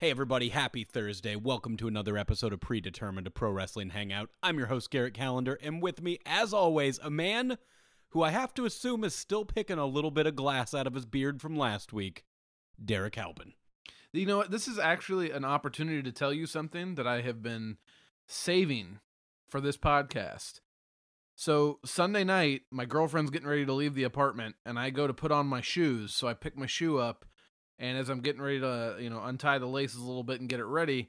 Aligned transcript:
Hey, 0.00 0.12
everybody, 0.12 0.50
happy 0.50 0.84
Thursday. 0.84 1.34
Welcome 1.34 1.76
to 1.78 1.88
another 1.88 2.16
episode 2.16 2.52
of 2.52 2.60
Predetermined, 2.60 3.26
a 3.26 3.32
pro 3.32 3.50
wrestling 3.50 3.90
hangout. 3.90 4.30
I'm 4.44 4.56
your 4.56 4.68
host, 4.68 4.92
Garrett 4.92 5.12
Calendar, 5.12 5.58
and 5.60 5.82
with 5.82 6.00
me, 6.00 6.20
as 6.24 6.54
always, 6.54 7.00
a 7.00 7.10
man 7.10 7.58
who 8.10 8.22
I 8.22 8.30
have 8.30 8.54
to 8.54 8.64
assume 8.64 9.02
is 9.02 9.12
still 9.12 9.44
picking 9.44 9.76
a 9.76 9.86
little 9.86 10.12
bit 10.12 10.28
of 10.28 10.36
glass 10.36 10.72
out 10.72 10.86
of 10.86 10.94
his 10.94 11.04
beard 11.04 11.40
from 11.40 11.56
last 11.56 11.92
week, 11.92 12.24
Derrick 12.82 13.16
Halpin. 13.16 13.54
You 14.12 14.24
know 14.24 14.36
what? 14.36 14.52
This 14.52 14.68
is 14.68 14.78
actually 14.78 15.32
an 15.32 15.44
opportunity 15.44 16.00
to 16.04 16.12
tell 16.12 16.32
you 16.32 16.46
something 16.46 16.94
that 16.94 17.08
I 17.08 17.22
have 17.22 17.42
been 17.42 17.78
saving 18.24 19.00
for 19.48 19.60
this 19.60 19.76
podcast. 19.76 20.60
So, 21.34 21.80
Sunday 21.84 22.22
night, 22.22 22.62
my 22.70 22.84
girlfriend's 22.84 23.32
getting 23.32 23.48
ready 23.48 23.66
to 23.66 23.72
leave 23.72 23.96
the 23.96 24.04
apartment, 24.04 24.54
and 24.64 24.78
I 24.78 24.90
go 24.90 25.08
to 25.08 25.12
put 25.12 25.32
on 25.32 25.48
my 25.48 25.60
shoes. 25.60 26.14
So, 26.14 26.28
I 26.28 26.34
pick 26.34 26.56
my 26.56 26.66
shoe 26.66 26.98
up, 26.98 27.24
and 27.78 27.96
as 27.98 28.08
I'm 28.08 28.20
getting 28.20 28.42
ready 28.42 28.60
to, 28.60 28.96
you 29.00 29.10
know, 29.10 29.22
untie 29.22 29.58
the 29.58 29.66
laces 29.66 30.00
a 30.00 30.04
little 30.04 30.24
bit 30.24 30.40
and 30.40 30.48
get 30.48 30.60
it 30.60 30.64
ready, 30.66 31.08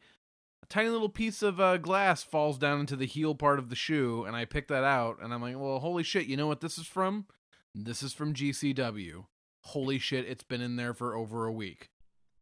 a 0.61 0.65
tiny 0.67 0.89
little 0.89 1.09
piece 1.09 1.41
of 1.41 1.59
uh, 1.59 1.77
glass 1.77 2.23
falls 2.23 2.57
down 2.57 2.81
into 2.81 2.95
the 2.95 3.05
heel 3.05 3.35
part 3.35 3.59
of 3.59 3.69
the 3.69 3.75
shoe, 3.75 4.23
and 4.25 4.35
I 4.35 4.45
pick 4.45 4.67
that 4.67 4.83
out, 4.83 5.17
and 5.21 5.33
I'm 5.33 5.41
like, 5.41 5.57
well, 5.57 5.79
holy 5.79 6.03
shit, 6.03 6.27
you 6.27 6.37
know 6.37 6.47
what 6.47 6.61
this 6.61 6.77
is 6.77 6.85
from? 6.87 7.25
This 7.73 8.03
is 8.03 8.13
from 8.13 8.33
GCW. 8.33 9.25
Holy 9.63 9.99
shit, 9.99 10.25
it's 10.27 10.43
been 10.43 10.61
in 10.61 10.75
there 10.75 10.93
for 10.93 11.15
over 11.15 11.45
a 11.45 11.51
week. 11.53 11.89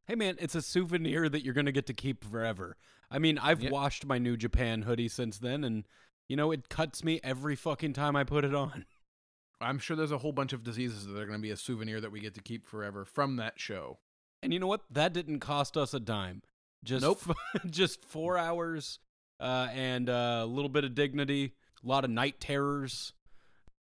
Hey, 0.06 0.16
man, 0.16 0.36
it's 0.40 0.56
a 0.56 0.62
souvenir 0.62 1.28
that 1.30 1.44
you're 1.44 1.54
going 1.54 1.66
to 1.66 1.72
get 1.72 1.86
to 1.88 1.94
keep 1.94 2.24
forever. 2.24 2.78
I 3.12 3.20
mean, 3.20 3.38
I've 3.38 3.62
Yep. 3.62 3.72
washed 3.72 4.06
my 4.06 4.18
New 4.18 4.38
Japan 4.38 4.84
hoodie 4.84 5.10
since 5.10 5.38
then, 5.38 5.64
and, 5.64 5.86
you 6.30 6.36
know, 6.38 6.52
it 6.52 6.70
cuts 6.70 7.04
me 7.04 7.20
every 7.24 7.56
fucking 7.56 7.94
time 7.94 8.16
I 8.16 8.24
put 8.24 8.46
it 8.46 8.56
on. 8.56 8.86
I'm 9.60 9.80
sure 9.80 9.96
there's 9.98 10.12
a 10.12 10.20
whole 10.20 10.32
bunch 10.32 10.54
of 10.54 10.64
diseases 10.64 11.06
that 11.06 11.20
are 11.20 11.26
going 11.26 11.40
to 11.40 11.44
be 11.44 11.50
a 11.52 11.58
souvenir 11.58 12.00
that 12.00 12.12
we 12.12 12.20
get 12.20 12.36
to 12.36 12.42
keep 12.42 12.68
forever 12.68 13.06
from 13.06 13.36
that 13.38 13.60
show. 13.60 13.98
And 14.44 14.54
you 14.54 14.60
know 14.60 14.68
what? 14.68 14.82
That 14.92 15.14
didn't 15.14 15.40
cost 15.40 15.76
us 15.78 15.94
a 15.94 16.00
dime. 16.00 16.42
Just 16.84 17.02
Nope. 17.04 17.22
just 17.70 18.06
four 18.06 18.38
hours 18.38 19.00
uh, 19.40 19.68
and 19.74 20.10
uh, 20.10 20.42
a 20.44 20.46
little 20.46 20.70
bit 20.70 20.84
of 20.84 20.94
dignity, 20.96 21.54
a 21.84 21.88
lot 21.88 22.04
of 22.06 22.10
night 22.12 22.40
terrors. 22.40 23.14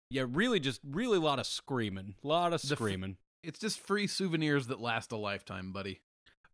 Yeah, 0.10 0.26
really, 0.30 0.60
just 0.60 0.80
really 0.88 1.18
a 1.18 1.22
lot 1.22 1.40
of 1.40 1.48
screaming, 1.48 2.16
a 2.23 2.28
lot 2.28 2.54
of 2.54 2.62
The 2.62 2.73
f- 2.73 2.78
screaming. 2.78 3.18
It's 3.42 3.60
just 3.60 3.80
free 3.80 4.06
souvenirs 4.08 4.68
that 4.68 4.80
last 4.80 5.12
a 5.12 5.18
lifetime, 5.18 5.72
buddy. 5.72 6.02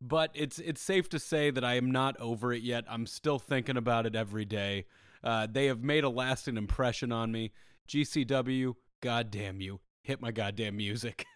but 0.01 0.31
it's 0.33 0.59
it's 0.59 0.81
safe 0.81 1.09
to 1.09 1.19
say 1.19 1.51
that 1.51 1.63
I 1.63 1.75
am 1.75 1.91
not 1.91 2.17
over 2.21 2.53
it 2.53 2.63
yet. 2.63 2.85
I'm 2.89 3.05
still 3.05 3.37
thinking 3.37 3.75
about 3.77 4.05
it 4.05 4.15
every 4.15 4.45
day. 4.45 4.85
Uh, 5.21 5.45
they 5.51 5.65
have 5.65 5.83
made 5.83 6.05
a 6.05 6.09
lasting 6.09 6.55
impression 6.55 7.11
on 7.11 7.31
me. 7.33 7.51
GCW, 7.89 8.75
goddamn 9.01 9.59
you, 9.61 9.81
hit 10.03 10.21
my 10.21 10.31
goddamn 10.31 10.77
music. 10.77 11.25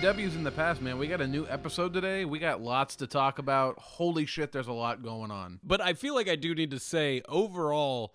GCW's 0.00 0.34
in 0.34 0.44
the 0.44 0.50
past, 0.50 0.80
man. 0.80 0.96
We 0.96 1.08
got 1.08 1.20
a 1.20 1.26
new 1.26 1.46
episode 1.46 1.92
today. 1.92 2.24
We 2.24 2.38
got 2.38 2.62
lots 2.62 2.96
to 2.96 3.06
talk 3.06 3.38
about. 3.38 3.78
Holy 3.78 4.24
shit, 4.24 4.50
there's 4.50 4.66
a 4.66 4.72
lot 4.72 5.02
going 5.02 5.30
on. 5.30 5.60
But 5.62 5.82
I 5.82 5.92
feel 5.92 6.14
like 6.14 6.26
I 6.26 6.36
do 6.36 6.54
need 6.54 6.70
to 6.70 6.78
say 6.78 7.20
overall, 7.28 8.14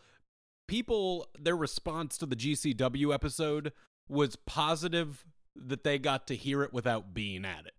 people 0.67 1.27
their 1.39 1.55
response 1.55 2.17
to 2.17 2.25
the 2.25 2.35
GCW 2.35 3.13
episode 3.13 3.71
was 4.09 4.35
positive 4.35 5.25
that 5.55 5.83
they 5.83 5.99
got 5.99 6.25
to 6.25 6.35
hear 6.35 6.63
it 6.63 6.73
without 6.73 7.13
being 7.13 7.45
at 7.45 7.67
it. 7.67 7.75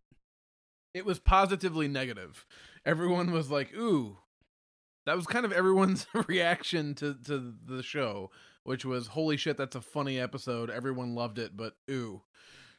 It 0.95 1.05
was 1.05 1.19
positively 1.19 1.89
negative. 1.89 2.47
Everyone 2.85 3.33
was 3.33 3.51
like, 3.51 3.75
ooh. 3.75 4.19
That 5.07 5.17
was 5.17 5.27
kind 5.27 5.45
of 5.45 5.51
everyone's 5.51 6.07
reaction 6.29 6.95
to, 6.97 7.17
to 7.25 7.55
the 7.65 7.83
show, 7.83 8.31
which 8.63 8.85
was, 8.85 9.09
holy 9.09 9.37
shit, 9.37 9.57
that's 9.57 9.75
a 9.75 9.81
funny 9.81 10.21
episode. 10.21 10.71
Everyone 10.71 11.17
loved 11.17 11.41
it, 11.41 11.57
but 11.57 11.75
ooh. 11.91 12.23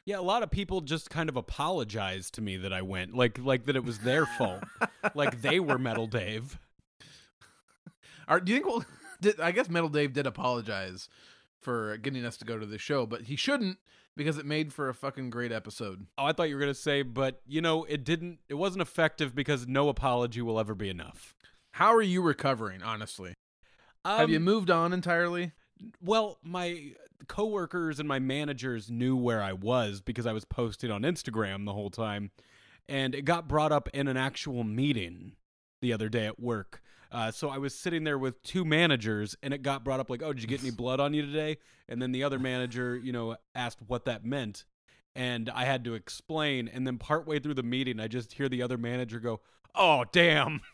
Yeah, 0.08 0.18
a 0.18 0.22
lot 0.22 0.42
of 0.42 0.50
people 0.50 0.80
just 0.80 1.10
kind 1.10 1.28
of 1.28 1.36
apologized 1.36 2.32
to 2.36 2.40
me 2.40 2.56
that 2.56 2.72
I 2.72 2.80
went, 2.80 3.14
like 3.14 3.38
like 3.38 3.66
that 3.66 3.76
it 3.76 3.84
was 3.84 3.98
their 3.98 4.24
fault, 4.24 4.64
like 5.14 5.42
they 5.42 5.60
were 5.60 5.76
Metal 5.76 6.06
Dave. 6.06 6.58
Are, 8.26 8.40
do 8.40 8.50
you 8.52 8.56
think 8.60 8.66
we'll? 8.66 8.84
Did, 9.20 9.38
I 9.38 9.52
guess 9.52 9.68
Metal 9.68 9.90
Dave 9.90 10.14
did 10.14 10.26
apologize 10.26 11.10
for 11.60 11.98
getting 11.98 12.24
us 12.24 12.38
to 12.38 12.46
go 12.46 12.56
to 12.58 12.64
the 12.64 12.78
show, 12.78 13.04
but 13.04 13.22
he 13.22 13.36
shouldn't 13.36 13.76
because 14.16 14.38
it 14.38 14.46
made 14.46 14.72
for 14.72 14.88
a 14.88 14.94
fucking 14.94 15.28
great 15.28 15.52
episode. 15.52 16.06
Oh, 16.16 16.24
I 16.24 16.32
thought 16.32 16.48
you 16.48 16.54
were 16.54 16.60
gonna 16.60 16.72
say, 16.72 17.02
but 17.02 17.42
you 17.46 17.60
know, 17.60 17.84
it 17.84 18.02
didn't. 18.02 18.38
It 18.48 18.54
wasn't 18.54 18.80
effective 18.80 19.34
because 19.34 19.66
no 19.68 19.90
apology 19.90 20.40
will 20.40 20.58
ever 20.58 20.74
be 20.74 20.88
enough. 20.88 21.34
How 21.72 21.94
are 21.94 22.00
you 22.00 22.22
recovering? 22.22 22.82
Honestly, 22.82 23.34
have 24.06 24.30
you 24.30 24.38
Um, 24.38 24.44
moved 24.44 24.70
on 24.70 24.94
entirely? 24.94 25.52
Well, 26.02 26.38
my 26.42 26.92
coworkers 27.26 27.98
and 27.98 28.08
my 28.08 28.18
managers 28.18 28.90
knew 28.90 29.16
where 29.16 29.42
I 29.42 29.52
was 29.52 30.00
because 30.00 30.26
I 30.26 30.32
was 30.32 30.44
posted 30.44 30.90
on 30.90 31.02
Instagram 31.02 31.64
the 31.64 31.72
whole 31.72 31.90
time, 31.90 32.30
and 32.88 33.14
it 33.14 33.24
got 33.24 33.48
brought 33.48 33.72
up 33.72 33.88
in 33.92 34.08
an 34.08 34.16
actual 34.16 34.64
meeting 34.64 35.32
the 35.80 35.92
other 35.92 36.08
day 36.08 36.26
at 36.26 36.40
work. 36.40 36.82
Uh, 37.10 37.30
so 37.30 37.48
I 37.48 37.58
was 37.58 37.74
sitting 37.74 38.04
there 38.04 38.18
with 38.18 38.42
two 38.42 38.64
managers, 38.64 39.36
and 39.42 39.54
it 39.54 39.62
got 39.62 39.84
brought 39.84 40.00
up 40.00 40.10
like, 40.10 40.22
"Oh, 40.22 40.32
did 40.32 40.42
you 40.42 40.48
get 40.48 40.60
any 40.60 40.70
blood 40.76 41.00
on 41.00 41.14
you 41.14 41.22
today?" 41.22 41.58
And 41.88 42.02
then 42.02 42.12
the 42.12 42.24
other 42.24 42.38
manager, 42.38 42.96
you 42.96 43.12
know, 43.12 43.36
asked 43.54 43.78
what 43.86 44.04
that 44.04 44.24
meant, 44.24 44.64
and 45.14 45.48
I 45.50 45.64
had 45.64 45.84
to 45.84 45.94
explain. 45.94 46.68
And 46.68 46.86
then 46.86 46.98
partway 46.98 47.38
through 47.38 47.54
the 47.54 47.62
meeting, 47.62 48.00
I 48.00 48.08
just 48.08 48.32
hear 48.32 48.48
the 48.48 48.62
other 48.62 48.78
manager 48.78 49.20
go, 49.20 49.40
"Oh, 49.74 50.04
damn." 50.12 50.60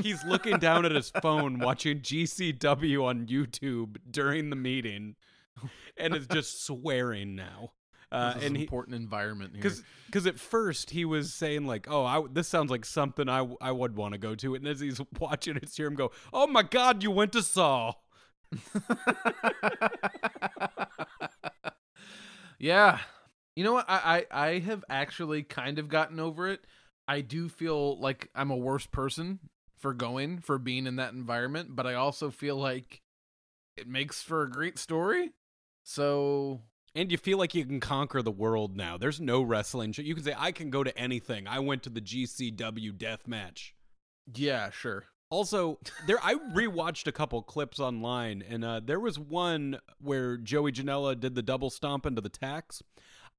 He's 0.00 0.24
looking 0.24 0.58
down 0.58 0.84
at 0.84 0.92
his 0.92 1.10
phone 1.22 1.58
watching 1.58 2.00
GCW 2.00 3.02
on 3.04 3.26
YouTube 3.26 3.96
during 4.10 4.50
the 4.50 4.56
meeting 4.56 5.16
and 5.96 6.14
is 6.14 6.26
just 6.26 6.64
swearing 6.64 7.34
now. 7.34 7.72
Uh, 8.12 8.34
this 8.34 8.42
is 8.42 8.46
and 8.46 8.50
an 8.50 8.56
he 8.56 8.62
important 8.62 8.94
environment 8.94 9.52
here. 9.52 9.62
because 9.62 9.82
because 10.06 10.26
at 10.26 10.38
first 10.38 10.90
he 10.90 11.04
was 11.04 11.34
saying 11.34 11.66
like, 11.66 11.86
"Oh, 11.90 12.04
I, 12.04 12.22
this 12.30 12.46
sounds 12.46 12.70
like 12.70 12.84
something 12.84 13.28
I 13.28 13.48
I 13.60 13.72
would 13.72 13.96
want 13.96 14.12
to 14.12 14.18
go 14.18 14.34
to," 14.36 14.54
and 14.54 14.66
as 14.68 14.78
he's 14.80 15.00
watching 15.18 15.56
it, 15.56 15.68
hear 15.74 15.86
him 15.88 15.96
go, 15.96 16.12
"Oh 16.32 16.46
my 16.46 16.62
God, 16.62 17.02
you 17.02 17.10
went 17.10 17.32
to 17.32 17.42
Saw." 17.42 17.94
yeah, 22.58 23.00
you 23.56 23.64
know 23.64 23.72
what? 23.72 23.86
I, 23.88 24.24
I 24.30 24.46
I 24.46 24.58
have 24.60 24.84
actually 24.88 25.42
kind 25.42 25.78
of 25.80 25.88
gotten 25.88 26.20
over 26.20 26.46
it. 26.48 26.64
I 27.08 27.20
do 27.20 27.48
feel 27.48 27.98
like 28.00 28.30
I'm 28.34 28.50
a 28.50 28.56
worse 28.56 28.86
person 28.86 29.38
for 29.76 29.94
going 29.94 30.38
for 30.38 30.58
being 30.58 30.86
in 30.86 30.96
that 30.96 31.12
environment, 31.12 31.76
but 31.76 31.86
I 31.86 31.94
also 31.94 32.30
feel 32.30 32.56
like 32.56 33.02
it 33.76 33.86
makes 33.86 34.22
for 34.22 34.42
a 34.42 34.50
great 34.50 34.78
story. 34.78 35.32
So 35.84 36.62
And 36.94 37.12
you 37.12 37.18
feel 37.18 37.38
like 37.38 37.54
you 37.54 37.64
can 37.64 37.78
conquer 37.80 38.22
the 38.22 38.30
world 38.30 38.76
now. 38.76 38.96
There's 38.96 39.20
no 39.20 39.42
wrestling 39.42 39.92
show. 39.92 40.02
You 40.02 40.14
can 40.14 40.24
say, 40.24 40.34
"I 40.36 40.50
can 40.50 40.70
go 40.70 40.82
to 40.82 40.96
anything." 40.98 41.46
I 41.46 41.58
went 41.60 41.82
to 41.84 41.90
the 41.90 42.00
GCW 42.00 42.92
death 42.96 43.28
match. 43.28 43.74
yeah, 44.34 44.70
sure. 44.70 45.04
Also, 45.28 45.78
there 46.06 46.18
I 46.22 46.34
rewatched 46.34 47.06
a 47.08 47.12
couple 47.12 47.42
clips 47.42 47.80
online, 47.80 48.42
and 48.48 48.64
uh, 48.64 48.80
there 48.82 49.00
was 49.00 49.18
one 49.18 49.78
where 50.00 50.36
Joey 50.36 50.72
Janela 50.72 51.18
did 51.18 51.34
the 51.34 51.42
double 51.42 51.68
stomp 51.68 52.06
into 52.06 52.20
the 52.20 52.28
tax. 52.28 52.82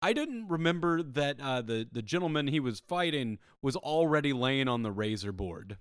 I 0.02 0.14
didn't 0.14 0.48
remember 0.48 1.02
that 1.02 1.40
uh, 1.42 1.62
the 1.62 1.88
the 1.92 2.02
gentleman 2.02 2.48
he 2.48 2.60
was 2.60 2.80
fighting 2.88 3.40
was 3.62 3.76
already 3.76 4.32
laying 4.34 4.68
on 4.68 4.84
the 4.84 4.92
razor 4.92 5.32
board. 5.32 5.78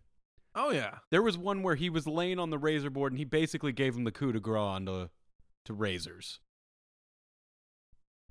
Oh 0.55 0.71
yeah. 0.71 0.99
There 1.11 1.23
was 1.23 1.37
one 1.37 1.63
where 1.63 1.75
he 1.75 1.91
was 1.91 2.07
laying 2.07 2.39
on 2.39 2.49
the 2.51 2.59
razor 2.59 2.89
board, 2.91 3.13
and 3.13 3.19
he 3.19 3.25
basically 3.27 3.73
gave 3.73 3.95
him 3.95 4.05
the 4.05 4.13
coup 4.13 4.33
de 4.33 4.41
grace 4.41 4.59
onto 4.59 5.09
to 5.67 5.75
razors. 5.75 6.41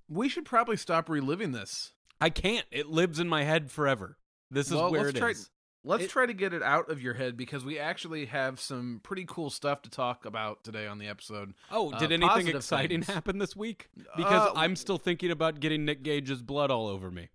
We 0.08 0.30
should 0.30 0.46
probably 0.46 0.78
stop 0.78 1.10
reliving 1.10 1.52
this. 1.52 1.94
I 2.22 2.30
can't. 2.30 2.66
It 2.72 2.88
lives 2.88 3.20
in 3.20 3.28
my 3.28 3.44
head 3.44 3.72
forever. 3.72 4.18
This 4.50 4.68
is 4.68 4.74
Well, 4.74 4.92
where 4.92 5.10
it 5.10 5.16
try- 5.16 5.32
is. 5.32 5.50
Let's 5.86 6.06
It- 6.06 6.10
try 6.10 6.26
to 6.26 6.34
get 6.34 6.52
it 6.54 6.64
out 6.64 6.90
of 6.90 7.02
your 7.02 7.14
head 7.14 7.38
because 7.38 7.64
we 7.64 7.78
actually 7.78 8.26
have 8.26 8.60
some 8.60 9.00
pretty 9.04 9.24
cool 9.28 9.50
stuff 9.50 9.84
to 9.84 9.90
talk 9.90 10.26
about 10.26 10.64
today 10.64 10.88
on 10.88 10.98
the 10.98 11.08
episode. 11.08 11.54
Oh, 11.70 11.92
uh, 11.92 12.00
did 12.00 12.12
anything 12.12 12.48
exciting 12.48 13.02
things. 13.04 13.14
happen 13.14 13.38
this 13.38 13.56
week? 13.56 13.90
Because 14.18 14.50
Uh, 14.50 14.54
I'm 14.56 14.76
still 14.76 14.98
thinking 14.98 15.30
about 15.32 15.60
getting 15.60 15.86
Nick 15.86 16.02
Gage's 16.04 16.42
blood 16.42 16.72
all 16.72 16.88
over 16.88 17.12
me. 17.12 17.30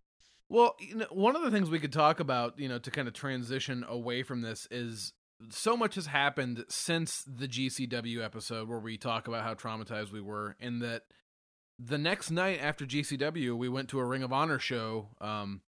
Well, 0.49 0.75
you 0.81 0.97
know, 0.97 1.07
one 1.11 1.37
of 1.37 1.43
the 1.43 1.51
things 1.53 1.71
we 1.71 1.79
could 1.79 1.93
talk 1.93 2.19
about, 2.19 2.59
you 2.59 2.69
know, 2.69 2.81
to 2.81 2.91
kind 2.91 3.07
of 3.07 3.15
transition 3.15 3.85
away 3.89 4.25
from 4.25 4.43
this 4.43 4.67
is 4.69 5.13
so 5.49 5.77
much 5.77 5.95
has 5.95 6.07
happened 6.07 6.65
since 6.69 7.23
the 7.23 7.47
GCW 7.47 8.21
episode 8.23 8.69
where 8.69 8.81
we 8.81 8.99
talk 8.99 9.29
about 9.29 9.45
how 9.45 9.55
traumatized 9.55 10.11
we 10.11 10.21
were, 10.21 10.57
and 10.59 10.83
that 10.83 11.05
the 11.79 11.97
next 11.99 12.31
night 12.33 12.61
after 12.61 12.85
GCW, 12.85 13.57
we 13.57 13.69
went 13.69 13.89
to 13.91 14.01
a 14.01 14.05
Ring 14.05 14.23
of 14.25 14.33
Honor 14.33 14.59
show. 14.59 15.09
Um, 15.21 15.63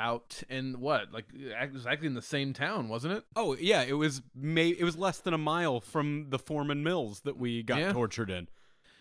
out 0.00 0.42
in 0.48 0.80
what 0.80 1.12
like 1.12 1.26
exactly 1.60 2.06
in 2.06 2.14
the 2.14 2.22
same 2.22 2.52
town, 2.52 2.88
wasn't 2.88 3.14
it? 3.14 3.24
Oh 3.36 3.56
yeah, 3.60 3.82
it 3.82 3.92
was 3.92 4.22
may 4.34 4.68
it 4.70 4.82
was 4.84 4.96
less 4.96 5.18
than 5.18 5.34
a 5.34 5.38
mile 5.38 5.80
from 5.80 6.26
the 6.30 6.38
Forman 6.38 6.82
Mills 6.82 7.20
that 7.20 7.36
we 7.36 7.62
got 7.62 7.78
Yeah. 7.78 7.92
tortured 7.92 8.30
in. 8.30 8.48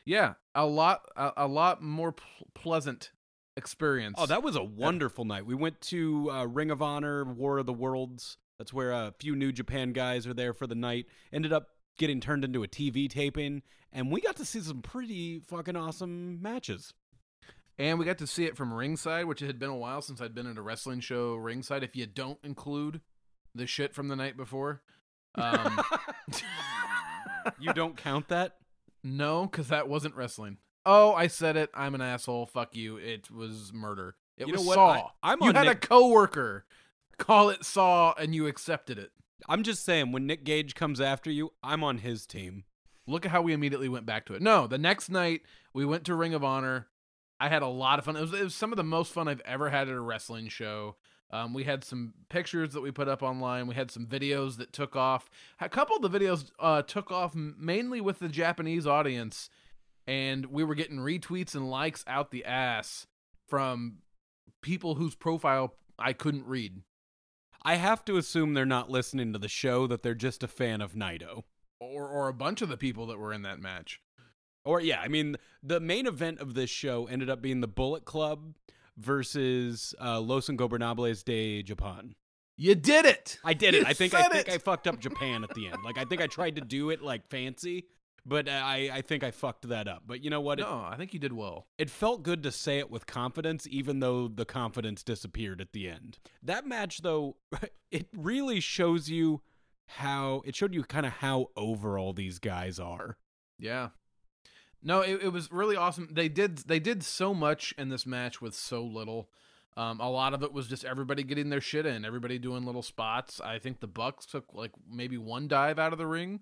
Yeah, 0.06 0.34
a 0.56 0.66
lot, 0.66 1.02
a, 1.16 1.32
a 1.38 1.48
lot 1.48 1.82
more 1.84 2.12
pl- 2.14 2.48
pleasant 2.56 3.12
experience. 3.58 4.16
Oh, 4.20 4.26
that 4.26 4.42
was 4.42 4.56
a 4.56 4.64
wonderful 4.64 5.26
night. 5.26 5.46
We 5.46 5.54
went 5.56 5.82
to 5.82 6.32
uh, 6.32 6.46
Ring 6.46 6.72
of 6.72 6.82
Honor, 6.82 7.26
War 7.26 7.60
of 7.60 7.66
the 7.66 7.74
Worlds. 7.74 8.38
That's 8.58 8.74
where 8.74 8.92
a 8.92 9.14
few 9.20 9.36
New 9.36 9.52
Japan 9.52 9.94
guys 9.94 10.26
are 10.26 10.34
there 10.34 10.54
for 10.54 10.66
the 10.68 10.76
night. 10.76 11.06
Ended 11.32 11.54
up 11.54 11.68
getting 11.98 12.20
turned 12.22 12.44
into 12.44 12.64
a 12.64 12.68
TV 12.68 13.10
taping, 13.10 13.62
and 13.94 14.12
we 14.12 14.22
got 14.22 14.36
to 14.38 14.46
see 14.46 14.62
some 14.62 14.82
pretty 14.82 15.40
fucking 15.42 15.76
awesome 15.76 16.42
matches. 16.42 16.94
And 17.80 17.98
we 17.98 18.04
got 18.06 18.18
to 18.20 18.28
see 18.28 18.44
it 18.46 18.58
from 18.58 18.74
ringside, 18.74 19.26
which 19.26 19.42
it 19.42 19.48
had 19.48 19.58
been 19.58 19.70
a 19.70 19.76
while 19.76 20.02
since 20.02 20.20
I'd 20.22 20.36
been 20.36 20.46
at 20.48 20.58
a 20.58 20.62
wrestling 20.62 21.00
show 21.00 21.36
ringside. 21.36 21.82
If 21.84 21.96
you 21.96 22.06
don't 22.06 22.38
include 22.44 23.00
the 23.56 23.66
shit 23.66 23.96
from 23.96 24.10
the 24.10 24.16
night 24.18 24.36
before, 24.38 24.82
um, 25.36 25.80
you 27.60 27.74
don't 27.74 27.98
count 27.98 28.28
that? 28.30 28.58
no, 29.04 29.46
because 29.46 29.70
that 29.70 29.88
wasn't 29.88 30.16
wrestling. 30.16 30.58
Oh, 30.86 31.14
I 31.14 31.28
said 31.28 31.56
it. 31.56 31.70
I'm 31.74 31.96
an 31.96 32.02
asshole. 32.02 32.48
Fuck 32.48 32.76
you. 32.76 32.98
It 32.98 33.32
was 33.32 33.72
murder. 33.74 34.16
It 34.38 34.48
You 34.48 34.54
was? 34.56 34.74
Saw. 34.74 34.92
I- 35.24 35.32
I'm 35.32 35.38
you 35.42 35.48
had 35.54 35.68
a 35.68 35.70
Nick- 35.70 35.82
coworker 35.88 36.66
call 37.18 37.50
it 37.50 37.64
Saw, 37.64 38.14
and 38.18 38.36
you 38.36 38.46
accepted 38.48 38.98
it. 38.98 39.12
I'm 39.48 39.64
just 39.64 39.86
saying, 39.86 40.12
when 40.12 40.28
Nick 40.28 40.44
Gage 40.44 40.76
comes 40.76 41.00
after 41.00 41.32
you, 41.32 41.52
I'm 41.64 41.82
on 41.84 42.00
his 42.00 42.26
team. 42.26 42.66
Look 43.08 43.26
at 43.26 43.32
how 43.32 43.42
we 43.42 43.54
immediately 43.54 43.88
went 43.90 44.06
back 44.06 44.26
to 44.26 44.34
it. 44.34 44.42
No, 44.42 44.68
the 44.68 44.78
next 44.78 45.10
night 45.10 45.44
we 45.74 45.86
went 45.86 46.04
to 46.06 46.14
Ring 46.16 46.34
of 46.34 46.44
Honor. 46.44 46.88
I 47.40 47.50
had 47.50 47.62
a 47.62 47.68
lot 47.68 48.00
of 48.00 48.06
fun. 48.06 48.16
It 48.16 48.22
was, 48.22 48.34
it 48.34 48.44
was 48.44 48.56
some 48.56 48.74
of 48.74 48.78
the 48.78 48.84
most 48.84 49.14
fun 49.14 49.28
I've 49.28 49.42
ever 49.46 49.70
had 49.70 49.88
at 49.88 49.96
a 49.96 50.02
wrestling 50.02 50.50
show. 50.50 50.96
Um, 51.32 51.54
we 51.54 51.64
had 51.64 51.84
some 51.84 52.14
pictures 52.30 52.74
that 52.74 52.82
we 52.82 52.92
put 52.92 53.08
up 53.08 53.22
online. 53.22 53.68
We 53.68 53.76
had 53.76 53.92
some 53.92 54.06
videos 54.06 54.58
that 54.58 54.74
took 54.74 54.96
off. 54.96 55.30
A 55.62 55.70
couple 55.70 55.96
of 55.96 56.02
the 56.02 56.20
videos 56.20 56.50
uh, 56.60 56.82
took 56.82 57.12
off 57.12 57.36
mainly 57.36 58.02
with 58.02 58.20
the 58.20 58.30
Japanese 58.30 58.88
audience, 58.88 59.50
and 60.08 60.48
we 60.48 60.64
were 60.64 60.76
getting 60.76 60.98
retweets 60.98 61.54
and 61.54 61.70
likes 61.70 62.04
out 62.08 62.32
the 62.32 62.44
ass 62.46 63.06
from 63.48 64.00
people 64.62 64.96
whose 64.96 65.16
profile 65.16 65.76
I 66.00 66.14
couldn't 66.14 66.48
read. 66.48 66.82
I 67.64 67.76
have 67.76 68.04
to 68.06 68.18
assume 68.18 68.54
they're 68.54 68.66
not 68.66 68.90
listening 68.90 69.34
to 69.34 69.40
the 69.40 69.48
show, 69.48 69.86
that 69.88 70.02
they're 70.02 70.16
just 70.16 70.44
a 70.44 70.48
fan 70.48 70.82
of 70.82 70.94
Naito. 70.94 71.44
Or, 71.80 72.08
or 72.08 72.28
a 72.28 72.34
bunch 72.34 72.62
of 72.62 72.70
the 72.70 72.78
people 72.78 73.06
that 73.08 73.20
were 73.20 73.34
in 73.34 73.44
that 73.44 73.60
match. 73.60 74.02
Or 74.66 74.82
yeah, 74.82 75.00
I 75.02 75.08
mean, 75.08 75.36
the 75.64 75.80
main 75.80 76.06
event 76.06 76.40
of 76.40 76.54
this 76.54 76.70
show 76.70 77.08
ended 77.08 77.30
up 77.30 77.42
being 77.42 77.62
the 77.62 77.68
Bullet 77.68 78.06
Club 78.06 78.56
versus 78.98 79.94
uh, 80.02 80.20
Los 80.20 80.48
Ingobernables 80.50 81.24
de 81.24 81.64
Japan. 81.64 82.16
You 82.58 82.76
did 82.76 83.06
it! 83.06 83.38
I 83.44 83.54
did 83.54 83.74
it. 83.74 83.82
You 83.82 83.86
I 83.88 83.94
think 83.94 84.14
I 84.14 84.24
said 84.24 84.32
think 84.32 84.48
it! 84.50 84.54
I 84.54 84.58
fucked 84.58 84.86
up 84.88 85.00
Japan 85.00 85.44
at 85.46 85.54
the 85.56 85.68
end. 85.68 85.78
Like 85.86 85.98
I 85.98 86.04
think 86.04 86.22
I 86.22 86.28
tried 86.28 86.56
to 86.56 86.62
do 86.62 86.90
it 86.90 87.02
like 87.02 87.26
fancy, 87.30 87.86
but 88.26 88.50
I 88.50 88.90
I 88.96 89.02
think 89.02 89.24
I 89.24 89.32
fucked 89.32 89.70
that 89.70 89.88
up. 89.88 90.04
But 90.06 90.22
you 90.22 90.30
know 90.30 90.42
what? 90.42 90.60
It, 90.60 90.64
No, 90.64 90.86
I 90.86 90.98
think 90.98 91.14
you 91.14 91.20
did 91.22 91.32
well. 91.32 91.68
it 91.78 91.90
felt 91.90 92.22
good 92.22 92.44
to 92.44 92.52
say 92.52 92.80
it 92.80 92.92
with 92.92 93.06
confidence, 93.06 93.66
even 93.72 94.02
though 94.02 94.28
the 94.28 94.44
confidence 94.44 95.04
disappeared 95.04 95.62
at 95.62 95.72
the 95.72 95.88
end. 95.90 96.20
That 96.44 96.68
match, 96.68 97.02
though, 97.02 97.38
it 97.92 98.08
really 98.14 98.60
shows 98.60 99.10
you 99.10 99.42
how 99.88 100.42
it 100.46 100.54
showed 100.54 100.74
you 100.74 100.84
kind 100.84 101.06
of 101.06 101.14
how 101.14 101.48
over 101.56 101.98
all 101.98 102.12
these 102.12 102.40
guys 102.40 102.78
are. 102.78 103.18
Yeah. 103.58 103.90
No, 104.82 105.02
it, 105.02 105.24
it 105.24 105.34
was 105.34 105.52
really 105.52 105.76
awesome. 105.76 106.10
They 106.12 106.30
did 106.30 106.60
they 106.60 106.80
did 106.80 107.04
so 107.04 107.34
much 107.34 107.74
in 107.78 107.90
this 107.90 108.06
match 108.06 108.42
with 108.42 108.54
so 108.54 108.84
little. 108.84 109.30
Um, 109.78 110.00
a 110.00 110.10
lot 110.10 110.34
of 110.34 110.44
it 110.44 110.52
was 110.52 110.68
just 110.68 110.84
everybody 110.84 111.24
getting 111.24 111.50
their 111.50 111.62
shit 111.62 111.86
in, 111.86 112.04
everybody 112.04 112.40
doing 112.40 112.66
little 112.66 112.82
spots. 112.82 113.40
I 113.40 113.60
think 113.60 113.80
the 113.80 113.88
Bucks 113.88 114.26
took 114.26 114.46
like 114.54 114.72
maybe 114.90 115.18
one 115.18 115.48
dive 115.48 115.80
out 115.80 115.94
of 115.94 116.00
the 116.00 116.08
ring, 116.08 116.42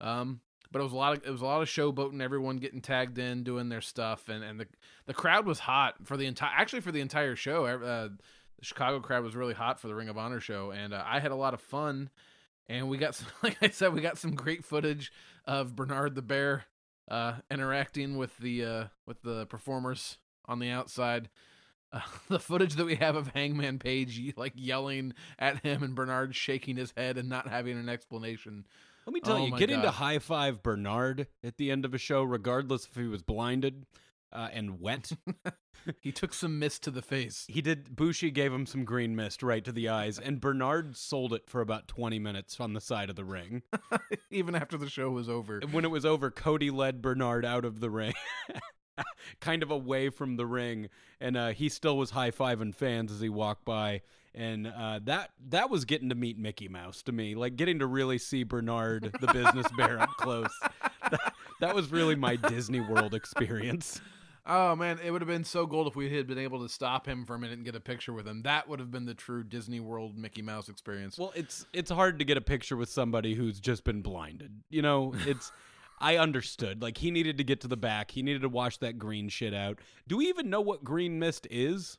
um, 0.00 0.40
but 0.72 0.80
it 0.80 0.82
was 0.82 0.92
a 0.92 0.96
lot 0.96 1.16
of 1.16 1.26
it 1.26 1.30
was 1.30 1.42
a 1.42 1.46
lot 1.46 1.62
of 1.62 1.68
showboating, 1.68 2.20
everyone 2.20 2.56
getting 2.56 2.80
tagged 2.80 3.18
in, 3.18 3.44
doing 3.44 3.68
their 3.68 3.80
stuff, 3.80 4.28
and 4.28 4.42
and 4.42 4.60
the 4.60 4.66
the 5.06 5.14
crowd 5.14 5.46
was 5.46 5.60
hot 5.60 5.94
for 6.04 6.16
the 6.16 6.26
entire 6.26 6.52
actually 6.56 6.80
for 6.80 6.92
the 6.92 7.00
entire 7.00 7.36
show. 7.36 7.66
Uh, 7.66 8.08
the 8.58 8.64
Chicago 8.64 9.00
crowd 9.00 9.22
was 9.22 9.36
really 9.36 9.54
hot 9.54 9.80
for 9.80 9.88
the 9.88 9.94
Ring 9.94 10.08
of 10.08 10.16
Honor 10.16 10.40
show, 10.40 10.70
and 10.70 10.94
uh, 10.94 11.02
I 11.06 11.20
had 11.20 11.30
a 11.30 11.36
lot 11.36 11.54
of 11.54 11.60
fun. 11.60 12.10
And 12.68 12.88
we 12.88 12.98
got, 12.98 13.14
some, 13.14 13.28
like 13.42 13.58
I 13.62 13.68
said, 13.68 13.92
we 13.94 14.00
got 14.00 14.18
some 14.18 14.34
great 14.34 14.64
footage 14.64 15.12
of 15.46 15.76
Bernard 15.76 16.14
the 16.16 16.22
Bear 16.22 16.64
uh, 17.08 17.34
interacting 17.50 18.16
with 18.16 18.36
the 18.38 18.64
uh, 18.64 18.84
with 19.06 19.22
the 19.22 19.46
performers 19.46 20.18
on 20.46 20.58
the 20.58 20.70
outside. 20.70 21.28
Uh, 21.92 22.00
the 22.28 22.40
footage 22.40 22.74
that 22.74 22.84
we 22.84 22.96
have 22.96 23.16
of 23.16 23.28
Hangman 23.28 23.78
Page 23.78 24.34
like 24.36 24.52
yelling 24.56 25.14
at 25.38 25.62
him 25.64 25.82
and 25.82 25.94
Bernard 25.94 26.34
shaking 26.34 26.76
his 26.76 26.92
head 26.96 27.16
and 27.16 27.28
not 27.28 27.48
having 27.48 27.78
an 27.78 27.88
explanation. 27.88 28.66
Let 29.06 29.14
me 29.14 29.20
tell 29.20 29.36
Oh 29.36 29.46
you, 29.46 29.56
getting 29.56 29.82
to 29.82 29.92
high 29.92 30.18
five 30.18 30.64
Bernard 30.64 31.28
at 31.44 31.58
the 31.58 31.70
end 31.70 31.84
of 31.84 31.94
a 31.94 31.98
show, 31.98 32.24
regardless 32.24 32.86
if 32.86 32.96
he 32.96 33.06
was 33.06 33.22
blinded 33.22 33.86
uh, 34.32 34.48
and 34.52 34.80
wet, 34.80 35.12
He 36.00 36.12
took 36.12 36.32
some 36.34 36.58
mist 36.58 36.82
to 36.84 36.90
the 36.90 37.02
face. 37.02 37.46
he 37.48 37.60
did. 37.62 37.94
Bushi 37.96 38.30
gave 38.30 38.52
him 38.52 38.66
some 38.66 38.84
green 38.84 39.14
mist 39.16 39.42
right 39.42 39.64
to 39.64 39.72
the 39.72 39.88
eyes, 39.88 40.18
and 40.18 40.40
Bernard 40.40 40.96
sold 40.96 41.32
it 41.32 41.48
for 41.48 41.60
about 41.60 41.88
twenty 41.88 42.18
minutes 42.18 42.60
on 42.60 42.72
the 42.72 42.80
side 42.80 43.10
of 43.10 43.16
the 43.16 43.24
ring. 43.24 43.62
Even 44.30 44.54
after 44.54 44.76
the 44.76 44.88
show 44.88 45.10
was 45.10 45.28
over. 45.28 45.60
when 45.70 45.84
it 45.84 45.90
was 45.90 46.04
over, 46.04 46.30
Cody 46.30 46.70
led 46.70 47.02
Bernard 47.02 47.44
out 47.44 47.64
of 47.64 47.80
the 47.80 47.90
ring, 47.90 48.14
kind 49.40 49.62
of 49.62 49.70
away 49.70 50.10
from 50.10 50.36
the 50.36 50.46
ring, 50.46 50.88
and 51.20 51.36
uh, 51.36 51.48
he 51.48 51.68
still 51.68 51.96
was 51.96 52.10
high 52.10 52.30
fiving 52.30 52.74
fans 52.74 53.12
as 53.12 53.20
he 53.20 53.28
walked 53.28 53.64
by. 53.64 54.02
And 54.34 54.66
uh, 54.66 55.00
that 55.04 55.30
that 55.48 55.70
was 55.70 55.84
getting 55.86 56.10
to 56.10 56.14
meet 56.14 56.38
Mickey 56.38 56.68
Mouse 56.68 57.02
to 57.04 57.12
me, 57.12 57.34
like 57.34 57.56
getting 57.56 57.78
to 57.78 57.86
really 57.86 58.18
see 58.18 58.42
Bernard, 58.44 59.10
the 59.20 59.28
business 59.32 59.66
bear, 59.76 59.98
up 59.98 60.10
close. 60.18 60.50
That, 61.10 61.34
that 61.60 61.74
was 61.74 61.90
really 61.90 62.16
my 62.16 62.36
Disney 62.36 62.80
World 62.80 63.14
experience. 63.14 64.00
Oh 64.48 64.76
man, 64.76 65.00
it 65.04 65.10
would 65.10 65.22
have 65.22 65.28
been 65.28 65.44
so 65.44 65.66
gold 65.66 65.88
if 65.88 65.96
we 65.96 66.08
had 66.08 66.28
been 66.28 66.38
able 66.38 66.62
to 66.62 66.68
stop 66.68 67.06
him 67.06 67.24
for 67.24 67.34
a 67.34 67.38
minute 67.38 67.56
and 67.56 67.64
get 67.64 67.74
a 67.74 67.80
picture 67.80 68.12
with 68.12 68.28
him. 68.28 68.42
That 68.42 68.68
would 68.68 68.78
have 68.78 68.92
been 68.92 69.04
the 69.04 69.14
true 69.14 69.42
Disney 69.42 69.80
World 69.80 70.16
Mickey 70.16 70.40
Mouse 70.40 70.68
experience. 70.68 71.18
Well, 71.18 71.32
it's 71.34 71.66
it's 71.72 71.90
hard 71.90 72.20
to 72.20 72.24
get 72.24 72.36
a 72.36 72.40
picture 72.40 72.76
with 72.76 72.88
somebody 72.88 73.34
who's 73.34 73.58
just 73.58 73.82
been 73.82 74.02
blinded. 74.02 74.62
You 74.70 74.82
know, 74.82 75.14
it's 75.26 75.50
I 75.98 76.16
understood. 76.18 76.80
Like 76.80 76.98
he 76.98 77.10
needed 77.10 77.38
to 77.38 77.44
get 77.44 77.60
to 77.62 77.68
the 77.68 77.76
back. 77.76 78.12
He 78.12 78.22
needed 78.22 78.42
to 78.42 78.48
wash 78.48 78.76
that 78.78 78.98
green 78.98 79.28
shit 79.28 79.52
out. 79.52 79.80
Do 80.06 80.18
we 80.18 80.28
even 80.28 80.48
know 80.48 80.60
what 80.60 80.84
green 80.84 81.18
mist 81.18 81.48
is? 81.50 81.98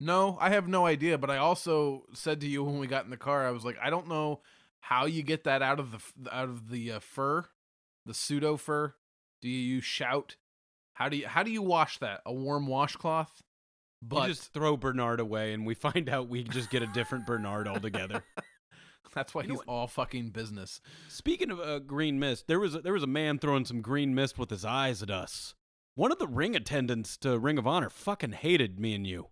No, 0.00 0.38
I 0.40 0.50
have 0.50 0.68
no 0.68 0.86
idea. 0.86 1.18
But 1.18 1.30
I 1.30 1.36
also 1.36 2.04
said 2.14 2.40
to 2.40 2.48
you 2.48 2.64
when 2.64 2.78
we 2.78 2.86
got 2.86 3.04
in 3.04 3.10
the 3.10 3.16
car, 3.18 3.46
I 3.46 3.50
was 3.50 3.64
like, 3.66 3.76
I 3.82 3.90
don't 3.90 4.08
know 4.08 4.40
how 4.80 5.04
you 5.04 5.22
get 5.22 5.44
that 5.44 5.60
out 5.60 5.78
of 5.78 5.90
the 5.90 6.34
out 6.34 6.48
of 6.48 6.70
the 6.70 6.92
uh, 6.92 7.00
fur, 7.00 7.46
the 8.06 8.14
pseudo 8.14 8.56
fur. 8.56 8.94
Do 9.42 9.48
you 9.50 9.74
use 9.74 9.84
shout? 9.84 10.36
How 10.96 11.10
do 11.10 11.18
you 11.18 11.28
how 11.28 11.42
do 11.42 11.50
you 11.50 11.60
wash 11.60 11.98
that? 11.98 12.22
A 12.24 12.32
warm 12.32 12.66
washcloth? 12.66 13.42
But 14.00 14.16
But 14.16 14.26
just 14.28 14.52
throw 14.54 14.78
Bernard 14.78 15.20
away, 15.20 15.52
and 15.52 15.66
we 15.66 15.74
find 15.74 16.08
out 16.08 16.28
we 16.28 16.42
just 16.42 16.70
get 16.70 16.82
a 16.82 16.86
different 16.86 17.26
Bernard 17.26 17.68
altogether. 17.68 18.24
that's 19.14 19.34
why 19.34 19.42
You 19.42 19.50
he's 19.50 19.60
all 19.68 19.88
fucking 19.88 20.30
business. 20.30 20.80
Speaking 21.08 21.50
of 21.50 21.60
uh, 21.60 21.80
green 21.80 22.18
mist, 22.18 22.46
there 22.46 22.58
was 22.58 22.74
a, 22.74 22.80
there 22.80 22.94
was 22.94 23.02
a 23.02 23.08
man 23.08 23.38
throwing 23.38 23.66
some 23.66 23.82
green 23.82 24.14
mist 24.14 24.38
with 24.38 24.48
his 24.48 24.64
eyes 24.64 25.02
at 25.02 25.10
us. 25.10 25.54
One 25.96 26.12
of 26.12 26.18
the 26.18 26.26
ring 26.26 26.56
attendants 26.56 27.18
to 27.18 27.38
Ring 27.38 27.58
of 27.58 27.66
Honor 27.66 27.90
fucking 27.90 28.32
hated 28.32 28.80
me 28.80 28.94
and 28.94 29.06
you. 29.06 29.28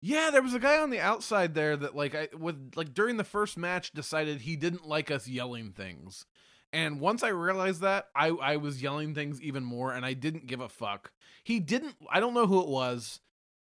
Yeah, 0.00 0.30
there 0.30 0.42
was 0.42 0.54
a 0.54 0.60
guy 0.60 0.78
on 0.78 0.90
the 0.90 1.00
outside 1.00 1.54
there 1.54 1.76
that 1.76 1.96
like 1.96 2.14
I 2.14 2.28
with 2.38 2.74
like 2.76 2.94
during 2.94 3.16
the 3.16 3.24
first 3.24 3.58
match 3.58 3.90
decided 3.90 4.42
he 4.42 4.54
didn't 4.54 4.86
like 4.86 5.10
us 5.10 5.26
yelling 5.26 5.72
things. 5.72 6.26
And 6.72 7.00
once 7.00 7.22
I 7.22 7.28
realized 7.28 7.80
that, 7.80 8.08
I 8.14 8.28
I 8.28 8.56
was 8.56 8.82
yelling 8.82 9.14
things 9.14 9.42
even 9.42 9.64
more 9.64 9.92
and 9.92 10.04
I 10.04 10.12
didn't 10.12 10.46
give 10.46 10.60
a 10.60 10.68
fuck. 10.68 11.12
He 11.42 11.58
didn't 11.60 11.96
I 12.10 12.20
don't 12.20 12.34
know 12.34 12.46
who 12.46 12.60
it 12.60 12.68
was, 12.68 13.20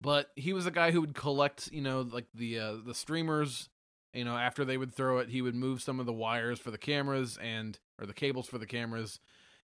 but 0.01 0.31
he 0.37 0.53
was 0.53 0.67
a 0.67 0.73
guy 0.73 0.91
who 0.91 1.01
would 1.01 1.15
collect, 1.15 1.71
you 1.73 1.81
know, 1.83 2.01
like 2.01 2.27
the 2.35 2.59
uh 2.59 2.75
the 2.85 2.95
streamers, 2.95 3.69
you 4.13 4.25
know, 4.25 4.37
after 4.37 4.65
they 4.65 4.77
would 4.77 4.93
throw 4.95 5.19
it, 5.19 5.29
he 5.29 5.43
would 5.43 5.55
move 5.55 5.81
some 5.81 6.01
of 6.01 6.07
the 6.07 6.13
wires 6.13 6.59
for 6.59 6.71
the 6.71 6.79
cameras 6.79 7.39
and 7.41 7.79
or 8.01 8.07
the 8.07 8.15
cables 8.15 8.49
for 8.49 8.59
the 8.59 8.67
cameras. 8.67 9.21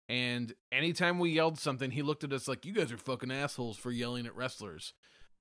And 0.09 0.53
anytime 0.71 1.19
we 1.19 1.31
yelled 1.31 1.57
something, 1.57 1.91
he 1.91 2.01
looked 2.01 2.25
at 2.25 2.33
us 2.33 2.47
like, 2.47 2.65
"You 2.65 2.73
guys 2.73 2.91
are 2.91 2.97
fucking 2.97 3.31
assholes 3.31 3.77
for 3.77 3.91
yelling 3.91 4.25
at 4.25 4.35
wrestlers." 4.35 4.93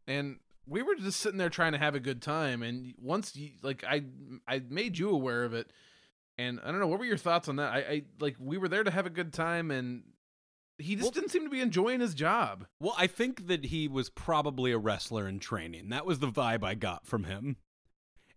And 0.07 0.39
we 0.67 0.83
were 0.83 0.95
just 0.95 1.19
sitting 1.19 1.39
there 1.39 1.51
trying 1.51 1.73
to 1.73 1.79
have 1.79 1.95
a 1.95 2.01
good 2.01 2.23
time 2.23 2.63
and 2.63 2.95
once 2.99 3.35
you 3.35 3.51
like 3.63 3.83
i 3.85 4.03
i 4.47 4.63
made 4.69 4.99
you 4.99 5.11
aware 5.11 5.45
of 5.45 5.53
it 5.53 5.73
and 6.41 6.61
i 6.65 6.71
don't 6.71 6.81
know 6.81 6.87
what 6.87 6.99
were 6.99 7.05
your 7.05 7.17
thoughts 7.17 7.49
on 7.49 7.57
that 7.57 7.73
i, 7.73 7.79
I 7.79 8.03
like 8.21 8.37
we 8.39 8.57
were 8.59 8.69
there 8.69 8.85
to 8.85 8.91
have 8.91 9.07
a 9.07 9.11
good 9.11 9.33
time 9.33 9.71
and 9.71 10.03
he 10.79 10.95
just 10.95 11.05
Well- 11.05 11.11
didn't 11.13 11.29
seem 11.31 11.45
to 11.45 11.51
be 11.51 11.61
enjoying 11.61 12.01
his 12.01 12.15
job 12.15 12.67
Well, 12.81 12.95
I 12.97 13.07
think 13.07 13.47
that 13.49 13.67
he 13.67 13.87
was 13.87 14.09
probably 14.09 14.73
a 14.73 14.79
wrestler 14.79 15.29
in 15.29 15.39
training. 15.39 15.91
That 15.91 16.07
was 16.07 16.21
the 16.21 16.29
vibe 16.29 16.65
I 16.65 16.75
got 16.75 17.05
from 17.07 17.25
him. 17.25 17.57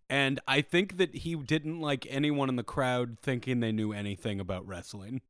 And 0.09 0.41
I 0.45 0.59
think 0.59 0.97
that 0.97 1.15
he 1.15 1.35
didn't 1.35 1.79
like 1.79 2.05
anyone 2.09 2.49
in 2.49 2.57
the 2.57 2.63
crowd 2.63 3.17
thinking 3.21 3.61
they 3.61 3.71
knew 3.71 3.93
anything 3.93 4.41
about 4.41 4.67
wrestling. 4.67 5.21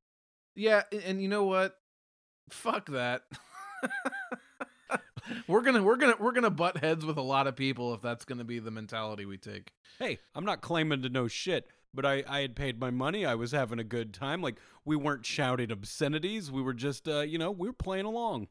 yeah 0.55 0.81
and, 0.91 1.03
and 1.03 1.21
you 1.21 1.27
know 1.27 1.45
what 1.45 1.77
fuck 2.49 2.87
that 2.89 3.21
we're 5.47 5.61
gonna 5.61 5.81
we're 5.83 5.95
gonna 5.97 6.15
we're 6.19 6.31
gonna 6.31 6.49
butt 6.49 6.77
heads 6.77 7.05
with 7.05 7.17
a 7.17 7.21
lot 7.21 7.47
of 7.47 7.55
people 7.55 7.93
if 7.93 8.01
that's 8.01 8.25
gonna 8.25 8.43
be 8.43 8.59
the 8.59 8.71
mentality 8.71 9.25
we 9.25 9.37
take. 9.37 9.71
Hey, 9.99 10.19
I'm 10.35 10.45
not 10.45 10.61
claiming 10.61 11.01
to 11.03 11.09
know 11.09 11.27
shit, 11.27 11.67
but 11.93 12.05
I, 12.05 12.23
I 12.27 12.41
had 12.41 12.55
paid 12.55 12.79
my 12.79 12.89
money. 12.89 13.25
I 13.25 13.35
was 13.35 13.51
having 13.51 13.79
a 13.79 13.83
good 13.83 14.13
time. 14.13 14.41
Like, 14.41 14.55
we 14.85 14.95
weren't 14.95 15.25
shouting 15.25 15.71
obscenities. 15.71 16.51
We 16.51 16.61
were 16.61 16.73
just, 16.73 17.07
uh, 17.07 17.21
you 17.21 17.37
know, 17.37 17.51
we 17.51 17.67
were 17.67 17.73
playing 17.73 18.05
along. 18.05 18.47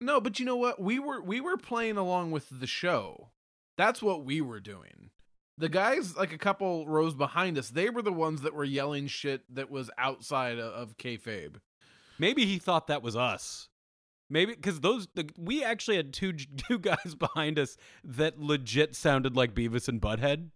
No, 0.00 0.20
but 0.20 0.38
you 0.38 0.46
know 0.46 0.56
what? 0.56 0.80
We 0.80 0.98
were 0.98 1.20
we 1.20 1.40
were 1.40 1.56
playing 1.56 1.96
along 1.96 2.30
with 2.30 2.60
the 2.60 2.66
show. 2.66 3.30
That's 3.76 4.00
what 4.00 4.24
we 4.24 4.40
were 4.40 4.60
doing. 4.60 5.10
The 5.56 5.68
guys, 5.68 6.16
like 6.16 6.32
a 6.32 6.38
couple 6.38 6.86
rows 6.86 7.14
behind 7.14 7.58
us, 7.58 7.70
they 7.70 7.90
were 7.90 8.02
the 8.02 8.12
ones 8.12 8.42
that 8.42 8.54
were 8.54 8.64
yelling 8.64 9.08
shit 9.08 9.42
that 9.52 9.70
was 9.70 9.90
outside 9.98 10.58
of, 10.58 10.72
of 10.72 10.96
kayfabe. 10.96 11.56
Maybe 12.18 12.46
he 12.46 12.58
thought 12.58 12.86
that 12.86 13.02
was 13.02 13.16
us. 13.16 13.68
Maybe 14.30 14.54
because 14.54 14.80
those 14.80 15.08
the, 15.14 15.28
we 15.36 15.64
actually 15.64 15.96
had 15.96 16.12
two 16.12 16.32
two 16.68 16.78
guys 16.78 17.14
behind 17.16 17.58
us 17.58 17.76
that 18.04 18.40
legit 18.40 18.94
sounded 18.94 19.36
like 19.36 19.54
Beavis 19.54 19.88
and 19.88 20.00
Butthead. 20.00 20.50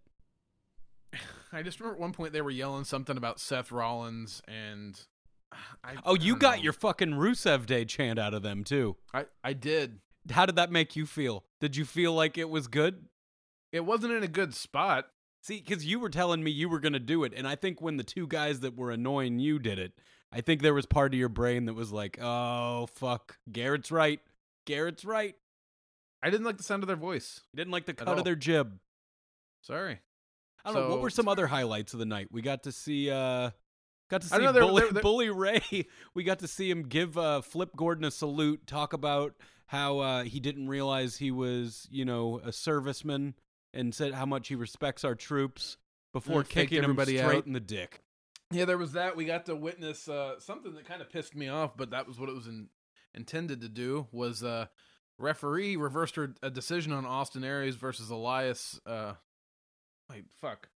I 1.53 1.63
just 1.63 1.81
remember 1.81 1.97
at 1.97 2.01
one 2.01 2.13
point 2.13 2.33
they 2.33 2.41
were 2.43 2.51
yelling 2.51 2.85
something 2.85 3.17
about 3.17 3.41
Seth 3.41 3.71
Rollins 3.73 4.43
and. 4.49 4.99
I, 5.85 5.97
Oh, 6.05 6.15
you 6.15 6.37
got 6.37 6.59
know. 6.59 6.63
your 6.65 6.73
fucking 6.73 7.13
Rusev 7.13 7.67
Day 7.67 7.85
chant 7.85 8.19
out 8.19 8.35
of 8.35 8.43
them 8.43 8.65
too. 8.65 8.97
I 9.13 9.27
I 9.45 9.53
did. 9.53 10.01
How 10.31 10.47
did 10.47 10.57
that 10.57 10.71
make 10.71 10.95
you 10.97 11.05
feel? 11.07 11.45
Did 11.61 11.77
you 11.77 11.85
feel 11.85 12.13
like 12.15 12.39
it 12.39 12.49
was 12.49 12.69
good? 12.69 13.07
It 13.73 13.85
wasn't 13.85 14.13
in 14.13 14.23
a 14.23 14.29
good 14.29 14.55
spot. 14.55 15.07
See, 15.43 15.59
because 15.59 15.85
you 15.85 15.99
were 15.99 16.09
telling 16.11 16.45
me 16.45 16.53
you 16.53 16.69
were 16.69 16.79
going 16.79 16.93
to 16.93 17.01
do 17.01 17.25
it. 17.25 17.33
And 17.37 17.49
I 17.49 17.57
think 17.57 17.81
when 17.83 17.97
the 17.97 18.05
two 18.05 18.29
guys 18.29 18.61
that 18.61 18.77
were 18.77 18.93
annoying 18.93 19.41
you 19.41 19.59
did 19.59 19.81
it, 19.81 19.93
I 20.31 20.41
think 20.41 20.63
there 20.63 20.75
was 20.75 20.87
part 20.87 21.13
of 21.13 21.19
your 21.19 21.29
brain 21.29 21.65
that 21.65 21.75
was 21.75 21.91
like, 21.91 22.19
oh, 22.23 22.87
fuck. 22.95 23.39
Garrett's 23.51 23.91
right. 23.91 24.21
Garrett's 24.67 25.05
right. 25.05 25.35
I 26.23 26.31
didn't 26.31 26.47
like 26.47 26.59
the 26.59 26.63
sound 26.63 26.85
of 26.85 26.87
their 26.87 26.95
voice. 26.97 27.41
You 27.53 27.57
didn't 27.57 27.73
like 27.73 27.87
the 27.87 27.95
cut 27.95 28.17
of 28.17 28.25
their 28.25 28.37
jib. 28.37 28.79
Sorry. 29.63 29.99
I 30.65 30.73
don't 30.73 30.83
know. 30.83 30.89
What 30.91 31.01
were 31.03 31.11
some 31.11 31.29
other 31.29 31.47
highlights 31.47 31.93
of 31.93 31.99
the 31.99 32.05
night? 32.07 32.29
We 32.31 32.43
got 32.43 32.63
to 32.65 32.73
see. 32.73 33.11
uh 33.11 33.51
Got 34.11 34.21
to 34.23 34.27
see 34.29 34.39
know, 34.39 34.53
there- 34.53 34.63
Bully, 34.63 34.83
there- 34.83 34.93
there- 34.93 35.03
Bully 35.03 35.31
Ray. 35.31 35.87
We 36.15 36.23
got 36.25 36.41
to 36.41 36.49
see 36.49 36.71
him 36.71 36.83
give 36.83 37.17
uh, 37.17 37.41
Flip 37.41 37.71
Gordon 37.75 38.05
a 38.05 38.11
salute. 38.11 38.67
Talk 38.67 38.93
about 38.93 39.35
how 39.67 40.01
uh, 40.01 40.25
he 40.25 40.39
didn't 40.39 40.69
realize 40.69 41.17
he 41.17 41.31
was, 41.31 41.89
you 41.91 42.05
know, 42.05 42.39
a 42.45 42.49
serviceman, 42.51 43.33
and 43.73 43.95
said 43.95 44.13
how 44.13 44.27
much 44.27 44.49
he 44.49 44.55
respects 44.55 45.03
our 45.03 45.15
troops 45.15 45.79
before 46.13 46.43
faked 46.45 46.51
kicking 46.71 46.83
everybody 46.83 47.17
straight 47.17 47.39
out. 47.39 47.47
in 47.47 47.55
the 47.55 47.61
dick. 47.61 48.03
Yeah, 48.51 48.67
there 48.67 48.77
was 48.77 48.93
that. 48.93 49.17
We 49.17 49.25
got 49.25 49.47
to 49.47 49.57
witness 49.57 50.07
uh, 50.09 50.39
something 50.41 50.75
that 50.75 50.85
kind 50.85 51.01
of 51.01 51.09
pissed 51.11 51.35
me 51.35 51.49
off, 51.49 51.75
but 51.75 51.93
that 51.93 52.07
was 52.07 52.21
what 52.21 52.29
it 52.29 52.35
was 52.35 52.47
in, 52.47 52.69
intended 53.15 53.63
to 53.63 53.69
do. 53.71 54.09
Was 54.13 54.45
uh, 54.45 54.67
referee 55.19 55.77
reversed 55.77 56.17
her, 56.17 56.35
a 56.43 56.51
decision 56.51 56.93
on 56.93 57.07
Austin 57.07 57.45
Aries 57.45 57.77
versus 57.77 58.09
Silas. 58.09 58.79
Uh, 58.85 59.15
wait, 60.13 60.25
fuck. 60.41 60.69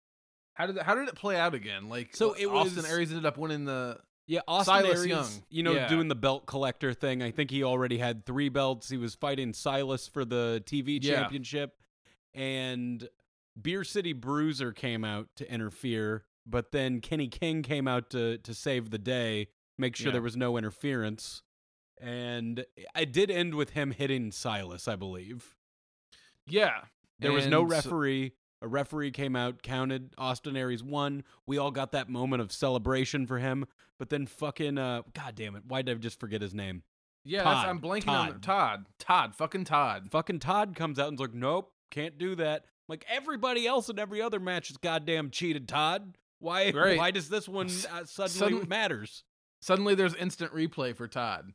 How 0.55 0.67
did 0.67 0.77
it, 0.77 0.83
how 0.85 0.95
did 0.95 1.09
it 1.09 1.15
play 1.17 1.37
out 1.37 1.55
again? 1.55 1.89
Like, 1.89 2.15
So 2.17 2.33
it 2.35 2.47
Austin 2.47 2.77
was- 2.83 2.91
Aries 2.91 3.11
ended 3.11 3.27
up 3.27 3.37
winning 3.37 3.65
the. 3.65 3.99
Yeah, 4.27 4.41
Austin 4.49 4.75
Silas 4.77 4.99
Aries, 5.01 5.09
Young. 5.11 5.29
you 5.51 5.63
know, 5.63 5.73
Yeah. 5.73 5.87
doing 5.89 6.09
the 6.09 6.15
belt 6.15 6.47
collector 6.47 6.95
thing. 6.95 7.23
I 7.23 7.31
think 7.31 7.51
he 7.51 7.63
already 7.63 7.99
had 7.99 8.25
three 8.25 8.49
belts. 8.49 8.89
He 8.89 8.97
was 8.97 9.15
fighting 9.15 9.53
Silas 9.53 10.09
for 10.09 10.25
the 10.25 10.63
TV 10.65 10.99
Yeah. 11.03 11.17
championship, 11.21 11.77
and 12.33 13.07
Beer 13.61 13.85
City 13.85 14.13
Bruiser 14.15 14.73
came 14.73 15.05
out 15.05 15.29
to 15.37 15.53
interfere, 15.53 16.25
but 16.47 16.73
then 16.73 17.01
Kenny 17.03 17.29
King 17.29 17.63
came 17.63 17.87
out 17.87 18.09
to 18.11 18.39
to 18.39 18.55
save 18.55 18.89
the 18.91 18.99
day, 18.99 19.49
make 19.77 19.95
sure 19.95 20.07
Yeah. 20.07 20.13
there 20.13 20.23
was 20.23 20.37
no 20.39 20.57
interference, 20.57 21.43
and 22.01 22.65
I 22.95 23.05
did 23.05 23.31
end 23.31 23.55
with 23.57 23.71
him 23.71 23.91
hitting 23.91 24.33
Silas, 24.33 24.89
I 24.89 24.97
believe. 24.97 25.55
Yeah, 26.47 26.85
There 27.19 27.33
was 27.33 27.47
no 27.47 27.61
And 27.63 27.71
referee. 27.71 28.33
A 28.65 28.69
referee 28.69 29.11
came 29.11 29.37
out, 29.37 29.63
counted. 29.63 30.15
Austin 30.17 30.57
Aries 30.57 30.83
won. 30.83 31.23
We 31.47 31.59
all 31.59 31.71
got 31.71 31.93
that 31.93 32.09
moment 32.09 32.41
of 32.41 32.51
celebration 32.51 33.27
for 33.27 33.39
him. 33.39 33.67
But 33.99 34.09
then 34.09 34.27
fucking, 34.27 34.79
uh, 34.79 35.03
god 35.13 35.35
damn 35.35 35.55
it, 35.55 35.65
why 35.69 35.83
did 35.83 35.99
I 35.99 36.01
just 36.01 36.19
forget 36.19 36.41
his 36.41 36.55
name? 36.55 36.83
yeah. 37.25 37.45
That's, 37.45 37.57
Todd. 37.57 37.69
I'm 37.69 37.81
blanking 37.81 38.09
on 38.09 38.27
Todd. 38.29 38.43
Todd. 38.43 38.87
Todd. 38.99 39.35
Fucking 39.35 39.65
Todd. 39.65 40.09
Fucking 40.11 40.39
Todd 40.39 40.75
comes 40.75 40.99
out 40.99 41.09
and's 41.09 41.21
like, 41.21 41.35
nope, 41.35 41.73
can't 41.91 42.17
do 42.17 42.35
that. 42.37 42.65
Like 42.89 43.05
everybody 43.09 43.67
else 43.67 43.89
in 43.91 43.99
every 43.99 44.21
other 44.23 44.41
match 44.41 44.71
is 44.71 44.79
goddamn 44.79 45.31
cheated. 45.31 45.69
Todd, 45.69 46.17
why? 46.39 46.71
Right. 46.71 46.99
Why 46.99 47.11
does 47.11 47.29
this 47.29 47.47
one 47.49 47.67
uh, 47.67 48.05
suddenly 48.07 48.29
Sudden- 48.61 48.69
matters? 48.69 49.25
Suddenly, 49.61 49.95
there's 49.95 50.15
instant 50.15 50.53
replay 50.53 50.95
for 50.97 51.07
Todd. 51.09 51.53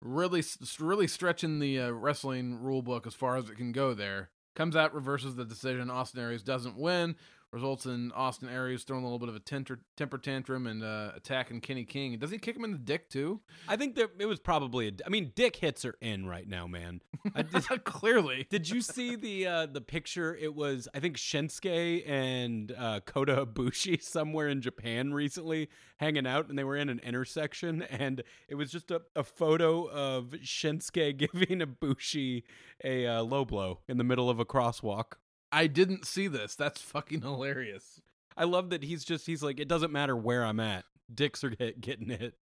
Really, 0.00 0.44
really 0.78 1.08
stretching 1.08 1.58
the 1.58 1.80
uh, 1.80 1.90
wrestling 1.90 2.60
rule 2.60 2.82
book 2.82 3.06
as 3.06 3.14
far 3.14 3.36
as 3.36 3.48
it 3.48 3.56
can 3.56 3.72
go. 3.72 3.94
There 3.94 4.30
comes 4.56 4.74
out, 4.74 4.94
reverses 4.94 5.36
the 5.36 5.44
decision. 5.44 5.90
Austin 5.90 6.20
Aries 6.20 6.42
doesn't 6.42 6.76
win. 6.76 7.14
Results 7.56 7.86
in 7.86 8.12
Austin 8.12 8.50
Aries 8.50 8.84
throwing 8.84 9.02
a 9.02 9.06
little 9.06 9.18
bit 9.18 9.30
of 9.30 9.34
a 9.34 9.40
temper, 9.40 9.80
temper 9.96 10.18
tantrum 10.18 10.66
and 10.66 10.84
uh, 10.84 11.12
attacking 11.16 11.62
Kenny 11.62 11.86
King. 11.86 12.18
Does 12.18 12.30
he 12.30 12.36
kick 12.36 12.54
him 12.54 12.64
in 12.64 12.72
the 12.72 12.76
dick 12.76 13.08
too? 13.08 13.40
I 13.66 13.76
think 13.76 13.94
that 13.94 14.10
it 14.18 14.26
was 14.26 14.38
probably. 14.38 14.88
A, 14.88 14.92
I 15.06 15.08
mean, 15.08 15.32
dick 15.34 15.56
hits 15.56 15.82
are 15.86 15.96
in 16.02 16.26
right 16.26 16.46
now, 16.46 16.66
man. 16.66 17.00
I 17.34 17.42
just, 17.44 17.70
Clearly, 17.84 18.46
Did 18.50 18.68
you 18.68 18.82
see 18.82 19.16
the 19.16 19.46
uh, 19.46 19.66
the 19.66 19.80
picture? 19.80 20.34
It 20.34 20.54
was 20.54 20.86
I 20.92 21.00
think 21.00 21.16
Shinsuke 21.16 22.06
and 22.06 22.74
uh, 22.76 23.00
Kota 23.06 23.46
Ibushi 23.46 24.02
somewhere 24.02 24.48
in 24.48 24.60
Japan 24.60 25.14
recently 25.14 25.70
hanging 25.96 26.26
out, 26.26 26.50
and 26.50 26.58
they 26.58 26.64
were 26.64 26.76
in 26.76 26.90
an 26.90 26.98
intersection, 26.98 27.84
and 27.84 28.22
it 28.48 28.56
was 28.56 28.70
just 28.70 28.90
a, 28.90 29.00
a 29.14 29.24
photo 29.24 29.88
of 29.88 30.34
Shinsuke 30.42 31.16
giving 31.32 31.60
Ibushi 31.60 32.42
a 32.84 33.06
uh, 33.06 33.22
low 33.22 33.46
blow 33.46 33.78
in 33.88 33.96
the 33.96 34.04
middle 34.04 34.28
of 34.28 34.38
a 34.38 34.44
crosswalk. 34.44 35.14
I 35.56 35.68
didn't 35.68 36.04
see 36.04 36.28
this. 36.28 36.54
That's 36.54 36.82
fucking 36.82 37.22
hilarious. 37.22 38.02
I 38.36 38.44
love 38.44 38.68
that 38.70 38.82
he's 38.82 39.06
just 39.06 39.24
he's 39.24 39.42
like 39.42 39.58
it 39.58 39.68
doesn't 39.68 39.90
matter 39.90 40.14
where 40.14 40.44
I'm 40.44 40.60
at, 40.60 40.84
dicks 41.12 41.42
are 41.44 41.54
hit, 41.58 41.80
getting 41.80 42.10
hit. 42.10 42.34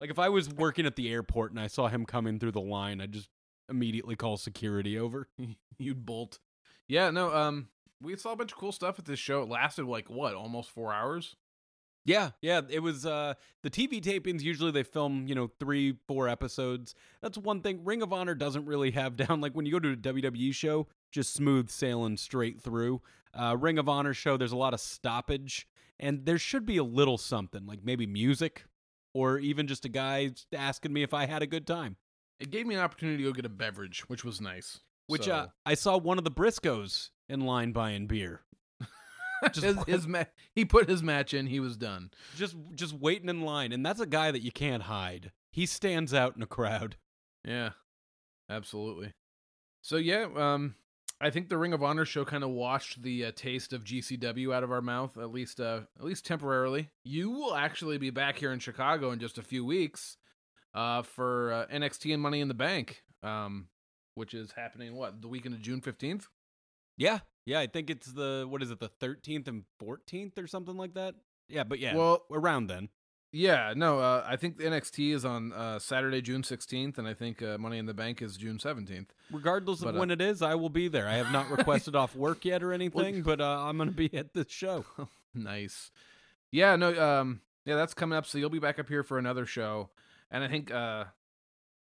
Like 0.00 0.08
if 0.08 0.18
I 0.18 0.30
was 0.30 0.48
working 0.48 0.86
at 0.86 0.96
the 0.96 1.12
airport 1.12 1.50
and 1.50 1.60
I 1.60 1.66
saw 1.66 1.88
him 1.88 2.06
coming 2.06 2.38
through 2.38 2.52
the 2.52 2.60
line, 2.62 3.02
I'd 3.02 3.12
just 3.12 3.28
immediately 3.68 4.16
call 4.16 4.38
security 4.38 4.98
over. 4.98 5.28
You'd 5.78 6.06
bolt. 6.06 6.38
Yeah, 6.88 7.10
no. 7.10 7.34
Um, 7.34 7.68
we 8.00 8.16
saw 8.16 8.32
a 8.32 8.36
bunch 8.36 8.52
of 8.52 8.58
cool 8.58 8.72
stuff 8.72 8.98
at 8.98 9.04
this 9.04 9.18
show. 9.18 9.42
It 9.42 9.50
lasted 9.50 9.84
like 9.84 10.08
what, 10.08 10.34
almost 10.34 10.70
four 10.70 10.94
hours. 10.94 11.36
Yeah, 12.06 12.30
yeah. 12.40 12.62
It 12.70 12.80
was 12.80 13.04
uh 13.04 13.34
the 13.62 13.68
TV 13.68 14.00
tapings 14.00 14.40
usually 14.40 14.70
they 14.70 14.84
film, 14.84 15.26
you 15.28 15.34
know, 15.34 15.50
three, 15.60 15.96
four 16.08 16.28
episodes. 16.28 16.94
That's 17.20 17.36
one 17.36 17.60
thing 17.60 17.84
Ring 17.84 18.00
of 18.00 18.14
Honor 18.14 18.34
doesn't 18.34 18.64
really 18.64 18.92
have 18.92 19.16
down. 19.18 19.42
Like 19.42 19.52
when 19.52 19.66
you 19.66 19.72
go 19.72 19.80
to 19.80 19.92
a 19.92 19.96
WWE 19.96 20.54
show, 20.54 20.86
just 21.10 21.32
smooth 21.34 21.68
sailing 21.70 22.16
straight 22.16 22.60
through. 22.60 23.02
Uh 23.34 23.56
Ring 23.58 23.78
of 23.78 23.88
Honor 23.88 24.14
show, 24.14 24.36
there's 24.36 24.52
a 24.52 24.56
lot 24.56 24.74
of 24.74 24.80
stoppage. 24.80 25.66
And 25.98 26.24
there 26.24 26.38
should 26.38 26.64
be 26.64 26.78
a 26.78 26.84
little 26.84 27.18
something, 27.18 27.66
like 27.66 27.80
maybe 27.84 28.06
music, 28.06 28.64
or 29.12 29.38
even 29.38 29.66
just 29.66 29.84
a 29.84 29.88
guy 29.90 30.30
asking 30.54 30.92
me 30.94 31.02
if 31.02 31.12
I 31.12 31.26
had 31.26 31.42
a 31.42 31.46
good 31.46 31.66
time. 31.66 31.96
It 32.38 32.50
gave 32.50 32.66
me 32.66 32.74
an 32.74 32.80
opportunity 32.80 33.18
to 33.18 33.28
go 33.28 33.32
get 33.34 33.44
a 33.44 33.50
beverage, 33.50 34.08
which 34.08 34.24
was 34.24 34.40
nice. 34.40 34.80
Which 35.08 35.24
So- 35.24 35.32
uh 35.32 35.46
I 35.66 35.74
saw 35.74 35.96
one 35.98 36.18
of 36.18 36.24
the 36.24 36.30
Briscoes 36.30 37.10
in 37.28 37.40
line 37.40 37.72
buying 37.72 38.06
beer. 38.06 38.40
just 39.52 39.62
his, 39.62 39.76
his 39.86 40.06
ma- 40.06 40.24
he 40.54 40.64
put 40.64 40.88
his 40.88 41.02
match 41.02 41.34
in. 41.34 41.46
He 41.46 41.60
was 41.60 41.76
done. 41.76 42.10
just 42.36 42.56
just 42.74 42.94
waiting 42.94 43.28
in 43.28 43.42
line. 43.42 43.72
And 43.72 43.84
that's 43.84 44.00
a 44.00 44.06
guy 44.06 44.30
that 44.30 44.42
you 44.42 44.52
can't 44.52 44.84
hide. 44.84 45.32
He 45.52 45.66
stands 45.66 46.14
out 46.14 46.34
in 46.36 46.42
a 46.42 46.46
crowd. 46.46 46.96
Yeah, 47.44 47.70
absolutely. 48.48 49.12
So 49.82 49.96
yeah, 49.96 50.26
um, 50.36 50.74
I 51.20 51.30
think 51.30 51.48
the 51.48 51.58
Ring 51.58 51.74
of 51.74 51.82
Honor 51.82 52.06
show 52.06 52.24
kind 52.24 52.42
of 52.42 52.50
washed 52.50 53.02
the 53.02 53.26
uh, 53.26 53.32
taste 53.34 53.74
of 53.74 53.84
GCW 53.84 54.54
out 54.54 54.62
of 54.64 54.72
our 54.72 54.80
mouth, 54.80 55.18
at 55.18 55.30
least 55.30 55.60
uh, 55.60 55.80
at 55.98 56.04
least 56.04 56.24
temporarily. 56.24 56.88
You 57.04 57.30
will 57.30 57.54
actually 57.54 57.98
be 57.98 58.10
back 58.10 58.38
here 58.38 58.52
in 58.52 58.58
Chicago 58.58 59.10
in 59.10 59.18
just 59.18 59.36
a 59.36 59.42
few 59.42 59.64
weeks, 59.64 60.16
uh, 60.74 61.02
for 61.02 61.52
uh, 61.52 61.66
NXT 61.66 62.14
and 62.14 62.22
Money 62.22 62.40
in 62.40 62.48
the 62.48 62.54
Bank, 62.54 63.02
um, 63.22 63.68
which 64.14 64.32
is 64.32 64.52
happening 64.52 64.96
what 64.96 65.20
the 65.20 65.28
weekend 65.28 65.54
of 65.54 65.60
June 65.60 65.82
fifteenth. 65.82 66.28
Yeah, 66.96 67.18
yeah. 67.44 67.60
I 67.60 67.66
think 67.66 67.90
it's 67.90 68.12
the 68.12 68.46
what 68.48 68.62
is 68.62 68.70
it, 68.70 68.80
the 68.80 68.88
thirteenth 68.88 69.46
and 69.46 69.64
fourteenth 69.78 70.38
or 70.38 70.46
something 70.46 70.76
like 70.76 70.94
that. 70.94 71.14
Yeah, 71.48 71.64
but 71.64 71.80
yeah, 71.80 71.96
Well, 71.96 72.24
around 72.30 72.68
then. 72.68 72.88
Yeah, 73.32 73.74
no, 73.76 74.00
uh, 74.00 74.24
I 74.26 74.34
think 74.36 74.56
the 74.56 74.64
NXT 74.64 75.14
is 75.14 75.24
on 75.24 75.52
uh, 75.52 75.78
Saturday, 75.78 76.20
June 76.20 76.42
16th, 76.42 76.98
and 76.98 77.06
I 77.06 77.14
think 77.14 77.40
uh, 77.40 77.58
Money 77.58 77.78
in 77.78 77.86
the 77.86 77.94
Bank 77.94 78.22
is 78.22 78.36
June 78.36 78.58
17th. 78.58 79.06
Regardless 79.30 79.80
of 79.80 79.84
But, 79.86 79.94
uh, 79.94 79.98
when 80.00 80.10
it 80.10 80.20
is, 80.20 80.42
I 80.42 80.56
will 80.56 80.68
be 80.68 80.88
there. 80.88 81.06
I 81.06 81.14
have 81.14 81.30
not 81.30 81.48
requested 81.48 81.94
off 81.94 82.16
work 82.16 82.44
yet 82.44 82.62
or 82.62 82.72
anything, 82.74 83.22
but 83.22 83.40
uh, 83.40 83.64
I'm 83.68 83.76
going 83.76 83.88
to 83.88 83.94
be 83.94 84.12
at 84.16 84.34
the 84.34 84.44
show. 84.48 84.84
nice. 85.34 85.92
Yeah, 86.50 86.74
no, 86.74 87.00
um, 87.00 87.40
yeah, 87.64 87.76
that's 87.76 87.94
coming 87.94 88.16
up. 88.16 88.26
So 88.26 88.36
you'll 88.38 88.50
be 88.50 88.58
back 88.58 88.80
up 88.80 88.88
here 88.88 89.04
for 89.04 89.16
another 89.16 89.46
show, 89.46 89.90
and 90.32 90.42
I 90.42 90.48
think 90.48 90.72
uh, 90.72 91.04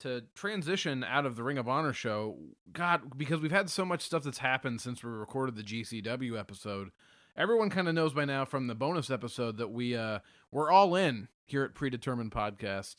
to 0.01 0.25
transition 0.35 1.03
out 1.03 1.25
of 1.25 1.37
the 1.37 1.43
Ring 1.43 1.57
of 1.57 1.67
Honor 1.67 1.95
show, 1.95 2.37
God, 2.71 3.17
because 3.17 3.41
we've 3.41 3.51
had 3.51 3.71
so 3.71 3.87
much 3.87 4.03
stuff 4.03 4.23
that's 4.23 4.39
happened 4.39 4.83
since 4.83 5.03
we 5.03 5.11
recorded 5.11 5.57
the 5.57 5.63
GCW 5.63 6.39
episode. 6.39 6.91
Everyone 7.39 7.71
kind 7.71 7.89
of 7.89 7.95
knows 7.95 8.13
by 8.13 8.27
now 8.27 8.45
from 8.45 8.67
the 8.67 8.75
bonus 8.75 9.11
episode 9.11 9.57
that 9.59 9.69
we 9.69 9.97
uh 9.97 10.19
we're 10.51 10.71
all 10.71 10.95
in 10.97 11.29
here 11.49 11.65
at 11.65 11.75
Predetermined 11.75 12.31
Podcast. 12.31 12.97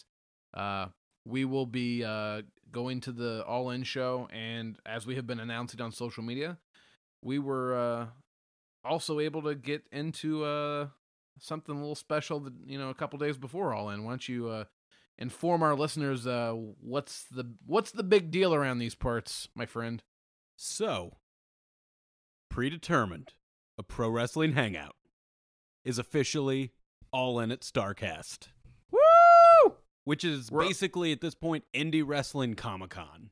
Uh, 0.54 0.88
we 1.26 1.46
will 1.46 1.66
be 1.66 2.04
uh, 2.04 2.42
going 2.72 3.00
to 3.02 3.12
the 3.12 3.44
All 3.46 3.70
In 3.70 3.84
show, 3.84 4.28
and 4.34 4.78
as 4.86 5.06
we 5.06 5.16
have 5.16 5.28
been 5.28 5.40
announcing 5.40 5.80
on 5.80 5.92
social 5.92 6.24
media, 6.24 6.58
we 7.22 7.40
were 7.40 7.76
uh, 7.76 8.06
also 8.84 9.20
able 9.20 9.44
to 9.44 9.56
get 9.56 9.84
into 9.92 10.44
uh, 10.44 10.88
something 11.40 11.76
a 11.76 11.80
little 11.80 11.96
special. 11.96 12.40
That, 12.40 12.54
you 12.66 12.78
know, 12.78 12.90
a 12.90 12.96
couple 12.96 13.20
days 13.20 13.38
before 13.38 13.74
All 13.74 13.90
In. 13.90 14.04
Why 14.04 14.12
don't 14.12 14.28
you 14.28 14.50
uh, 14.50 14.64
inform 15.18 15.62
our 15.62 15.76
listeners 15.76 16.26
uh, 16.26 16.54
what's 16.54 17.26
the 17.26 17.54
what's 17.66 17.92
the 17.92 18.04
big 18.04 18.32
deal 18.32 18.54
around 18.54 18.80
these 18.80 18.96
parts, 18.96 19.48
my 19.54 19.66
friend? 19.66 20.02
So, 20.56 21.18
predetermined, 22.50 23.34
a 23.78 23.84
pro 23.84 24.10
wrestling 24.10 24.54
hangout 24.54 24.96
is 25.86 26.00
officially 26.00 26.74
all 27.12 27.40
in 27.40 27.52
at 27.52 27.62
Starrcast, 27.62 28.48
Woo! 28.92 29.74
which 30.04 30.24
is 30.24 30.52
We're- 30.52 30.68
basically 30.68 31.12
at 31.12 31.22
this 31.22 31.36
point 31.36 31.64
indie 31.74 32.04
wrestling 32.06 32.56
Comic 32.56 32.92
Con. 32.92 33.30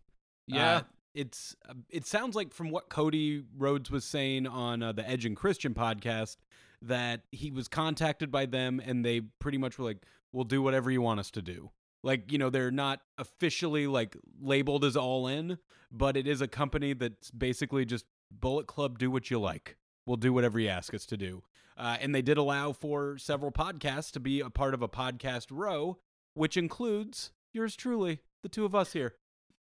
Yeah. 0.48 0.78
Uh, 0.78 0.82
it's 1.14 1.56
uh, 1.68 1.74
it 1.90 2.06
sounds 2.06 2.36
like 2.36 2.54
from 2.54 2.70
what 2.70 2.90
Cody 2.90 3.44
Rhodes 3.58 3.90
was 3.90 4.06
saying 4.06 4.46
on 4.46 4.84
uh, 4.84 4.92
the 4.92 5.08
Edge 5.10 5.26
and 5.26 5.36
Christian 5.36 5.74
podcast 5.74 6.38
that 6.84 7.22
he 7.32 7.50
was 7.50 7.68
contacted 7.68 8.32
by 8.32 8.46
them 8.46 8.80
and 8.86 9.04
they 9.04 9.22
pretty 9.40 9.58
much 9.58 9.80
were 9.80 9.86
like, 9.86 10.06
"We'll 10.32 10.44
do 10.44 10.62
whatever 10.62 10.92
you 10.92 11.02
want 11.02 11.20
us 11.20 11.32
to 11.32 11.42
do." 11.42 11.72
Like 12.04 12.32
you 12.32 12.38
know, 12.38 12.52
they're 12.52 12.70
not 12.72 13.02
officially 13.18 13.88
like 13.88 14.16
labeled 14.40 14.86
as 14.86 14.96
all 14.96 15.26
in, 15.28 15.58
but 15.92 16.16
it 16.16 16.28
is 16.28 16.40
a 16.42 16.48
company 16.48 16.94
that's 16.94 17.32
basically 17.32 17.84
just 17.84 18.06
Bullet 18.30 18.68
Club. 18.68 19.00
Do 19.00 19.10
what 19.10 19.32
you 19.32 19.40
like. 19.40 19.76
We'll 20.06 20.18
do 20.18 20.32
whatever 20.32 20.60
you 20.60 20.70
ask 20.70 20.94
us 20.94 21.06
to 21.08 21.18
do. 21.18 21.42
Uh, 21.78 21.98
and 22.02 22.14
they 22.16 22.24
did 22.24 22.38
allow 22.38 22.72
for 22.72 23.18
several 23.20 23.52
podcasts 23.52 24.12
to 24.12 24.20
be 24.20 24.40
a 24.40 24.50
part 24.50 24.74
of 24.74 24.82
a 24.82 24.88
podcast 24.90 25.48
row, 25.52 26.00
which 26.34 26.58
includes 26.58 27.32
yours 27.54 27.76
truly, 27.76 28.20
the 28.42 28.50
two 28.50 28.66
of 28.66 28.74
us 28.74 28.94
here. 28.94 29.16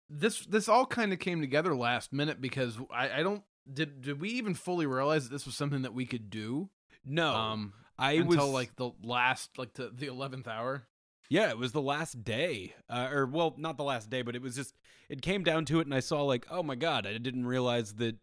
this 0.09 0.45
this 0.45 0.67
all 0.67 0.85
kind 0.85 1.13
of 1.13 1.19
came 1.19 1.41
together 1.41 1.75
last 1.75 2.11
minute 2.13 2.41
because 2.41 2.77
I, 2.91 3.19
I 3.19 3.23
don't 3.23 3.43
did 3.71 4.01
did 4.01 4.19
we 4.21 4.29
even 4.29 4.53
fully 4.55 4.85
realize 4.85 5.25
that 5.25 5.35
this 5.35 5.45
was 5.45 5.55
something 5.55 5.81
that 5.83 5.93
we 5.93 6.05
could 6.05 6.29
do 6.29 6.69
No, 7.05 7.35
um 7.35 7.73
I 7.99 8.13
until 8.13 8.45
was 8.45 8.53
like 8.53 8.75
the 8.77 8.91
last 9.03 9.57
like 9.57 9.73
the 9.73 9.91
the 9.93 10.07
eleventh 10.07 10.47
hour. 10.47 10.87
Yeah, 11.29 11.49
it 11.49 11.57
was 11.57 11.73
the 11.73 11.81
last 11.81 12.23
day, 12.23 12.73
uh, 12.89 13.09
or 13.11 13.25
well, 13.25 13.53
not 13.57 13.75
the 13.75 13.83
last 13.83 14.09
day, 14.09 14.21
but 14.21 14.33
it 14.35 14.41
was 14.41 14.55
just 14.55 14.73
it 15.09 15.21
came 15.21 15.43
down 15.43 15.65
to 15.65 15.79
it, 15.81 15.85
and 15.85 15.93
I 15.93 15.99
saw 15.99 16.23
like, 16.23 16.47
oh 16.49 16.63
my 16.63 16.75
god, 16.75 17.05
I 17.05 17.17
didn't 17.17 17.45
realize 17.45 17.95
that 17.95 18.15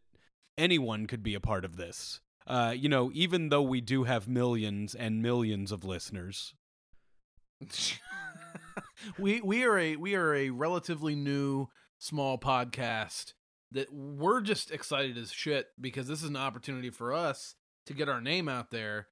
anyone 0.57 1.07
could 1.07 1.23
be 1.23 1.35
a 1.35 1.41
part 1.41 1.65
of 1.67 1.77
this 1.77 2.21
uh, 2.47 2.75
you 2.77 2.89
know, 2.89 3.11
even 3.15 3.49
though 3.49 3.63
we 3.63 3.81
do 3.81 4.05
have 4.05 4.29
millions 4.29 4.95
and 4.95 5.23
millions 5.23 5.73
of 5.73 5.85
listeners, 5.85 6.55
we 9.19 9.41
we 9.41 9.65
are 9.65 9.79
a 9.79 9.97
we 9.97 10.15
are 10.15 10.35
a 10.35 10.51
relatively 10.51 11.15
new 11.15 11.69
small 11.99 12.39
podcast 12.39 13.33
that 13.73 13.93
we're 13.93 14.41
just 14.41 14.71
excited 14.71 15.17
as 15.17 15.33
shit 15.33 15.69
because 15.81 16.07
this 16.07 16.23
is 16.23 16.29
an 16.29 16.37
opportunity 16.37 16.91
for 16.91 17.13
us 17.13 17.55
to 17.87 17.95
get 17.95 18.09
our 18.09 18.21
name 18.21 18.49
out 18.49 18.71
there. 18.71 19.09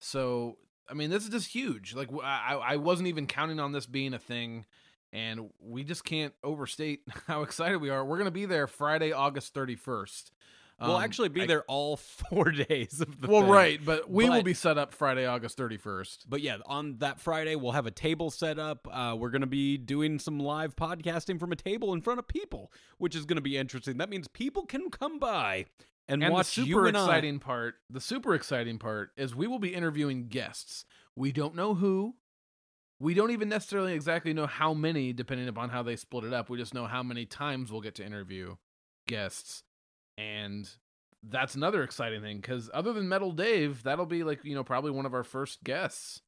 So 0.00 0.58
I 0.88 0.94
mean, 0.94 1.10
this 1.10 1.24
is 1.24 1.30
just 1.30 1.48
huge. 1.52 1.94
Like 1.94 2.08
I 2.22 2.54
I 2.54 2.76
wasn't 2.76 3.08
even 3.08 3.26
counting 3.26 3.60
on 3.60 3.72
this 3.72 3.86
being 3.86 4.14
a 4.14 4.18
thing. 4.18 4.64
And 5.12 5.50
we 5.60 5.84
just 5.84 6.04
can't 6.04 6.34
overstate 6.44 7.00
how 7.26 7.42
excited 7.42 7.80
we 7.80 7.90
are. 7.90 8.04
We're 8.04 8.18
going 8.18 8.26
to 8.26 8.30
be 8.32 8.44
there 8.44 8.66
Friday, 8.66 9.12
August 9.12 9.54
31st. 9.54 10.30
Um, 10.78 10.88
we'll 10.88 10.98
actually 10.98 11.30
be 11.30 11.42
I, 11.42 11.46
there 11.46 11.62
all 11.68 11.96
four 11.96 12.50
days 12.50 13.00
of 13.00 13.20
the. 13.20 13.28
Well, 13.28 13.42
thing. 13.42 13.50
right, 13.50 13.80
but 13.82 14.10
we 14.10 14.26
but, 14.26 14.34
will 14.34 14.42
be 14.42 14.54
set 14.54 14.76
up 14.76 14.92
Friday, 14.92 15.24
August 15.26 15.56
thirty 15.56 15.78
first. 15.78 16.26
But 16.28 16.42
yeah, 16.42 16.58
on 16.66 16.98
that 16.98 17.18
Friday 17.18 17.56
we'll 17.56 17.72
have 17.72 17.86
a 17.86 17.90
table 17.90 18.30
set 18.30 18.58
up. 18.58 18.86
Uh, 18.90 19.16
we're 19.18 19.30
going 19.30 19.40
to 19.40 19.46
be 19.46 19.78
doing 19.78 20.18
some 20.18 20.38
live 20.38 20.76
podcasting 20.76 21.40
from 21.40 21.52
a 21.52 21.56
table 21.56 21.94
in 21.94 22.02
front 22.02 22.18
of 22.18 22.28
people, 22.28 22.72
which 22.98 23.16
is 23.16 23.24
going 23.24 23.36
to 23.36 23.42
be 23.42 23.56
interesting. 23.56 23.96
That 23.96 24.10
means 24.10 24.28
people 24.28 24.66
can 24.66 24.90
come 24.90 25.18
by 25.18 25.66
and, 26.08 26.22
and 26.22 26.32
watch. 26.32 26.54
The 26.54 26.64
super 26.64 26.88
exciting 26.88 27.36
I. 27.36 27.44
part. 27.44 27.74
The 27.88 28.00
super 28.00 28.34
exciting 28.34 28.78
part 28.78 29.10
is 29.16 29.34
we 29.34 29.46
will 29.46 29.58
be 29.58 29.74
interviewing 29.74 30.28
guests. 30.28 30.84
We 31.14 31.32
don't 31.32 31.54
know 31.54 31.74
who. 31.74 32.16
We 32.98 33.14
don't 33.14 33.30
even 33.30 33.48
necessarily 33.48 33.92
exactly 33.92 34.32
know 34.32 34.46
how 34.46 34.72
many, 34.72 35.12
depending 35.12 35.48
upon 35.48 35.68
how 35.68 35.82
they 35.82 35.96
split 35.96 36.24
it 36.24 36.32
up. 36.32 36.48
We 36.48 36.56
just 36.56 36.72
know 36.72 36.86
how 36.86 37.02
many 37.02 37.26
times 37.26 37.70
we'll 37.70 37.82
get 37.82 37.94
to 37.96 38.04
interview 38.04 38.56
guests 39.06 39.62
and 40.18 40.68
that's 41.22 41.54
another 41.54 41.82
exciting 41.82 42.22
thing 42.22 42.36
because 42.38 42.70
other 42.72 42.92
than 42.92 43.08
Metal 43.08 43.32
Dave, 43.32 43.82
that'll 43.82 44.06
be 44.06 44.22
like, 44.24 44.44
you 44.44 44.54
know, 44.54 44.64
probably 44.64 44.90
one 44.90 45.06
of 45.06 45.14
our 45.14 45.24
first 45.24 45.64
guests. 45.64 46.22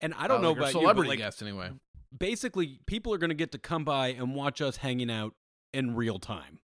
And 0.00 0.12
I 0.14 0.26
don't 0.28 0.38
Uh, 0.38 0.42
know 0.42 0.48
like 0.50 0.58
about 0.58 0.72
celebrity 0.72 0.98
you, 0.98 1.04
but 1.04 1.08
like, 1.08 1.18
guests 1.18 1.40
anyway. 1.42 1.70
basically 2.16 2.80
people 2.86 3.12
are 3.14 3.18
going 3.18 3.30
to 3.30 3.34
get 3.34 3.52
to 3.52 3.58
come 3.58 3.84
by 3.84 4.08
and 4.08 4.34
watch 4.34 4.60
us 4.60 4.76
hanging 4.78 5.10
out 5.10 5.34
in 5.72 5.94
real 5.94 6.18
time. 6.18 6.58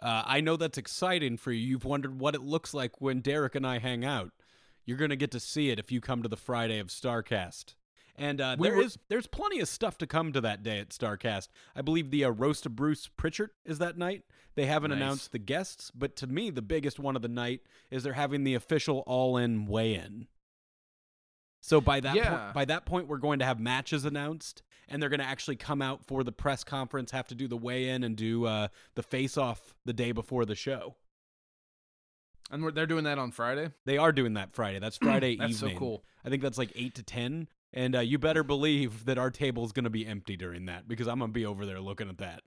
Uh, 0.00 0.22
I 0.26 0.40
know 0.40 0.56
that's 0.56 0.78
exciting 0.78 1.36
for 1.38 1.50
you. 1.52 1.66
You've 1.66 1.84
wondered 1.84 2.20
what 2.20 2.34
it 2.34 2.42
looks 2.42 2.74
like 2.74 3.00
when 3.00 3.20
Derrick 3.20 3.54
and 3.54 3.66
I 3.66 3.78
hang 3.78 4.04
out. 4.04 4.30
You're 4.84 4.98
going 4.98 5.10
to 5.10 5.16
get 5.16 5.30
to 5.32 5.40
see 5.40 5.70
it 5.70 5.78
if 5.78 5.90
you 5.90 6.00
come 6.00 6.22
to 6.22 6.28
the 6.28 6.36
Friday 6.36 6.78
of 6.78 6.88
Starrcast. 6.88 7.74
And 8.18 8.40
uh, 8.40 8.56
there 8.58 8.80
is 8.80 8.98
there's 9.08 9.26
plenty 9.26 9.60
of 9.60 9.68
stuff 9.68 9.98
to 9.98 10.06
come 10.06 10.32
to 10.32 10.40
that 10.40 10.62
day 10.62 10.78
at 10.78 10.88
Starrcast. 10.90 11.48
I 11.74 11.82
believe 11.82 12.10
the 12.10 12.24
uh, 12.24 12.30
roast 12.30 12.64
of 12.66 12.74
Bruce 12.74 13.08
Pritchard 13.16 13.50
is 13.64 13.78
that 13.78 13.98
night. 13.98 14.24
They 14.54 14.64
haven't 14.66 14.90
Nice. 14.90 14.96
announced 14.96 15.32
the 15.32 15.38
guests, 15.38 15.90
but 15.94 16.16
to 16.16 16.26
me 16.26 16.48
the 16.50 16.62
biggest 16.62 16.98
one 16.98 17.14
of 17.14 17.20
the 17.22 17.28
night 17.28 17.60
is 17.90 18.02
they're 18.02 18.14
having 18.14 18.44
the 18.44 18.54
official 18.54 19.00
all-in 19.06 19.66
weigh-in. 19.66 20.28
So 21.60 21.80
by 21.80 22.00
that 22.00 22.14
Yeah. 22.16 22.30
point, 22.30 22.54
by 22.54 22.64
that 22.66 22.86
point, 22.86 23.08
we're 23.08 23.18
going 23.18 23.38
to 23.40 23.44
have 23.44 23.58
matches 23.60 24.04
announced, 24.06 24.62
and 24.88 25.02
they're 25.02 25.10
going 25.10 25.20
to 25.20 25.26
actually 25.26 25.56
come 25.56 25.82
out 25.82 26.04
for 26.06 26.24
the 26.24 26.32
press 26.32 26.64
conference, 26.64 27.10
have 27.10 27.26
to 27.28 27.34
do 27.34 27.48
the 27.48 27.56
weigh-in, 27.56 28.02
and 28.02 28.16
do 28.16 28.46
uh, 28.46 28.68
the 28.94 29.02
face-off 29.02 29.74
the 29.84 29.92
day 29.92 30.12
before 30.12 30.44
the 30.46 30.54
show. 30.54 30.94
And 32.50 32.64
they're 32.74 32.86
doing 32.86 33.04
that 33.04 33.18
on 33.18 33.32
Friday. 33.32 33.72
They 33.84 33.98
are 33.98 34.12
doing 34.12 34.34
that 34.34 34.52
Friday. 34.54 34.78
That's 34.78 34.96
Friday 35.02 35.36
That's 35.36 35.58
so 35.58 35.70
cool. 35.70 36.04
I 36.24 36.28
think 36.30 36.42
that's 36.42 36.58
like 36.58 36.72
eight 36.76 36.94
to 36.94 37.02
ten, 37.02 37.48
and 37.72 37.96
uh, 37.96 38.00
you 38.00 38.18
better 38.18 38.42
believe 38.42 39.04
that 39.04 39.18
our 39.18 39.30
table 39.30 39.64
is 39.64 39.72
going 39.72 39.84
to 39.84 39.90
be 39.90 40.06
empty 40.06 40.36
during 40.36 40.66
that 40.66 40.88
because 40.88 41.06
I'm 41.08 41.18
going 41.18 41.30
to 41.30 41.34
be 41.34 41.46
over 41.46 41.66
there 41.66 41.80
looking 41.80 42.08
at 42.08 42.18
that. 42.18 42.42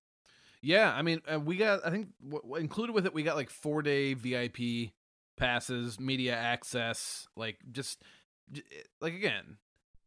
Yeah, 0.61 0.93
I 0.93 1.01
mean, 1.01 1.21
uh, 1.31 1.39
we 1.39 1.57
got. 1.57 1.85
I 1.85 1.89
think 1.89 2.09
w- 2.27 2.55
included 2.55 2.93
with 2.93 3.05
it, 3.05 3.13
we 3.13 3.23
got 3.23 3.35
like 3.37 3.49
four 3.49 3.81
day 3.81 4.13
VIP 4.13 4.91
passes, 5.37 5.99
media 5.99 6.35
access, 6.35 7.27
like 7.35 7.59
just 7.71 8.03
j- 8.51 8.63
eh, 8.71 8.81
like 8.99 9.13
again, 9.13 9.57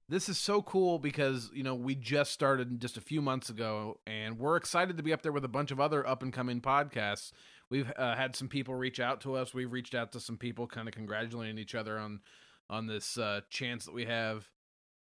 this 0.09 0.29
is 0.29 0.37
so 0.37 0.61
cool 0.61 0.99
because 0.99 1.51
you 1.55 1.63
know 1.63 1.75
we 1.75 1.95
just 1.95 2.33
started 2.33 2.81
just 2.81 2.99
a 2.99 3.01
few 3.01 3.23
months 3.23 3.49
ago, 3.49 3.99
and 4.07 4.39
we're 4.39 4.57
excited 4.57 4.99
to 4.99 5.03
be 5.03 5.13
up 5.13 5.23
there 5.23 5.33
with 5.33 5.45
a 5.45 5.49
bunch 5.49 5.71
of 5.71 5.81
other 5.81 6.07
up 6.07 6.23
and 6.23 6.35
coming 6.35 6.61
podcasts. 6.61 7.33
We've 7.71 7.91
uh, 7.97 8.15
had 8.15 8.37
some 8.37 8.49
people 8.49 8.75
reach 8.75 9.01
out 9.01 9.23
to 9.23 9.35
us. 9.37 9.55
We've 9.55 9.73
reached 9.73 9.95
out 9.95 10.13
to 10.13 10.21
some 10.21 10.37
people, 10.37 10.67
kind 10.67 10.87
of 10.87 10.93
congratulating 10.93 11.57
each 11.57 11.75
other 11.75 11.99
on 11.99 12.21
on 12.69 12.87
this 12.87 13.17
uh, 13.17 13.41
chance 13.49 13.87
that 13.87 13.95
we 13.95 14.05
have, 14.05 14.51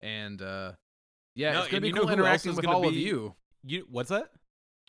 and 0.02 0.42
uh, 0.42 0.74
yeah, 1.36 1.54
No, 1.54 1.60
it's 1.62 1.70
gonna 1.72 1.82
be 1.82 1.92
cool 1.92 2.10
interacting 2.10 2.56
with 2.56 2.66
gonna 2.66 2.78
all 2.78 2.88
of 2.88 2.94
you. 2.94 3.36
You 3.64 3.86
what's 3.90 4.10
that? 4.10 4.32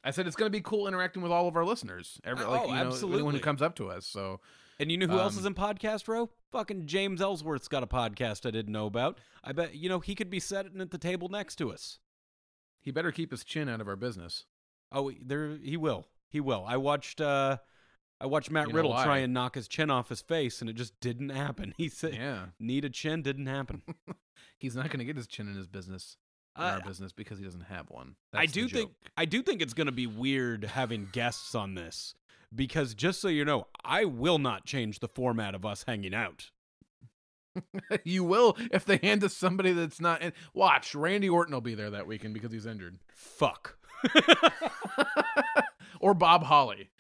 I 0.03 0.13
said 0.13 0.27
it's 0.27 0.37
going 0.37 0.47
to 0.51 0.57
be 0.57 0.63
cool 0.63 0.89
interacting 0.89 1.21
with 1.23 1.31
all 1.31 1.47
of 1.47 1.57
our 1.57 1.65
listeners. 1.65 2.19
Every, 2.25 2.47
like, 2.47 2.63
Oh, 2.63 2.67
you 2.69 2.85
know, 2.85 3.13
anyone 3.15 3.35
who 3.35 3.41
comes 3.41 3.61
up 3.61 3.75
to 3.77 3.91
us. 3.91 4.07
So 4.07 4.41
And 4.79 4.91
you 4.91 4.97
know 4.97 5.07
who 5.07 5.19
else 5.19 5.35
Um, 5.35 5.41
is 5.41 5.45
in 5.45 5.55
podcast 5.55 6.09
row? 6.09 6.31
Fucking 6.53 6.87
James 6.87 7.21
Ellsworth's 7.21 7.69
got 7.69 7.83
a 7.83 7.87
podcast 7.87 8.47
I 8.47 8.51
didn't 8.51 8.73
know 8.73 8.87
about. 8.87 9.19
I 9.45 9.53
bet 9.53 9.75
you 9.75 9.91
know 9.91 10.01
he 10.01 10.15
could 10.15 10.31
be 10.31 10.41
sitting 10.41 10.81
at 10.81 10.91
the 10.91 10.97
table 10.97 11.29
next 11.29 11.57
to 11.57 11.71
us. 11.71 11.99
he 12.81 12.91
better 12.91 13.13
keep 13.13 13.31
his 13.31 13.45
chin 13.45 13.69
out 13.69 13.83
of 13.83 13.89
our 13.89 13.97
business. 13.97 14.47
Oh, 14.91 15.13
there 15.21 15.59
he 15.63 15.77
will. 15.77 16.07
He 16.31 16.41
will. 16.41 16.65
I 16.67 16.79
watched 16.79 17.21
uh 17.21 17.59
I 18.21 18.27
watched 18.27 18.51
Matt 18.51 18.67
You 18.67 18.73
know 18.73 18.77
Riddle 18.77 18.91
why. 18.93 19.05
try 19.05 19.19
and 19.19 19.33
knock 19.33 19.55
his 19.55 19.67
chin 19.67 19.91
off 19.91 20.09
his 20.11 20.21
face 20.21 20.61
and 20.61 20.69
it 20.69 20.75
just 20.75 20.99
didn't 21.01 21.31
happen. 21.31 21.75
He 21.79 21.89
said 21.89 22.15
Yeah, 22.15 22.47
need 22.59 22.85
a 22.85 22.91
chin 22.91 23.23
didn't 23.23 23.47
happen. 23.47 23.83
he's 24.59 24.77
not 24.77 24.87
going 24.89 24.99
to 24.99 25.05
get 25.05 25.17
his 25.17 25.27
chin 25.27 25.49
in 25.49 25.57
his 25.57 25.67
business, 25.67 26.17
in 26.57 26.63
Uh, 26.63 26.67
our 26.67 26.81
business, 26.83 27.13
because 27.13 27.39
he 27.39 27.45
doesn't 27.45 27.63
have 27.63 27.89
one. 27.91 28.17
I 28.35 28.41
That's 28.43 28.53
the 28.53 28.61
do 28.63 28.69
think. 28.69 28.91
I 29.17 29.25
do 29.25 29.43
think 29.43 29.63
it's 29.63 29.73
going 29.75 29.87
to 29.87 29.93
be 29.93 30.07
weird 30.07 30.65
having 30.65 31.09
guests 31.13 31.55
on 31.55 31.75
this 31.75 32.15
because 32.55 32.95
just 32.95 33.21
so 33.21 33.29
you 33.29 33.45
know, 33.45 33.67
I 33.85 34.05
will 34.05 34.39
not 34.39 34.67
change 34.67 34.99
the 34.99 35.09
format 35.09 35.55
of 35.55 35.65
us 35.65 35.85
hanging 35.87 36.15
out. 36.15 36.51
you 38.05 38.23
will 38.23 38.57
if 38.71 38.85
they 38.85 38.99
hand 38.99 39.25
us 39.25 39.35
somebody 39.37 39.73
that's 39.73 40.01
not. 40.01 40.21
In, 40.23 40.33
watch, 40.55 40.95
Randy 40.95 41.29
Orton 41.29 41.53
will 41.55 41.61
be 41.61 41.75
there 41.75 41.91
that 41.91 42.07
weekend 42.07 42.35
because 42.35 42.53
he's 42.53 42.67
injured, 42.67 42.99
Fuck. 43.15 43.77
or 46.01 46.15
Bob 46.15 46.45
Holly. 46.45 46.91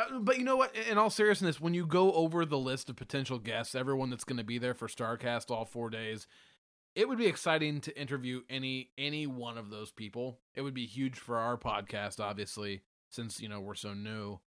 Uh, 0.00 0.18
but 0.20 0.38
you 0.38 0.44
know 0.44 0.56
what? 0.56 0.74
In 0.76 0.98
all 0.98 1.10
seriousness, 1.10 1.60
when 1.60 1.74
you 1.74 1.86
go 1.86 2.12
over 2.12 2.44
the 2.44 2.58
list 2.58 2.88
of 2.88 2.96
potential 2.96 3.38
guests, 3.38 3.74
everyone 3.74 4.10
that's 4.10 4.24
going 4.24 4.38
to 4.38 4.44
be 4.44 4.58
there 4.58 4.74
for 4.74 4.88
Starrcast 4.88 5.50
all 5.50 5.64
four 5.64 5.90
days, 5.90 6.26
it 6.94 7.08
would 7.08 7.18
be 7.18 7.26
exciting 7.26 7.80
to 7.82 8.00
interview 8.00 8.42
any 8.48 8.90
any 8.96 9.26
one 9.26 9.58
of 9.58 9.70
those 9.70 9.90
people. 9.90 10.40
It 10.54 10.62
would 10.62 10.74
be 10.74 10.86
huge 10.86 11.18
for 11.18 11.38
our 11.38 11.56
podcast, 11.56 12.20
obviously, 12.20 12.82
since 13.10 13.40
you 13.40 13.48
know 13.48 13.60
we're 13.60 13.74
so 13.74 13.94
new, 13.94 14.40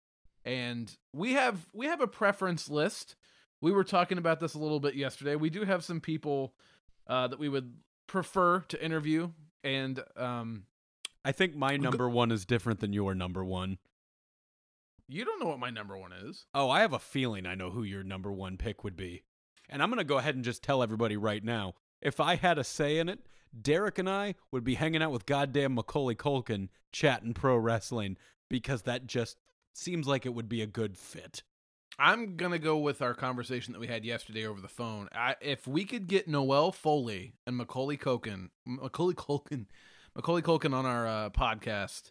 and 0.44 0.94
we 1.12 1.32
have 1.32 1.66
we 1.72 1.86
have 1.86 2.00
a 2.00 2.06
preference 2.06 2.68
list. 2.68 3.16
We 3.60 3.72
were 3.72 3.84
talking 3.84 4.18
about 4.18 4.40
this 4.40 4.54
a 4.54 4.58
little 4.58 4.80
bit 4.80 4.94
yesterday. 4.94 5.36
We 5.36 5.50
do 5.50 5.64
have 5.64 5.84
some 5.84 6.00
people 6.00 6.54
uh, 7.06 7.28
that 7.28 7.38
we 7.38 7.48
would 7.48 7.74
prefer 8.06 8.60
to 8.60 8.84
interview, 8.84 9.30
and 9.62 10.02
um, 10.16 10.64
I 11.24 11.32
think 11.32 11.54
my 11.54 11.76
number 11.76 12.08
one 12.08 12.30
is 12.30 12.44
different 12.44 12.80
than 12.80 12.92
your 12.92 13.14
number 13.14 13.44
one. 13.44 13.78
You 15.08 15.24
don't 15.24 15.40
know 15.40 15.48
what 15.48 15.58
my 15.58 15.70
number 15.70 15.96
one 15.98 16.12
is. 16.12 16.46
Oh, 16.54 16.70
I 16.70 16.80
have 16.80 16.92
a 16.92 16.98
feeling 16.98 17.46
I 17.46 17.54
know 17.54 17.70
who 17.70 17.82
your 17.82 18.02
number 18.02 18.32
one 18.32 18.56
pick 18.56 18.84
would 18.84 18.96
be. 18.96 19.24
And 19.68 19.82
I'm 19.82 19.90
going 19.90 19.98
to 19.98 20.04
go 20.04 20.18
ahead 20.18 20.34
and 20.34 20.44
just 20.44 20.62
tell 20.62 20.82
everybody 20.82 21.16
right 21.16 21.44
now 21.44 21.74
if 22.00 22.20
I 22.20 22.36
had 22.36 22.58
a 22.58 22.64
say 22.64 22.98
in 22.98 23.08
it, 23.08 23.20
Derrick 23.58 23.98
and 23.98 24.08
I 24.08 24.34
would 24.50 24.64
be 24.64 24.74
hanging 24.74 25.02
out 25.02 25.12
with 25.12 25.26
goddamn 25.26 25.74
Macaulay 25.74 26.14
Culkin 26.14 26.68
chatting 26.92 27.34
pro 27.34 27.56
wrestling 27.56 28.16
because 28.48 28.82
that 28.82 29.06
just 29.06 29.38
seems 29.72 30.06
like 30.06 30.26
it 30.26 30.34
would 30.34 30.48
be 30.48 30.62
a 30.62 30.66
good 30.66 30.96
fit. 30.96 31.42
I'm 31.98 32.36
gonna 32.36 32.58
go 32.58 32.76
with 32.78 33.02
our 33.02 33.14
conversation 33.14 33.72
that 33.72 33.78
we 33.78 33.86
had 33.86 34.04
yesterday 34.04 34.46
over 34.46 34.60
the 34.60 34.68
phone. 34.68 35.08
I, 35.14 35.36
if 35.40 35.66
we 35.68 35.84
could 35.84 36.08
get 36.08 36.26
Noelle 36.26 36.72
Foley 36.72 37.34
and 37.46 37.56
Macaulay 37.56 37.96
Culkin, 37.96 38.50
Macaulay 38.66 39.14
Culkin, 39.14 39.66
Macaulay 40.16 40.42
Culkin 40.42 40.74
on 40.74 40.86
our 40.86 41.06
uh, 41.06 41.30
podcast 41.30 42.10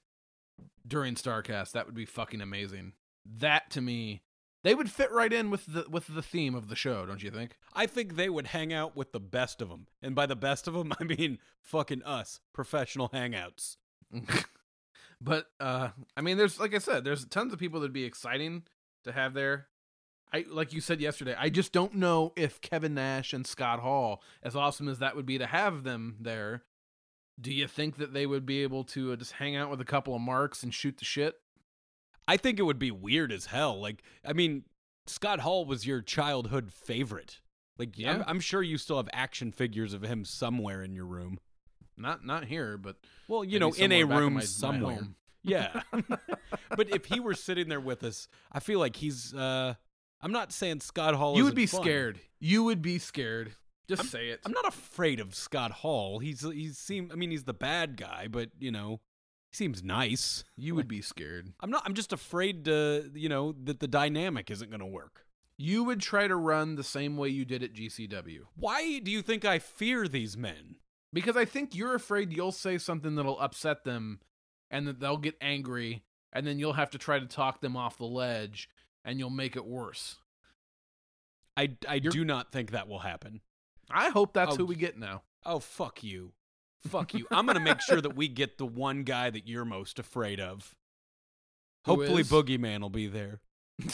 during 0.87 1.15
Starrcast, 1.15 1.71
that 1.71 1.85
would 1.85 1.95
be 1.95 2.05
fucking 2.05 2.41
amazing. 2.41 2.93
That 3.25 3.69
to 3.71 3.81
me, 3.81 4.23
they 4.63 4.75
would 4.75 4.89
fit 4.89 5.11
right 5.11 5.31
in 5.31 5.49
with 5.49 5.65
the 5.65 5.85
with 5.89 6.07
the 6.07 6.21
theme 6.21 6.55
of 6.55 6.69
the 6.69 6.75
show, 6.75 7.05
don't 7.05 7.23
you 7.23 7.31
think? 7.31 7.57
I 7.73 7.85
think 7.85 8.15
they 8.15 8.29
would 8.29 8.47
hang 8.47 8.73
out 8.73 8.95
with 8.95 9.11
the 9.11 9.19
best 9.19 9.61
of 9.61 9.69
them, 9.69 9.87
and 10.01 10.15
by 10.15 10.25
the 10.25 10.35
best 10.35 10.67
of 10.67 10.73
them, 10.73 10.93
I 10.99 11.03
mean 11.03 11.39
fucking 11.61 12.03
us, 12.03 12.39
professional 12.53 13.09
hangouts. 13.09 13.77
but 15.21 15.47
uh, 15.59 15.89
I 16.15 16.21
mean, 16.21 16.37
there's 16.37 16.59
like 16.59 16.73
I 16.73 16.79
said, 16.79 17.03
there's 17.03 17.25
tons 17.25 17.53
of 17.53 17.59
people 17.59 17.79
that'd 17.79 17.93
be 17.93 18.05
exciting 18.05 18.63
to 19.03 19.11
have 19.11 19.33
there. 19.33 19.67
I 20.33 20.45
like 20.49 20.73
you 20.73 20.81
said 20.81 20.99
yesterday. 20.99 21.35
I 21.37 21.49
just 21.49 21.71
don't 21.71 21.95
know 21.95 22.33
if 22.35 22.61
Kevin 22.61 22.95
Nash 22.95 23.33
and 23.33 23.45
Scott 23.45 23.79
Hall, 23.79 24.21
as 24.41 24.55
awesome 24.55 24.87
as 24.87 24.99
that 24.99 25.15
would 25.15 25.25
be 25.25 25.37
to 25.37 25.45
have 25.45 25.83
them 25.83 26.17
there, 26.19 26.63
do 27.39 27.53
you 27.53 27.67
think 27.67 27.97
that 27.97 28.13
they 28.13 28.25
would 28.25 28.45
be 28.45 28.63
able 28.63 28.83
to 28.85 29.13
uh, 29.13 29.15
just 29.15 29.33
hang 29.33 29.55
out 29.55 29.69
with 29.69 29.81
a 29.81 29.85
couple 29.85 30.15
of 30.15 30.21
marks 30.21 30.63
and 30.63 30.73
shoot 30.73 30.97
the 30.97 31.05
shit? 31.05 31.35
I 32.27 32.37
think 32.37 32.59
it 32.59 32.63
would 32.63 32.79
be 32.79 32.91
weird 32.91 33.31
as 33.31 33.47
hell. 33.47 33.79
Like, 33.81 34.01
I 34.25 34.33
mean, 34.33 34.63
Scott 35.07 35.41
Hall 35.41 35.65
was 35.65 35.85
your 35.85 36.01
childhood 36.01 36.71
favorite. 36.71 37.41
Like, 37.77 37.97
yeah, 37.97 38.13
I'm, 38.13 38.23
I'm 38.27 38.39
sure 38.39 38.61
you 38.61 38.77
still 38.77 38.97
have 38.97 39.09
action 39.13 39.51
figures 39.51 39.93
of 39.93 40.03
him 40.03 40.25
somewhere 40.25 40.83
in 40.83 40.93
your 40.93 41.05
room. 41.05 41.39
Not 41.97 42.25
not 42.25 42.45
here, 42.45 42.77
but 42.77 42.97
well, 43.27 43.43
you 43.43 43.59
know, 43.59 43.71
in 43.73 43.91
a 43.91 44.03
room 44.03 44.27
in 44.27 44.33
my, 44.35 44.41
somewhere. 44.41 45.01
My 45.01 45.07
yeah, 45.43 45.81
but 46.75 46.89
if 46.89 47.05
he 47.05 47.19
were 47.19 47.33
sitting 47.33 47.67
there 47.67 47.79
with 47.79 48.03
us, 48.03 48.27
I 48.51 48.59
feel 48.59 48.79
like 48.79 48.95
he's 48.95 49.33
uh 49.33 49.73
I'm 50.21 50.31
not 50.31 50.51
saying 50.51 50.79
Scott 50.79 51.13
Hall. 51.15 51.35
You 51.35 51.43
would 51.43 51.55
be 51.55 51.65
fun. 51.65 51.81
scared. 51.81 52.19
You 52.39 52.63
would 52.63 52.81
be 52.81 52.97
scared. 52.97 53.53
Just 53.87 54.03
I'm, 54.03 54.07
say 54.07 54.27
it. 54.27 54.39
I'm 54.45 54.51
not 54.51 54.67
afraid 54.67 55.19
of 55.19 55.35
Scott 55.35 55.71
Hall. 55.71 56.19
He's 56.19 56.41
he's 56.41 56.77
seem. 56.77 57.09
I 57.11 57.15
mean, 57.15 57.31
he's 57.31 57.43
the 57.43 57.53
bad 57.53 57.97
guy, 57.97 58.27
but 58.29 58.49
you 58.59 58.71
know, 58.71 59.01
he 59.51 59.57
seems 59.57 59.83
nice. 59.83 60.43
You 60.55 60.75
would 60.75 60.87
be 60.87 61.01
scared. 61.01 61.51
I'm 61.59 61.69
not. 61.69 61.83
I'm 61.85 61.93
just 61.93 62.13
afraid 62.13 62.65
to. 62.65 63.09
You 63.13 63.29
know 63.29 63.53
that 63.63 63.79
the 63.79 63.87
dynamic 63.87 64.49
isn't 64.49 64.69
going 64.69 64.79
to 64.79 64.85
work. 64.85 65.25
You 65.57 65.83
would 65.83 66.01
try 66.01 66.27
to 66.27 66.35
run 66.35 66.75
the 66.75 66.83
same 66.83 67.17
way 67.17 67.29
you 67.29 67.45
did 67.45 67.61
at 67.61 67.73
GCW. 67.73 68.39
Why 68.55 68.99
do 68.99 69.11
you 69.11 69.21
think 69.21 69.45
I 69.45 69.59
fear 69.59 70.07
these 70.07 70.35
men? 70.35 70.77
Because 71.11 71.37
I 71.37 71.45
think 71.45 71.75
you're 71.75 71.93
afraid 71.93 72.33
you'll 72.33 72.51
say 72.51 72.79
something 72.79 73.15
that'll 73.15 73.39
upset 73.39 73.83
them, 73.83 74.19
and 74.71 74.87
that 74.87 74.99
they'll 74.99 75.17
get 75.17 75.35
angry, 75.41 76.03
and 76.31 76.47
then 76.47 76.57
you'll 76.57 76.73
have 76.73 76.89
to 76.91 76.97
try 76.97 77.19
to 77.19 77.27
talk 77.27 77.61
them 77.61 77.77
off 77.77 77.97
the 77.97 78.05
ledge 78.05 78.67
and 79.05 79.19
you'll 79.19 79.29
make 79.29 79.55
it 79.55 79.65
worse. 79.65 80.17
I, 81.55 81.71
I 81.87 81.99
do 81.99 82.25
not 82.25 82.51
think 82.51 82.71
that 82.71 82.87
will 82.87 82.99
happen. 82.99 83.41
I 83.91 84.09
hope 84.09 84.33
that's 84.33 84.53
oh, 84.53 84.57
who 84.57 84.65
we 84.65 84.75
get 84.75 84.97
now. 84.97 85.23
Oh, 85.45 85.59
fuck 85.59 86.03
you. 86.03 86.33
Fuck 86.87 87.13
you. 87.13 87.27
I'm 87.31 87.45
going 87.45 87.57
to 87.57 87.63
make 87.63 87.81
sure 87.81 88.01
that 88.01 88.15
we 88.15 88.27
get 88.27 88.57
the 88.57 88.65
one 88.65 89.03
guy 89.03 89.29
that 89.29 89.47
you're 89.47 89.65
most 89.65 89.99
afraid 89.99 90.39
of. 90.39 90.75
Who 91.85 91.95
Hopefully, 91.95 92.21
is? 92.21 92.29
Boogeyman 92.29 92.81
will 92.81 92.89
be 92.89 93.07
there. 93.07 93.41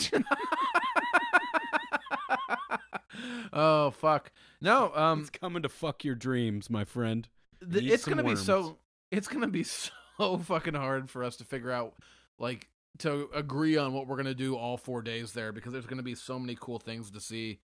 oh 3.54 3.91
fuck 3.91 4.32
no 4.62 4.93
um 4.93 5.21
it's 5.21 5.30
coming 5.30 5.63
to 5.63 5.69
fuck 5.69 6.04
your 6.04 6.15
dreams 6.15 6.69
my 6.69 6.84
friend 6.84 7.30
the, 7.62 7.80
it's 7.88 8.06
gonna 8.06 8.21
worms. 8.21 8.41
be 8.41 8.45
so 8.45 8.78
it's 9.10 9.28
gonna 9.30 9.47
be 9.47 9.63
so 9.63 10.38
fucking 10.38 10.73
hard 10.73 11.10
for 11.10 11.23
us 11.23 11.38
to 11.38 11.45
figure 11.45 11.71
out 11.71 11.95
like 12.38 12.67
to 12.99 13.30
agree 13.34 13.78
on 13.78 13.93
what 13.93 14.08
we're 14.08 14.15
going 14.15 14.25
to 14.25 14.36
do 14.36 14.56
all 14.56 14.78
four 14.78 15.02
days 15.02 15.34
there 15.34 15.52
because 15.52 15.73
there's 15.73 15.86
going 15.86 15.97
to 15.97 16.04
be 16.04 16.15
so 16.15 16.38
many 16.38 16.56
cool 16.60 16.80
things 16.80 17.12
to 17.12 17.19
see. 17.19 17.60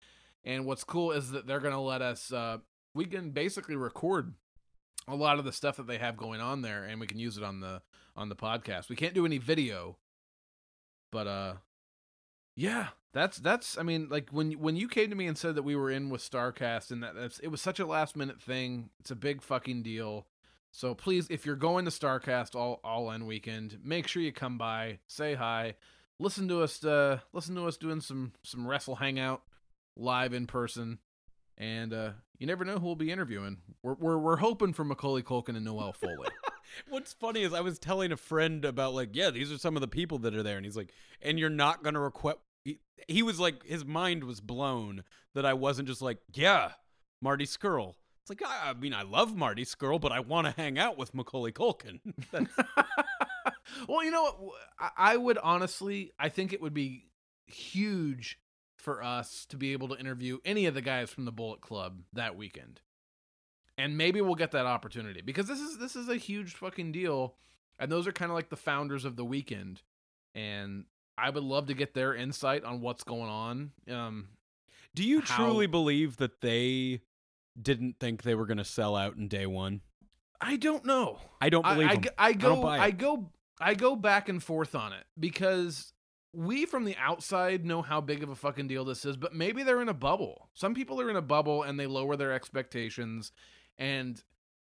And 0.43 0.65
what's 0.65 0.83
cool 0.83 1.11
is 1.11 1.31
that 1.31 1.45
they're 1.45 1.59
going 1.59 1.73
to 1.73 1.79
let 1.79 2.01
us, 2.01 2.31
uh, 2.33 2.57
we 2.93 3.05
can 3.05 3.31
basically 3.31 3.75
record 3.75 4.33
a 5.07 5.15
lot 5.15 5.39
of 5.39 5.45
the 5.45 5.51
stuff 5.51 5.77
that 5.77 5.87
they 5.87 5.97
have 5.97 6.17
going 6.17 6.41
on 6.41 6.61
there 6.61 6.83
and 6.83 6.99
we 6.99 7.07
can 7.07 7.19
use 7.19 7.37
it 7.37 7.43
on 7.43 7.59
the 7.59 7.81
on 8.15 8.29
the 8.29 8.35
podcast. 8.35 8.89
We 8.89 8.95
can't 8.95 9.13
do 9.13 9.25
any 9.25 9.37
video. 9.37 9.97
But 11.11 11.27
uh 11.27 11.53
yeah, 12.55 12.89
that's 13.13 13.37
that's 13.37 13.77
I 13.77 13.83
mean 13.83 14.07
like 14.09 14.29
when 14.29 14.53
when 14.53 14.75
you 14.75 14.87
came 14.87 15.09
to 15.09 15.15
me 15.15 15.27
and 15.27 15.37
said 15.37 15.55
that 15.55 15.63
we 15.63 15.75
were 15.75 15.89
in 15.89 16.09
with 16.09 16.21
Starrcast 16.21 16.91
and 16.91 17.01
that 17.03 17.15
that's 17.15 17.39
it 17.39 17.47
was 17.47 17.61
such 17.61 17.79
a 17.79 17.85
last 17.85 18.15
minute 18.15 18.41
thing. 18.41 18.89
It's 18.99 19.11
a 19.11 19.15
big 19.15 19.41
fucking 19.41 19.83
deal. 19.83 20.27
So 20.73 20.95
please, 20.95 21.27
if 21.29 21.45
you're 21.45 21.57
going 21.57 21.83
to 21.85 21.91
Starrcast 21.91 22.55
all 22.55 22.79
all 22.83 23.11
in 23.11 23.25
weekend, 23.25 23.79
make 23.83 24.07
sure 24.07 24.21
you 24.21 24.31
come 24.31 24.57
by, 24.57 24.99
say 25.07 25.33
hi, 25.33 25.75
listen 26.19 26.47
to 26.47 26.61
us, 26.61 26.83
uh, 26.85 27.19
listen 27.33 27.55
to 27.55 27.67
us 27.67 27.77
doing 27.77 27.99
some 27.99 28.33
some 28.43 28.67
wrestle 28.67 28.95
hangout 28.95 29.41
live 29.95 30.33
in 30.33 30.47
person, 30.47 30.99
and 31.57 31.93
uh, 31.93 32.11
you 32.37 32.47
never 32.47 32.65
know 32.65 32.77
who 32.77 32.85
we'll 32.85 32.95
be 32.95 33.11
interviewing. 33.11 33.57
We're 33.83 33.95
we're 33.95 34.17
we're 34.17 34.37
hoping 34.37 34.73
for 34.73 34.83
Macaulay 34.83 35.23
Culkin 35.23 35.55
and 35.55 35.65
Noelle 35.65 35.93
Foley. 35.93 36.29
What's 36.89 37.13
funny 37.13 37.41
is 37.41 37.53
I 37.53 37.61
was 37.61 37.79
telling 37.79 38.11
a 38.11 38.17
friend 38.17 38.63
about 38.63 38.93
like, 38.93 39.09
yeah, 39.13 39.29
these 39.29 39.51
are 39.51 39.57
some 39.57 39.75
of 39.75 39.81
the 39.81 39.87
people 39.87 40.19
that 40.19 40.35
are 40.35 40.43
there, 40.43 40.57
and 40.57 40.65
he's 40.65 40.77
like, 40.77 40.93
and 41.21 41.37
you're 41.37 41.49
not 41.49 41.83
gonna 41.83 41.99
request. 41.99 42.39
He, 42.63 42.79
he 43.07 43.23
was 43.23 43.39
like, 43.39 43.65
his 43.65 43.83
mind 43.83 44.23
was 44.23 44.39
blown 44.39 45.03
that 45.33 45.45
I 45.45 45.53
wasn't 45.53 45.87
just 45.87 46.01
like, 46.01 46.19
yeah, 46.33 46.71
Marty 47.21 47.45
Scurll 47.45 47.95
it's 48.21 48.29
like 48.29 48.49
I, 48.49 48.69
I 48.69 48.73
mean 48.73 48.93
I 48.93 49.03
love 49.03 49.35
Marty 49.35 49.65
Scurll, 49.65 49.99
but 49.99 50.11
I 50.11 50.19
want 50.19 50.47
to 50.47 50.53
hang 50.53 50.77
out 50.77 50.97
with 50.97 51.13
Macaulay 51.13 51.51
Culkin. 51.51 51.99
well, 53.87 54.03
you 54.03 54.11
know 54.11 54.31
what? 54.39 54.59
I 54.97 55.17
would 55.17 55.37
honestly, 55.39 56.11
I 56.19 56.29
think 56.29 56.53
it 56.53 56.61
would 56.61 56.73
be 56.73 57.07
huge 57.47 58.39
for 58.81 59.03
us 59.03 59.45
to 59.47 59.57
be 59.57 59.73
able 59.73 59.87
to 59.89 59.97
interview 59.97 60.39
any 60.43 60.65
of 60.65 60.73
the 60.73 60.81
guys 60.81 61.09
from 61.09 61.25
the 61.25 61.31
Bullet 61.31 61.61
Club 61.61 62.01
that 62.13 62.35
weekend. 62.35 62.81
And 63.77 63.97
maybe 63.97 64.21
we'll 64.21 64.35
get 64.35 64.51
that 64.51 64.65
opportunity 64.65 65.21
because 65.21 65.47
this 65.47 65.59
is 65.59 65.77
this 65.77 65.95
is 65.95 66.09
a 66.09 66.17
huge 66.17 66.53
fucking 66.53 66.91
deal 66.91 67.35
and 67.79 67.91
those 67.91 68.05
are 68.07 68.11
kind 68.11 68.29
of 68.29 68.35
like 68.35 68.49
the 68.49 68.57
founders 68.57 69.05
of 69.05 69.15
the 69.15 69.25
weekend 69.25 69.81
and 70.35 70.85
I 71.17 71.29
would 71.29 71.43
love 71.43 71.67
to 71.67 71.73
get 71.73 71.93
their 71.93 72.13
insight 72.13 72.63
on 72.63 72.81
what's 72.81 73.03
going 73.03 73.29
on. 73.29 73.71
Um 73.89 74.27
do 74.93 75.03
you 75.03 75.21
how... 75.21 75.37
truly 75.37 75.67
believe 75.67 76.17
that 76.17 76.41
they 76.41 77.01
didn't 77.59 77.95
think 77.99 78.23
they 78.23 78.35
were 78.35 78.45
going 78.45 78.57
to 78.57 78.65
sell 78.65 78.95
out 78.95 79.15
in 79.15 79.27
day 79.27 79.45
one? 79.45 79.81
I 80.39 80.57
don't 80.57 80.85
know. 80.85 81.19
I 81.39 81.49
don't 81.49 81.63
believe 81.63 81.89
I, 81.89 81.93
I, 82.17 82.27
I 82.27 82.33
go. 82.33 82.63
I, 82.63 82.79
I 82.79 82.91
go. 82.91 83.31
I 83.59 83.73
go 83.75 83.95
back 83.95 84.27
and 84.27 84.41
forth 84.41 84.73
on 84.73 84.91
it 84.91 85.05
because 85.19 85.93
we 86.33 86.65
from 86.65 86.85
the 86.85 86.95
outside 86.97 87.65
know 87.65 87.81
how 87.81 88.01
big 88.01 88.23
of 88.23 88.29
a 88.29 88.35
fucking 88.35 88.67
deal 88.67 88.85
this 88.85 89.05
is, 89.05 89.17
but 89.17 89.33
maybe 89.33 89.63
they're 89.63 89.81
in 89.81 89.89
a 89.89 89.93
bubble. 89.93 90.49
Some 90.53 90.73
people 90.73 91.01
are 91.01 91.09
in 91.09 91.15
a 91.15 91.21
bubble 91.21 91.63
and 91.63 91.79
they 91.79 91.87
lower 91.87 92.15
their 92.15 92.31
expectations 92.31 93.31
and 93.77 94.21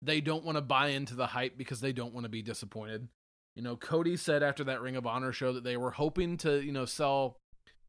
they 0.01 0.19
don't 0.19 0.43
want 0.43 0.57
to 0.57 0.61
buy 0.61 0.87
into 0.87 1.15
the 1.15 1.27
hype 1.27 1.57
because 1.57 1.79
they 1.79 1.93
don't 1.93 2.13
want 2.13 2.25
to 2.25 2.29
be 2.29 2.41
disappointed. 2.41 3.07
You 3.55 3.61
know, 3.61 3.75
Cody 3.75 4.17
said 4.17 4.41
after 4.41 4.63
that 4.63 4.81
Ring 4.81 4.95
of 4.95 5.05
Honor 5.05 5.31
show 5.31 5.53
that 5.53 5.63
they 5.63 5.77
were 5.77 5.91
hoping 5.91 6.37
to, 6.37 6.59
you 6.59 6.71
know, 6.71 6.85
sell 6.85 7.37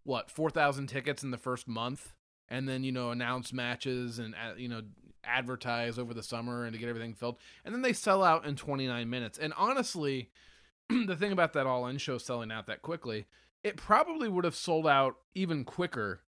what, 0.05 0.31
4,000 0.31 0.87
tickets 0.87 1.23
in 1.23 1.31
the 1.31 1.39
first 1.39 1.67
month 1.67 2.13
and 2.49 2.69
then 2.69 2.85
you 2.85 2.93
know 2.93 3.11
announce 3.11 3.53
matches 3.53 4.19
and 4.19 4.35
uh, 4.35 4.55
you 4.57 4.69
know 4.69 4.83
advertise 5.25 5.99
over 5.99 6.13
the 6.13 6.23
summer 6.23 6.65
and 6.65 6.75
to 6.75 6.79
get 6.79 6.89
everything 6.89 7.15
filled 7.15 7.37
and 7.65 7.75
then 7.75 7.83
they 7.83 7.93
sell 7.93 8.23
out 8.23 8.45
in 8.45 8.57
29 8.57 9.09
minutes 9.09 9.39
and 9.39 9.55
honestly 9.57 10.31
the 10.89 11.17
thing 11.17 11.33
about 11.33 11.55
that 11.55 11.67
all 11.67 11.87
in 11.87 11.97
show 11.97 12.19
selling 12.19 12.53
out 12.53 12.67
that 12.67 12.83
quickly 12.83 13.27
it 13.65 13.77
probably 13.77 14.29
would 14.29 14.45
have 14.45 14.55
sold 14.55 14.87
out 14.87 15.17
even 15.35 15.65
quicker 15.65 16.21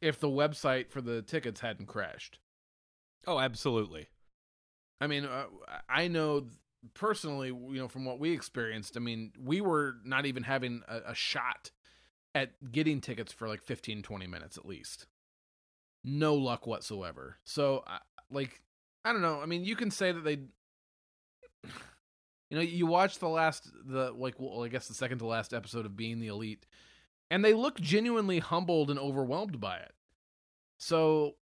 if 0.00 0.18
the 0.18 0.28
website 0.28 0.90
for 0.90 1.00
the 1.00 1.22
tickets 1.22 1.60
hadn't 1.60 1.86
crashed 1.86 2.40
oh 3.26 3.38
absolutely 3.38 4.08
i 5.00 5.06
mean 5.06 5.24
uh, 5.24 5.44
i 5.88 6.08
know 6.08 6.46
personally 6.94 7.48
you 7.48 7.78
know 7.78 7.86
from 7.86 8.04
what 8.04 8.18
we 8.18 8.32
experienced 8.32 8.96
i 8.96 9.00
mean 9.00 9.30
we 9.38 9.60
were 9.60 9.94
not 10.04 10.26
even 10.26 10.42
having 10.42 10.82
a, 10.88 11.12
a 11.12 11.14
shot 11.14 11.70
at 12.34 12.50
getting 12.72 13.00
tickets 13.00 13.32
for 13.32 13.46
like 13.46 13.62
15 13.62 14.02
20 14.02 14.26
minutes 14.26 14.56
at 14.56 14.66
least 14.66 15.06
no 16.04 16.34
luck 16.34 16.66
whatsoever. 16.66 17.38
So, 17.44 17.84
like, 18.30 18.60
I 19.04 19.12
don't 19.12 19.22
know. 19.22 19.40
I 19.40 19.46
mean, 19.46 19.64
you 19.64 19.76
can 19.76 19.90
say 19.90 20.12
that 20.12 20.24
they, 20.24 20.38
you 22.52 22.58
know, 22.58 22.64
you 22.64 22.84
watch 22.84 23.18
the 23.18 23.30
last, 23.30 23.70
the 23.86 24.12
like, 24.12 24.34
well, 24.38 24.62
I 24.62 24.68
guess 24.68 24.86
the 24.86 24.92
second 24.92 25.20
to 25.20 25.26
last 25.26 25.54
episode 25.54 25.86
of 25.86 25.96
Being 25.96 26.20
the 26.20 26.26
Elite, 26.26 26.66
and 27.30 27.42
they 27.42 27.54
look 27.54 27.80
genuinely 27.80 28.40
humbled 28.40 28.90
and 28.90 28.98
overwhelmed 28.98 29.58
by 29.58 29.78
it. 29.78 29.92
So, 30.76 31.36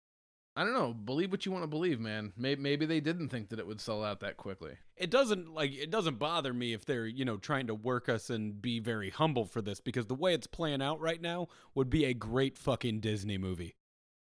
I 0.55 0.63
don't 0.63 0.73
know. 0.73 0.93
Believe 0.93 1.31
what 1.31 1.47
you 1.47 1.51
want 1.51 1.63
to 1.63 1.67
believe, 1.67 1.99
man. 1.99 2.31
Maybe, 2.37 2.61
maybe 2.61 2.85
they 2.85 2.99
didn't 2.99 3.29
think 3.29 3.49
that 3.49 3.57
it 3.57 3.65
would 3.65 3.81
sell 3.81 4.03
out 4.03 4.19
that 4.19 4.37
quickly. 4.37 4.73
It 4.97 5.09
doesn't 5.09 5.51
like 5.51 5.71
it 5.73 5.89
doesn't 5.89 6.19
bother 6.19 6.53
me 6.53 6.73
if 6.73 6.85
they're, 6.85 7.07
you 7.07 7.25
know, 7.25 7.37
trying 7.37 7.65
to 7.65 7.73
work 7.73 8.07
us 8.07 8.29
and 8.29 8.61
be 8.61 8.79
very 8.79 9.09
humble 9.09 9.45
for 9.45 9.63
this 9.63 9.79
because 9.79 10.05
the 10.05 10.13
way 10.13 10.35
it's 10.35 10.45
playing 10.45 10.83
out 10.83 11.01
right 11.01 11.19
now 11.23 11.47
would 11.73 11.89
be 11.89 12.05
a 12.05 12.13
great 12.13 12.55
fucking 12.55 12.99
Disney 12.99 13.39
movie 13.39 13.77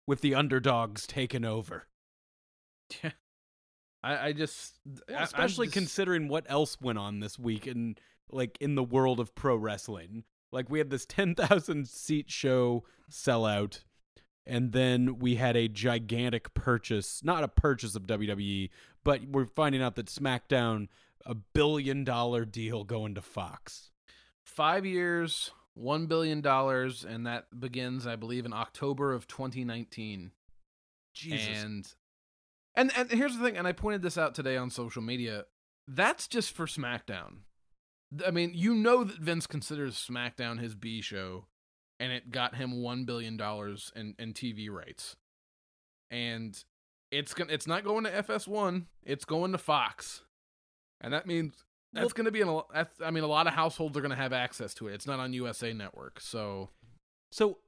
with 0.07 0.21
the 0.21 0.35
underdogs 0.35 1.07
taking 1.07 1.47
over. 1.47 1.87
Yeah. 3.03 3.13
I, 4.05 4.27
I 4.29 4.33
just, 4.33 4.75
I'm 5.09 5.23
Especially 5.23 5.67
just- 5.67 5.75
considering 5.75 6.29
what 6.29 6.45
else 6.49 6.81
went 6.81 6.99
on 6.99 7.21
this 7.21 7.39
week 7.39 7.67
in 7.67 7.97
like 8.31 8.59
in 8.61 8.75
the 8.75 8.83
world 8.83 9.21
of 9.21 9.35
pro 9.35 9.57
wrestling. 9.57 10.25
Like 10.53 10.69
we 10.71 10.79
had 10.79 10.91
this 10.91 11.07
10,000 11.09 11.89
seat 11.89 12.31
show 12.31 12.85
sellout 13.11 13.81
and 14.47 14.73
then 14.73 15.19
we 15.19 15.37
had 15.37 15.57
a 15.57 15.69
gigantic 15.69 16.53
purchase, 16.55 17.23
not 17.25 17.45
a 17.45 17.49
purchase 17.49 17.95
of 17.95 18.07
WWE, 18.07 18.69
but 19.03 19.23
we're 19.27 19.47
finding 19.47 19.83
out 19.83 19.95
that 19.97 20.07
SmackDown 20.07 20.89
a 21.25 21.35
billion 21.35 22.05
dollar 22.05 22.45
deal 22.45 22.85
going 22.85 23.15
to 23.15 23.23
Fox. 23.23 23.91
five 24.45 24.85
years, 24.85 25.51
one 25.73 26.05
billion 26.07 26.43
dollars, 26.43 27.05
and 27.09 27.27
that 27.27 27.47
begins, 27.59 28.07
I 28.07 28.17
believe, 28.17 28.45
in 28.45 28.53
October 28.53 29.15
of 29.15 29.27
2019. 29.27 30.33
Jesus. 31.15 31.49
And 31.65 31.87
and 32.75 32.91
and 32.97 33.11
here's 33.11 33.37
the 33.37 33.45
thing, 33.45 33.57
and 33.57 33.67
I 33.67 33.73
pointed 33.73 34.03
this 34.03 34.19
out 34.19 34.35
today 34.35 34.57
on 34.57 34.71
social 34.71 35.03
media. 35.03 35.45
That's 35.87 36.27
just 36.29 36.55
for 36.55 36.67
SmackDown. 36.67 37.39
I 38.27 38.31
mean, 38.31 38.53
you 38.55 38.75
know 38.75 39.05
that 39.05 39.19
Vince 39.19 39.47
considers 39.47 39.97
SmackDown 39.97 40.61
his 40.61 40.75
B 40.75 41.01
show, 41.01 41.47
and 42.01 42.13
it 42.13 42.31
got 42.31 42.55
him 42.57 42.83
one 42.83 43.05
billion 43.05 43.37
dollars 43.37 43.93
in, 43.97 44.15
in 44.19 44.33
TV 44.35 44.71
rights. 44.71 45.17
And 46.11 46.57
it's 47.11 47.35
gonna 47.35 47.53
it's 47.53 47.67
not 47.67 47.85
going 47.85 48.05
to 48.05 48.11
FS1, 48.11 48.85
it's 49.03 49.25
going 49.25 49.53
to 49.53 49.59
Fox. 49.59 50.23
And 51.01 51.13
that 51.13 51.27
means 51.27 51.65
that's 51.93 52.05
Well- 52.05 52.11
going 52.11 52.25
to 52.27 52.31
be 52.31 52.41
in 52.41 52.49
a 52.49 52.61
that's, 52.73 53.01
I 53.01 53.11
mean 53.11 53.25
a 53.25 53.29
lot 53.29 53.47
of 53.47 53.53
households 53.55 53.97
are 53.97 54.01
going 54.01 54.11
to 54.11 54.17
have 54.17 54.33
access 54.33 54.75
to 54.75 54.89
it. 54.89 54.95
It's 54.95 55.07
not 55.07 55.21
on 55.21 55.33
USA 55.33 55.73
Network. 55.73 56.21
So 56.21 56.71
So 57.33 57.59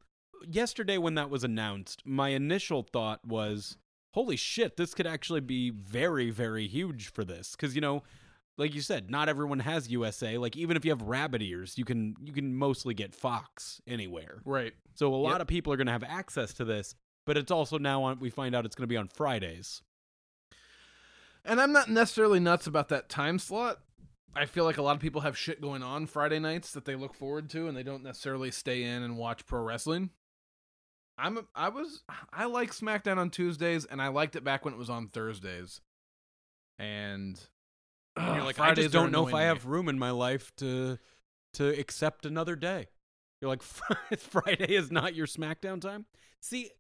yesterday 0.46 0.96
when 0.98 1.14
that 1.14 1.28
was 1.30 1.44
announced, 1.44 2.02
my 2.06 2.30
initial 2.30 2.82
thought 2.82 3.24
was, 3.26 3.78
"Holy 4.16 4.34
shit, 4.36 4.76
this 4.76 4.94
could 4.94 5.06
actually 5.06 5.40
be 5.40 5.70
very 5.70 6.30
very 6.30 6.66
huge 6.66 7.06
for 7.12 7.24
this." 7.24 7.54
Cuz 7.54 7.74
you 7.76 7.80
know, 7.80 8.02
like 8.58 8.74
you 8.74 8.80
said, 8.80 9.10
not 9.10 9.28
everyone 9.28 9.60
has 9.60 9.88
USA. 9.90 10.38
Like 10.38 10.56
even 10.56 10.76
if 10.76 10.84
you 10.84 10.90
have 10.90 11.02
rabbit 11.02 11.42
ears, 11.42 11.76
you 11.78 11.84
can 11.84 12.16
you 12.24 12.32
can 12.32 12.56
mostly 12.56 12.94
get 12.94 13.14
Fox 13.14 13.80
anywhere. 13.86 14.40
right. 14.44 14.72
So 14.94 15.14
a 15.14 15.16
lot 15.16 15.32
Yep. 15.32 15.40
of 15.42 15.46
people 15.48 15.72
are 15.72 15.76
going 15.76 15.86
to 15.88 15.92
have 15.92 16.02
access 16.02 16.54
to 16.54 16.64
this, 16.64 16.94
but 17.26 17.36
it's 17.36 17.50
also 17.50 17.76
now 17.78 18.02
on 18.02 18.18
we 18.18 18.30
find 18.30 18.54
out 18.54 18.64
it's 18.64 18.74
going 18.74 18.84
to 18.88 18.92
be 18.92 18.96
on 18.96 19.08
Fridays. 19.08 19.82
And 21.44 21.60
I'm 21.60 21.72
not 21.72 21.88
necessarily 21.90 22.40
nuts 22.40 22.66
about 22.66 22.88
that 22.88 23.08
time 23.08 23.38
slot. 23.38 23.80
I 24.34 24.46
feel 24.46 24.64
like 24.64 24.76
a 24.78 24.82
lot 24.82 24.96
of 24.96 25.00
people 25.02 25.20
have 25.22 25.36
shit 25.38 25.60
going 25.60 25.82
on 25.82 26.06
Friday 26.06 26.38
nights 26.38 26.72
that 26.72 26.84
they 26.84 26.94
look 26.96 27.14
forward 27.14 27.48
to 27.50 27.68
and 27.68 27.76
they 27.76 27.82
don't 27.82 28.02
necessarily 28.02 28.50
stay 28.50 28.82
in 28.82 29.02
and 29.02 29.16
watch 29.16 29.46
pro 29.46 29.62
wrestling. 29.62 30.10
I'm 31.18 31.38
I 31.54 31.68
was 31.70 32.02
I 32.32 32.44
like 32.46 32.72
SmackDown 32.72 33.16
on 33.18 33.30
Tuesdays 33.30 33.84
and 33.86 34.02
I 34.02 34.08
liked 34.08 34.36
it 34.36 34.44
back 34.44 34.64
when 34.64 34.74
it 34.74 34.78
was 34.78 34.90
on 34.90 35.08
Thursdays. 35.08 35.80
And 36.78 37.40
you're 38.18 38.42
like, 38.42 38.60
I 38.60 38.74
just 38.74 38.92
don't 38.92 39.12
know 39.12 39.26
if 39.26 39.34
I 39.34 39.42
annoying 39.42 39.54
me. 39.54 39.54
have 39.60 39.66
room 39.66 39.88
in 39.88 39.98
my 39.98 40.10
life 40.10 40.54
to 40.56 40.98
to 41.54 41.68
accept 41.78 42.26
another 42.26 42.54
day. 42.56 42.88
You're 43.40 43.50
like, 43.50 43.62
Friday 44.18 44.74
is 44.74 44.90
not 44.90 45.14
your 45.14 45.26
SmackDown 45.26 45.80
time. 45.80 46.06
See, 46.40 46.70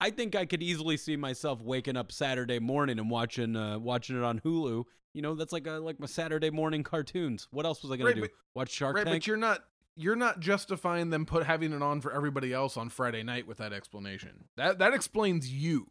I 0.00 0.10
think 0.10 0.34
I 0.34 0.44
could 0.44 0.62
easily 0.62 0.96
see 0.98 1.16
myself 1.16 1.62
waking 1.62 1.96
up 1.96 2.12
Saturday 2.12 2.58
morning 2.58 2.98
and 2.98 3.10
watching 3.10 3.56
uh, 3.56 3.78
watching 3.78 4.16
it 4.16 4.22
on 4.22 4.40
Hulu. 4.40 4.84
You 5.14 5.22
know, 5.22 5.34
that's 5.34 5.52
like 5.52 5.66
a, 5.66 5.72
like 5.72 5.98
my 5.98 6.06
Saturday 6.06 6.50
morning 6.50 6.82
cartoons. 6.82 7.48
What 7.50 7.64
else 7.64 7.82
was 7.82 7.90
I 7.92 7.96
gonna 7.96 8.10
Right, 8.10 8.16
do? 8.16 8.28
Watch 8.54 8.70
Shark 8.70 8.96
right, 8.96 9.04
Tank? 9.06 9.14
but 9.16 9.26
you're 9.26 9.38
not 9.38 9.64
you're 9.96 10.16
not 10.16 10.40
justifying 10.40 11.10
them 11.10 11.26
put 11.26 11.44
having 11.44 11.72
it 11.72 11.82
on 11.82 12.00
for 12.00 12.12
everybody 12.12 12.52
else 12.52 12.76
on 12.76 12.88
Friday 12.88 13.22
night 13.22 13.46
with 13.46 13.58
that 13.58 13.72
explanation. 13.72 14.44
That 14.56 14.78
that 14.78 14.94
explains 14.94 15.50
you. 15.50 15.88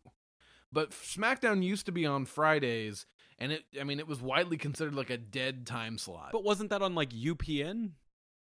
But 0.71 0.91
SmackDown 0.91 1.63
used 1.63 1.85
to 1.85 1.91
be 1.91 2.05
on 2.05 2.25
Fridays, 2.25 3.05
and 3.39 3.51
it 3.51 3.63
I 3.79 3.83
mean 3.83 3.99
it 3.99 4.07
was 4.07 4.21
widely 4.21 4.57
considered 4.57 4.93
like 4.93 5.09
a 5.09 5.17
dead 5.17 5.65
time 5.65 5.97
slot. 5.97 6.29
But 6.31 6.43
wasn't 6.43 6.69
that 6.69 6.81
on 6.81 6.95
like 6.95 7.09
UPN? 7.09 7.91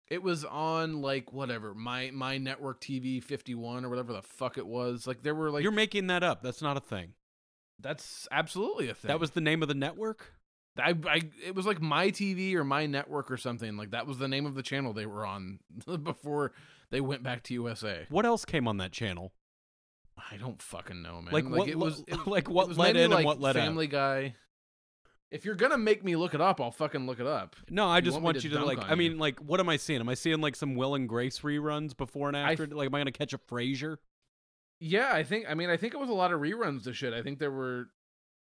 it 0.08 0.22
was 0.22 0.44
on 0.44 1.00
like 1.00 1.32
whatever 1.32 1.74
my 1.74 2.10
my 2.12 2.36
network 2.36 2.82
TV 2.82 3.22
51 3.22 3.84
or 3.84 3.88
whatever 3.88 4.12
the 4.12 4.20
fuck 4.20 4.58
it 4.58 4.66
was. 4.66 5.06
Like 5.06 5.22
there 5.22 5.34
were 5.34 5.50
like 5.50 5.62
You're 5.62 5.72
making 5.72 6.08
that 6.08 6.22
up. 6.22 6.42
That's 6.42 6.60
not 6.60 6.76
a 6.76 6.80
thing. 6.80 7.14
that's 7.80 8.28
absolutely 8.30 8.90
a 8.90 8.94
thing. 8.94 9.08
That 9.08 9.20
was 9.20 9.30
the 9.30 9.40
name 9.40 9.62
of 9.62 9.68
the 9.68 9.74
network. 9.74 10.34
I, 10.78 10.94
I 11.06 11.20
it 11.44 11.54
was 11.54 11.66
like 11.66 11.80
my 11.82 12.08
TV 12.10 12.54
or 12.54 12.64
my 12.64 12.86
network 12.86 13.30
or 13.30 13.36
something. 13.36 13.76
Like 13.76 13.90
that 13.90 14.06
was 14.06 14.18
the 14.18 14.28
name 14.28 14.46
of 14.46 14.54
the 14.54 14.62
channel 14.62 14.92
they 14.92 15.06
were 15.06 15.26
on 15.26 15.58
before 16.02 16.52
they 16.90 17.00
went 17.00 17.22
back 17.22 17.42
to 17.44 17.54
USA. 17.54 18.06
What 18.08 18.24
else 18.26 18.44
came 18.44 18.66
on 18.66 18.78
that 18.78 18.92
channel? 18.92 19.32
I 20.30 20.36
don't 20.36 20.60
fucking 20.62 21.02
know, 21.02 21.20
man. 21.22 21.32
Like, 21.32 21.48
what 21.48 21.68
it 21.68 21.78
was 21.78 22.04
it- 22.06 22.26
like 22.26 22.48
what 22.48 22.68
was 22.68 22.78
led 22.78 22.96
in 22.96 23.04
and 23.04 23.14
like, 23.14 23.26
what 23.26 23.40
led 23.40 23.56
out? 23.56 23.64
Family 23.64 23.86
Guy. 23.86 24.34
If 25.30 25.46
you're 25.46 25.54
gonna 25.54 25.78
make 25.78 26.04
me 26.04 26.14
look 26.16 26.34
it 26.34 26.42
up, 26.42 26.60
I'll 26.60 26.70
fucking 26.70 27.06
look 27.06 27.18
it 27.18 27.26
up. 27.26 27.56
No, 27.70 27.86
I 27.88 27.96
You 27.96 28.02
just 28.02 28.14
want 28.16 28.24
want 28.24 28.40
to 28.40 28.48
you 28.48 28.54
to 28.56 28.64
like. 28.64 28.78
I 28.84 28.90
you. 28.90 28.96
mean, 28.96 29.18
like, 29.18 29.40
what 29.40 29.60
am 29.60 29.68
I 29.70 29.78
seeing? 29.78 30.00
Am 30.00 30.08
I 30.10 30.14
seeing 30.14 30.42
like 30.42 30.54
some 30.54 30.74
Will 30.74 30.94
and 30.94 31.08
Grace 31.08 31.38
reruns 31.40 31.96
before 31.96 32.28
and 32.28 32.36
I 32.36 32.52
after? 32.52 32.66
like, 32.66 32.86
am 32.86 32.94
I 32.94 33.00
gonna 33.00 33.12
catch 33.12 33.32
a 33.32 33.38
Frasier? 33.38 33.96
Yeah, 34.78 35.10
I 35.12 35.22
think. 35.22 35.46
I 35.48 35.54
mean, 35.54 35.70
I 35.70 35.76
think 35.78 35.94
it 35.94 36.00
was 36.00 36.10
a 36.10 36.14
lot 36.14 36.32
of 36.32 36.40
reruns 36.40 36.84
to 36.84 36.92
shit. 36.92 37.14
I 37.14 37.22
think 37.22 37.38
there 37.38 37.50
were, 37.50 37.88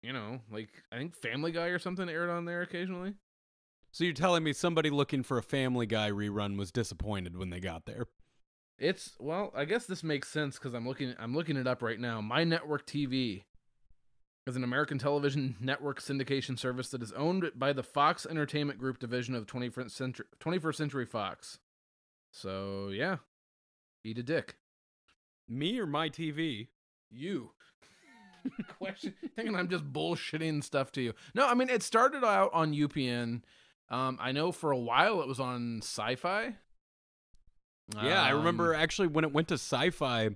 you 0.02 0.14
know, 0.14 0.42
like 0.52 0.70
I 0.92 0.98
think 0.98 1.16
Family 1.16 1.52
Guy 1.52 1.68
or 1.68 1.80
something 1.80 2.10
aired 2.10 2.30
on 2.30 2.46
there 2.46 2.62
occasionally. 2.62 3.14
So 3.92 4.04
you're 4.04 4.14
telling 4.14 4.44
me 4.44 4.54
somebody 4.54 4.90
looking 4.90 5.22
for 5.22 5.38
a 5.38 5.44
Family 5.44 5.86
Guy 5.86 6.10
rerun 6.10 6.58
was 6.58 6.72
disappointed 6.72 7.38
when 7.38 7.50
they 7.50 7.60
got 7.60 7.86
there? 7.86 8.06
It's 8.80 9.16
well, 9.20 9.52
I 9.56 9.66
guess 9.66 9.86
this 9.86 10.04
makes 10.04 10.30
sense 10.30 10.58
because 10.58 10.74
I'm 10.74 10.88
looking. 10.88 11.14
I'm 11.20 11.36
looking 11.36 11.58
it 11.58 11.68
up 11.68 11.84
right 11.84 12.00
now. 12.00 12.20
My 12.20 12.44
Network 12.44 12.88
TV 12.88 13.44
is 14.48 14.56
an 14.56 14.64
American 14.64 14.98
television 14.98 15.56
network 15.60 16.02
syndication 16.02 16.58
service 16.58 16.90
that 16.90 17.04
is 17.04 17.12
owned 17.12 17.52
by 17.56 17.74
the 17.74 17.84
Fox 17.84 18.26
Entertainment 18.26 18.80
Group 18.80 18.98
division 18.98 19.36
of 19.36 19.46
21st 19.46 19.92
Century, 19.92 20.26
21st 20.40 20.76
Century 20.76 21.06
Fox. 21.06 21.60
So 22.32 22.90
yeah, 22.90 23.18
eat 24.04 24.18
a 24.18 24.24
dick. 24.24 24.56
Me 25.48 25.80
or 25.80 25.86
my 25.86 26.10
TV? 26.10 26.70
You. 27.12 27.52
Question 28.78 29.14
thinking 29.36 29.56
I'm 29.56 29.70
just 29.70 29.92
bullshitting 29.92 30.64
stuff 30.64 30.92
to 30.94 31.02
you. 31.02 31.14
No, 31.34 31.48
I 31.48 31.54
mean 31.54 31.70
it 31.70 31.84
started 31.84 32.24
out 32.24 32.52
on 32.54 32.74
UPN. 32.74 33.42
Um, 33.90 34.18
I 34.22 34.32
know 34.32 34.52
for 34.52 34.72
a 34.72 34.78
while 34.78 35.22
it 35.22 35.28
was 35.28 35.40
on 35.40 35.80
Sci-Fi. 35.82 36.56
Yeah, 38.02 38.22
I 38.24 38.32
Um, 38.32 38.38
remember 38.38 38.74
actually 38.74 39.08
when 39.10 39.26
it 39.26 39.34
went 39.34 39.48
to 39.50 39.56
Sci-Fi. 39.56 40.30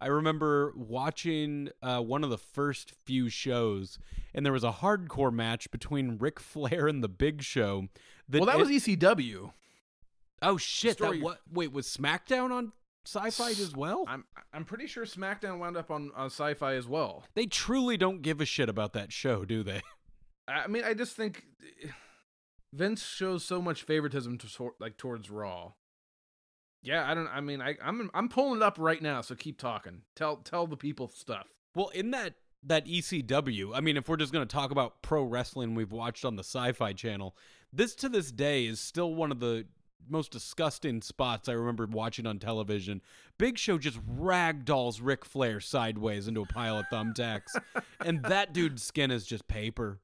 I 0.00 0.06
remember 0.06 0.72
watching 0.74 1.68
uh, 1.80 2.00
one 2.00 2.24
of 2.24 2.30
the 2.30 2.38
first 2.38 2.92
few 3.04 3.28
shows, 3.28 4.00
and 4.34 4.44
there 4.44 4.52
was 4.52 4.64
a 4.64 4.72
hardcore 4.72 5.32
match 5.32 5.70
between 5.70 6.18
Ric 6.18 6.40
Flair 6.40 6.88
and 6.88 7.04
the 7.04 7.08
Big 7.08 7.42
Show. 7.42 7.86
Well, 8.28 8.46
that 8.46 8.56
it- 8.56 8.58
was 8.58 8.70
ECW. 8.70 9.52
oh 10.42 10.56
shit! 10.56 10.98
That 10.98 11.20
what? 11.20 11.40
Wait, 11.52 11.70
was 11.72 11.86
SmackDown 11.86 12.50
on 12.50 12.72
Sci-Fi 13.04 13.50
as 13.50 13.74
well? 13.74 14.04
I'm 14.06 14.24
I'm 14.52 14.64
pretty 14.64 14.86
sure 14.86 15.04
SmackDown 15.04 15.58
wound 15.58 15.76
up 15.76 15.90
on, 15.90 16.12
on 16.14 16.26
Sci-Fi 16.26 16.74
as 16.74 16.86
well. 16.86 17.24
They 17.34 17.46
truly 17.46 17.96
don't 17.96 18.22
give 18.22 18.40
a 18.40 18.44
shit 18.44 18.68
about 18.68 18.92
that 18.92 19.12
show, 19.12 19.44
do 19.44 19.62
they? 19.62 19.82
I 20.48 20.66
mean, 20.66 20.84
I 20.84 20.94
just 20.94 21.16
think 21.16 21.44
eh, 21.82 21.88
Vince 22.72 23.04
shows 23.04 23.44
so 23.44 23.60
much 23.60 23.82
favoritism 23.82 24.38
to 24.38 24.72
like 24.78 24.96
towards 24.96 25.30
Raw. 25.30 25.72
Yeah, 26.82 27.08
I 27.08 27.14
don't. 27.14 27.28
I 27.28 27.40
mean, 27.40 27.60
I, 27.60 27.76
I'm 27.82 28.10
I'm 28.14 28.28
pulling 28.28 28.56
it 28.56 28.62
up 28.62 28.76
right 28.78 29.00
now, 29.00 29.20
so 29.20 29.34
keep 29.34 29.58
talking. 29.58 30.02
Tell 30.16 30.36
tell 30.36 30.66
the 30.66 30.76
people 30.76 31.08
stuff. 31.08 31.46
Well, 31.74 31.88
in 31.88 32.10
that 32.10 32.34
that 32.64 32.86
ECW, 32.86 33.72
I 33.74 33.80
mean, 33.80 33.96
if 33.96 34.08
we're 34.08 34.16
just 34.16 34.32
going 34.32 34.46
to 34.46 34.52
talk 34.52 34.70
about 34.70 35.02
pro 35.02 35.22
wrestling 35.22 35.74
we've 35.74 35.92
watched 35.92 36.24
on 36.24 36.36
the 36.36 36.44
Sci-Fi 36.44 36.92
Channel, 36.92 37.36
this 37.72 37.94
to 37.96 38.08
this 38.08 38.30
day 38.30 38.66
is 38.66 38.80
still 38.80 39.14
one 39.14 39.32
of 39.32 39.40
the 39.40 39.66
most 40.08 40.30
disgusting 40.30 41.02
spots 41.02 41.48
I 41.48 41.52
remember 41.52 41.86
watching 41.86 42.26
on 42.26 42.38
television. 42.38 43.02
Big 43.38 43.58
Show 43.58 43.78
just 43.78 43.98
ragdolls 44.06 45.00
Ric 45.02 45.24
Flair 45.24 45.60
sideways 45.60 46.28
into 46.28 46.42
a 46.42 46.46
pile 46.46 46.78
of 46.78 46.86
thumbtacks, 46.92 47.54
and 48.04 48.22
that 48.24 48.52
dude's 48.52 48.82
skin 48.82 49.10
is 49.10 49.26
just 49.26 49.48
paper. 49.48 50.00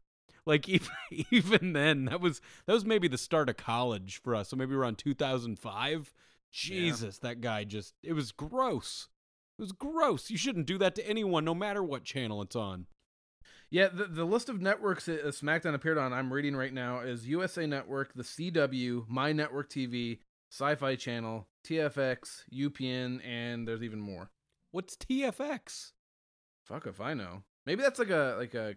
Like 0.46 0.68
even 0.68 0.88
even 1.30 1.72
then, 1.72 2.06
that 2.06 2.20
was 2.20 2.40
that 2.66 2.72
was 2.72 2.84
maybe 2.84 3.08
the 3.08 3.18
start 3.18 3.48
of 3.48 3.56
college 3.56 4.20
for 4.22 4.34
us. 4.34 4.48
So 4.48 4.56
maybe 4.56 4.74
around 4.74 4.98
2005. 4.98 6.14
Jesus, 6.50 7.18
that 7.18 7.42
guy 7.42 7.64
just 7.64 7.94
it 8.02 8.14
was 8.14 8.32
gross. 8.32 9.08
It 9.58 9.62
was 9.62 9.72
gross. 9.72 10.30
You 10.30 10.38
shouldn't 10.38 10.66
do 10.66 10.78
that 10.78 10.94
to 10.94 11.06
anyone, 11.06 11.44
no 11.44 11.54
matter 11.54 11.82
what 11.82 12.04
channel 12.04 12.40
it's 12.42 12.56
on. 12.56 12.87
Yeah, 13.70 13.88
the, 13.88 14.07
the 14.07 14.24
list 14.24 14.48
of 14.48 14.62
networks 14.62 15.07
that 15.07 15.22
uh, 15.22 15.31
SmackDown 15.31 15.74
appeared 15.74 15.98
on, 15.98 16.12
I'm 16.12 16.33
reading 16.33 16.57
right 16.57 16.72
now, 16.72 17.00
is 17.00 17.28
USA 17.28 17.66
Network, 17.66 18.14
the 18.14 18.22
CW, 18.22 19.04
My 19.09 19.33
Network 19.33 19.68
TV, 19.68 20.20
Sci 20.50 20.74
Fi 20.74 20.96
Channel, 20.96 21.46
TFX, 21.66 22.44
UPN, 22.52 23.20
and 23.26 23.68
there's 23.68 23.83
even 23.83 24.00
more. 24.00 24.31
What's 24.70 24.96
TFX? 24.96 25.92
Fuck 26.64 26.87
if 26.87 27.00
I 27.00 27.14
know. 27.14 27.42
Maybe 27.66 27.83
that's 27.83 27.98
like 27.98 28.11
a 28.11 28.37
like 28.38 28.54
a. 28.54 28.76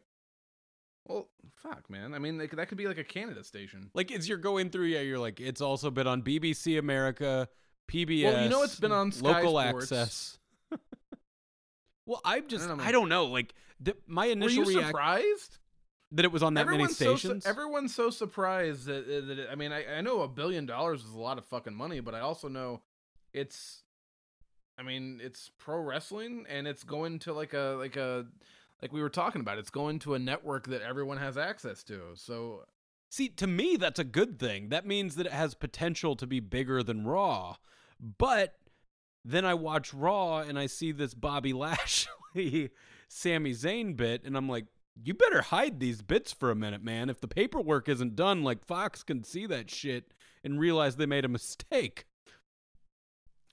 Well, 1.05 1.29
fuck, 1.55 1.89
man. 1.89 2.13
I 2.13 2.19
mean, 2.19 2.37
like, 2.37 2.51
that 2.51 2.67
could 2.67 2.77
be 2.77 2.87
like 2.87 2.97
a 2.97 3.03
Canada 3.03 3.43
station. 3.43 3.89
Like 3.93 4.11
as 4.11 4.27
you're 4.27 4.37
going 4.37 4.69
through, 4.69 4.87
yeah, 4.87 5.01
you're 5.01 5.19
like, 5.19 5.39
it's 5.39 5.61
also 5.61 5.89
been 5.89 6.07
on 6.07 6.21
BBC 6.21 6.77
America, 6.77 7.47
PBS. 7.89 8.23
Well, 8.25 8.43
you 8.43 8.49
know 8.49 8.63
it's 8.63 8.79
been 8.79 8.91
on 8.91 9.11
Sky 9.11 9.41
local 9.41 9.59
Sports. 9.59 9.91
access. 9.91 10.37
well, 12.05 12.21
I'm 12.23 12.47
just, 12.47 12.65
I 12.65 12.67
don't 12.67 12.91
don't 12.91 13.09
know, 13.09 13.25
know. 13.25 13.31
Like 13.31 13.53
the, 13.81 13.95
my 14.07 14.27
Were 14.27 14.31
initial 14.33 14.63
you 14.63 14.69
reaction 14.69 14.87
surprised? 14.87 15.57
that 16.13 16.25
it 16.25 16.31
was 16.31 16.43
on 16.43 16.53
that 16.55 16.65
many 16.65 16.75
everyone's 16.75 16.97
so 16.97 17.13
su- 17.15 17.17
stations. 17.17 17.45
everyone's 17.45 17.95
so 17.95 18.09
surprised 18.09 18.85
that, 18.85 19.07
that 19.07 19.39
it, 19.39 19.47
I 19.51 19.55
mean, 19.55 19.71
I, 19.71 19.97
I 19.97 20.01
know 20.01 20.21
a 20.21 20.27
billion 20.27 20.65
dollars 20.65 21.03
is 21.03 21.13
a 21.13 21.19
lot 21.19 21.37
of 21.37 21.45
fucking 21.45 21.73
money, 21.73 21.99
but 22.01 22.13
I 22.13 22.19
also 22.19 22.47
know 22.47 22.81
it's, 23.33 23.83
I 24.77 24.83
mean, 24.83 25.19
it's 25.23 25.49
pro 25.57 25.79
wrestling 25.79 26.45
and 26.49 26.67
it's 26.67 26.83
going 26.83 27.19
to 27.19 27.33
like 27.33 27.53
a 27.53 27.75
like 27.79 27.95
a 27.95 28.25
like 28.81 28.91
we 28.91 29.01
were 29.01 29.09
talking 29.09 29.41
about. 29.41 29.57
It's 29.57 29.69
going 29.69 29.99
to 29.99 30.15
a 30.15 30.19
network 30.19 30.67
that 30.67 30.81
everyone 30.81 31.17
has 31.17 31.37
access 31.37 31.83
to. 31.83 32.01
So 32.15 32.63
See, 33.09 33.27
to 33.27 33.45
me, 33.47 33.75
that's 33.75 33.99
a 33.99 34.05
good 34.05 34.39
thing. 34.39 34.69
That 34.69 34.85
means 34.87 35.15
that 35.15 35.25
it 35.25 35.33
has 35.33 35.53
potential 35.53 36.15
to 36.15 36.25
be 36.25 36.39
bigger 36.39 36.81
than 36.81 37.05
Raw. 37.05 37.57
But 37.99 38.55
then 39.25 39.43
I 39.43 39.53
watch 39.53 39.93
Raw 39.93 40.39
and 40.39 40.57
I 40.57 40.67
see 40.67 40.93
this 40.93 41.13
Bobby 41.13 41.51
Lashley, 41.53 42.69
Sami 43.13 43.51
Zayn 43.51 43.97
bit, 43.97 44.23
and 44.23 44.37
I'm 44.37 44.47
like, 44.47 44.67
you 45.03 45.13
better 45.13 45.41
hide 45.41 45.79
these 45.79 46.01
bits 46.01 46.31
for 46.31 46.49
a 46.49 46.55
minute, 46.55 46.81
man. 46.81 47.09
If 47.09 47.19
the 47.19 47.27
paperwork 47.27 47.89
isn't 47.89 48.15
done, 48.15 48.41
like 48.41 48.65
Fox 48.65 49.03
can 49.03 49.23
see 49.23 49.45
that 49.47 49.69
shit 49.69 50.13
and 50.45 50.59
realize 50.59 50.95
they 50.95 51.05
made 51.05 51.25
a 51.25 51.29
mistake. 51.29 52.05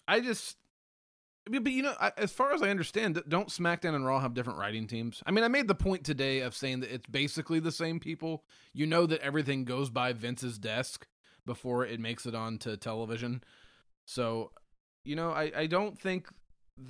I 0.06 0.20
just. 0.20 0.56
But 1.50 1.72
you 1.72 1.82
know, 1.82 1.94
as 2.16 2.30
far 2.30 2.52
as 2.52 2.62
I 2.62 2.68
understand, 2.68 3.20
don't 3.26 3.48
SmackDown 3.48 3.94
and 3.94 4.04
Raw 4.06 4.20
have 4.20 4.34
different 4.34 4.58
writing 4.58 4.86
teams? 4.86 5.22
I 5.26 5.30
mean, 5.30 5.44
I 5.44 5.48
made 5.48 5.66
the 5.66 5.74
point 5.74 6.04
today 6.04 6.40
of 6.40 6.54
saying 6.54 6.80
that 6.80 6.92
it's 6.92 7.06
basically 7.06 7.58
the 7.58 7.72
same 7.72 7.98
people. 7.98 8.44
You 8.74 8.86
know 8.86 9.06
that 9.06 9.22
everything 9.22 9.64
goes 9.64 9.88
by 9.90 10.12
Vince's 10.12 10.58
desk 10.58 11.06
before 11.46 11.86
it 11.86 12.00
makes 12.00 12.26
it 12.26 12.34
onto 12.34 12.76
television. 12.76 13.42
So, 14.04 14.52
you 15.04 15.16
know, 15.16 15.30
I, 15.30 15.50
I 15.56 15.66
don't 15.66 15.98
think 15.98 16.28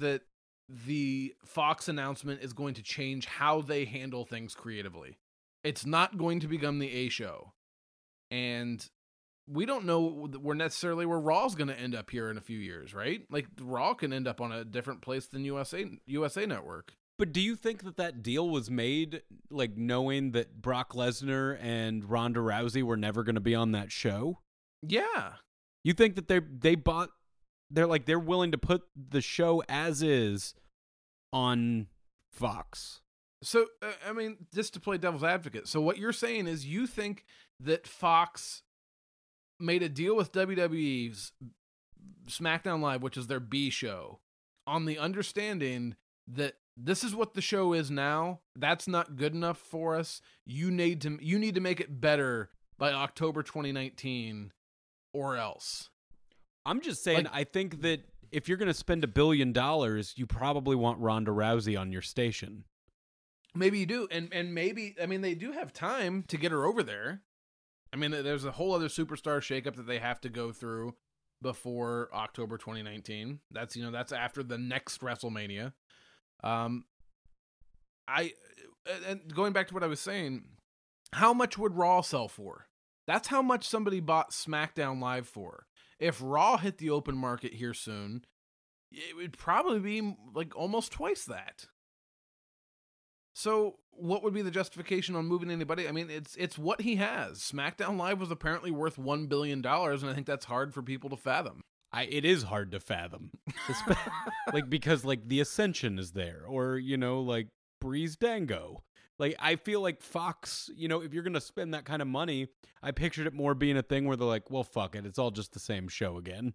that 0.01 0.23
the 0.69 1.35
Fox 1.45 1.89
announcement 1.89 2.43
is 2.43 2.53
going 2.53 2.75
to 2.75 2.83
change 2.83 3.27
how 3.27 3.63
they 3.63 3.85
handle 3.85 4.25
things 4.25 4.55
creatively. 4.55 5.19
It's 5.65 5.87
not 5.87 6.19
going 6.19 6.41
to 6.41 6.49
become 6.49 6.79
the 6.79 6.91
A 6.91 7.09
show. 7.09 7.53
And 8.31 8.87
we 9.49 9.65
don't 9.65 9.87
know 9.87 10.29
where 10.41 10.55
necessarily 10.55 11.07
where 11.07 11.19
Raw's 11.19 11.55
going 11.55 11.69
to 11.69 11.79
end 11.79 11.95
up 11.95 12.11
here 12.11 12.31
in 12.31 12.37
a 12.37 12.43
few 12.43 12.59
years, 12.59 12.95
right? 12.95 13.23
Like 13.31 13.47
Raw 13.61 13.95
can 13.95 14.13
end 14.13 14.29
up 14.29 14.41
on 14.41 14.53
a 14.53 14.65
different 14.65 15.01
place 15.01 15.27
than 15.27 15.45
USA 15.45 15.87
USA 16.07 16.45
Network. 16.45 16.93
But 17.19 17.33
do 17.33 17.41
you 17.41 17.57
think 17.57 17.83
that 17.83 17.97
that 17.97 18.23
deal 18.23 18.49
was 18.49 18.71
made, 18.71 19.23
like 19.51 19.77
knowing 19.77 20.33
that 20.33 20.63
Brock 20.63 20.93
Lesnar 20.93 21.59
and 21.61 22.09
Ronda 22.09 22.41
Rousey 22.41 22.83
were 22.83 22.97
never 22.97 23.25
going 23.25 23.35
to 23.35 23.41
be 23.41 23.57
on 23.57 23.73
that 23.73 23.91
show? 23.91 24.39
Yeah. 24.83 25.33
You 25.83 25.95
think 25.95 26.15
that 26.15 26.29
they 26.29 26.41
they 26.41 26.75
bought 26.75 27.11
they're 27.71 27.87
like 27.87 28.07
they're 28.07 28.19
willing 28.19 28.53
to 28.53 28.59
put 28.59 28.83
the 28.97 29.21
show 29.21 29.63
as 29.69 30.03
is 30.03 30.55
on 31.33 31.87
Fox. 32.33 33.01
So 33.43 33.67
uh, 33.83 33.93
I 34.09 34.13
mean, 34.13 34.37
just 34.55 34.75
to 34.75 34.81
play 34.81 34.99
devil's 34.99 35.25
advocate. 35.25 35.69
So 35.69 35.81
what 35.81 35.99
you're 35.99 36.13
saying 36.13 36.47
is 36.47 36.67
you 36.67 36.87
think 36.87 37.25
that 37.61 37.87
Fox 37.87 38.63
made 39.61 39.83
a 39.83 39.89
deal 39.89 40.17
with 40.17 40.33
WWE's 40.33 41.33
SmackDown 42.29 42.81
Live, 42.81 43.03
which 43.03 43.17
is 43.17 43.27
their 43.27 43.41
B 43.41 43.71
show, 43.71 44.21
on 44.67 44.85
the 44.85 44.99
understanding 44.99 45.97
that 46.27 46.55
this 46.77 47.03
is 47.03 47.15
what 47.15 47.35
the 47.35 47.41
show 47.41 47.73
is 47.73 47.91
now. 47.91 48.41
That's 48.55 48.87
not 48.87 49.17
good 49.17 49.35
enough 49.35 49.59
for 49.59 49.97
us. 49.97 50.21
You 50.47 50.71
need 50.71 51.01
to 51.03 51.19
you 51.21 51.39
need 51.39 51.55
to 51.55 51.61
make 51.61 51.81
it 51.81 52.01
better 52.01 52.51
by 52.79 52.93
October 52.93 53.43
2019 53.43 54.53
or 55.13 55.37
else. 55.37 55.91
I'm 56.69 56.81
just 56.81 57.03
saying 57.03 57.25
Like- 57.25 57.35
I 57.35 57.45
think 57.45 57.81
that 57.83 58.01
if 58.31 58.47
you're 58.49 58.59
going 58.59 58.69
to 58.69 58.75
spend 58.75 59.05
a 59.05 59.09
billion 59.09 59.53
dollars, 59.53 60.13
you 60.17 60.27
probably 60.27 60.77
want 60.77 60.99
Ronda 61.01 61.31
Rousey 61.31 61.81
on 61.81 61.91
your 61.91 62.03
station. 62.03 62.65
Maybe 63.55 63.79
you 63.79 63.87
do, 63.87 64.07
and 64.11 64.29
and 64.33 64.55
maybe 64.55 64.95
I 65.03 65.07
mean 65.07 65.23
they 65.23 65.35
do 65.35 65.53
have 65.53 65.73
time 65.73 66.25
to 66.29 66.37
get 66.37 66.53
her 66.53 66.67
over 66.67 66.83
there. 66.83 67.23
I 67.93 67.97
mean, 67.97 68.11
there's 68.11 68.45
a 68.45 68.53
whole 68.53 68.75
other 68.75 68.89
superstar 68.89 69.39
shakeup 69.41 69.77
that 69.77 69.87
they 69.87 69.99
have 69.99 70.21
to 70.21 70.29
go 70.29 70.53
through 70.53 70.95
before 71.41 72.11
October 72.13 72.59
2019. 72.59 73.41
That's 73.51 73.75
you 73.75 73.83
know 73.83 73.91
that's 73.91 74.13
after 74.13 74.43
the 74.43 74.59
next 74.59 75.01
WrestleMania. 75.01 75.73
Um, 76.45 76.85
I 78.07 78.35
and 79.07 79.35
going 79.35 79.55
back 79.55 79.69
to 79.69 79.75
what 79.75 79.83
I 79.83 79.87
was 79.87 80.01
saying, 80.01 80.45
how 81.15 81.33
much 81.33 81.57
would 81.57 81.75
Raw 81.75 82.03
sell 82.03 82.29
for? 82.29 82.67
That's 83.07 83.29
how 83.29 83.41
much 83.41 83.67
somebody 83.67 84.01
bought 84.01 84.33
SmackDown 84.33 85.01
Live 85.01 85.27
for. 85.27 85.65
If 85.99 86.21
Raw 86.23 86.57
hit 86.57 86.79
the 86.79 86.91
open 86.91 87.17
market 87.17 87.55
here 87.55 87.75
soon, 87.75 88.25
it 88.93 89.17
would 89.17 89.37
probably 89.37 89.81
be 89.81 90.17
like 90.35 90.57
almost 90.57 90.93
twice 90.93 91.25
that. 91.25 91.67
So, 93.35 93.77
what 93.91 94.23
would 94.23 94.35
be 94.35 94.43
the 94.43 94.51
justification 94.51 95.15
on 95.15 95.27
moving 95.27 95.51
anybody? 95.51 95.89
I 95.89 95.93
mean, 95.93 96.11
it's 96.11 96.35
it's 96.37 96.59
what 96.59 96.81
he 96.81 96.97
has. 96.97 97.39
SmackDown 97.39 97.97
Live 97.97 98.21
was 98.21 98.31
apparently 98.31 98.71
worth 98.71 98.99
one 98.99 99.27
billion 99.27 99.63
dollars, 99.63 100.03
and 100.03 100.11
I 100.11 100.15
think 100.15 100.27
that's 100.27 100.47
hard 100.47 100.75
for 100.75 100.83
people 100.83 101.11
to 101.11 101.17
fathom. 101.17 101.61
I 101.93 102.05
it 102.05 102.25
is 102.25 102.45
hard 102.45 102.73
to 102.73 102.81
fathom. 102.81 103.31
Like 104.53 104.71
because 104.71 105.05
like 105.05 105.29
the 105.29 105.41
Ascension 105.41 105.99
is 105.99 106.13
there 106.13 106.43
or 106.47 106.79
you 106.79 106.97
know 106.97 107.21
like 107.21 107.49
Breezango. 107.83 108.79
Like 109.19 109.37
I 109.41 109.57
feel 109.57 109.81
like 109.81 110.01
Fox, 110.01 110.71
you 110.75 110.89
know, 110.89 111.03
if 111.03 111.13
you're 111.13 111.23
going 111.23 111.35
to 111.35 111.41
spend 111.41 111.75
that 111.75 111.85
kind 111.85 112.01
of 112.01 112.09
money, 112.09 112.49
I 112.83 112.93
pictured 112.93 113.27
it 113.27 113.35
more 113.35 113.55
being 113.55 113.77
a 113.77 113.83
thing 113.83 114.07
where 114.07 114.17
they're 114.17 114.27
like, 114.27 114.51
"Well, 114.51 114.65
fuck 114.65 114.95
it. 114.95 115.05
It's 115.05 115.19
all 115.19 115.31
just 115.31 115.53
the 115.53 115.61
same 115.61 115.89
show 115.89 116.17
again." 116.17 116.55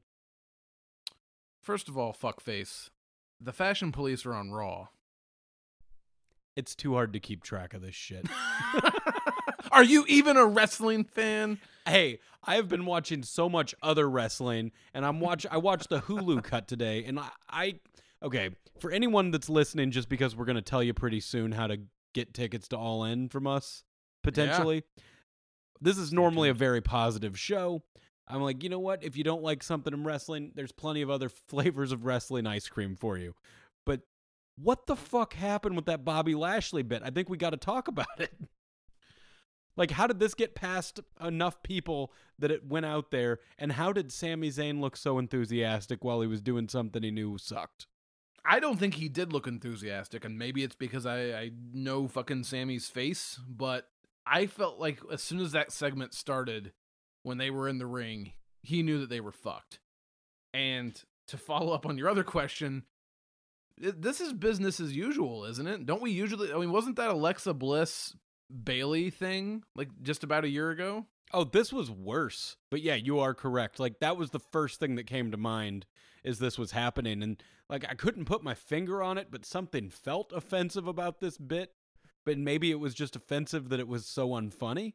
First 1.62 1.88
of 1.88 1.98
all, 1.98 2.14
fuckface, 2.14 2.90
the 3.40 3.54
Fashion 3.54 3.92
Police 3.92 4.26
are 4.26 4.34
on 4.34 4.52
Raw. 4.52 4.88
It's 6.56 6.76
too 6.76 6.94
hard 6.94 7.14
to 7.14 7.20
keep 7.20 7.44
track 7.44 7.74
of 7.74 7.82
this 7.82 7.96
shit. 7.96 8.28
are 9.72 9.84
you 9.84 10.06
even 10.08 10.38
a 10.38 10.46
wrestling 10.46 11.04
fan? 11.04 11.60
hey, 11.88 12.20
I 12.44 12.56
have 12.56 12.70
been 12.70 12.86
watching 12.86 13.24
so 13.24 13.50
much 13.50 13.76
other 13.82 14.10
wrestling, 14.10 14.72
and 14.94 15.06
I'm 15.06 15.20
watch. 15.20 15.46
I 15.50 15.58
watched 15.58 15.90
the 15.90 16.00
Hulu 16.02 16.44
cut 16.44 16.68
today, 16.68 17.04
and 17.06 17.20
I, 17.20 17.30
I 17.50 17.76
okay 18.22 18.50
for 18.80 18.92
anyone 18.92 19.32
that's 19.32 19.50
listening, 19.50 19.92
just 19.92 20.10
because 20.10 20.36
we're 20.36 20.46
gonna 20.46 20.62
tell 20.62 20.84
you 20.84 20.94
pretty 20.94 21.20
soon 21.20 21.52
how 21.52 21.68
to 21.68 21.80
get 22.14 22.34
tickets 22.34 22.68
to 22.70 22.78
All 22.78 23.04
In 23.04 23.30
from 23.30 23.48
us 23.48 23.84
potentially. 24.24 24.84
This 25.82 25.98
is 25.98 26.14
normally 26.14 26.50
a 26.50 26.54
very 26.54 26.82
positive 26.82 27.38
show. 27.38 27.84
I'm 28.28 28.42
like, 28.42 28.64
you 28.64 28.70
know 28.70 28.80
what? 28.80 29.04
If 29.04 29.18
you 29.18 29.24
don't 29.24 29.44
like 29.44 29.62
something 29.62 29.94
in 29.94 30.04
wrestling, 30.04 30.54
there's 30.56 30.72
plenty 30.72 31.02
of 31.02 31.10
other 31.10 31.30
flavors 31.48 31.92
of 31.92 32.06
wrestling 32.06 32.48
ice 32.48 32.68
cream 32.68 32.96
for 32.96 33.18
you. 33.18 33.36
But 33.86 34.02
what 34.56 34.88
the 34.88 34.96
fuck 34.96 35.34
happened 35.34 35.76
with 35.76 35.86
that 35.86 36.06
Bobby 36.06 36.36
Lashley 36.36 36.84
bit? 36.84 37.02
I 37.04 37.10
think 37.10 37.30
we 37.30 37.38
got 37.38 37.52
to 37.52 37.58
talk 37.58 37.88
about 37.90 38.20
it. 38.20 38.34
Like, 39.76 39.92
how 39.92 40.06
did 40.06 40.20
this 40.20 40.36
get 40.36 40.54
past 40.54 41.00
enough 41.20 41.64
people 41.64 42.14
that 42.38 42.52
it 42.52 42.66
went 42.66 42.86
out 42.86 43.10
there? 43.10 43.40
And 43.58 43.72
how 43.72 43.92
did 43.92 44.12
Sami 44.12 44.50
Zayn 44.50 44.80
look 44.80 44.96
so 44.96 45.18
enthusiastic 45.18 46.04
while 46.04 46.22
he 46.22 46.28
was 46.28 46.42
doing 46.42 46.70
something 46.70 47.02
he 47.02 47.10
knew 47.10 47.40
sucked? 47.40 47.88
I 48.46 48.60
don't 48.60 48.78
think 48.78 48.96
he 48.96 49.08
did 49.08 49.32
look 49.32 49.48
enthusiastic, 49.48 50.26
and 50.26 50.38
maybe 50.38 50.64
it's 50.64 50.76
because 50.76 51.06
I, 51.06 51.32
I 51.32 51.52
know 51.74 52.08
fucking 52.08 52.44
Sammy's 52.44 52.90
face, 52.90 53.40
but 53.48 53.88
I 54.26 54.48
felt 54.48 54.80
like 54.80 55.00
as 55.12 55.24
soon 55.24 55.40
as 55.40 55.54
that 55.54 55.72
segment 55.72 56.14
started, 56.14 56.74
when 57.24 57.38
they 57.38 57.50
were 57.50 57.70
in 57.70 57.78
the 57.78 57.86
ring, 57.86 58.34
he 58.62 58.84
knew 58.84 59.00
that 59.00 59.10
they 59.10 59.22
were 59.22 59.32
fucked. 59.32 59.80
And 60.54 61.02
to 61.28 61.38
follow 61.38 61.74
up 61.74 61.86
on 61.86 61.98
your 61.98 62.10
other 62.10 62.24
question, 62.24 62.84
this 63.78 64.22
is 64.22 64.34
business 64.34 64.80
as 64.80 64.96
usual, 64.96 65.46
isn't 65.46 65.68
it? 65.68 65.86
Don't 65.86 66.02
we 66.02 66.12
usually? 66.12 66.54
I 66.54 66.58
mean, 66.58 66.72
wasn't 66.72 66.98
that 66.98 67.10
Alexa 67.10 67.54
Bliss 67.54 68.16
Bayley 68.64 69.10
thing 69.10 69.64
like 69.76 69.90
just 70.02 70.24
about 70.24 70.44
a 70.44 70.50
year 70.50 70.70
ago? 70.70 71.06
Oh, 71.34 71.44
this 71.44 71.74
was 71.74 71.90
worse. 71.90 72.58
But 72.70 72.82
yeah, 72.82 72.96
you 72.96 73.20
are 73.20 73.34
correct. 73.34 73.80
Like, 73.80 74.00
that 74.00 74.18
was 74.18 74.30
the 74.30 74.40
first 74.40 74.80
thing 74.80 74.96
that 74.96 75.08
came 75.08 75.32
to 75.32 75.38
mind 75.38 75.86
is 76.24 76.40
this 76.40 76.58
was 76.58 76.72
happening. 76.72 77.24
And 77.24 77.42
like, 77.70 77.86
I 77.90 77.96
couldn't 77.96 78.26
put 78.26 78.44
my 78.44 78.54
finger 78.54 79.02
on 79.02 79.18
it, 79.18 79.28
but 79.32 79.46
something 79.46 79.90
felt 79.90 80.32
offensive 80.32 80.88
about 80.88 81.20
this 81.20 81.38
bit. 81.38 81.74
But 82.26 82.38
maybe 82.38 82.72
it 82.72 82.80
was 82.80 82.94
just 82.94 83.16
offensive 83.16 83.70
that 83.70 83.80
it 83.80 83.88
was 83.88 84.06
so 84.06 84.30
unfunny. 84.30 84.94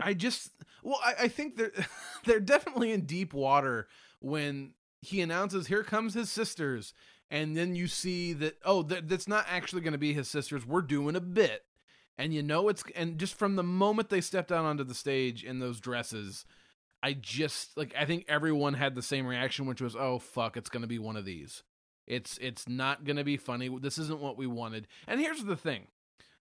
I 0.00 0.14
just 0.14 0.50
well, 0.82 1.00
I, 1.04 1.14
I 1.22 1.28
think 1.28 1.56
they're 1.56 1.72
they're 2.24 2.40
definitely 2.40 2.92
in 2.92 3.02
deep 3.02 3.32
water 3.32 3.88
when 4.20 4.72
he 5.00 5.20
announces, 5.20 5.66
"Here 5.66 5.82
comes 5.82 6.14
his 6.14 6.30
sisters," 6.30 6.92
and 7.30 7.56
then 7.56 7.74
you 7.74 7.86
see 7.88 8.32
that 8.34 8.58
oh, 8.64 8.82
that, 8.84 9.08
that's 9.08 9.28
not 9.28 9.46
actually 9.48 9.82
going 9.82 9.92
to 9.92 9.98
be 9.98 10.12
his 10.12 10.28
sisters. 10.28 10.66
We're 10.66 10.82
doing 10.82 11.16
a 11.16 11.20
bit, 11.20 11.64
and 12.18 12.32
you 12.32 12.42
know 12.42 12.68
it's 12.68 12.82
and 12.94 13.18
just 13.18 13.34
from 13.34 13.56
the 13.56 13.62
moment 13.62 14.08
they 14.08 14.20
stepped 14.20 14.52
out 14.52 14.64
onto 14.64 14.84
the 14.84 14.94
stage 14.94 15.44
in 15.44 15.58
those 15.58 15.80
dresses, 15.80 16.44
I 17.02 17.12
just 17.12 17.76
like 17.76 17.94
I 17.98 18.04
think 18.04 18.24
everyone 18.28 18.74
had 18.74 18.94
the 18.94 19.02
same 19.02 19.26
reaction, 19.26 19.66
which 19.66 19.80
was, 19.80 19.94
"Oh 19.94 20.18
fuck, 20.18 20.56
it's 20.56 20.70
to 20.82 20.88
be 20.88 20.98
one 20.98 21.16
of 21.16 21.24
these." 21.24 21.62
It's 22.06 22.38
it's 22.38 22.68
not 22.68 23.04
to 23.16 23.24
be 23.24 23.36
funny. 23.36 23.68
This 23.80 23.98
isn't 23.98 24.20
what 24.20 24.38
we 24.38 24.46
wanted. 24.46 24.86
And 25.06 25.20
here's 25.20 25.44
the 25.44 25.56
thing. 25.56 25.88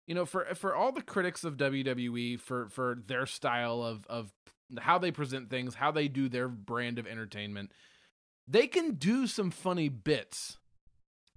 You 0.06 0.14
know, 0.14 0.26
for 0.26 0.54
for 0.54 0.74
all 0.74 0.92
the 0.92 1.02
critics 1.02 1.44
of 1.44 1.56
WWE 1.56 2.38
for 2.38 2.68
for 2.68 2.98
their 3.06 3.26
style 3.26 3.82
of 3.82 4.06
of 4.08 4.32
how 4.78 4.98
they 4.98 5.10
present 5.10 5.50
things, 5.50 5.76
how 5.76 5.90
they 5.90 6.08
do 6.08 6.28
their 6.28 6.48
brand 6.48 6.98
of 6.98 7.06
entertainment, 7.06 7.72
they 8.46 8.66
can 8.66 8.94
do 8.94 9.26
some 9.26 9.50
funny 9.50 9.88
bits. 9.88 10.58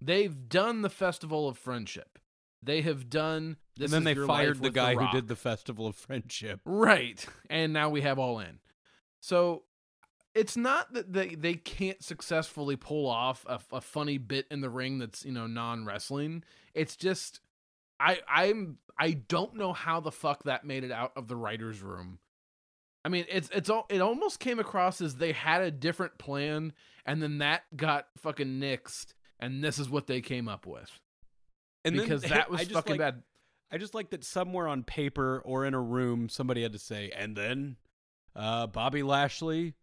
They've 0.02 0.50
done 0.50 0.82
the 0.82 0.90
Festival 0.90 1.48
of 1.48 1.58
Friendship. 1.58 2.20
They 2.68 2.82
have 2.82 3.10
done 3.10 3.58
this. 3.78 3.92
and 3.92 4.06
then 4.06 4.16
they 4.16 4.28
fired 4.28 4.62
the 4.62 4.70
guy 4.70 4.94
the 4.94 5.06
who 5.06 5.12
did 5.12 5.28
the 5.28 5.36
Festival 5.36 5.88
of 5.88 5.96
Friendship. 5.96 6.60
Right. 6.66 7.26
And 7.50 7.74
now 7.74 7.90
we 7.90 8.02
have 8.02 8.20
All 8.20 8.40
In. 8.40 8.60
So 9.20 9.64
it's 10.36 10.56
not 10.56 10.94
that 10.94 11.12
they, 11.12 11.30
they 11.30 11.56
can't 11.56 12.04
successfully 12.04 12.76
pull 12.76 13.10
off 13.10 13.46
a, 13.48 13.60
a 13.72 13.82
funny 13.82 14.20
bit 14.20 14.46
in 14.52 14.62
the 14.62 14.70
ring 14.70 15.00
that's, 15.00 15.26
you 15.26 15.32
know, 15.32 15.48
non 15.48 15.86
wrestling. 15.86 16.44
It's 16.76 16.96
just 16.96 17.40
I 18.00 18.20
I'm 18.28 18.78
I 19.00 19.12
don't 19.12 19.56
know 19.56 19.74
how 19.74 20.00
the 20.00 20.12
fuck 20.12 20.44
that 20.44 20.66
made 20.66 20.84
it 20.84 20.92
out 20.92 21.12
of 21.16 21.28
the 21.28 21.36
writers' 21.36 21.82
room. 21.82 22.20
I 23.04 23.10
mean, 23.10 23.26
it's 23.30 23.50
it's 23.54 23.70
all 23.70 23.86
it 23.90 24.02
almost 24.02 24.40
came 24.40 24.60
across 24.60 25.02
as 25.02 25.16
they 25.16 25.32
had 25.32 25.62
a 25.62 25.72
different 25.72 26.18
plan, 26.18 26.74
and 27.06 27.22
then 27.22 27.40
that 27.40 27.64
got 27.76 28.08
fucking 28.18 28.60
nixed, 28.60 29.14
and 29.40 29.64
this 29.64 29.80
is 29.80 29.90
what 29.90 30.08
they 30.08 30.22
came 30.22 30.48
up 30.48 30.66
with. 30.66 31.00
And 31.88 31.98
because 31.98 32.22
then, 32.22 32.32
that 32.32 32.50
was 32.50 32.64
fucking 32.64 32.94
like, 32.94 33.00
bad. 33.00 33.24
I 33.72 33.78
just 33.78 33.94
like 33.94 34.12
that 34.12 34.24
somewhere 34.24 34.68
on 34.68 34.84
paper 34.84 35.42
or 35.44 35.66
in 35.66 35.74
a 35.74 35.82
room, 35.82 36.30
somebody 36.30 36.64
had 36.64 36.74
to 36.74 36.80
say, 36.80 37.12
and 37.16 37.36
then 37.36 37.76
uh, 38.36 38.68
Bobby 38.68 39.04
Lashley 39.04 39.74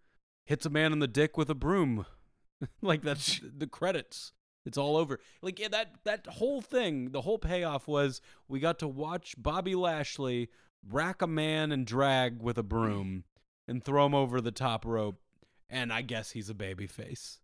hits 0.45 0.65
a 0.65 0.71
man 0.71 0.93
in 0.93 1.01
the 1.01 1.09
dick 1.09 1.37
with 1.37 1.51
a 1.51 1.55
broom. 1.55 2.07
like 2.83 3.03
that's 3.03 3.41
the 3.57 3.67
credits. 3.67 4.33
It's 4.67 4.79
all 4.79 4.97
over. 4.97 5.21
Like 5.43 5.59
yeah, 5.59 5.69
that 5.69 5.97
that 6.05 6.27
whole 6.27 6.63
thing, 6.63 7.11
the 7.11 7.21
whole 7.21 7.39
payoff 7.39 7.87
was 7.87 8.21
we 8.49 8.61
got 8.61 8.79
to 8.79 8.89
watch 8.89 9.35
Bobby 9.37 9.75
Lashley 9.75 10.49
rack 10.89 11.21
a 11.21 11.27
man 11.27 11.73
and 11.73 11.87
drag 11.87 12.43
with 12.43 12.57
a 12.57 12.63
broom 12.63 13.25
and 13.69 13.85
throw 13.85 14.07
him 14.07 14.15
over 14.15 14.41
the 14.41 14.51
top 14.51 14.87
rope, 14.87 15.21
and 15.69 15.93
I 15.93 16.03
guess 16.03 16.31
he's 16.31 16.49
a 16.49 16.55
baby 16.55 16.87
face. 16.87 17.41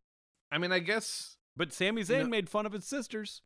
I 0.51 0.59
mean, 0.59 0.73
I 0.73 0.79
guess. 0.79 1.37
But 1.57 1.73
Sami 1.73 2.03
Zayn 2.03 2.31
made 2.31 2.49
fun 2.49 2.65
of 2.65 2.73
his 2.73 2.87
sisters. 2.87 3.43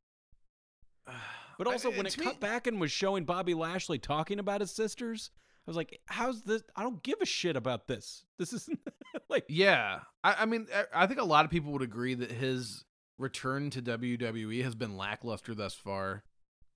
But 1.57 1.68
also, 1.68 1.92
I, 1.92 1.96
when 1.96 2.07
it 2.07 2.16
cut 2.20 2.40
back 2.40 2.66
and 2.66 2.80
was 2.80 2.90
showing 2.90 3.22
Bobby 3.22 3.55
Lashley 3.55 4.00
talking 4.00 4.40
about 4.40 4.61
his 4.61 4.72
sisters, 4.72 5.30
I 5.64 5.70
was 5.70 5.76
like, 5.76 6.00
"How's 6.07 6.42
this? 6.42 6.64
I 6.74 6.82
don't 6.82 7.00
give 7.00 7.20
a 7.20 7.26
shit 7.26 7.55
about 7.55 7.86
this. 7.86 8.24
This 8.38 8.52
isn't 8.52 8.80
like." 9.28 9.44
Yeah, 9.48 10.00
I, 10.24 10.34
I 10.40 10.44
mean, 10.46 10.66
I, 10.74 11.05
I 11.05 11.07
think 11.07 11.20
a 11.20 11.24
lot 11.24 11.44
of 11.44 11.52
people 11.52 11.70
would 11.70 11.82
agree 11.82 12.14
that 12.14 12.32
his 12.32 12.84
return 13.18 13.70
to 13.70 13.80
WWE 13.80 14.64
has 14.64 14.74
been 14.74 14.96
lackluster 14.96 15.55
thus 15.55 15.74
far. 15.74 16.24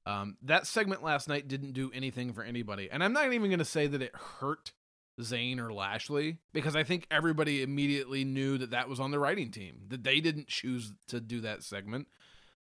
Um, 0.06 0.36
that 0.42 0.64
segment 0.64 1.02
last 1.02 1.26
night 1.26 1.48
didn't 1.48 1.72
do 1.72 1.90
anything 1.92 2.32
for 2.32 2.44
anybody, 2.44 2.88
and 2.88 3.02
I'm 3.02 3.12
not 3.12 3.32
even 3.32 3.50
going 3.50 3.58
to 3.58 3.64
say 3.64 3.88
that 3.88 4.00
it 4.00 4.14
hurt 4.14 4.74
Zayn 5.20 5.58
or 5.58 5.72
Lashley 5.72 6.38
because 6.52 6.76
I 6.76 6.84
think 6.84 7.06
everybody 7.10 7.62
immediately 7.62 8.24
knew 8.24 8.58
that 8.58 8.70
that 8.70 8.88
was 8.88 9.00
on 9.00 9.10
the 9.10 9.18
writing 9.18 9.50
team 9.50 9.82
that 9.88 10.04
they 10.04 10.20
didn't 10.20 10.48
choose 10.48 10.92
to 11.08 11.20
do 11.20 11.40
that 11.40 11.62
segment. 11.62 12.06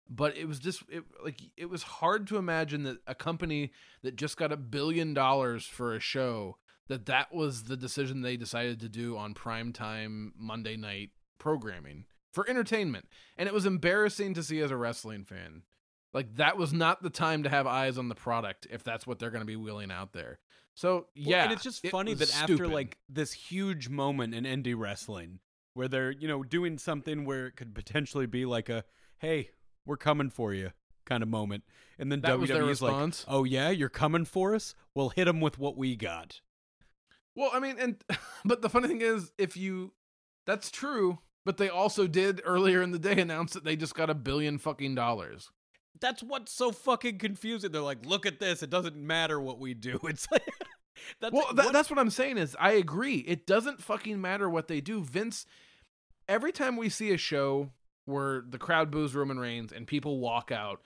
But 0.09 0.36
it 0.36 0.46
was 0.46 0.59
just 0.59 0.82
it, 0.90 1.05
like 1.22 1.40
it 1.57 1.70
was 1.70 1.82
hard 1.82 2.26
to 2.28 2.36
imagine 2.36 2.82
that 2.84 2.98
a 3.07 3.14
company 3.14 3.72
that 4.02 4.16
just 4.16 4.36
got 4.36 4.52
a 4.52 4.57
billion 4.57 5.14
dollars 5.14 5.64
for 5.64 5.94
a 5.94 6.00
show 6.00 6.59
that 6.88 7.07
that 7.07 7.34
was 7.34 7.64
the 7.64 7.76
decision 7.76 8.20
they 8.20 8.36
decided 8.36 8.80
to 8.80 8.88
do 8.88 9.16
on 9.16 9.32
primetime 9.32 10.32
Monday 10.36 10.76
night 10.76 11.11
programming 11.38 12.05
for 12.32 12.48
entertainment. 12.48 13.09
And 13.38 13.48
it 13.48 13.55
was 13.55 13.64
embarrassing 13.64 14.34
to 14.34 14.42
see 14.42 14.61
as 14.61 14.70
a 14.70 14.76
wrestling 14.76 15.24
fan. 15.24 15.62
Like 16.12 16.36
that 16.36 16.57
was 16.57 16.72
not 16.72 17.02
the 17.02 17.11
time 17.11 17.42
to 17.42 17.48
have 17.48 17.66
eyes 17.66 17.98
on 17.98 18.09
the 18.09 18.14
product 18.14 18.66
if 18.70 18.84
that's 18.84 19.07
what 19.07 19.18
they're 19.18 19.30
going 19.30 19.42
to 19.42 19.46
be 19.46 19.57
wheeling 19.57 19.90
out 19.90 20.12
there. 20.12 20.38
So 20.74 21.07
yeah, 21.14 21.36
well, 21.36 21.44
and 21.44 21.52
it's 21.52 21.62
just 21.62 21.86
funny 21.88 22.14
that 22.14 22.28
stupid. 22.28 22.52
after 22.52 22.68
like 22.68 22.98
this 23.09 23.32
huge 23.32 23.88
moment 23.88 24.34
in 24.34 24.44
indie 24.44 24.78
wrestling 24.78 25.40
where 25.74 25.88
they're 25.88 26.12
you 26.12 26.28
know 26.28 26.42
doing 26.42 26.78
something 26.78 27.24
where 27.24 27.46
it 27.46 27.57
could 27.57 27.74
potentially 27.74 28.26
be 28.26 28.44
like 28.44 28.68
a 28.68 28.84
hey 29.18 29.50
we're 29.87 29.97
coming 29.97 30.30
for 30.30 30.53
you 30.53 30.70
kind 31.05 31.22
of 31.22 31.28
moment, 31.28 31.64
and 31.99 32.11
then 32.11 32.20
that 32.22 32.39
WWE's 32.39 32.80
like 32.80 33.14
oh 33.28 33.45
yeah 33.45 33.70
you're 33.70 33.89
coming 33.89 34.24
for 34.24 34.55
us, 34.55 34.74
we'll 34.95 35.11
hit 35.11 35.26
them 35.26 35.41
with 35.41 35.59
what 35.59 35.76
we 35.76 35.97
got. 35.97 36.41
Well, 37.37 37.51
I 37.53 37.61
mean, 37.61 37.76
and 37.78 37.97
but 38.45 38.62
the 38.62 38.68
funny 38.68 38.89
thing 38.89 39.01
is, 39.01 39.32
if 39.39 39.57
you 39.57 39.93
that's 40.47 40.70
true, 40.70 41.18
but 41.45 41.57
they 41.57 41.68
also 41.68 42.07
did 42.07 42.41
earlier 42.45 42.82
in 42.82 42.91
the 42.91 42.99
day 42.99 43.20
announce 43.20 43.53
that 43.53 43.64
they 43.64 43.76
just 43.76 43.95
got 43.95 44.11
a 44.11 44.14
billion 44.14 44.59
fucking 44.59 44.95
dollars. 44.95 45.51
That's 46.01 46.22
what's 46.22 46.53
so 46.53 46.72
fucking 46.72 47.18
confusing. 47.18 47.72
They're 47.72 47.80
like, 47.80 48.05
look 48.05 48.26
at 48.26 48.41
this. 48.41 48.62
It 48.62 48.70
doesn't 48.70 48.97
matter 48.97 49.41
what 49.41 49.59
we 49.59 49.74
do. 49.74 49.99
It's 50.05 50.30
like. 50.30 50.43
that's 51.20 51.32
well, 51.32 51.47
what... 51.53 51.72
that's 51.72 51.91
what 51.91 51.99
I'm 51.99 52.11
saying 52.11 52.39
is 52.39 52.57
I 52.59 52.72
agree. 52.72 53.18
It 53.18 53.47
doesn't 53.47 53.82
fucking 53.82 54.20
matter 54.20 54.49
what 54.49 54.68
they 54.68 54.80
do. 54.80 55.03
Vince, 55.03 55.47
every 56.28 56.53
time 56.53 56.76
we 56.76 56.89
see 56.89 57.12
a 57.12 57.16
show 57.16 57.70
where 58.05 58.42
the 58.48 58.59
crowd 58.59 58.90
boos 58.90 59.14
Roman 59.14 59.38
Reigns 59.38 59.72
and 59.72 59.86
people 59.86 60.18
walk 60.18 60.52
out, 60.52 60.80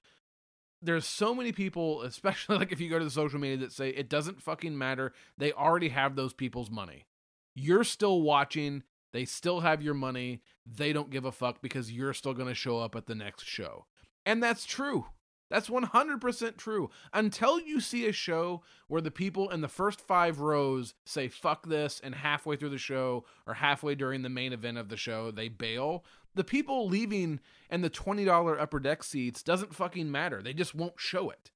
there's 0.80 1.06
so 1.06 1.34
many 1.34 1.52
people, 1.52 2.02
especially 2.02 2.56
like 2.58 2.72
if 2.72 2.80
you 2.80 2.90
go 2.90 2.98
to 2.98 3.04
the 3.04 3.10
social 3.10 3.40
media 3.40 3.58
that 3.58 3.72
say 3.72 3.90
it 3.90 4.08
doesn't 4.08 4.42
fucking 4.42 4.76
matter. 4.76 5.12
They 5.36 5.52
already 5.52 5.88
have 5.88 6.16
those 6.16 6.32
people's 6.32 6.70
money. 6.70 7.06
You're 7.54 7.84
still 7.84 8.22
watching. 8.22 8.84
They 9.12 9.24
still 9.24 9.60
have 9.60 9.82
your 9.82 9.94
money. 9.94 10.42
They 10.66 10.92
don't 10.92 11.10
give 11.10 11.24
a 11.24 11.32
fuck 11.32 11.62
because 11.62 11.90
you're 11.90 12.14
still 12.14 12.34
going 12.34 12.48
to 12.48 12.54
show 12.54 12.78
up 12.78 12.94
at 12.94 13.06
the 13.06 13.14
next 13.14 13.46
show. 13.46 13.86
And 14.24 14.42
that's 14.42 14.64
true. 14.64 15.06
That's 15.50 15.70
100% 15.70 16.56
true. 16.56 16.90
Until 17.12 17.58
you 17.58 17.80
see 17.80 18.06
a 18.06 18.12
show 18.12 18.62
where 18.86 19.00
the 19.00 19.10
people 19.10 19.48
in 19.48 19.62
the 19.62 19.68
first 19.68 20.00
five 20.00 20.40
rows 20.40 20.94
say, 21.06 21.28
fuck 21.28 21.66
this, 21.66 22.00
and 22.04 22.14
halfway 22.14 22.56
through 22.56 22.68
the 22.68 22.78
show 22.78 23.24
or 23.46 23.54
halfway 23.54 23.94
during 23.94 24.22
the 24.22 24.28
main 24.28 24.52
event 24.52 24.76
of 24.76 24.90
the 24.90 24.96
show, 24.96 25.30
they 25.30 25.48
bail, 25.48 26.04
the 26.34 26.44
people 26.44 26.88
leaving 26.88 27.40
and 27.70 27.82
the 27.82 27.90
$20 27.90 28.60
upper 28.60 28.80
deck 28.80 29.02
seats 29.02 29.42
doesn't 29.42 29.74
fucking 29.74 30.10
matter. 30.10 30.42
They 30.42 30.52
just 30.52 30.74
won't 30.74 30.94
show 30.96 31.30
it. 31.30 31.50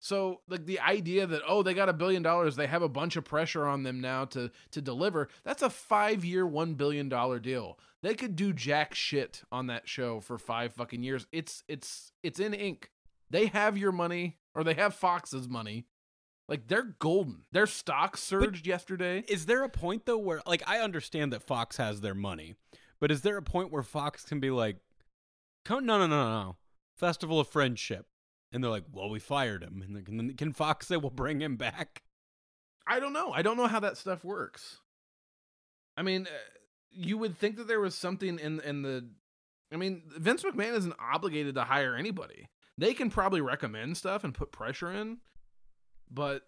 So 0.00 0.42
like 0.48 0.66
the 0.66 0.78
idea 0.80 1.26
that 1.26 1.42
oh 1.46 1.62
they 1.62 1.74
got 1.74 1.88
a 1.88 1.92
billion 1.92 2.22
dollars 2.22 2.54
they 2.54 2.68
have 2.68 2.82
a 2.82 2.88
bunch 2.88 3.16
of 3.16 3.24
pressure 3.24 3.66
on 3.66 3.82
them 3.82 4.00
now 4.00 4.26
to 4.26 4.50
to 4.70 4.80
deliver 4.80 5.28
that's 5.42 5.62
a 5.62 5.70
5 5.70 6.24
year 6.24 6.46
1 6.46 6.74
billion 6.74 7.08
dollar 7.08 7.38
deal. 7.38 7.78
They 8.02 8.14
could 8.14 8.36
do 8.36 8.52
jack 8.52 8.94
shit 8.94 9.42
on 9.50 9.66
that 9.66 9.88
show 9.88 10.20
for 10.20 10.38
5 10.38 10.72
fucking 10.72 11.02
years. 11.02 11.26
It's 11.32 11.64
it's 11.66 12.12
it's 12.22 12.38
in 12.38 12.54
ink. 12.54 12.90
They 13.30 13.46
have 13.46 13.76
your 13.76 13.92
money 13.92 14.38
or 14.54 14.62
they 14.62 14.74
have 14.74 14.94
Fox's 14.94 15.48
money. 15.48 15.86
Like 16.48 16.68
they're 16.68 16.94
golden. 16.98 17.42
Their 17.52 17.66
stock 17.66 18.16
surged 18.16 18.64
but 18.64 18.66
yesterday. 18.66 19.24
Is 19.28 19.46
there 19.46 19.64
a 19.64 19.68
point 19.68 20.06
though 20.06 20.18
where 20.18 20.40
like 20.46 20.62
I 20.66 20.78
understand 20.78 21.32
that 21.32 21.42
Fox 21.42 21.76
has 21.76 22.00
their 22.00 22.14
money, 22.14 22.54
but 23.00 23.10
is 23.10 23.22
there 23.22 23.36
a 23.36 23.42
point 23.42 23.72
where 23.72 23.82
Fox 23.82 24.24
can 24.24 24.40
be 24.40 24.50
like, 24.50 24.76
"No, 25.68 25.78
no, 25.78 25.98
no, 25.98 26.06
no, 26.06 26.28
no. 26.28 26.56
Festival 26.96 27.40
of 27.40 27.48
Friendship 27.48 28.06
and 28.52 28.62
they're 28.62 28.70
like, 28.70 28.84
"Well, 28.90 29.10
we 29.10 29.18
fired 29.18 29.62
him." 29.62 29.82
And 29.82 29.96
then 29.96 30.34
can 30.36 30.52
Fox 30.52 30.86
say, 30.86 30.96
"We'll 30.96 31.10
bring 31.10 31.40
him 31.40 31.56
back"? 31.56 32.02
I 32.86 33.00
don't 33.00 33.12
know. 33.12 33.32
I 33.32 33.42
don't 33.42 33.56
know 33.56 33.66
how 33.66 33.80
that 33.80 33.98
stuff 33.98 34.24
works. 34.24 34.80
I 35.96 36.02
mean, 36.02 36.26
uh, 36.26 36.36
you 36.90 37.18
would 37.18 37.36
think 37.36 37.56
that 37.56 37.68
there 37.68 37.80
was 37.80 37.94
something 37.94 38.38
in 38.38 38.60
in 38.60 38.82
the. 38.82 39.08
I 39.72 39.76
mean, 39.76 40.02
Vince 40.06 40.42
McMahon 40.44 40.76
isn't 40.78 40.96
obligated 40.98 41.54
to 41.56 41.64
hire 41.64 41.94
anybody. 41.94 42.48
They 42.78 42.94
can 42.94 43.10
probably 43.10 43.42
recommend 43.42 43.96
stuff 43.96 44.24
and 44.24 44.32
put 44.32 44.52
pressure 44.52 44.90
in, 44.90 45.18
but 46.10 46.47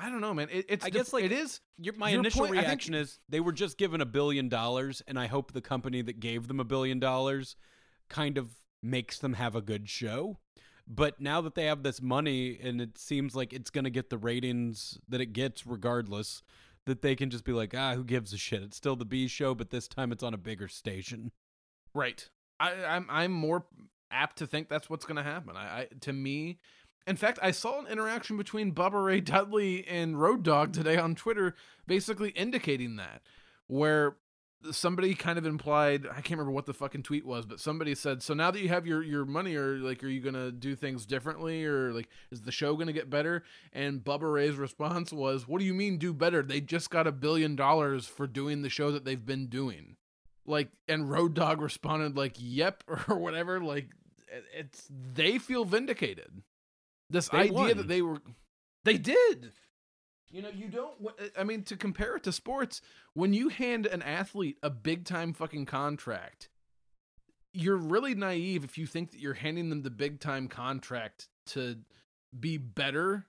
I 0.00 0.08
don't 0.08 0.20
know, 0.20 0.32
man. 0.32 0.48
It, 0.50 0.66
it's 0.68 0.84
I 0.84 0.90
guess 0.90 1.12
like 1.12 1.24
it 1.24 1.32
is. 1.32 1.60
Your, 1.78 1.94
my 1.94 2.10
your 2.10 2.20
initial 2.20 2.40
point, 2.40 2.52
reaction 2.52 2.94
think, 2.94 3.02
is 3.02 3.18
they 3.28 3.40
were 3.40 3.52
just 3.52 3.76
given 3.76 4.00
a 4.00 4.06
billion 4.06 4.48
dollars, 4.48 5.02
and 5.06 5.18
I 5.18 5.26
hope 5.26 5.52
the 5.52 5.60
company 5.60 6.00
that 6.02 6.20
gave 6.20 6.48
them 6.48 6.58
a 6.58 6.64
billion 6.64 6.98
dollars 6.98 7.56
kind 8.08 8.38
of 8.38 8.50
makes 8.82 9.18
them 9.18 9.34
have 9.34 9.54
a 9.54 9.60
good 9.60 9.88
show. 9.88 10.38
But 10.88 11.20
now 11.20 11.40
that 11.42 11.54
they 11.54 11.66
have 11.66 11.82
this 11.82 12.02
money 12.02 12.58
and 12.60 12.80
it 12.80 12.98
seems 12.98 13.36
like 13.36 13.52
it's 13.52 13.70
going 13.70 13.84
to 13.84 13.90
get 13.90 14.10
the 14.10 14.18
ratings 14.18 14.98
that 15.08 15.20
it 15.20 15.32
gets 15.32 15.64
regardless, 15.66 16.42
that 16.86 17.02
they 17.02 17.14
can 17.14 17.30
just 17.30 17.44
be 17.44 17.52
like, 17.52 17.74
ah, 17.76 17.94
who 17.94 18.02
gives 18.02 18.32
a 18.32 18.38
shit? 18.38 18.62
It's 18.62 18.76
still 18.76 18.96
the 18.96 19.04
B 19.04 19.28
show, 19.28 19.54
but 19.54 19.70
this 19.70 19.86
time 19.86 20.10
it's 20.10 20.24
on 20.24 20.34
a 20.34 20.38
bigger 20.38 20.66
station. 20.66 21.30
Right. 21.94 22.28
I, 22.58 22.72
I'm 22.84 23.06
I'm 23.08 23.32
more 23.32 23.66
apt 24.10 24.38
to 24.38 24.46
think 24.46 24.68
that's 24.68 24.90
what's 24.90 25.04
going 25.04 25.16
to 25.16 25.22
happen. 25.22 25.56
I, 25.56 25.80
I 25.80 25.88
to 26.00 26.12
me, 26.12 26.58
in 27.06 27.16
fact, 27.16 27.38
I 27.42 27.50
saw 27.50 27.80
an 27.80 27.86
interaction 27.86 28.36
between 28.36 28.72
Bubba 28.72 29.04
Ray 29.04 29.20
Dudley 29.20 29.86
and 29.86 30.20
Road 30.20 30.42
Dog 30.42 30.72
today 30.72 30.96
on 30.96 31.14
Twitter, 31.14 31.54
basically 31.86 32.30
indicating 32.30 32.96
that, 32.96 33.22
where 33.66 34.16
somebody 34.70 35.14
kind 35.14 35.38
of 35.38 35.46
implied 35.46 36.06
I 36.06 36.20
can't 36.20 36.32
remember 36.32 36.52
what 36.52 36.66
the 36.66 36.74
fucking 36.74 37.02
tweet 37.02 37.24
was, 37.24 37.46
but 37.46 37.60
somebody 37.60 37.94
said, 37.94 38.22
"So 38.22 38.34
now 38.34 38.50
that 38.50 38.60
you 38.60 38.68
have 38.68 38.86
your 38.86 39.02
your 39.02 39.24
money, 39.24 39.56
or 39.56 39.78
like, 39.78 40.04
are 40.04 40.08
you 40.08 40.20
gonna 40.20 40.52
do 40.52 40.74
things 40.74 41.06
differently, 41.06 41.64
or 41.64 41.92
like, 41.92 42.08
is 42.30 42.42
the 42.42 42.52
show 42.52 42.76
gonna 42.76 42.92
get 42.92 43.10
better?" 43.10 43.42
And 43.72 44.04
Bubba 44.04 44.32
Ray's 44.32 44.56
response 44.56 45.12
was, 45.12 45.48
"What 45.48 45.60
do 45.60 45.64
you 45.64 45.74
mean 45.74 45.98
do 45.98 46.12
better? 46.12 46.42
They 46.42 46.60
just 46.60 46.90
got 46.90 47.06
a 47.06 47.12
billion 47.12 47.56
dollars 47.56 48.06
for 48.06 48.26
doing 48.26 48.62
the 48.62 48.68
show 48.68 48.90
that 48.90 49.04
they've 49.04 49.24
been 49.24 49.46
doing." 49.46 49.96
Like, 50.46 50.70
and 50.88 51.10
Road 51.10 51.34
Dog 51.34 51.60
responded 51.60 52.16
like, 52.16 52.36
"Yep" 52.38 52.84
or 53.08 53.18
whatever. 53.18 53.60
Like, 53.60 53.90
it's 54.54 54.86
they 54.90 55.38
feel 55.38 55.64
vindicated. 55.64 56.42
This 57.10 57.28
They 57.28 57.38
idea 57.38 57.52
won. 57.52 57.76
that 57.76 57.88
they 57.88 58.02
were, 58.02 58.22
they 58.84 58.96
did. 58.96 59.52
You 60.30 60.42
know, 60.42 60.48
you 60.48 60.68
don't. 60.68 60.94
Uh, 61.04 61.24
I 61.36 61.44
mean, 61.44 61.64
to 61.64 61.76
compare 61.76 62.16
it 62.16 62.22
to 62.22 62.32
sports, 62.32 62.80
when 63.14 63.34
you 63.34 63.48
hand 63.48 63.86
an 63.86 64.00
athlete 64.02 64.58
a 64.62 64.70
big 64.70 65.04
time 65.04 65.32
fucking 65.32 65.66
contract, 65.66 66.48
you're 67.52 67.76
really 67.76 68.14
naive 68.14 68.62
if 68.62 68.78
you 68.78 68.86
think 68.86 69.10
that 69.10 69.20
you're 69.20 69.34
handing 69.34 69.70
them 69.70 69.82
the 69.82 69.90
big 69.90 70.20
time 70.20 70.46
contract 70.46 71.28
to 71.46 71.78
be 72.38 72.56
better 72.58 73.26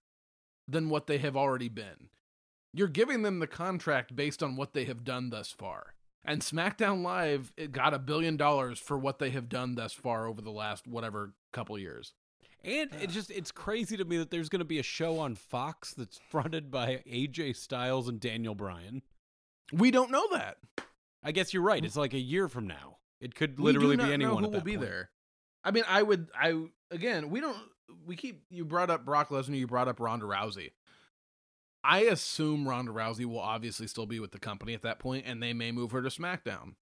than 0.68 0.90
what 0.90 1.08
they 1.08 1.18
have 1.18 1.36
already 1.36 1.70
been. 1.70 2.10
You're 2.72 2.88
giving 2.88 3.24
them 3.24 3.40
the 3.40 3.48
contract 3.48 4.16
based 4.16 4.44
on 4.44 4.56
what 4.56 4.74
they 4.74 4.86
have 4.86 5.04
done 5.04 5.32
thus 5.32 5.52
far. 5.52 5.96
And 6.24 6.42
SmackDown 6.42 7.02
Live 7.04 7.52
it 7.58 7.72
got 7.72 7.96
a 7.96 8.00
billion 8.00 8.38
dollars 8.38 8.78
for 8.78 8.98
what 8.98 9.18
they 9.18 9.32
have 9.32 9.50
done 9.50 9.74
thus 9.74 9.92
far 9.92 10.28
over 10.28 10.42
the 10.42 10.52
last 10.52 10.88
whatever 10.88 11.34
couple 11.52 11.78
years. 11.80 12.14
And 12.64 12.90
it's 13.02 13.14
just 13.14 13.32
it's 13.32 13.52
crazy 13.52 13.98
to 13.98 14.06
me 14.06 14.18
that 14.18 14.30
there's 14.30 14.50
going 14.50 14.60
to 14.60 14.66
be 14.66 14.80
a 14.80 14.84
show 14.84 15.20
on 15.20 15.36
Fox 15.36 15.94
that's 15.94 16.20
fronted 16.30 16.70
by 16.70 17.02
AJ 17.08 17.56
Styles 17.56 18.08
and 18.08 18.20
Daniel 18.20 18.56
Bryan. 18.56 19.02
We 19.74 19.90
don't 19.92 20.12
know 20.12 20.28
that. 20.32 20.58
I 21.24 21.32
guess 21.32 21.54
you're 21.54 21.64
right. 21.64 21.84
It's 21.84 21.96
like 21.96 22.14
a 22.14 22.20
year 22.20 22.48
from 22.48 22.68
now. 22.68 22.98
It 23.20 23.36
could 23.36 23.60
literally 23.60 23.96
be 23.98 24.04
anyone 24.12 24.20
know 24.20 24.30
who 24.30 24.38
at 24.38 24.42
will 24.44 24.52
that 24.52 24.64
be 24.64 24.72
point. 24.72 24.82
there. 24.82 25.10
I 25.64 25.72
mean, 25.72 25.84
I 25.88 26.02
would. 26.02 26.28
I 26.36 26.64
again, 26.90 27.30
we 27.30 27.40
don't. 27.40 27.58
We 28.06 28.16
keep. 28.16 28.44
You 28.50 28.66
brought 28.66 28.90
up 28.90 29.06
Brock 29.06 29.30
Lesnar. 29.30 29.58
You 29.58 29.68
brought 29.68 29.88
up 29.88 30.00
Ronda 30.00 30.26
Rousey. 30.26 30.72
I 31.84 32.02
assume 32.02 32.68
Ronda 32.68 32.92
Rousey 32.92 33.26
will 33.26 33.40
obviously 33.40 33.88
still 33.88 34.06
be 34.06 34.20
with 34.20 34.32
the 34.32 34.40
company 34.40 34.74
at 34.74 34.84
that 34.84 35.00
point, 35.00 35.26
and 35.28 35.42
they 35.42 35.54
may 35.54 35.72
move 35.72 35.92
her 35.92 36.02
to 36.02 36.10
SmackDown. 36.10 36.76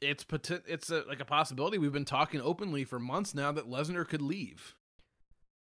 It's 0.00 0.24
It's 0.66 0.90
a, 0.90 1.04
like 1.06 1.20
a 1.20 1.24
possibility. 1.24 1.78
We've 1.78 1.92
been 1.92 2.04
talking 2.04 2.40
openly 2.40 2.84
for 2.84 2.98
months 2.98 3.34
now 3.34 3.52
that 3.52 3.68
Lesnar 3.68 4.08
could 4.08 4.22
leave. 4.22 4.74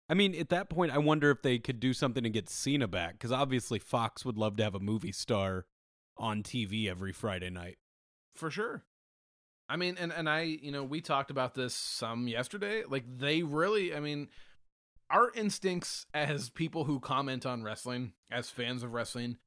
I 0.09 0.13
mean, 0.13 0.35
at 0.35 0.49
that 0.49 0.69
point, 0.69 0.91
I 0.91 0.97
wonder 0.97 1.31
if 1.31 1.41
they 1.41 1.59
could 1.59 1.79
do 1.79 1.93
something 1.93 2.23
to 2.23 2.29
get 2.29 2.49
Cena 2.49 2.87
back 2.87 3.13
because 3.13 3.31
obviously 3.31 3.79
Fox 3.79 4.25
would 4.25 4.37
love 4.37 4.57
to 4.57 4.63
have 4.63 4.75
a 4.75 4.79
movie 4.79 5.11
star 5.11 5.65
on 6.17 6.43
TV 6.43 6.89
every 6.89 7.11
Friday 7.11 7.49
night. 7.49 7.77
for 8.35 8.51
sure. 8.51 8.83
I 9.69 9.77
mean, 9.77 9.95
and 9.99 10.11
and 10.11 10.29
I, 10.29 10.41
you 10.41 10.71
know, 10.71 10.83
we 10.83 11.01
talked 11.01 11.31
about 11.31 11.55
this 11.55 11.73
some 11.73 12.27
yesterday. 12.27 12.83
Like 12.87 13.05
they 13.17 13.43
really, 13.43 13.95
I 13.95 13.99
mean, 13.99 14.27
our 15.09 15.31
instincts 15.33 16.05
as 16.13 16.49
people 16.49 16.83
who 16.83 16.99
comment 16.99 17.45
on 17.45 17.63
wrestling, 17.63 18.13
as 18.29 18.49
fans 18.49 18.83
of 18.83 18.93
wrestling, 18.93 19.37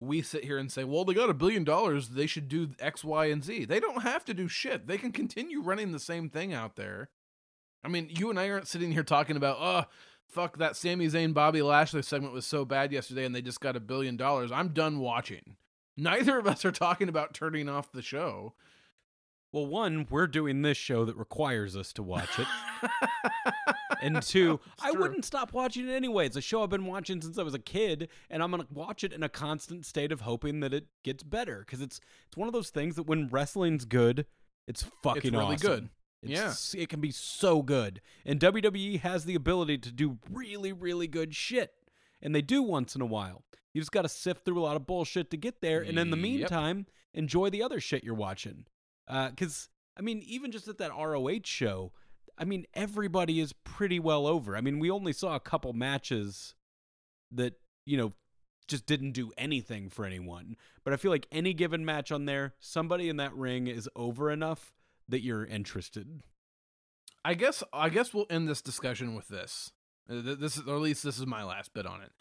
we 0.00 0.22
sit 0.22 0.44
here 0.44 0.58
and 0.58 0.70
say, 0.70 0.84
"Well, 0.84 1.04
they 1.04 1.14
got 1.14 1.30
a 1.30 1.34
billion 1.34 1.64
dollars, 1.64 2.10
they 2.10 2.26
should 2.26 2.48
do 2.48 2.70
X, 2.78 3.04
Y, 3.04 3.26
and 3.26 3.42
Z." 3.44 3.64
They 3.66 3.80
don't 3.80 4.02
have 4.02 4.24
to 4.26 4.34
do 4.34 4.48
shit. 4.48 4.86
They 4.86 4.98
can 4.98 5.12
continue 5.12 5.60
running 5.60 5.92
the 5.92 5.98
same 5.98 6.28
thing 6.28 6.52
out 6.52 6.76
there. 6.76 7.10
I 7.84 7.88
mean, 7.88 8.08
you 8.10 8.30
and 8.30 8.38
I 8.38 8.50
aren't 8.50 8.68
sitting 8.68 8.92
here 8.92 9.04
talking 9.04 9.36
about, 9.36 9.58
"Oh, 9.60 9.88
fuck 10.28 10.58
that 10.58 10.76
Sami 10.76 11.06
Zayn 11.06 11.32
Bobby 11.32 11.62
Lashley 11.62 12.02
segment 12.02 12.34
was 12.34 12.46
so 12.46 12.64
bad 12.64 12.92
yesterday 12.92 13.24
and 13.24 13.34
they 13.34 13.42
just 13.42 13.60
got 13.60 13.76
a 13.76 13.80
billion 13.80 14.16
dollars." 14.16 14.52
I'm 14.52 14.68
done 14.70 14.98
watching. 14.98 15.56
Neither 15.96 16.38
of 16.38 16.46
us 16.46 16.64
are 16.64 16.72
talking 16.72 17.08
about 17.08 17.32
turning 17.32 17.68
off 17.68 17.92
the 17.92 18.02
show. 18.02 18.54
Well, 19.56 19.64
one, 19.64 20.06
we're 20.10 20.26
doing 20.26 20.60
this 20.60 20.76
show 20.76 21.06
that 21.06 21.16
requires 21.16 21.78
us 21.78 21.90
to 21.94 22.02
watch 22.02 22.38
it. 22.38 22.46
And 24.02 24.22
two, 24.22 24.60
It's 24.74 24.84
I 24.84 24.90
wouldn't 24.90 25.24
stop 25.24 25.54
watching 25.54 25.88
it 25.88 25.92
anyway. 25.94 26.26
It's 26.26 26.36
a 26.36 26.42
show 26.42 26.62
I've 26.62 26.68
been 26.68 26.84
watching 26.84 27.22
since 27.22 27.38
I 27.38 27.42
was 27.42 27.54
a 27.54 27.58
kid, 27.58 28.10
and 28.28 28.42
I'm 28.42 28.50
gonna 28.50 28.66
watch 28.70 29.02
it 29.02 29.14
in 29.14 29.22
a 29.22 29.28
constant 29.30 29.86
state 29.86 30.12
of 30.12 30.20
hoping 30.20 30.60
that 30.60 30.74
it 30.74 30.84
gets 31.02 31.22
better 31.22 31.60
because 31.60 31.80
it's 31.80 31.98
it's 32.28 32.36
one 32.36 32.46
of 32.46 32.52
those 32.52 32.68
things 32.68 32.96
that 32.96 33.04
when 33.04 33.28
wrestling's 33.28 33.86
good, 33.86 34.26
it's 34.68 34.84
fucking 35.02 35.32
really 35.32 35.54
awesome. 35.54 35.66
good. 35.70 35.88
It's, 36.30 36.74
Yeah. 36.74 36.82
it 36.82 36.90
can 36.90 37.00
be 37.00 37.10
so 37.10 37.62
good, 37.62 38.02
and 38.26 38.38
WWE 38.38 39.00
has 39.00 39.24
the 39.24 39.34
ability 39.34 39.78
to 39.78 39.90
do 39.90 40.18
really, 40.30 40.74
really 40.74 41.06
good 41.08 41.34
shit, 41.34 41.72
and 42.20 42.34
they 42.34 42.42
do 42.42 42.62
once 42.62 42.94
in 42.94 43.00
a 43.00 43.06
while. 43.06 43.44
You 43.72 43.80
just 43.80 43.92
got 43.92 44.02
to 44.02 44.10
sift 44.10 44.44
through 44.44 44.60
a 44.60 44.62
lot 44.64 44.76
of 44.76 44.86
bullshit 44.86 45.30
to 45.30 45.38
get 45.38 45.62
there, 45.62 45.80
and 45.80 45.98
in 45.98 46.10
the 46.10 46.18
Yep. 46.18 46.22
meantime, 46.22 46.86
enjoy 47.14 47.48
the 47.48 47.62
other 47.62 47.80
shit 47.80 48.04
you're 48.04 48.14
watching. 48.14 48.66
Because 49.06 49.68
I 49.96 50.02
mean, 50.02 50.22
even 50.26 50.52
just 50.52 50.68
at 50.68 50.78
that 50.78 50.90
ROH 50.90 51.40
show, 51.44 51.92
I 52.38 52.44
mean, 52.44 52.66
everybody 52.74 53.40
is 53.40 53.52
pretty 53.64 53.98
well 53.98 54.26
over. 54.26 54.56
I 54.56 54.60
mean, 54.60 54.78
we 54.78 54.90
only 54.90 55.12
saw 55.12 55.34
a 55.34 55.40
couple 55.40 55.72
matches 55.72 56.54
that, 57.32 57.54
you 57.84 57.96
know, 57.96 58.12
just 58.68 58.86
didn't 58.86 59.12
do 59.12 59.32
anything 59.38 59.88
for 59.88 60.04
anyone. 60.04 60.56
But 60.84 60.92
I 60.92 60.96
feel 60.96 61.10
like 61.10 61.26
any 61.30 61.54
given 61.54 61.84
match 61.84 62.10
on 62.12 62.26
there, 62.26 62.54
somebody 62.58 63.08
in 63.08 63.16
that 63.16 63.34
ring 63.34 63.68
is 63.68 63.88
over 63.96 64.30
enough 64.30 64.74
that 65.08 65.22
you're 65.22 65.46
interested. 65.46 66.22
I 67.24 67.34
guess 67.34 67.62
I 67.72 67.88
guess 67.88 68.12
we'll 68.12 68.26
end 68.30 68.48
this 68.48 68.62
discussion 68.62 69.14
with 69.14 69.28
this. 69.28 69.72
Uh, 70.10 70.20
This 70.22 70.56
is 70.56 70.64
or 70.66 70.76
at 70.76 70.82
least 70.82 71.02
this 71.02 71.18
is 71.18 71.26
my 71.26 71.42
last 71.42 71.74
bit 71.74 71.86
on 71.86 72.02
it. 72.02 72.12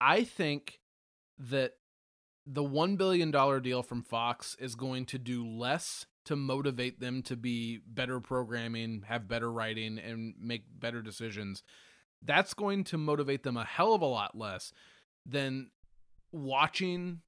I 0.00 0.24
think 0.24 0.80
that 1.38 1.74
the 2.46 2.62
1 2.62 2.96
billion 2.96 3.30
dollar 3.30 3.58
deal 3.58 3.82
from 3.82 4.02
Fox 4.02 4.56
is 4.60 4.74
going 4.74 5.06
to 5.06 5.18
do 5.18 5.46
less 5.46 6.06
to 6.26 6.36
motivate 6.36 7.00
them 7.00 7.22
to 7.22 7.36
be 7.36 7.80
better 7.86 8.20
programming, 8.20 9.04
have 9.06 9.28
better 9.28 9.50
writing 9.50 9.98
and 9.98 10.34
make 10.40 10.64
better 10.78 11.02
decisions. 11.02 11.62
That's 12.22 12.54
going 12.54 12.84
to 12.84 12.98
motivate 12.98 13.42
them 13.42 13.56
a 13.56 13.64
hell 13.64 13.94
of 13.94 14.02
a 14.02 14.06
lot 14.06 14.36
less 14.36 14.72
than 15.24 15.70
watching 16.32 17.20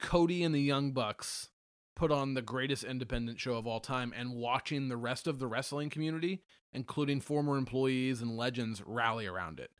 Cody 0.00 0.42
and 0.42 0.54
the 0.54 0.60
Young 0.60 0.92
Bucks 0.92 1.50
put 1.94 2.10
on 2.10 2.34
the 2.34 2.42
greatest 2.42 2.84
independent 2.84 3.38
show 3.38 3.54
of 3.54 3.66
all 3.66 3.80
time 3.80 4.12
and 4.16 4.34
watching 4.34 4.88
the 4.88 4.96
rest 4.96 5.26
of 5.26 5.38
the 5.38 5.46
wrestling 5.46 5.90
community, 5.90 6.42
including 6.72 7.20
former 7.20 7.56
employees 7.56 8.22
and 8.22 8.36
legends, 8.36 8.82
rally 8.84 9.26
around 9.26 9.60
it. 9.60 9.70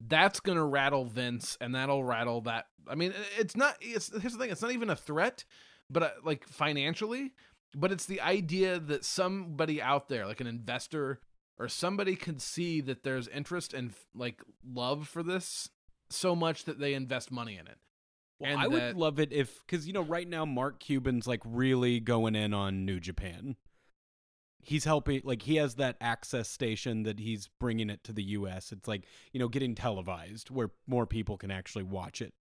That's 0.00 0.40
going 0.40 0.58
to 0.58 0.64
rattle 0.64 1.04
Vince 1.04 1.56
and 1.60 1.74
that'll 1.74 2.02
rattle 2.02 2.40
that. 2.42 2.66
I 2.88 2.96
mean, 2.96 3.14
it's 3.38 3.56
not, 3.56 3.76
it's, 3.80 4.10
here's 4.20 4.32
the 4.32 4.38
thing, 4.38 4.50
it's 4.50 4.62
not 4.62 4.72
even 4.72 4.90
a 4.90 4.96
threat, 4.96 5.44
but 5.88 6.02
uh, 6.02 6.10
like 6.24 6.46
financially, 6.48 7.32
but 7.74 7.92
it's 7.92 8.06
the 8.06 8.20
idea 8.20 8.78
that 8.78 9.04
somebody 9.04 9.80
out 9.80 10.08
there, 10.08 10.26
like 10.26 10.40
an 10.40 10.46
investor 10.46 11.20
or 11.58 11.68
somebody 11.68 12.16
could 12.16 12.40
see 12.42 12.80
that 12.80 13.02
there's 13.02 13.28
interest 13.28 13.72
and 13.72 13.92
like 14.14 14.42
love 14.64 15.08
for 15.08 15.22
this 15.22 15.68
so 16.10 16.34
much 16.34 16.64
that 16.64 16.78
they 16.78 16.94
invest 16.94 17.30
money 17.30 17.56
in 17.56 17.66
it. 17.66 17.78
Well, 18.38 18.50
And 18.50 18.60
I 18.60 18.66
would 18.66 18.96
love 18.96 19.20
it 19.20 19.32
if, 19.32 19.64
because, 19.64 19.86
you 19.86 19.92
know, 19.92 20.02
right 20.02 20.28
now, 20.28 20.44
Mark 20.44 20.80
Cuban's 20.80 21.26
like 21.26 21.40
really 21.44 22.00
going 22.00 22.34
in 22.34 22.52
on 22.52 22.84
New 22.84 22.98
Japan. 22.98 23.56
He's 24.64 24.84
helping, 24.84 25.22
like, 25.24 25.42
he 25.42 25.56
has 25.56 25.76
that 25.76 25.96
access 26.00 26.48
station 26.48 27.02
that 27.04 27.18
he's 27.18 27.48
bringing 27.60 27.90
it 27.90 28.04
to 28.04 28.12
the 28.12 28.22
US. 28.22 28.72
It's 28.72 28.88
like, 28.88 29.06
you 29.32 29.40
know, 29.40 29.48
getting 29.48 29.74
televised 29.74 30.50
where 30.50 30.70
more 30.86 31.06
people 31.06 31.36
can 31.36 31.50
actually 31.50 31.84
watch 31.84 32.20
it. 32.20 32.32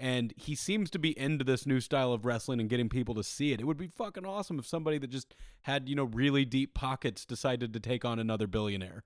And 0.00 0.32
he 0.36 0.54
seems 0.54 0.88
to 0.92 0.98
be 0.98 1.16
into 1.18 1.44
this 1.44 1.66
new 1.66 1.78
style 1.78 2.14
of 2.14 2.24
wrestling 2.24 2.58
and 2.58 2.70
getting 2.70 2.88
people 2.88 3.14
to 3.16 3.22
see 3.22 3.52
it. 3.52 3.60
It 3.60 3.66
would 3.66 3.76
be 3.76 3.88
fucking 3.88 4.24
awesome 4.24 4.58
if 4.58 4.66
somebody 4.66 4.96
that 4.96 5.10
just 5.10 5.34
had, 5.62 5.90
you 5.90 5.94
know, 5.94 6.04
really 6.04 6.46
deep 6.46 6.72
pockets 6.72 7.26
decided 7.26 7.74
to 7.74 7.80
take 7.80 8.02
on 8.02 8.18
another 8.18 8.46
billionaire. 8.46 9.04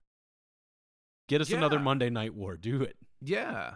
Get 1.28 1.40
us 1.40 1.50
another 1.50 1.80
Monday 1.80 2.10
Night 2.10 2.32
War. 2.32 2.56
Do 2.56 2.82
it. 2.82 2.96
Yeah. 3.20 3.74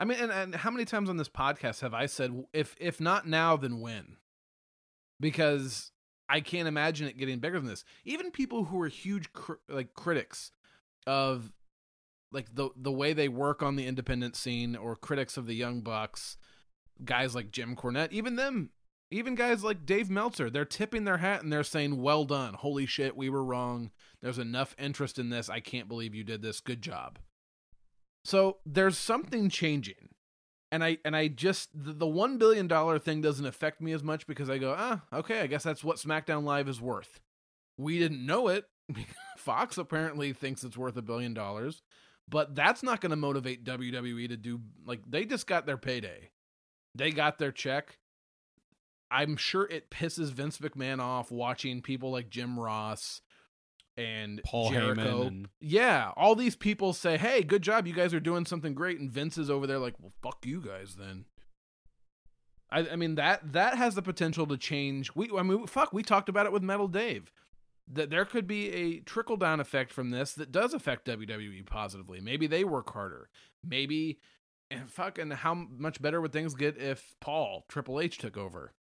I 0.00 0.04
mean, 0.04 0.18
and, 0.18 0.32
and 0.32 0.54
how 0.56 0.72
many 0.72 0.84
times 0.84 1.08
on 1.08 1.18
this 1.18 1.28
podcast 1.28 1.82
have 1.82 1.94
I 1.94 2.06
said, 2.06 2.44
if 2.52 2.74
if 2.80 3.00
not 3.00 3.28
now, 3.28 3.56
then 3.56 3.80
when? 3.80 4.16
Because 5.20 5.92
I 6.28 6.40
can't 6.40 6.66
imagine 6.66 7.06
it 7.06 7.16
getting 7.16 7.38
bigger 7.38 7.60
than 7.60 7.68
this. 7.68 7.84
Even 8.04 8.32
people 8.32 8.64
who 8.64 8.80
are 8.80 8.88
huge 8.88 9.32
cr- 9.32 9.52
like 9.68 9.94
critics 9.94 10.50
of 11.06 11.52
like 12.32 12.54
the 12.54 12.70
the 12.76 12.92
way 12.92 13.12
they 13.12 13.28
work 13.28 13.62
on 13.62 13.76
the 13.76 13.86
independent 13.86 14.36
scene, 14.36 14.76
or 14.76 14.96
critics 14.96 15.36
of 15.36 15.46
the 15.46 15.54
Young 15.54 15.80
Bucks, 15.80 16.36
guys 17.04 17.34
like 17.34 17.50
Jim 17.50 17.76
Cornette, 17.76 18.12
even 18.12 18.36
them, 18.36 18.70
even 19.10 19.34
guys 19.34 19.64
like 19.64 19.86
Dave 19.86 20.10
Meltzer, 20.10 20.50
they're 20.50 20.64
tipping 20.64 21.04
their 21.04 21.18
hat 21.18 21.42
and 21.42 21.52
they're 21.52 21.64
saying, 21.64 22.00
"Well 22.00 22.24
done, 22.24 22.54
holy 22.54 22.86
shit, 22.86 23.16
we 23.16 23.28
were 23.28 23.44
wrong. 23.44 23.90
There's 24.20 24.38
enough 24.38 24.76
interest 24.78 25.18
in 25.18 25.30
this. 25.30 25.48
I 25.48 25.60
can't 25.60 25.88
believe 25.88 26.14
you 26.14 26.24
did 26.24 26.42
this. 26.42 26.60
Good 26.60 26.82
job." 26.82 27.18
So 28.24 28.58
there's 28.66 28.98
something 28.98 29.48
changing. 29.48 30.08
And 30.72 30.84
I 30.84 30.98
and 31.04 31.16
I 31.16 31.28
just 31.28 31.70
the, 31.74 31.92
the 31.92 32.06
one 32.06 32.38
billion 32.38 32.68
dollar 32.68 32.98
thing 32.98 33.20
doesn't 33.20 33.46
affect 33.46 33.80
me 33.80 33.92
as 33.92 34.04
much 34.04 34.26
because 34.26 34.48
I 34.48 34.58
go, 34.58 34.74
ah, 34.78 35.02
okay, 35.12 35.40
I 35.40 35.48
guess 35.48 35.64
that's 35.64 35.82
what 35.82 35.96
SmackDown 35.96 36.44
Live 36.44 36.68
is 36.68 36.80
worth. 36.80 37.20
We 37.76 37.98
didn't 37.98 38.24
know 38.24 38.48
it. 38.48 38.66
Fox 39.36 39.78
apparently 39.78 40.32
thinks 40.32 40.62
it's 40.62 40.76
worth 40.76 40.96
a 40.96 41.02
billion 41.02 41.34
dollars, 41.34 41.82
but 42.30 42.54
that's 42.54 42.82
not 42.82 43.00
going 43.00 43.10
to 43.10 43.16
motivate 43.16 43.64
WWE 43.64 44.28
to 44.28 44.36
do 44.36 44.60
like 44.86 45.00
they 45.08 45.24
just 45.24 45.46
got 45.46 45.66
their 45.66 45.76
payday. 45.76 46.30
They 46.94 47.10
got 47.10 47.38
their 47.38 47.52
check. 47.52 47.98
I'm 49.10 49.36
sure 49.36 49.66
it 49.66 49.90
pisses 49.90 50.30
Vince 50.32 50.58
McMahon 50.58 51.00
off 51.00 51.30
watching 51.32 51.82
people 51.82 52.12
like 52.12 52.30
Jim 52.30 52.58
Ross 52.58 53.20
and 53.96 54.40
Paul 54.44 54.70
Jericho. 54.70 55.02
Heyman 55.24 55.26
and- 55.26 55.48
Yeah, 55.60 56.12
all 56.16 56.34
these 56.36 56.54
people 56.56 56.92
say, 56.92 57.16
"Hey, 57.18 57.42
good 57.42 57.62
job, 57.62 57.86
you 57.86 57.92
guys 57.92 58.14
are 58.14 58.20
doing 58.20 58.46
something 58.46 58.72
great," 58.74 59.00
and 59.00 59.10
Vince 59.10 59.36
is 59.36 59.50
over 59.50 59.66
there 59.66 59.78
like, 59.78 59.94
"Well, 59.98 60.12
fuck 60.22 60.46
you 60.46 60.60
guys 60.60 60.94
then." 60.96 61.24
I, 62.70 62.90
I 62.90 62.96
mean 62.96 63.16
that 63.16 63.52
that 63.52 63.76
has 63.76 63.96
the 63.96 64.02
potential 64.02 64.46
to 64.46 64.56
change. 64.56 65.14
We 65.16 65.28
I 65.36 65.42
mean 65.42 65.66
fuck, 65.66 65.92
we 65.92 66.02
talked 66.04 66.28
about 66.28 66.46
it 66.46 66.52
with 66.52 66.62
Metal 66.62 66.86
Dave. 66.88 67.32
That 67.92 68.10
there 68.10 68.24
could 68.24 68.46
be 68.46 68.70
a 68.70 69.00
trickle 69.00 69.36
down 69.36 69.58
effect 69.58 69.92
from 69.92 70.10
this 70.10 70.32
that 70.34 70.52
does 70.52 70.74
affect 70.74 71.08
WWE 71.08 71.66
positively. 71.66 72.20
Maybe 72.20 72.46
they 72.46 72.62
work 72.62 72.92
harder. 72.92 73.28
Maybe 73.64 74.20
and 74.70 74.88
fucking 74.88 75.30
how 75.30 75.54
much 75.54 76.00
better 76.00 76.20
would 76.20 76.32
things 76.32 76.54
get 76.54 76.78
if 76.78 77.14
Paul 77.20 77.64
Triple 77.68 78.00
H 78.00 78.18
took 78.18 78.36
over 78.36 78.72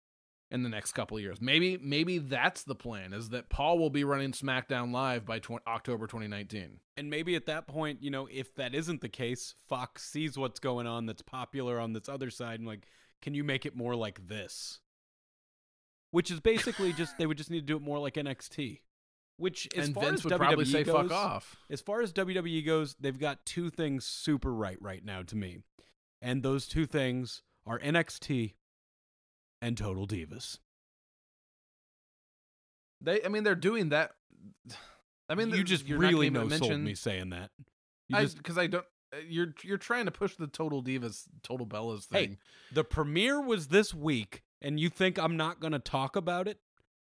in 0.51 0.63
the 0.63 0.69
next 0.69 0.91
couple 0.91 1.19
years? 1.19 1.41
Maybe 1.41 1.77
maybe 1.81 2.19
that's 2.19 2.63
the 2.63 2.75
plan 2.75 3.13
is 3.13 3.29
that 3.29 3.49
Paul 3.49 3.79
will 3.79 3.89
be 3.89 4.03
running 4.03 4.31
SmackDown 4.31 4.91
Live 4.93 5.25
by 5.25 5.39
tw- 5.39 5.65
October 5.67 6.05
2019. 6.05 6.79
And 6.97 7.09
maybe 7.09 7.35
at 7.35 7.47
that 7.47 7.67
point, 7.67 8.03
you 8.03 8.11
know, 8.11 8.27
if 8.31 8.53
that 8.55 8.75
isn't 8.75 9.01
the 9.01 9.09
case, 9.09 9.55
Fox 9.67 10.03
sees 10.03 10.37
what's 10.37 10.59
going 10.59 10.85
on 10.85 11.07
that's 11.07 11.23
popular 11.23 11.79
on 11.79 11.93
this 11.93 12.07
other 12.07 12.29
side 12.29 12.59
and 12.59 12.67
like, 12.67 12.85
can 13.21 13.33
you 13.33 13.43
make 13.43 13.65
it 13.65 13.75
more 13.75 13.95
like 13.95 14.27
this? 14.27 14.79
Which 16.11 16.31
is 16.31 16.39
basically 16.39 16.93
just 16.93 17.17
they 17.17 17.25
would 17.25 17.37
just 17.37 17.51
need 17.51 17.61
to 17.61 17.65
do 17.65 17.77
it 17.77 17.81
more 17.81 17.99
like 17.99 18.13
NXT. 18.15 18.81
Which 19.39 19.67
as 19.75 19.85
and 19.87 19.95
far 19.95 20.03
Vince 20.03 20.19
as 20.19 20.23
would 20.25 20.33
WWE 20.33 20.37
probably 20.37 20.65
say 20.65 20.83
goes, 20.83 21.09
fuck 21.09 21.11
off. 21.11 21.55
as 21.69 21.81
far 21.81 22.01
as 22.01 22.11
WWE 22.13 22.65
goes, 22.65 22.95
they've 22.99 23.17
got 23.17 23.45
two 23.45 23.69
things 23.69 24.05
super 24.05 24.53
right 24.53 24.77
right 24.81 25.03
now 25.03 25.23
to 25.23 25.35
me. 25.35 25.59
And 26.21 26.43
those 26.43 26.67
two 26.67 26.85
things 26.85 27.41
are 27.65 27.79
NXT 27.79 28.53
and 29.61 29.77
Total 29.77 30.05
Divas. 30.05 30.57
They 33.01 33.23
I 33.23 33.29
mean 33.29 33.43
they're 33.43 33.55
doing 33.55 33.89
that 33.89 34.11
I 35.29 35.35
mean 35.35 35.49
you 35.51 35.63
just 35.63 35.87
really 35.87 36.29
no 36.29 36.47
sold 36.49 36.79
me 36.79 36.95
saying 36.95 37.29
that. 37.29 37.51
You 38.07 38.17
I 38.17 38.25
because 38.25 38.57
I 38.57 38.67
don't. 38.67 38.85
uh, 39.13 39.17
You're 39.27 39.53
you're 39.63 39.77
trying 39.77 40.05
to 40.05 40.11
push 40.11 40.35
the 40.35 40.47
total 40.47 40.83
divas, 40.83 41.23
total 41.43 41.65
Bellas 41.67 42.07
Hey, 42.11 42.25
thing. 42.27 42.37
the 42.73 42.83
premiere 42.83 43.39
was 43.39 43.67
this 43.67 43.93
week, 43.93 44.43
and 44.61 44.79
you 44.79 44.89
think 44.89 45.17
I'm 45.17 45.37
not 45.37 45.59
going 45.59 45.73
to 45.73 45.79
talk 45.79 46.15
about 46.15 46.47
it? 46.47 46.59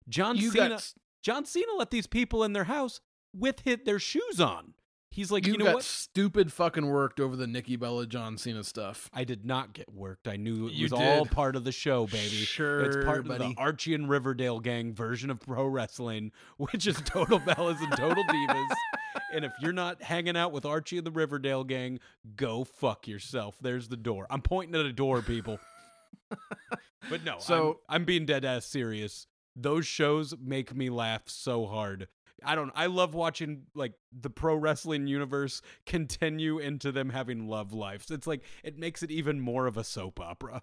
John 0.10 0.36
you 0.38 0.50
Cena. 0.52 0.70
got 0.70 0.94
John 1.26 1.44
Cena 1.44 1.72
let 1.76 1.90
these 1.90 2.06
people 2.06 2.44
in 2.44 2.54
their 2.54 2.66
house 2.66 3.02
with 3.34 3.62
hit 3.62 3.84
their 3.84 3.98
shoes 3.98 4.40
on. 4.40 4.76
He's 5.10 5.32
like, 5.32 5.48
you, 5.48 5.54
you, 5.54 5.58
know 5.58 5.66
got 5.66 5.76
what? 5.76 5.84
stupid 5.84 6.54
fucking 6.54 6.86
worked 6.86 7.20
over 7.20 7.36
the 7.36 7.48
Nikki 7.48 7.78
Bella 7.78 8.06
John 8.06 8.38
Cena 8.38 8.64
stuff. 8.64 9.10
I 9.12 9.24
did 9.24 9.44
not 9.44 9.74
get 9.74 9.92
worked. 9.92 10.28
I 10.28 10.36
knew 10.36 10.68
it 10.68 10.74
You 10.74 10.84
was 10.84 10.94
all 10.94 11.26
part 11.26 11.56
of 11.56 11.64
the 11.64 11.72
show, 11.72 12.06
baby. 12.06 12.28
Sure, 12.28 12.82
it's 12.82 13.04
part 13.04 13.28
of 13.28 13.40
the 13.40 13.56
Archie 13.58 13.96
and 13.96 14.08
Riverdale 14.08 14.60
gang 14.60 14.94
version 14.94 15.32
of 15.32 15.40
pro 15.40 15.66
wrestling, 15.66 16.32
which 16.58 16.86
is 16.86 17.02
Total 17.06 17.40
Bellas 17.40 17.82
and 17.82 17.92
Total 17.94 18.24
Divas. 18.24 18.76
and 19.34 19.44
if 19.46 19.54
you're 19.62 19.74
not 19.74 20.04
hanging 20.04 20.38
out 20.38 20.52
with 20.52 20.64
Archie 20.64 20.98
and 21.00 21.08
the 21.08 21.12
Riverdale 21.12 21.64
gang, 21.64 22.00
go 22.36 22.64
fuck 22.66 23.08
yourself. 23.08 23.58
There's 23.60 23.88
the 23.88 23.98
door. 23.98 24.28
I'm 24.30 24.42
pointing 24.42 24.80
at 24.80 24.86
a 24.86 24.94
door, 24.94 25.24
people. 25.24 25.60
but 27.10 27.24
no, 27.24 27.38
So- 27.40 27.80
I'm, 27.90 28.02
I'm 28.02 28.06
being 28.06 28.28
dead 28.28 28.46
ass 28.46 28.66
serious. 28.66 29.26
Those 29.56 29.86
shows 29.86 30.34
make 30.40 30.76
me 30.76 30.90
laugh 30.90 31.24
so 31.28 31.66
hard. 31.66 32.08
I 32.44 32.56
don't. 32.56 32.72
I 32.76 32.88
love 32.88 33.14
watching 33.14 33.64
like 33.74 33.94
the 34.12 34.30
pro 34.30 34.56
wrestling 34.56 35.08
universe 35.08 35.62
continue 35.86 36.60
into 36.60 36.92
them 36.92 37.10
having 37.10 37.48
love 37.48 37.74
lives. 37.74 38.12
It's 38.12 38.28
like 38.28 38.44
it 38.64 38.78
makes 38.78 39.04
it 39.04 39.12
even 39.12 39.40
more 39.40 39.68
of 39.68 39.78
a 39.78 39.84
soap 39.84 40.20
opera. 40.20 40.62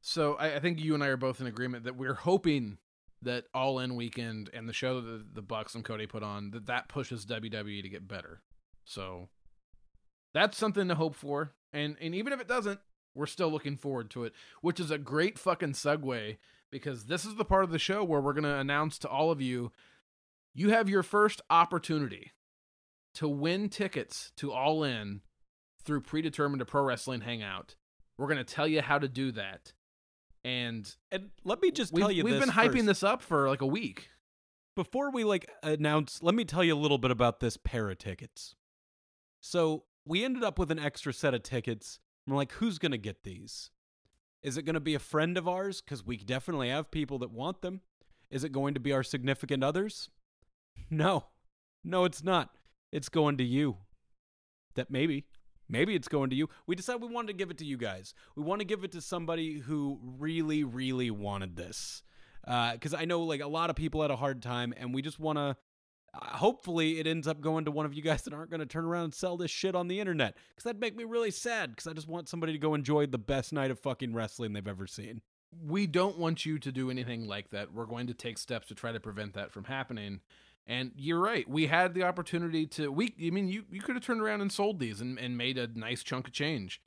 So 0.00 0.34
I, 0.34 0.56
I 0.56 0.60
think 0.60 0.80
you 0.80 0.94
and 0.94 1.02
I 1.02 1.08
are 1.08 1.16
both 1.16 1.40
in 1.40 1.46
agreement 1.46 1.84
that 1.84 1.96
we're 1.96 2.14
hoping 2.14 2.78
that 3.22 3.44
All 3.54 3.78
In 3.78 3.96
Weekend 3.96 4.50
and 4.52 4.68
the 4.68 4.72
show 4.72 5.00
that 5.00 5.06
the, 5.06 5.24
the 5.34 5.42
Bucks 5.42 5.74
and 5.74 5.84
Cody 5.84 6.06
put 6.06 6.22
on 6.22 6.50
that 6.50 6.66
that 6.66 6.88
pushes 6.88 7.26
WWE 7.26 7.82
to 7.82 7.88
get 7.88 8.06
better. 8.06 8.42
So 8.84 9.28
that's 10.32 10.56
something 10.56 10.88
to 10.88 10.94
hope 10.94 11.16
for. 11.16 11.52
And 11.72 11.96
and 12.00 12.14
even 12.14 12.32
if 12.32 12.40
it 12.40 12.48
doesn't, 12.48 12.80
we're 13.14 13.26
still 13.26 13.50
looking 13.50 13.76
forward 13.76 14.10
to 14.10 14.24
it, 14.24 14.32
which 14.60 14.78
is 14.78 14.90
a 14.90 14.98
great 14.98 15.38
fucking 15.38 15.72
segue 15.72 16.36
because 16.76 17.04
this 17.06 17.24
is 17.24 17.34
the 17.36 17.44
part 17.44 17.64
of 17.64 17.70
the 17.70 17.78
show 17.78 18.02
where 18.04 18.20
we're 18.20 18.32
going 18.32 18.44
to 18.44 18.56
announce 18.56 18.98
to 19.00 19.08
all 19.08 19.30
of 19.30 19.40
you 19.40 19.72
you 20.54 20.70
have 20.70 20.88
your 20.88 21.02
first 21.02 21.40
opportunity 21.50 22.32
to 23.14 23.28
win 23.28 23.68
tickets 23.68 24.32
to 24.36 24.52
All 24.52 24.82
In 24.84 25.20
through 25.84 26.00
predetermined 26.00 26.60
to 26.60 26.64
pro 26.64 26.82
wrestling 26.82 27.20
hangout. 27.22 27.76
We're 28.18 28.26
going 28.26 28.38
to 28.38 28.44
tell 28.44 28.66
you 28.66 28.80
how 28.80 28.98
to 28.98 29.08
do 29.08 29.32
that. 29.32 29.72
And 30.44 30.90
And 31.10 31.30
let 31.44 31.60
me 31.60 31.70
just 31.70 31.94
tell 31.94 32.10
you 32.10 32.24
we've 32.24 32.40
been 32.40 32.48
hyping 32.50 32.72
first. 32.74 32.86
this 32.86 33.02
up 33.02 33.20
for 33.22 33.48
like 33.48 33.60
a 33.60 33.66
week. 33.66 34.08
before 34.76 35.10
we 35.10 35.24
like 35.24 35.50
announce 35.62 36.22
let 36.22 36.34
me 36.34 36.44
tell 36.44 36.62
you 36.64 36.74
a 36.74 36.78
little 36.78 36.98
bit 36.98 37.10
about 37.10 37.40
this 37.40 37.56
pair 37.56 37.90
of 37.90 37.98
tickets 37.98 38.54
so 39.40 39.84
we 40.04 40.24
ended 40.24 40.44
up 40.44 40.58
with 40.58 40.70
an 40.70 40.78
extra 40.78 41.12
set 41.12 41.34
of 41.34 41.42
tickets 41.42 41.98
we're 42.26 42.36
like 42.36 42.52
who's 42.52 42.78
gonna 42.78 42.96
get 42.98 43.24
these 43.24 43.70
is 44.46 44.56
it 44.56 44.62
gonna 44.62 44.78
be 44.78 44.94
a 44.94 45.00
friend 45.00 45.36
of 45.36 45.48
ours? 45.48 45.80
Because 45.80 46.06
we 46.06 46.16
definitely 46.16 46.68
have 46.68 46.92
people 46.92 47.18
that 47.18 47.32
want 47.32 47.62
them. 47.62 47.80
Is 48.30 48.44
it 48.44 48.52
going 48.52 48.74
to 48.74 48.80
be 48.80 48.92
our 48.92 49.02
significant 49.02 49.64
others? 49.64 50.08
No. 50.88 51.24
No 51.82 52.04
it's 52.04 52.22
not. 52.22 52.50
It's 52.92 53.08
going 53.08 53.38
to 53.38 53.44
you. 53.44 53.78
That 54.76 54.88
maybe 54.88 55.24
maybe 55.68 55.96
it's 55.96 56.06
going 56.06 56.30
to 56.30 56.36
you. 56.36 56.48
We 56.64 56.76
decided 56.76 57.02
we 57.02 57.08
wanted 57.08 57.28
to 57.28 57.32
give 57.32 57.50
it 57.50 57.58
to 57.58 57.64
you 57.64 57.76
guys. 57.76 58.14
We 58.36 58.44
want 58.44 58.60
to 58.60 58.64
give 58.64 58.84
it 58.84 58.92
to 58.92 59.00
somebody 59.00 59.58
who 59.58 59.98
really 60.00 60.62
really 60.62 61.10
wanted 61.10 61.56
this. 61.56 62.04
Uh, 62.46 62.74
because 62.74 62.94
I 62.94 63.04
know 63.04 63.22
like 63.22 63.40
a 63.40 63.48
lot 63.48 63.70
of 63.70 63.74
people 63.74 64.02
had 64.02 64.12
a 64.12 64.16
hard 64.16 64.42
time, 64.42 64.72
and 64.76 64.94
we 64.94 65.02
just 65.02 65.18
want 65.18 65.38
to. 65.38 65.56
Hopefully, 66.22 66.98
it 66.98 67.06
ends 67.06 67.26
up 67.26 67.40
going 67.40 67.64
to 67.64 67.70
one 67.70 67.86
of 67.86 67.94
you 67.94 68.02
guys 68.02 68.22
that 68.22 68.34
aren't 68.34 68.50
going 68.50 68.60
to 68.60 68.66
turn 68.66 68.84
around 68.84 69.04
and 69.04 69.14
sell 69.14 69.36
this 69.36 69.50
shit 69.50 69.74
on 69.74 69.88
the 69.88 70.00
internet. 70.00 70.36
Because 70.50 70.64
that'd 70.64 70.80
make 70.80 70.96
me 70.96 71.04
really 71.04 71.30
sad. 71.30 71.70
Because 71.70 71.86
I 71.86 71.92
just 71.92 72.08
want 72.08 72.28
somebody 72.28 72.52
to 72.52 72.58
go 72.58 72.74
enjoy 72.74 73.06
the 73.06 73.18
best 73.18 73.52
night 73.52 73.70
of 73.70 73.78
fucking 73.78 74.14
wrestling 74.14 74.52
they've 74.52 74.66
ever 74.66 74.86
seen. 74.86 75.20
We 75.66 75.86
don't 75.86 76.18
want 76.18 76.44
you 76.44 76.58
to 76.58 76.72
do 76.72 76.90
anything 76.90 77.26
like 77.26 77.50
that. 77.50 77.72
We're 77.72 77.86
going 77.86 78.08
to 78.08 78.14
take 78.14 78.38
steps 78.38 78.68
to 78.68 78.74
try 78.74 78.92
to 78.92 79.00
prevent 79.00 79.34
that 79.34 79.52
from 79.52 79.64
happening. 79.64 80.20
And 80.66 80.90
you're 80.96 81.20
right. 81.20 81.48
We 81.48 81.66
had 81.66 81.94
the 81.94 82.02
opportunity 82.02 82.66
to 82.66 82.90
we 82.90 83.14
I 83.24 83.30
mean 83.30 83.48
you 83.48 83.64
you 83.70 83.80
could 83.80 83.94
have 83.94 84.04
turned 84.04 84.20
around 84.20 84.40
and 84.40 84.50
sold 84.50 84.80
these 84.80 85.00
and, 85.00 85.18
and 85.18 85.38
made 85.38 85.58
a 85.58 85.68
nice 85.68 86.02
chunk 86.02 86.26
of 86.26 86.32
change. 86.32 86.80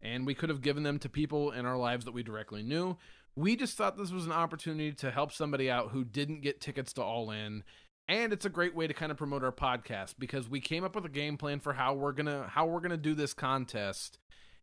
And 0.00 0.26
we 0.26 0.34
could 0.34 0.48
have 0.48 0.62
given 0.62 0.82
them 0.82 0.98
to 1.00 1.08
people 1.08 1.50
in 1.50 1.66
our 1.66 1.76
lives 1.76 2.04
that 2.04 2.12
we 2.12 2.22
directly 2.22 2.62
knew. 2.62 2.96
We 3.34 3.54
just 3.54 3.76
thought 3.76 3.98
this 3.98 4.10
was 4.10 4.24
an 4.24 4.32
opportunity 4.32 4.92
to 4.92 5.10
help 5.10 5.32
somebody 5.32 5.70
out 5.70 5.90
who 5.90 6.04
didn't 6.04 6.40
get 6.40 6.60
tickets 6.60 6.94
to 6.94 7.02
All 7.02 7.30
In. 7.30 7.64
And 8.08 8.32
it's 8.32 8.44
a 8.44 8.50
great 8.50 8.74
way 8.74 8.86
to 8.86 8.94
kind 8.94 9.10
of 9.10 9.18
promote 9.18 9.42
our 9.42 9.52
podcast 9.52 10.14
because 10.18 10.48
we 10.48 10.60
came 10.60 10.84
up 10.84 10.94
with 10.94 11.04
a 11.04 11.10
game 11.10 11.36
plan 11.36 11.58
for 11.58 11.72
how 11.72 11.94
we're 11.94 12.12
gonna 12.12 12.46
how 12.48 12.66
we're 12.66 12.80
gonna 12.80 12.96
do 12.96 13.14
this 13.14 13.34
contest. 13.34 14.18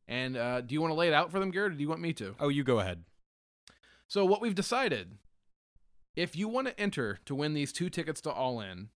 And 0.07 0.37
uh, 0.37 0.61
do 0.61 0.73
you 0.73 0.81
want 0.81 0.91
to 0.91 0.95
lay 0.95 1.07
it 1.07 1.13
out 1.13 1.31
for 1.31 1.39
them, 1.39 1.51
Garrett, 1.51 1.73
or 1.73 1.75
do 1.75 1.81
you 1.81 1.89
want 1.89 2.01
me 2.01 2.13
to? 2.13 2.35
Oh, 2.39 2.49
you 2.49 2.63
go 2.63 2.79
ahead. 2.79 3.03
So 4.07 4.25
what 4.25 4.41
we've 4.41 4.55
decided, 4.55 5.17
if 6.15 6.35
you 6.35 6.47
want 6.47 6.67
to 6.67 6.79
enter 6.79 7.19
to 7.25 7.35
win 7.35 7.53
these 7.53 7.73
two 7.73 7.89
tickets 7.89 8.21
to 8.21 8.31
All 8.31 8.61
In, 8.61 8.89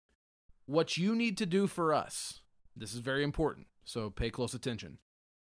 what 0.66 0.98
you 0.98 1.16
need 1.16 1.38
to 1.38 1.46
do 1.46 1.68
for 1.68 1.94
us, 1.94 2.42
this 2.76 2.94
is 2.94 3.00
very 3.00 3.24
important, 3.24 3.68
so 3.86 4.10
pay 4.10 4.30
close 4.30 4.54
attention. 4.54 5.00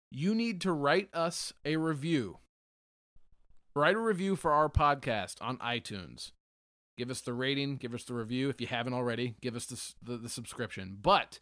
You 0.09 0.35
need 0.35 0.59
to 0.61 0.73
write 0.73 1.09
us 1.13 1.53
a 1.63 1.77
review. 1.77 2.39
Write 3.75 3.95
a 3.95 3.99
review 3.99 4.35
for 4.35 4.51
our 4.51 4.67
podcast 4.67 5.35
on 5.39 5.57
iTunes. 5.59 6.31
Give 7.01 7.09
us 7.09 7.21
the 7.21 7.33
rating, 7.33 7.77
give 7.77 7.95
us 7.95 8.03
the 8.03 8.13
review. 8.13 8.49
If 8.49 8.61
you 8.61 8.67
haven't 8.67 8.93
already, 8.93 9.35
give 9.41 9.55
us 9.55 9.65
the, 9.65 10.11
the, 10.11 10.17
the 10.19 10.29
subscription. 10.29 10.99
But 11.01 11.39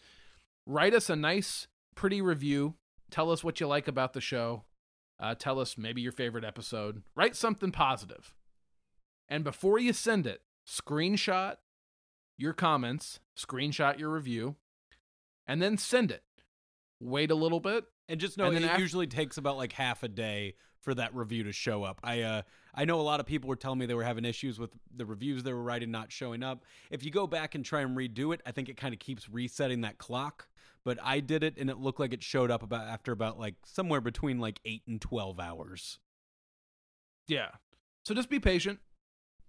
write 0.66 0.93
us 0.93 1.10
a 1.10 1.18
nice, 1.18 1.68
pretty 1.95 2.22
review. 2.22 2.76
Tell 3.12 3.30
us 3.30 3.43
what 3.43 3.60
you 3.60 3.68
like 3.68 3.89
about 3.89 4.14
the 4.14 4.22
show. 4.22 4.64
Uh, 5.20 5.36
tell 5.36 5.60
us 5.60 5.78
maybe 5.78 5.99
your 5.99 6.14
favorite 6.14 6.45
episode. 6.45 7.03
Write 7.14 7.36
something 7.36 7.74
positive. 7.74 8.34
And 9.28 9.43
before 9.43 9.80
you 9.80 9.91
send 9.91 10.26
it, 10.26 10.43
screenshot 10.66 11.57
your 12.38 12.53
comments, 12.53 13.20
screenshot 13.38 13.99
your 13.99 14.12
review, 14.12 14.55
and 15.45 15.62
then 15.62 15.78
send 15.78 16.10
it. 16.10 16.24
Wait 17.01 17.32
a 17.32 17.36
little 17.36 17.60
bit. 17.60 17.84
And 18.07 18.18
just 18.18 18.38
know 18.38 18.45
And 18.45 18.55
it 18.55 18.64
af- 18.64 18.80
usually 18.80 19.07
takes 19.07 19.38
about 19.38 19.57
like 19.57 19.74
half 19.74 20.03
a 20.03 20.07
day 20.07 20.55
for 20.80 20.93
that 20.93 21.14
review 21.14 21.43
to 21.43 21.51
show 21.51 21.84
up. 21.84 21.99
I 22.01 22.22
uh 22.22 22.41
I 22.74 22.86
know 22.86 23.00
a 23.00 23.04
lot 23.04 23.20
of 23.20 23.26
people 23.26 23.50
were 23.50 23.56
telling 23.56 23.80
me 23.80 23.86
they 23.86 23.94
were 23.94 24.04
having 24.04 24.26
issues 24.26 24.60
with 24.60 24.72
the 24.96 25.06
reviews 25.06 25.44
they 25.44 25.54
were 25.54 25.64
writing 25.64 25.92
not 25.92 26.12
showing 26.12 26.44
up. 26.44 26.64
If 26.92 27.04
you 27.04 27.12
go 27.12 27.28
back 27.28 27.56
and 27.56 27.66
try 27.66 27.82
and 27.82 27.98
redo 27.98 28.34
it, 28.34 28.42
I 28.46 28.52
think 28.52 28.70
it 28.70 28.78
kind 28.78 28.94
of 28.94 29.00
keeps 29.00 29.30
resetting 29.30 29.82
that 29.82 29.98
clock. 29.98 30.48
But 30.86 30.98
I 31.04 31.20
did 31.20 31.44
it 31.44 31.58
and 31.58 31.70
it 31.70 31.78
looked 31.78 32.00
like 32.00 32.14
it 32.14 32.24
showed 32.24 32.52
up 32.52 32.64
about 32.64 32.88
after 32.88 33.12
about 33.12 33.40
like 33.40 33.56
somewhere 33.66 34.02
between 34.02 34.40
like 34.40 34.60
8 34.64 34.84
and 34.88 35.02
12 35.02 35.40
hours. 35.40 36.00
Yeah. 37.28 37.50
So 38.06 38.14
just 38.14 38.30
be 38.30 38.40
patient. 38.40 38.80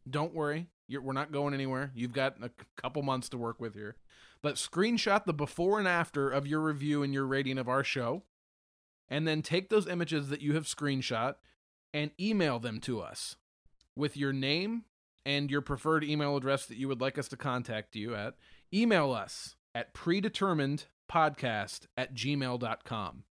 Don't 0.09 0.35
worry. 0.35 0.67
You're, 0.89 1.03
we're 1.03 1.13
not 1.13 1.33
going 1.33 1.55
anywhere. 1.55 1.93
You've 1.95 2.13
got 2.13 2.37
a 2.43 2.51
couple 2.77 3.03
months 3.03 3.29
to 3.31 3.39
work 3.39 3.61
with 3.61 3.75
here. 3.75 3.97
But 4.43 4.57
screenshot 4.57 5.25
the 5.25 5.33
before 5.33 5.79
and 5.79 5.87
after 5.87 6.31
of 6.31 6.47
your 6.47 6.61
review 6.61 7.03
and 7.03 7.15
your 7.15 7.27
rating 7.27 7.59
of 7.59 7.69
our 7.69 7.85
show. 7.85 8.25
And 9.09 9.27
then 9.27 9.43
take 9.43 9.71
those 9.71 9.89
images 9.89 10.29
that 10.29 10.41
you 10.41 10.55
have 10.55 10.65
screenshot 10.65 11.35
and 11.93 12.11
email 12.21 12.59
them 12.59 12.81
to 12.81 13.01
us 13.01 13.37
with 13.97 14.17
your 14.17 14.33
name 14.33 14.85
and 15.25 15.51
your 15.51 15.61
preferred 15.61 16.05
email 16.05 16.37
address 16.37 16.67
that 16.67 16.79
you 16.79 16.89
would 16.89 17.01
like 17.01 17.19
us 17.19 17.29
to 17.29 17.37
contact 17.37 17.97
you 17.97 18.15
at. 18.15 18.35
Email 18.73 19.13
us 19.13 19.57
at 19.75 19.95
predeterminedpodcast 19.95 21.87
at 21.97 22.15
gmail.com. 22.15 23.25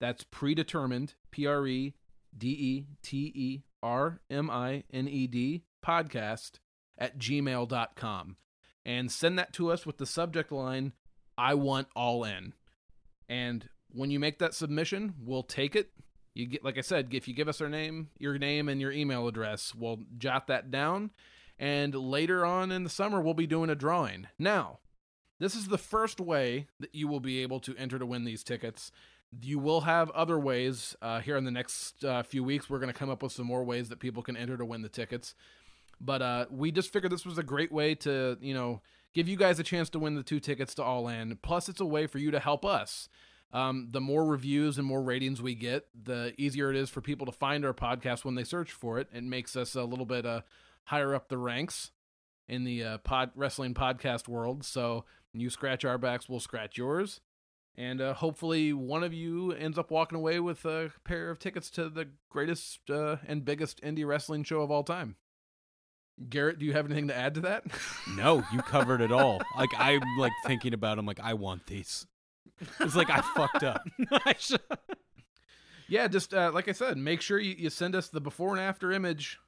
That's 0.00 0.24
predetermined, 0.24 1.14
P 1.30 1.46
R 1.46 1.66
E 1.66 1.94
D 2.36 2.48
E 2.48 2.86
T 3.02 3.32
E 3.34 3.62
R 3.82 4.20
M 4.30 4.50
I 4.50 4.84
N 4.92 5.08
E 5.08 5.26
D 5.26 5.64
podcast 5.84 6.58
at 6.98 7.18
gmail.com 7.18 8.36
and 8.84 9.10
send 9.10 9.38
that 9.38 9.52
to 9.52 9.70
us 9.70 9.84
with 9.84 9.98
the 9.98 10.06
subject 10.06 10.52
line 10.52 10.92
I 11.36 11.54
want 11.54 11.88
all 11.94 12.24
in. 12.24 12.54
And 13.28 13.68
when 13.90 14.10
you 14.10 14.20
make 14.20 14.38
that 14.38 14.54
submission, 14.54 15.14
we'll 15.22 15.42
take 15.42 15.76
it. 15.76 15.90
You 16.36 16.46
get 16.46 16.64
like 16.64 16.76
I 16.76 16.82
said, 16.82 17.08
if 17.12 17.26
you 17.26 17.34
give 17.34 17.48
us 17.48 17.60
our 17.60 17.68
name, 17.68 18.10
your 18.18 18.38
name 18.38 18.68
and 18.68 18.80
your 18.80 18.92
email 18.92 19.26
address, 19.26 19.74
we'll 19.74 20.00
jot 20.18 20.46
that 20.48 20.70
down 20.70 21.10
and 21.58 21.94
later 21.94 22.44
on 22.44 22.70
in 22.70 22.84
the 22.84 22.90
summer 22.90 23.20
we'll 23.20 23.34
be 23.34 23.46
doing 23.46 23.70
a 23.70 23.74
drawing. 23.74 24.26
Now, 24.38 24.80
this 25.38 25.54
is 25.54 25.68
the 25.68 25.78
first 25.78 26.20
way 26.20 26.66
that 26.78 26.94
you 26.94 27.08
will 27.08 27.20
be 27.20 27.42
able 27.42 27.60
to 27.60 27.74
enter 27.76 27.98
to 27.98 28.06
win 28.06 28.24
these 28.24 28.44
tickets. 28.44 28.90
You 29.40 29.58
will 29.58 29.82
have 29.82 30.10
other 30.10 30.38
ways 30.38 30.94
uh, 31.02 31.20
here 31.20 31.36
in 31.36 31.44
the 31.44 31.50
next 31.50 32.04
uh, 32.04 32.22
few 32.22 32.44
weeks. 32.44 32.68
We're 32.68 32.78
going 32.78 32.92
to 32.92 32.98
come 32.98 33.10
up 33.10 33.22
with 33.22 33.32
some 33.32 33.46
more 33.46 33.64
ways 33.64 33.88
that 33.88 33.98
people 33.98 34.22
can 34.22 34.36
enter 34.36 34.56
to 34.56 34.64
win 34.64 34.82
the 34.82 34.88
tickets. 34.88 35.34
But 36.00 36.22
uh, 36.22 36.46
we 36.50 36.70
just 36.70 36.92
figured 36.92 37.12
this 37.12 37.26
was 37.26 37.38
a 37.38 37.42
great 37.42 37.72
way 37.72 37.94
to, 37.96 38.36
you 38.40 38.54
know, 38.54 38.82
give 39.14 39.28
you 39.28 39.36
guys 39.36 39.58
a 39.58 39.62
chance 39.62 39.88
to 39.90 39.98
win 39.98 40.14
the 40.14 40.22
two 40.22 40.40
tickets 40.40 40.74
to 40.74 40.82
All 40.82 41.08
In. 41.08 41.38
Plus, 41.42 41.68
it's 41.68 41.80
a 41.80 41.86
way 41.86 42.06
for 42.06 42.18
you 42.18 42.30
to 42.30 42.40
help 42.40 42.64
us. 42.64 43.08
Um, 43.52 43.88
the 43.90 44.00
more 44.00 44.24
reviews 44.24 44.76
and 44.76 44.86
more 44.86 45.02
ratings 45.02 45.40
we 45.40 45.54
get, 45.54 45.86
the 46.00 46.34
easier 46.36 46.70
it 46.70 46.76
is 46.76 46.90
for 46.90 47.00
people 47.00 47.26
to 47.26 47.32
find 47.32 47.64
our 47.64 47.72
podcast 47.72 48.24
when 48.24 48.34
they 48.34 48.44
search 48.44 48.72
for 48.72 48.98
it. 48.98 49.08
It 49.12 49.24
makes 49.24 49.56
us 49.56 49.74
a 49.74 49.84
little 49.84 50.04
bit 50.04 50.26
uh, 50.26 50.42
higher 50.84 51.14
up 51.14 51.28
the 51.28 51.38
ranks 51.38 51.92
in 52.48 52.64
the 52.64 52.82
uh, 52.82 52.98
pod 52.98 53.30
wrestling 53.34 53.74
podcast 53.74 54.28
world. 54.28 54.64
So 54.64 55.04
you 55.32 55.48
scratch 55.50 55.84
our 55.84 55.98
backs, 55.98 56.28
we'll 56.28 56.40
scratch 56.40 56.76
yours. 56.76 57.20
And 57.78 58.00
uh, 58.00 58.14
hopefully, 58.14 58.72
one 58.72 59.04
of 59.04 59.12
you 59.12 59.52
ends 59.52 59.78
up 59.78 59.90
walking 59.90 60.16
away 60.16 60.40
with 60.40 60.64
a 60.64 60.92
pair 61.04 61.30
of 61.30 61.38
tickets 61.38 61.68
to 61.72 61.90
the 61.90 62.08
greatest 62.30 62.88
uh, 62.88 63.16
and 63.26 63.44
biggest 63.44 63.82
indie 63.82 64.06
wrestling 64.06 64.44
show 64.44 64.62
of 64.62 64.70
all 64.70 64.82
time. 64.82 65.16
Garrett, 66.30 66.58
do 66.58 66.64
you 66.64 66.72
have 66.72 66.86
anything 66.86 67.08
to 67.08 67.16
add 67.16 67.34
to 67.34 67.40
that? 67.42 67.64
No, 68.16 68.42
you 68.50 68.60
covered 68.60 69.02
it 69.02 69.12
all. 69.12 69.42
Like 69.58 69.68
I'm 69.76 70.00
like 70.18 70.32
thinking 70.46 70.72
about. 70.72 70.98
I'm 70.98 71.04
like, 71.04 71.20
I 71.20 71.34
want 71.34 71.66
these. 71.66 72.06
It's 72.80 72.96
like 72.96 73.10
I 73.10 73.20
fucked 73.20 73.62
up. 73.62 73.82
I 74.24 74.34
should- 74.38 74.60
yeah, 75.88 76.08
just 76.08 76.34
uh, 76.34 76.50
like 76.52 76.68
I 76.68 76.72
said, 76.72 76.98
make 76.98 77.20
sure 77.20 77.38
you, 77.38 77.54
you 77.56 77.70
send 77.70 77.94
us 77.94 78.08
the 78.08 78.20
before 78.20 78.50
and 78.50 78.60
after 78.60 78.90
image 78.90 79.38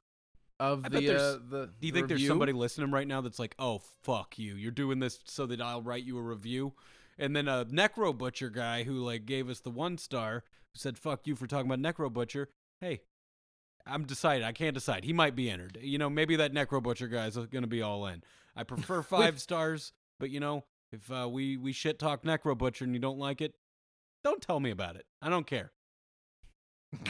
of 0.59 0.85
I 0.85 0.89
the 0.89 1.15
uh, 1.15 1.37
the. 1.49 1.69
Do 1.79 1.87
you 1.87 1.93
think 1.93 2.07
there's 2.07 2.25
somebody 2.27 2.53
listening 2.53 2.91
right 2.91 3.07
now 3.07 3.21
that's 3.21 3.39
like, 3.39 3.55
oh 3.59 3.81
fuck 4.03 4.37
you, 4.39 4.55
you're 4.55 4.71
doing 4.71 4.99
this 4.99 5.19
so 5.25 5.45
that 5.47 5.61
I'll 5.61 5.81
write 5.81 6.03
you 6.03 6.17
a 6.17 6.21
review? 6.21 6.73
And 7.17 7.35
then 7.35 7.49
a 7.49 7.65
Necro 7.65 8.17
Butcher 8.17 8.49
guy 8.49 8.83
who 8.83 8.93
like 8.93 9.25
gave 9.25 9.49
us 9.49 9.59
the 9.59 9.69
one 9.69 9.97
star 9.97 10.43
who 10.73 10.77
said 10.79 10.97
fuck 10.97 11.27
you 11.27 11.35
for 11.35 11.47
talking 11.47 11.69
about 11.69 11.79
Necro 11.81 12.11
Butcher. 12.11 12.49
Hey, 12.79 13.01
I'm 13.85 14.05
decided. 14.05 14.45
I 14.45 14.53
can't 14.53 14.73
decide. 14.73 15.03
He 15.03 15.13
might 15.13 15.35
be 15.35 15.49
entered. 15.49 15.77
You 15.81 15.97
know, 15.97 16.09
maybe 16.09 16.37
that 16.37 16.53
Necro 16.53 16.81
Butcher 16.81 17.07
guy 17.07 17.27
is 17.27 17.35
going 17.35 17.63
to 17.63 17.67
be 17.67 17.81
all 17.81 18.05
in. 18.07 18.23
I 18.55 18.63
prefer 18.63 19.01
five 19.03 19.39
stars, 19.41 19.91
but 20.19 20.29
you 20.29 20.39
know, 20.39 20.63
if 20.91 21.11
uh, 21.11 21.27
we 21.29 21.57
we 21.57 21.71
shit 21.71 21.99
talk 21.99 22.23
Necro 22.23 22.57
Butcher 22.57 22.85
and 22.85 22.93
you 22.93 22.99
don't 22.99 23.19
like 23.19 23.41
it, 23.41 23.53
don't 24.23 24.41
tell 24.41 24.59
me 24.59 24.71
about 24.71 24.95
it. 24.95 25.05
I 25.21 25.29
don't 25.29 25.47
care. 25.47 25.71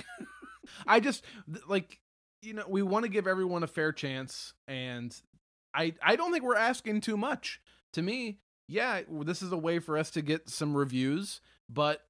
I 0.88 0.99
just 0.99 1.23
like 1.67 1.99
you 2.41 2.53
know 2.53 2.65
we 2.67 2.82
want 2.82 3.03
to 3.05 3.09
give 3.09 3.27
everyone 3.27 3.63
a 3.63 3.67
fair 3.67 3.91
chance, 3.91 4.53
and 4.67 5.15
I 5.73 5.93
I 6.03 6.15
don't 6.15 6.32
think 6.32 6.43
we're 6.43 6.55
asking 6.55 7.01
too 7.01 7.17
much. 7.17 7.61
To 7.93 8.01
me, 8.01 8.39
yeah, 8.67 9.01
this 9.09 9.41
is 9.41 9.51
a 9.51 9.57
way 9.57 9.80
for 9.80 9.97
us 9.97 10.11
to 10.11 10.21
get 10.21 10.49
some 10.49 10.75
reviews, 10.75 11.41
but 11.69 12.05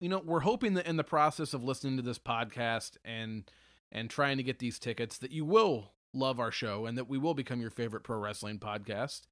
you 0.00 0.08
know 0.08 0.22
we're 0.24 0.40
hoping 0.40 0.74
that 0.74 0.86
in 0.86 0.96
the 0.96 1.04
process 1.04 1.54
of 1.54 1.62
listening 1.62 1.96
to 1.96 2.02
this 2.02 2.18
podcast 2.18 2.96
and 3.04 3.50
and 3.92 4.08
trying 4.08 4.38
to 4.38 4.42
get 4.42 4.58
these 4.58 4.78
tickets 4.78 5.18
that 5.18 5.30
you 5.30 5.44
will 5.44 5.92
love 6.14 6.40
our 6.40 6.50
show 6.50 6.86
and 6.86 6.96
that 6.98 7.08
we 7.08 7.18
will 7.18 7.34
become 7.34 7.60
your 7.60 7.70
favorite 7.70 8.02
pro 8.02 8.18
wrestling 8.18 8.58
podcast. 8.58 9.22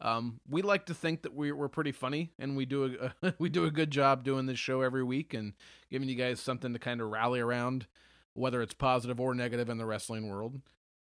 Um, 0.00 0.40
we 0.48 0.62
like 0.62 0.86
to 0.86 0.94
think 0.94 1.22
that 1.22 1.34
we're 1.34 1.56
we're 1.56 1.68
pretty 1.68 1.92
funny 1.92 2.30
and 2.38 2.56
we 2.56 2.66
do 2.66 3.12
a 3.22 3.34
we 3.38 3.48
do 3.48 3.64
a 3.64 3.70
good 3.70 3.90
job 3.90 4.22
doing 4.22 4.46
this 4.46 4.58
show 4.58 4.80
every 4.80 5.02
week 5.02 5.34
and 5.34 5.54
giving 5.90 6.08
you 6.08 6.14
guys 6.14 6.40
something 6.40 6.72
to 6.72 6.78
kind 6.78 7.00
of 7.00 7.10
rally 7.10 7.40
around, 7.40 7.86
whether 8.34 8.62
it's 8.62 8.74
positive 8.74 9.18
or 9.20 9.34
negative 9.34 9.68
in 9.68 9.78
the 9.78 9.86
wrestling 9.86 10.28
world. 10.28 10.60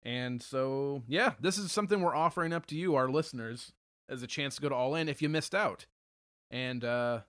And 0.03 0.41
so, 0.41 1.03
yeah, 1.09 1.33
this 1.41 1.59
is 1.59 1.73
something 1.73 2.01
we're 2.01 2.15
offering 2.15 2.53
up 2.53 2.67
to 2.67 2.77
you, 2.77 2.95
our 2.95 3.09
listeners, 3.09 3.73
as 4.09 4.23
a 4.23 4.29
chance 4.29 4.55
to 4.55 4.63
go 4.63 4.69
to 4.69 4.75
All 4.75 4.95
In 4.95 5.09
if 5.09 5.21
you 5.21 5.29
missed 5.29 5.53
out. 5.53 5.87
And 6.49 6.85
uh, 6.85 7.21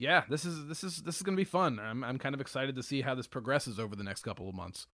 yeah, 0.00 0.24
this 0.28 0.44
is 0.44 0.66
this 0.66 0.82
is 0.82 1.02
this 1.02 1.16
is 1.16 1.22
gonna 1.22 1.36
be 1.36 1.44
fun. 1.44 1.78
I'm 1.78 2.02
I'm 2.02 2.18
kind 2.18 2.34
of 2.34 2.40
excited 2.40 2.74
to 2.74 2.82
see 2.82 3.02
how 3.02 3.14
this 3.14 3.28
progresses 3.28 3.78
over 3.78 3.94
the 3.94 4.02
next 4.02 4.22
couple 4.22 4.48
of 4.48 4.54
months. 4.56 4.88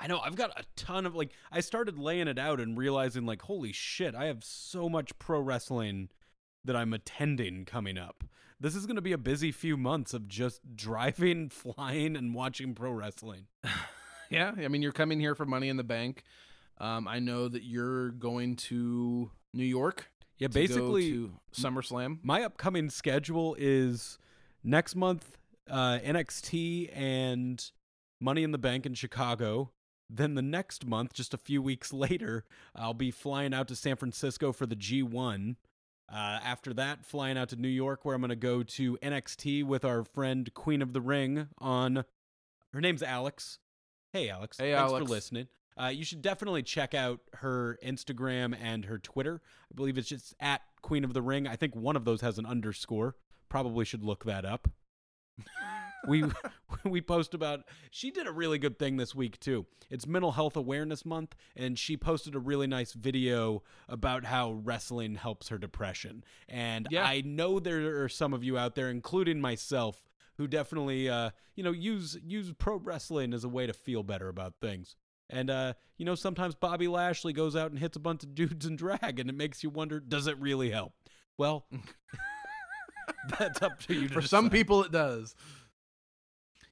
I 0.00 0.06
know 0.06 0.20
I've 0.20 0.36
got 0.36 0.58
a 0.58 0.64
ton 0.76 1.06
of 1.06 1.14
like 1.14 1.30
I 1.50 1.60
started 1.60 1.98
laying 1.98 2.28
it 2.28 2.38
out 2.38 2.60
and 2.60 2.78
realizing 2.78 3.26
like 3.26 3.42
holy 3.42 3.72
shit, 3.72 4.14
I 4.14 4.26
have 4.26 4.44
so 4.44 4.88
much 4.88 5.18
pro 5.18 5.40
wrestling 5.40 6.10
that 6.64 6.76
I'm 6.76 6.92
attending 6.92 7.64
coming 7.64 7.98
up. 7.98 8.24
This 8.60 8.74
is 8.74 8.86
going 8.86 8.96
to 8.96 9.02
be 9.02 9.12
a 9.12 9.18
busy 9.18 9.52
few 9.52 9.76
months 9.76 10.12
of 10.14 10.28
just 10.28 10.74
driving, 10.74 11.48
flying 11.50 12.16
and 12.16 12.34
watching 12.34 12.74
pro 12.74 12.92
wrestling. 12.92 13.46
Yeah, 14.30 14.52
I 14.62 14.68
mean, 14.68 14.82
you're 14.82 14.92
coming 14.92 15.20
here 15.20 15.34
for 15.34 15.46
Money 15.46 15.70
in 15.70 15.78
the 15.78 15.84
Bank. 15.84 16.22
Um, 16.76 17.08
I 17.08 17.18
know 17.18 17.48
that 17.48 17.62
you're 17.62 18.10
going 18.10 18.56
to 18.56 19.30
New 19.54 19.64
York. 19.64 20.10
Yeah, 20.36 20.48
to 20.48 20.54
basically 20.54 21.10
to 21.12 21.32
SummerSlam. 21.56 22.18
my 22.22 22.42
upcoming 22.42 22.90
schedule 22.90 23.56
is 23.58 24.18
next 24.62 24.94
month 24.94 25.36
uh 25.70 25.98
NXT 26.04 26.96
and 26.96 27.70
Money 28.20 28.42
in 28.42 28.52
the 28.52 28.58
Bank 28.58 28.84
in 28.86 28.94
Chicago. 28.94 29.72
Then 30.10 30.34
the 30.34 30.42
next 30.42 30.86
month, 30.86 31.12
just 31.12 31.34
a 31.34 31.38
few 31.38 31.60
weeks 31.60 31.92
later, 31.92 32.44
I'll 32.74 32.94
be 32.94 33.10
flying 33.10 33.52
out 33.54 33.68
to 33.68 33.76
San 33.76 33.96
Francisco 33.96 34.52
for 34.52 34.66
the 34.66 34.76
G1. 34.76 35.56
Uh, 36.10 36.14
after 36.42 36.72
that, 36.72 37.04
flying 37.04 37.36
out 37.36 37.50
to 37.50 37.56
New 37.56 37.68
York, 37.68 38.04
where 38.04 38.14
I'm 38.14 38.22
going 38.22 38.30
to 38.30 38.36
go 38.36 38.62
to 38.62 38.96
NXT 39.02 39.64
with 39.64 39.84
our 39.84 40.04
friend 40.04 40.52
Queen 40.54 40.80
of 40.80 40.94
the 40.94 41.02
Ring 41.02 41.48
on. 41.58 42.04
Her 42.72 42.80
name's 42.80 43.02
Alex. 43.02 43.58
Hey, 44.12 44.30
Alex. 44.30 44.56
Hey, 44.56 44.72
Thanks 44.72 44.90
Alex. 44.90 45.06
for 45.06 45.10
listening. 45.12 45.48
Uh, 45.80 45.88
you 45.88 46.04
should 46.04 46.22
definitely 46.22 46.62
check 46.62 46.94
out 46.94 47.20
her 47.34 47.78
Instagram 47.84 48.56
and 48.60 48.86
her 48.86 48.98
Twitter. 48.98 49.42
I 49.70 49.74
believe 49.74 49.98
it's 49.98 50.08
just 50.08 50.34
at 50.40 50.62
Queen 50.82 51.04
of 51.04 51.12
the 51.12 51.22
Ring. 51.22 51.46
I 51.46 51.56
think 51.56 51.76
one 51.76 51.94
of 51.94 52.04
those 52.04 52.22
has 52.22 52.38
an 52.38 52.46
underscore. 52.46 53.14
Probably 53.48 53.84
should 53.84 54.02
look 54.02 54.24
that 54.24 54.44
up. 54.44 54.68
we 56.06 56.24
we 56.84 57.00
post 57.00 57.34
about 57.34 57.64
she 57.90 58.10
did 58.10 58.26
a 58.26 58.32
really 58.32 58.58
good 58.58 58.78
thing 58.78 58.96
this 58.96 59.14
week 59.14 59.40
too. 59.40 59.66
It's 59.90 60.06
mental 60.06 60.32
health 60.32 60.56
awareness 60.56 61.04
month 61.04 61.34
and 61.56 61.78
she 61.78 61.96
posted 61.96 62.34
a 62.34 62.38
really 62.38 62.66
nice 62.66 62.92
video 62.92 63.62
about 63.88 64.24
how 64.24 64.52
wrestling 64.52 65.16
helps 65.16 65.48
her 65.48 65.58
depression. 65.58 66.24
And 66.48 66.86
Yeah. 66.90 67.04
I 67.04 67.22
know 67.22 67.58
there 67.58 68.02
are 68.02 68.08
some 68.08 68.32
of 68.32 68.44
you 68.44 68.56
out 68.58 68.74
there 68.74 68.90
including 68.90 69.40
myself 69.40 70.02
who 70.36 70.46
definitely 70.46 71.08
uh 71.08 71.30
you 71.56 71.64
know 71.64 71.72
use 71.72 72.16
use 72.24 72.52
pro 72.58 72.76
wrestling 72.76 73.34
as 73.34 73.44
a 73.44 73.48
way 73.48 73.66
to 73.66 73.72
feel 73.72 74.02
better 74.02 74.28
about 74.28 74.54
things. 74.60 74.94
And 75.30 75.50
uh 75.50 75.72
you 75.96 76.04
know 76.04 76.14
sometimes 76.14 76.54
Bobby 76.54 76.86
Lashley 76.86 77.32
goes 77.32 77.56
out 77.56 77.70
and 77.70 77.78
hits 77.80 77.96
a 77.96 78.00
bunch 78.00 78.22
of 78.22 78.34
dudes 78.34 78.66
in 78.66 78.76
drag 78.76 79.18
and 79.18 79.28
it 79.28 79.36
makes 79.36 79.62
you 79.64 79.70
wonder 79.70 79.98
does 80.00 80.26
it 80.26 80.38
really 80.38 80.70
help? 80.70 80.92
Well, 81.36 81.66
that's 83.38 83.62
up 83.62 83.78
to 83.80 83.94
you 83.94 84.08
For 84.08 84.22
some 84.22 84.50
people, 84.50 84.82
it 84.84 84.92
does. 84.92 85.34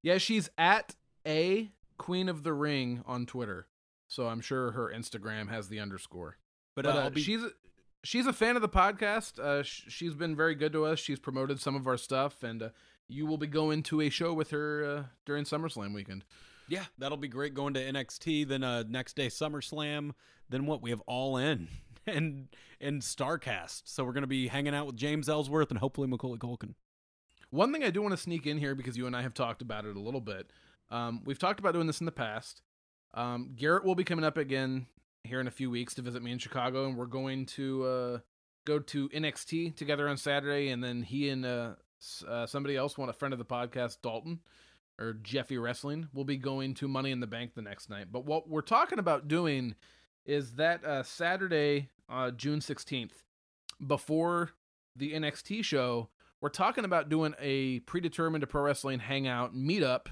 Yeah, 0.06 0.18
she's 0.18 0.48
at 0.56 0.94
a 1.26 1.72
Queen 1.98 2.28
of 2.28 2.44
the 2.44 2.52
Ring 2.52 3.02
on 3.06 3.26
Twitter, 3.26 3.66
so 4.06 4.28
I'm 4.28 4.40
sure 4.40 4.70
her 4.70 4.92
Instagram 4.94 5.48
has 5.48 5.66
the 5.66 5.80
underscore. 5.80 6.36
But, 6.76 6.84
But 6.84 6.94
uh, 6.94 6.98
uh, 6.98 7.10
be 7.10 7.22
she's 7.22 7.40
she's 8.04 8.24
a 8.28 8.32
fan 8.32 8.54
of 8.54 8.62
the 8.62 8.68
podcast. 8.68 9.40
Uh, 9.40 9.64
sh- 9.64 9.86
she's 9.88 10.14
been 10.14 10.36
very 10.36 10.54
good 10.54 10.72
to 10.74 10.84
us. 10.84 11.00
She's 11.00 11.18
promoted 11.18 11.58
some 11.58 11.74
of 11.74 11.88
our 11.88 11.96
stuff, 11.96 12.44
and 12.44 12.62
uh, 12.62 12.68
you 13.08 13.26
will 13.26 13.36
be 13.36 13.48
going 13.48 13.82
to 13.82 14.00
a 14.00 14.08
show 14.08 14.32
with 14.32 14.50
her 14.50 14.84
uh, 14.84 15.02
during 15.24 15.42
SummerSlam 15.42 15.92
weekend. 15.92 16.24
Yeah, 16.68 16.84
that'll 16.98 17.18
be 17.18 17.26
great 17.26 17.54
going 17.54 17.74
to 17.74 17.80
NXT. 17.80 18.46
Then 18.46 18.62
uh, 18.62 18.84
next 18.88 19.16
day 19.16 19.26
SummerSlam. 19.26 20.12
Then 20.48 20.66
what? 20.66 20.82
We 20.82 20.90
have 20.90 21.00
All 21.08 21.36
In 21.36 21.66
and 22.06 22.46
and 22.80 23.02
Starrcast. 23.02 23.82
So 23.86 24.04
we're 24.04 24.12
gonna 24.12 24.28
be 24.28 24.46
hanging 24.46 24.72
out 24.72 24.86
with 24.86 24.94
James 24.94 25.28
Ellsworth 25.28 25.70
and 25.70 25.80
hopefully 25.80 26.06
Macaulay 26.06 26.38
Culkin. 26.38 26.74
One 27.50 27.72
thing 27.72 27.84
I 27.84 27.90
do 27.90 28.02
want 28.02 28.12
to 28.12 28.20
sneak 28.20 28.46
in 28.46 28.58
here 28.58 28.74
because 28.74 28.96
you 28.96 29.06
and 29.06 29.16
I 29.16 29.22
have 29.22 29.34
talked 29.34 29.62
about 29.62 29.84
it 29.84 29.96
a 29.96 30.00
little 30.00 30.20
bit. 30.20 30.50
Um, 30.90 31.22
we've 31.24 31.38
talked 31.38 31.60
about 31.60 31.74
doing 31.74 31.86
this 31.86 32.00
in 32.00 32.06
the 32.06 32.12
past. 32.12 32.62
Um, 33.14 33.52
Garrett 33.56 33.84
will 33.84 33.94
be 33.94 34.04
coming 34.04 34.24
up 34.24 34.36
again 34.36 34.86
here 35.24 35.40
in 35.40 35.46
a 35.46 35.52
few 35.52 35.70
weeks 35.70 35.94
to 35.94 36.02
visit 36.02 36.22
me 36.22 36.32
in 36.32 36.38
Chicago, 36.38 36.86
and 36.86 36.96
we're 36.96 37.06
going 37.06 37.46
to 37.46 37.84
uh, 37.84 38.18
go 38.64 38.78
to 38.78 39.08
NXT 39.08 39.76
together 39.76 40.08
on 40.08 40.16
Saturday, 40.16 40.68
and 40.68 40.82
then 40.82 41.02
he 41.02 41.28
and 41.28 41.44
uh, 41.44 41.70
uh, 42.28 42.46
somebody 42.46 42.76
else, 42.76 42.98
one 42.98 43.08
a 43.08 43.12
friend 43.12 43.32
of 43.32 43.38
the 43.38 43.44
podcast, 43.44 43.98
Dalton 44.02 44.40
or 44.98 45.14
Jeffy 45.14 45.58
Wrestling, 45.58 46.08
will 46.14 46.24
be 46.24 46.36
going 46.36 46.74
to 46.74 46.88
Money 46.88 47.10
in 47.10 47.20
the 47.20 47.26
Bank 47.26 47.54
the 47.54 47.62
next 47.62 47.90
night. 47.90 48.06
But 48.10 48.24
what 48.24 48.48
we're 48.48 48.62
talking 48.62 48.98
about 48.98 49.28
doing 49.28 49.74
is 50.24 50.54
that 50.54 50.84
uh, 50.84 51.02
Saturday, 51.02 51.90
uh, 52.08 52.30
June 52.30 52.60
sixteenth, 52.60 53.24
before 53.84 54.50
the 54.94 55.12
NXT 55.12 55.64
show 55.64 56.08
we're 56.40 56.48
talking 56.48 56.84
about 56.84 57.08
doing 57.08 57.34
a 57.40 57.80
predetermined 57.80 58.48
pro 58.48 58.62
wrestling 58.62 58.98
hangout 58.98 59.54
meetup 59.54 60.06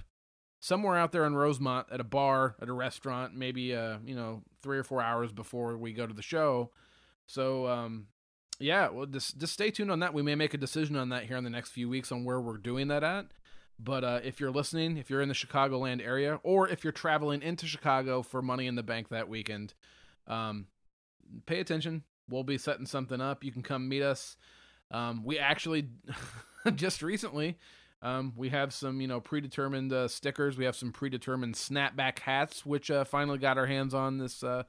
somewhere 0.61 0.97
out 0.97 1.12
there 1.12 1.27
in 1.27 1.35
Rosemont 1.35 1.87
at 1.93 2.01
a 2.01 2.05
bar, 2.05 2.57
at 2.61 2.68
a 2.68 2.72
restaurant, 2.72 3.35
maybe 3.35 3.75
uh, 3.75 3.99
you 4.05 4.14
know, 4.14 4.43
three 4.62 4.79
or 4.79 4.85
four 4.85 5.03
hours 5.03 5.31
before 5.33 5.77
we 5.77 5.93
go 5.93 6.07
to 6.07 6.14
the 6.14 6.22
show. 6.22 6.70
So 7.27 7.66
um 7.66 8.07
yeah, 8.59 8.89
well 8.89 9.07
just 9.07 9.39
just 9.39 9.53
stay 9.53 9.70
tuned 9.70 9.91
on 9.91 10.01
that. 10.01 10.14
We 10.14 10.22
may 10.22 10.35
make 10.35 10.55
a 10.55 10.59
decision 10.59 10.97
on 10.97 11.11
that 11.11 11.25
here 11.25 11.37
in 11.37 11.45
the 11.45 11.51
next 11.51 11.70
few 11.70 11.89
weeks 11.89 12.12
on 12.12 12.25
where 12.25 12.41
we're 12.41 12.57
doing 12.57 12.89
that 12.89 13.05
at. 13.05 13.27
But 13.79 14.05
uh, 14.05 14.20
if 14.22 14.41
you're 14.41 14.53
listening, 14.53 14.97
if 14.97 15.11
you're 15.11 15.20
in 15.20 15.29
the 15.29 15.35
Chicagoland 15.35 16.05
area, 16.05 16.39
or 16.43 16.68
if 16.68 16.85
you're 16.85 16.93
traveling 16.93 17.43
into 17.43 17.66
Chicago 17.66 18.22
for 18.22 18.41
Money 18.41 18.66
in 18.66 18.77
the 18.77 18.85
Bank 18.85 19.09
that 19.09 19.29
weekend, 19.29 19.75
um, 20.27 20.66
pay 21.47 21.61
attention. 21.61 22.05
We'll 22.29 22.45
be 22.45 22.57
setting 22.57 22.87
something 22.87 23.20
up. 23.20 23.43
You 23.45 23.53
can 23.53 23.62
come 23.62 23.89
meet 23.89 24.03
us. 24.03 24.37
Um, 24.91 25.24
we 25.24 25.39
actually 25.39 25.89
just 26.74 27.03
recently 27.03 27.59
um, 28.05 28.35
we 28.37 28.51
have 28.51 28.72
some 28.72 29.01
you 29.01 29.09
know 29.09 29.20
predetermined 29.20 29.93
uh, 29.93 30.09
stickers. 30.09 30.59
We 30.59 30.66
have 30.66 30.76
some 30.76 30.93
predetermined 30.93 31.55
snapback 31.55 32.18
hats, 32.18 32.64
which 32.64 32.91
uh, 32.91 33.05
finally 33.05 33.39
got 33.39 33.57
our 33.57 33.66
hands 33.66 33.95
on 33.95 34.18
this 34.18 34.43
uh, 34.45 34.64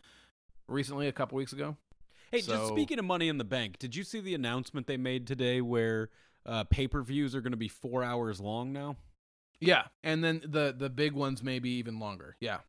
recently 0.69 1.09
a 1.09 1.11
couple 1.11 1.35
weeks 1.35 1.51
ago. 1.51 1.75
Hey, 2.31 2.41
just 2.41 2.67
speaking 2.67 2.97
of 2.97 3.05
money 3.05 3.27
in 3.27 3.37
the 3.37 3.43
bank, 3.43 3.77
did 3.77 3.95
you 3.95 4.03
see 4.03 4.19
the 4.19 4.33
announcement 4.33 4.87
they 4.87 4.97
made 4.97 5.27
today 5.27 5.61
where 5.61 6.09
uh, 6.45 6.63
pay 6.63 6.87
per 6.87 7.01
views 7.03 7.35
are 7.35 7.41
going 7.41 7.51
to 7.51 7.57
be 7.57 7.67
four 7.67 8.03
hours 8.03 8.39
long 8.39 8.71
now? 8.71 8.95
Yeah, 9.59 9.83
and 10.01 10.23
then 10.23 10.41
the 10.45 10.73
the 10.77 10.89
big 10.89 11.11
ones 11.11 11.43
maybe 11.43 11.69
even 11.71 11.99
longer. 11.99 12.37
Yeah, 12.39 12.59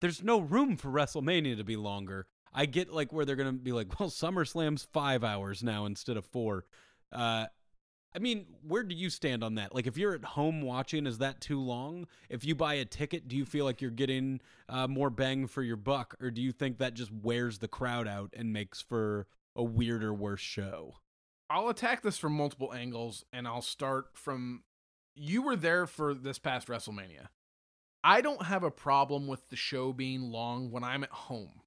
There's 0.00 0.22
no 0.22 0.38
room 0.38 0.76
for 0.76 0.90
WrestleMania 0.90 1.56
to 1.56 1.64
be 1.64 1.76
longer. 1.76 2.28
I 2.54 2.66
get 2.66 2.92
like 2.92 3.12
where 3.12 3.24
they're 3.24 3.36
to 3.36 3.52
be 3.52 3.72
like, 3.72 3.98
well, 3.98 4.10
SummerSlam's 4.10 4.86
five 4.92 5.24
hours 5.24 5.62
now 5.62 5.86
instead 5.86 6.16
of 6.16 6.24
four. 6.24 6.64
Uh, 7.12 7.46
I 8.14 8.20
mean, 8.20 8.46
where 8.62 8.84
do 8.84 8.94
you 8.94 9.10
stand 9.10 9.42
on 9.42 9.56
that? 9.56 9.74
Like, 9.74 9.88
if 9.88 9.98
you're 9.98 10.14
at 10.14 10.24
home 10.24 10.62
watching, 10.62 11.04
is 11.04 11.18
that 11.18 11.40
too 11.40 11.60
long? 11.60 12.06
If 12.28 12.44
you 12.44 12.54
buy 12.54 12.74
a 12.74 12.84
ticket, 12.84 13.26
do 13.26 13.36
you 13.36 13.44
feel 13.44 13.64
like 13.64 13.82
you're 13.82 13.90
getting 13.90 14.40
uh, 14.68 14.86
more 14.86 15.10
bang 15.10 15.48
for 15.48 15.62
your 15.62 15.76
buck, 15.76 16.14
or 16.20 16.30
do 16.30 16.40
you 16.40 16.52
think 16.52 16.78
that 16.78 16.94
just 16.94 17.10
wears 17.10 17.58
the 17.58 17.66
crowd 17.66 18.06
out 18.06 18.32
and 18.36 18.52
makes 18.52 18.80
for 18.80 19.26
a 19.56 19.64
weirder, 19.64 20.14
worse 20.14 20.40
show? 20.40 20.94
I'll 21.50 21.68
attack 21.68 22.02
this 22.02 22.16
from 22.16 22.34
multiple 22.34 22.72
angles, 22.72 23.24
and 23.32 23.48
I'll 23.48 23.62
start 23.62 24.10
from 24.12 24.62
you 25.16 25.42
were 25.42 25.56
there 25.56 25.86
for 25.88 26.14
this 26.14 26.38
past 26.38 26.68
WrestleMania. 26.68 27.28
I 28.04 28.20
don't 28.20 28.44
have 28.44 28.62
a 28.62 28.70
problem 28.70 29.26
with 29.26 29.48
the 29.48 29.56
show 29.56 29.92
being 29.92 30.30
long 30.30 30.70
when 30.70 30.84
I'm 30.84 31.02
at 31.02 31.10
home 31.10 31.63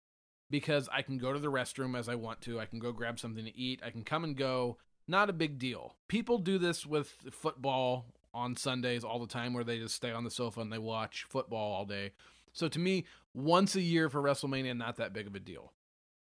because 0.49 0.89
I 0.91 1.01
can 1.01 1.17
go 1.17 1.33
to 1.33 1.39
the 1.39 1.51
restroom 1.51 1.97
as 1.97 2.07
I 2.07 2.15
want 2.15 2.41
to. 2.41 2.59
I 2.59 2.65
can 2.65 2.79
go 2.79 2.91
grab 2.91 3.19
something 3.19 3.45
to 3.45 3.57
eat. 3.57 3.81
I 3.85 3.89
can 3.89 4.03
come 4.03 4.23
and 4.23 4.35
go. 4.35 4.77
Not 5.07 5.29
a 5.29 5.33
big 5.33 5.57
deal. 5.57 5.95
People 6.07 6.37
do 6.37 6.57
this 6.57 6.85
with 6.85 7.17
football 7.31 8.05
on 8.33 8.55
Sundays 8.55 9.03
all 9.03 9.19
the 9.19 9.27
time 9.27 9.53
where 9.53 9.63
they 9.63 9.79
just 9.79 9.95
stay 9.95 10.11
on 10.11 10.23
the 10.23 10.31
sofa 10.31 10.59
and 10.61 10.71
they 10.71 10.77
watch 10.77 11.25
football 11.29 11.73
all 11.73 11.85
day. 11.85 12.11
So 12.53 12.67
to 12.67 12.79
me, 12.79 13.05
once 13.33 13.75
a 13.75 13.81
year 13.81 14.09
for 14.09 14.21
WrestleMania, 14.21 14.75
not 14.77 14.97
that 14.97 15.13
big 15.13 15.27
of 15.27 15.35
a 15.35 15.39
deal. 15.39 15.73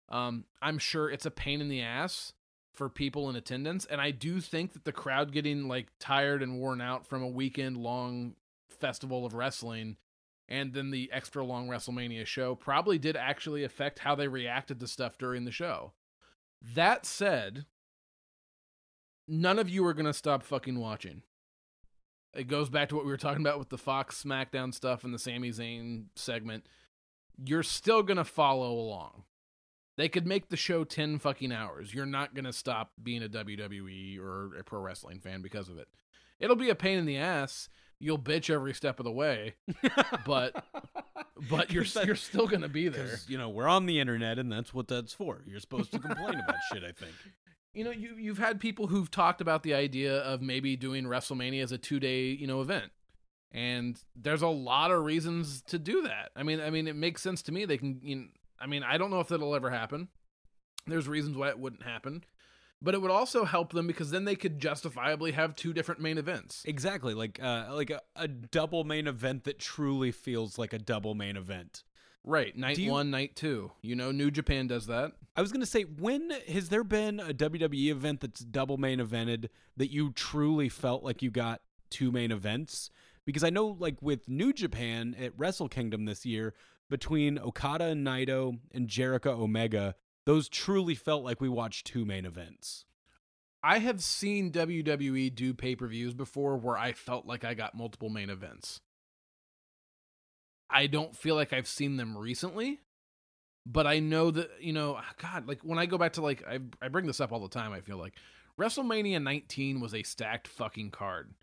Um, 0.08 0.44
I'm 0.62 0.78
sure 0.78 1.10
it's 1.10 1.26
a 1.26 1.30
pain 1.30 1.60
in 1.60 1.68
the 1.68 1.82
ass 1.82 2.32
for 2.72 2.88
people 2.88 3.28
in 3.30 3.36
attendance, 3.36 3.86
and 3.86 4.00
I 4.00 4.10
do 4.10 4.40
think 4.40 4.74
that 4.74 4.84
the 4.84 4.92
crowd 4.92 5.32
getting 5.32 5.66
like 5.66 5.88
tired 5.98 6.42
and 6.42 6.60
worn 6.60 6.80
out 6.80 7.06
from 7.06 7.22
a 7.22 7.28
weekend 7.28 7.78
long 7.78 8.36
festival 8.68 9.24
of 9.24 9.34
wrestling 9.34 9.96
and 10.48 10.72
then 10.72 10.90
the 10.90 11.10
extra 11.12 11.44
long 11.44 11.68
WrestleMania 11.68 12.26
show 12.26 12.54
probably 12.54 12.98
did 12.98 13.16
actually 13.16 13.64
affect 13.64 14.00
how 14.00 14.14
they 14.14 14.28
reacted 14.28 14.80
to 14.80 14.86
stuff 14.86 15.18
during 15.18 15.44
the 15.44 15.50
show. 15.50 15.92
That 16.62 17.04
said, 17.04 17.66
none 19.26 19.58
of 19.58 19.68
you 19.68 19.84
are 19.86 19.94
going 19.94 20.06
to 20.06 20.12
stop 20.12 20.42
fucking 20.42 20.78
watching. 20.78 21.22
It 22.34 22.48
goes 22.48 22.68
back 22.68 22.90
to 22.90 22.96
what 22.96 23.04
we 23.04 23.10
were 23.10 23.16
talking 23.16 23.42
about 23.42 23.58
with 23.58 23.70
the 23.70 23.78
Fox 23.78 24.22
SmackDown 24.22 24.72
stuff 24.74 25.04
and 25.04 25.14
the 25.14 25.18
Sami 25.18 25.50
Zayn 25.50 26.06
segment. 26.16 26.66
You're 27.42 27.62
still 27.62 28.02
going 28.02 28.18
to 28.18 28.24
follow 28.24 28.72
along. 28.72 29.24
They 29.96 30.08
could 30.08 30.26
make 30.26 30.48
the 30.48 30.56
show 30.56 30.84
10 30.84 31.18
fucking 31.18 31.52
hours. 31.52 31.94
You're 31.94 32.04
not 32.04 32.34
going 32.34 32.44
to 32.44 32.52
stop 32.52 32.92
being 33.02 33.22
a 33.22 33.28
WWE 33.28 34.18
or 34.20 34.54
a 34.58 34.62
pro 34.62 34.80
wrestling 34.80 35.20
fan 35.20 35.40
because 35.40 35.70
of 35.70 35.78
it. 35.78 35.88
It'll 36.40 36.56
be 36.56 36.70
a 36.70 36.74
pain 36.74 36.98
in 36.98 37.06
the 37.06 37.16
ass. 37.16 37.68
You'll 37.98 38.18
bitch 38.18 38.50
every 38.50 38.74
step 38.74 39.00
of 39.00 39.04
the 39.04 39.10
way, 39.12 39.54
but 40.26 40.64
but 41.48 41.70
you're 41.72 41.84
That- 41.84 42.06
you're 42.06 42.14
still 42.14 42.46
going 42.46 42.60
to 42.62 42.68
be 42.68 42.88
there. 42.88 43.18
You 43.26 43.38
know 43.38 43.48
we're 43.48 43.68
on 43.68 43.86
the 43.86 44.00
internet, 44.00 44.38
and 44.38 44.52
that's 44.52 44.74
what 44.74 44.86
that's 44.88 45.14
for. 45.14 45.42
You're 45.46 45.60
supposed 45.60 45.92
to 45.92 45.98
complain 45.98 46.34
about 46.40 46.56
shit. 46.72 46.82
I 46.84 46.92
think. 46.92 47.12
you 47.74 47.84
know 47.84 47.90
you 47.90 48.14
you've 48.18 48.38
had 48.38 48.60
people 48.60 48.86
who've 48.88 49.10
talked 49.10 49.40
about 49.40 49.62
the 49.62 49.72
idea 49.74 50.18
of 50.18 50.42
maybe 50.42 50.76
doing 50.76 51.04
WrestleMania 51.04 51.62
as 51.62 51.72
a 51.72 51.78
two 51.78 51.98
day 51.98 52.26
you 52.26 52.46
know 52.46 52.60
event, 52.60 52.92
and 53.50 53.98
there's 54.14 54.42
a 54.42 54.48
lot 54.48 54.90
of 54.90 55.02
reasons 55.02 55.62
to 55.68 55.78
do 55.78 56.02
that. 56.02 56.30
I 56.36 56.42
mean, 56.42 56.60
I 56.60 56.68
mean, 56.68 56.88
it 56.88 56.96
makes 56.96 57.22
sense 57.22 57.40
to 57.44 57.52
me. 57.52 57.64
They 57.64 57.78
can, 57.78 57.98
you 58.02 58.16
know, 58.16 58.24
I 58.60 58.66
mean, 58.66 58.82
I 58.82 58.98
don't 58.98 59.10
know 59.10 59.20
if 59.20 59.28
that'll 59.28 59.54
ever 59.54 59.70
happen. 59.70 60.08
There's 60.86 61.08
reasons 61.08 61.36
why 61.36 61.48
it 61.48 61.58
wouldn't 61.58 61.82
happen, 61.82 62.24
but 62.82 62.94
it 62.94 63.00
would 63.02 63.10
also 63.10 63.44
help 63.44 63.72
them 63.72 63.86
because 63.86 64.10
then 64.10 64.24
they 64.24 64.36
could 64.36 64.58
justifiably 64.58 65.32
have 65.32 65.56
two 65.56 65.72
different 65.72 66.00
main 66.00 66.18
events. 66.18 66.62
Exactly, 66.66 67.14
like 67.14 67.38
uh, 67.42 67.66
like 67.70 67.90
a, 67.90 68.00
a 68.14 68.28
double 68.28 68.84
main 68.84 69.06
event 69.06 69.44
that 69.44 69.58
truly 69.58 70.10
feels 70.12 70.58
like 70.58 70.72
a 70.72 70.78
double 70.78 71.14
main 71.14 71.36
event. 71.36 71.82
Right, 72.24 72.56
night 72.56 72.76
you- 72.78 72.90
one, 72.90 73.10
night 73.10 73.36
two. 73.36 73.70
You 73.82 73.94
know, 73.94 74.10
New 74.10 74.30
Japan 74.30 74.66
does 74.66 74.86
that. 74.88 75.12
I 75.36 75.40
was 75.42 75.52
gonna 75.52 75.66
say, 75.66 75.82
when 75.82 76.30
has 76.48 76.68
there 76.68 76.84
been 76.84 77.20
a 77.20 77.32
WWE 77.32 77.88
event 77.90 78.20
that's 78.20 78.40
double 78.40 78.78
main 78.78 78.98
evented 79.00 79.48
that 79.76 79.92
you 79.92 80.12
truly 80.12 80.68
felt 80.68 81.02
like 81.04 81.22
you 81.22 81.30
got 81.30 81.60
two 81.90 82.10
main 82.10 82.32
events? 82.32 82.90
Because 83.24 83.42
I 83.44 83.50
know, 83.50 83.76
like 83.78 84.00
with 84.02 84.28
New 84.28 84.52
Japan 84.52 85.14
at 85.20 85.32
Wrestle 85.36 85.68
Kingdom 85.68 86.04
this 86.04 86.24
year, 86.24 86.54
between 86.88 87.38
Okada 87.38 87.86
and 87.86 88.06
Naito 88.06 88.58
and 88.72 88.86
Jericho 88.88 89.42
Omega, 89.42 89.94
those 90.26 90.48
truly 90.48 90.94
felt 90.94 91.24
like 91.24 91.40
we 91.40 91.48
watched 91.48 91.86
two 91.86 92.04
main 92.04 92.26
events. 92.26 92.84
I 93.62 93.78
have 93.78 94.02
seen 94.02 94.52
WWE 94.52 95.34
do 95.34 95.54
pay 95.54 95.74
per 95.74 95.86
views 95.86 96.14
before 96.14 96.56
where 96.56 96.76
I 96.76 96.92
felt 96.92 97.26
like 97.26 97.44
I 97.44 97.54
got 97.54 97.74
multiple 97.74 98.10
main 98.10 98.28
events. 98.28 98.80
I 100.68 100.88
don't 100.88 101.16
feel 101.16 101.36
like 101.36 101.52
I've 101.52 101.68
seen 101.68 101.96
them 101.96 102.18
recently, 102.18 102.80
but 103.64 103.86
I 103.86 104.00
know 104.00 104.30
that, 104.32 104.50
you 104.60 104.72
know, 104.72 105.00
God, 105.22 105.48
like 105.48 105.62
when 105.62 105.78
I 105.78 105.86
go 105.86 105.96
back 105.96 106.14
to 106.14 106.22
like, 106.22 106.44
I, 106.46 106.58
I 106.82 106.88
bring 106.88 107.06
this 107.06 107.20
up 107.20 107.32
all 107.32 107.40
the 107.40 107.48
time, 107.48 107.72
I 107.72 107.80
feel 107.80 107.96
like 107.96 108.14
WrestleMania 108.58 109.22
19 109.22 109.80
was 109.80 109.94
a 109.94 110.02
stacked 110.02 110.48
fucking 110.48 110.90
card. 110.90 111.34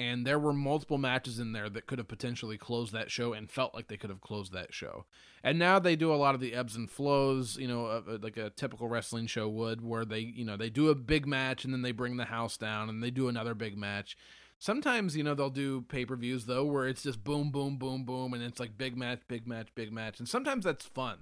And 0.00 0.26
there 0.26 0.38
were 0.38 0.54
multiple 0.54 0.96
matches 0.96 1.38
in 1.38 1.52
there 1.52 1.68
that 1.68 1.84
could 1.86 1.98
have 1.98 2.08
potentially 2.08 2.56
closed 2.56 2.94
that 2.94 3.10
show 3.10 3.34
and 3.34 3.50
felt 3.50 3.74
like 3.74 3.88
they 3.88 3.98
could 3.98 4.08
have 4.08 4.22
closed 4.22 4.50
that 4.54 4.72
show. 4.72 5.04
And 5.44 5.58
now 5.58 5.78
they 5.78 5.94
do 5.94 6.10
a 6.10 6.16
lot 6.16 6.34
of 6.34 6.40
the 6.40 6.54
ebbs 6.54 6.74
and 6.74 6.90
flows, 6.90 7.58
you 7.58 7.68
know, 7.68 7.84
uh, 7.84 8.16
like 8.22 8.38
a 8.38 8.48
typical 8.48 8.88
wrestling 8.88 9.26
show 9.26 9.46
would, 9.46 9.82
where 9.82 10.06
they, 10.06 10.20
you 10.20 10.46
know, 10.46 10.56
they 10.56 10.70
do 10.70 10.88
a 10.88 10.94
big 10.94 11.26
match 11.26 11.66
and 11.66 11.74
then 11.74 11.82
they 11.82 11.92
bring 11.92 12.16
the 12.16 12.24
house 12.24 12.56
down 12.56 12.88
and 12.88 13.02
they 13.02 13.10
do 13.10 13.28
another 13.28 13.52
big 13.52 13.76
match. 13.76 14.16
Sometimes, 14.58 15.18
you 15.18 15.22
know, 15.22 15.34
they'll 15.34 15.50
do 15.50 15.82
pay 15.82 16.06
per 16.06 16.16
views 16.16 16.46
though, 16.46 16.64
where 16.64 16.88
it's 16.88 17.02
just 17.02 17.22
boom, 17.22 17.50
boom, 17.50 17.76
boom, 17.76 18.04
boom, 18.04 18.32
and 18.32 18.42
it's 18.42 18.58
like 18.58 18.78
big 18.78 18.96
match, 18.96 19.20
big 19.28 19.46
match, 19.46 19.68
big 19.74 19.92
match. 19.92 20.18
And 20.18 20.26
sometimes 20.26 20.64
that's 20.64 20.86
fun. 20.86 21.18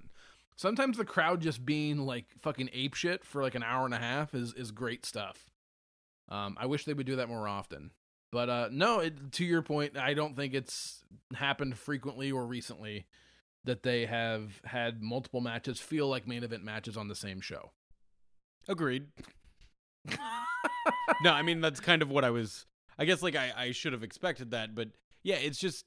Sometimes 0.55 0.95
the 0.95 1.03
crowd 1.03 1.41
just 1.41 1.65
being 1.65 1.97
like 1.97 2.27
fucking 2.41 2.69
ape 2.71 2.93
shit 2.93 3.25
for 3.25 3.43
like 3.43 3.55
an 3.55 3.63
hour 3.63 3.83
and 3.83 3.93
a 3.93 3.99
half 3.99 4.33
is 4.33 4.53
is 4.53 4.71
great 4.71 5.05
stuff. 5.05 5.49
Um, 6.29 6.55
I 6.57 6.65
wish 6.65 6.85
they 6.85 6.93
would 6.93 7.07
do 7.07 7.17
that 7.17 7.27
more 7.27 7.45
often. 7.45 7.91
But 8.31 8.49
uh, 8.49 8.69
no, 8.71 8.99
it, 8.99 9.31
to 9.33 9.45
your 9.45 9.61
point, 9.61 9.97
I 9.97 10.13
don't 10.13 10.35
think 10.35 10.53
it's 10.53 11.03
happened 11.33 11.77
frequently 11.77 12.31
or 12.31 12.45
recently 12.45 13.07
that 13.63 13.83
they 13.83 14.05
have 14.05 14.61
had 14.65 15.01
multiple 15.01 15.41
matches 15.41 15.79
feel 15.79 16.07
like 16.07 16.27
main 16.27 16.43
event 16.43 16.63
matches 16.63 16.95
on 16.95 17.07
the 17.07 17.15
same 17.15 17.41
show. 17.41 17.71
Agreed. 18.67 19.07
no, 21.23 21.31
I 21.31 21.41
mean 21.41 21.61
that's 21.61 21.79
kind 21.79 22.01
of 22.01 22.09
what 22.09 22.23
I 22.23 22.29
was. 22.29 22.65
I 22.97 23.05
guess 23.05 23.21
like 23.21 23.35
I, 23.35 23.51
I 23.55 23.71
should 23.71 23.93
have 23.93 24.03
expected 24.03 24.51
that, 24.51 24.75
but 24.75 24.89
yeah, 25.23 25.35
it's 25.35 25.59
just 25.59 25.85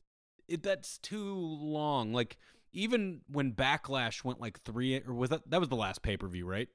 it 0.48 0.62
that's 0.62 0.98
too 0.98 1.34
long. 1.34 2.12
Like 2.12 2.36
even 2.72 3.20
when 3.30 3.52
Backlash 3.52 4.24
went 4.24 4.40
like 4.40 4.60
three 4.62 5.00
or 5.06 5.14
was 5.14 5.30
that 5.30 5.48
that 5.50 5.60
was 5.60 5.68
the 5.68 5.76
last 5.76 6.02
pay 6.02 6.16
per 6.16 6.28
view, 6.28 6.46
right? 6.46 6.68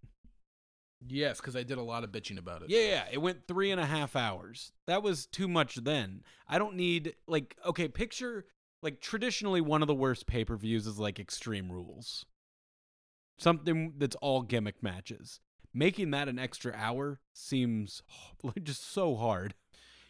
Yes, 1.06 1.40
because 1.40 1.56
I 1.56 1.64
did 1.64 1.78
a 1.78 1.84
lot 1.84 2.04
of 2.04 2.12
bitching 2.12 2.38
about 2.38 2.62
it. 2.62 2.70
Yeah, 2.70 2.80
yeah, 2.80 3.06
it 3.12 3.18
went 3.20 3.48
three 3.48 3.72
and 3.72 3.82
a 3.82 3.86
half 3.86 4.16
hours. 4.16 4.72
That 4.88 5.04
was 5.04 5.26
too 5.26 5.48
much 5.48 5.76
then. 5.76 6.24
I 6.48 6.58
don't 6.58 6.76
need 6.76 7.16
like 7.28 7.56
okay, 7.66 7.88
picture 7.88 8.46
like 8.82 9.02
traditionally 9.02 9.62
one 9.62 9.82
of 9.82 9.88
the 9.88 9.96
worst 9.96 10.28
pay 10.28 10.46
per 10.46 10.56
views 10.56 10.88
is 10.88 11.00
like 11.00 11.20
Extreme 11.20 11.72
Rules, 11.72 12.26
something 13.38 13.94
that's 13.98 14.16
all 14.18 14.42
gimmick 14.42 14.82
matches. 14.82 15.40
Making 15.74 16.12
that 16.12 16.28
an 16.28 16.40
extra 16.40 16.74
hour 16.76 17.20
seems 17.34 18.02
just 18.64 18.92
so 18.92 19.16
hard. 19.16 19.54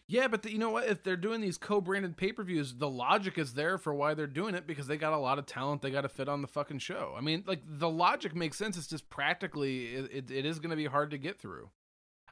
Yeah, 0.10 0.30
but 0.30 0.44
the, 0.44 0.52
you 0.52 0.58
know 0.58 0.70
what? 0.70 0.86
If 0.88 1.04
they're 1.04 1.18
doing 1.18 1.42
these 1.42 1.58
co-branded 1.58 2.16
pay-per-views, 2.16 2.76
the 2.76 2.90
logic 2.90 3.38
is 3.38 3.54
there 3.54 3.78
for 3.78 3.94
why 3.94 4.14
they're 4.14 4.26
doing 4.26 4.56
it 4.56 4.66
because 4.66 4.88
they 4.88 4.98
got 4.98 5.12
a 5.12 5.18
lot 5.18 5.38
of 5.38 5.46
talent 5.46 5.82
they 5.82 5.92
got 5.92 6.02
to 6.02 6.10
fit 6.10 6.30
on 6.30 6.42
the 6.42 6.48
fucking 6.48 6.80
show. 6.80 7.14
I 7.18 7.22
mean, 7.22 7.44
like 7.46 7.62
the 7.66 7.90
logic 7.90 8.34
makes 8.34 8.58
sense. 8.58 8.78
It's 8.78 8.88
just 8.88 9.10
practically 9.10 9.88
it, 9.96 10.12
it, 10.12 10.32
it 10.32 10.46
is 10.46 10.60
going 10.60 10.70
to 10.70 10.78
be 10.78 10.86
hard 10.86 11.12
to 11.12 11.18
get 11.18 11.40
through. 11.40 11.70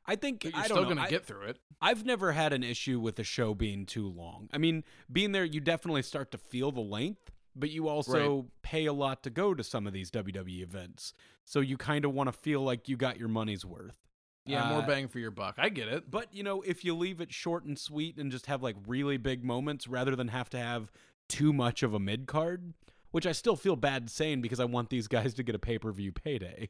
I 0.08 0.16
think 0.16 0.44
But 0.44 0.54
you're 0.54 0.62
I 0.62 0.66
still 0.66 0.86
gonna 0.86 1.10
get 1.10 1.26
through 1.26 1.48
it. 1.48 1.60
I've 1.82 2.06
never 2.06 2.32
had 2.32 2.54
an 2.54 2.64
issue 2.64 3.00
with 3.00 3.18
a 3.20 3.24
show 3.24 3.54
being 3.54 3.86
too 3.86 4.08
long. 4.08 4.50
I 4.54 4.58
mean, 4.58 4.84
being 5.12 5.32
there, 5.32 5.44
you 5.44 5.60
definitely 5.60 6.04
start 6.04 6.32
to 6.32 6.38
feel 6.38 6.72
the 6.72 6.82
length, 6.82 7.32
but 7.56 7.72
you 7.72 7.88
also 7.88 8.48
pay 8.62 8.86
a 8.86 8.94
lot 8.94 9.24
to 9.24 9.30
go 9.30 9.54
to 9.54 9.64
some 9.64 9.88
of 9.88 9.94
these 9.94 10.12
WWE 10.12 10.62
events. 10.62 11.14
So 11.44 11.60
you 11.60 11.78
kind 11.78 12.06
of 12.06 12.14
want 12.14 12.28
to 12.28 12.34
feel 12.34 12.62
like 12.62 12.88
you 12.88 12.98
got 12.98 13.18
your 13.18 13.30
money's 13.30 13.66
worth. 13.66 14.05
Yeah, 14.46 14.70
more 14.70 14.84
Uh, 14.84 14.86
bang 14.88 15.08
for 15.08 15.20
your 15.20 15.32
buck. 15.32 15.56
I 15.58 15.70
get 15.70 15.88
it. 15.88 16.10
But, 16.12 16.34
you 16.34 16.44
know, 16.44 16.62
if 16.62 16.86
you 16.86 16.96
leave 16.96 17.20
it 17.22 17.34
short 17.34 17.66
and 17.66 17.78
sweet 17.80 18.18
and 18.18 18.32
just 18.32 18.46
have 18.46 18.62
like 18.62 18.76
really 18.88 19.18
big 19.18 19.44
moments 19.44 19.88
rather 19.88 20.16
than 20.16 20.28
have 20.28 20.50
to 20.52 20.58
have 20.60 20.92
too 21.28 21.52
much 21.52 21.82
of 21.84 21.94
a 21.94 22.00
mid 22.00 22.28
card, 22.28 22.74
which 23.12 23.26
I 23.26 23.32
still 23.32 23.56
feel 23.56 23.76
bad 23.76 24.10
saying 24.10 24.42
because 24.42 24.60
I 24.60 24.66
want 24.66 24.90
these 24.90 25.08
guys 25.08 25.34
to 25.36 25.44
get 25.44 25.56
a 25.56 25.60
pay 25.60 25.80
per 25.80 25.92
view 25.92 26.12
payday. 26.12 26.70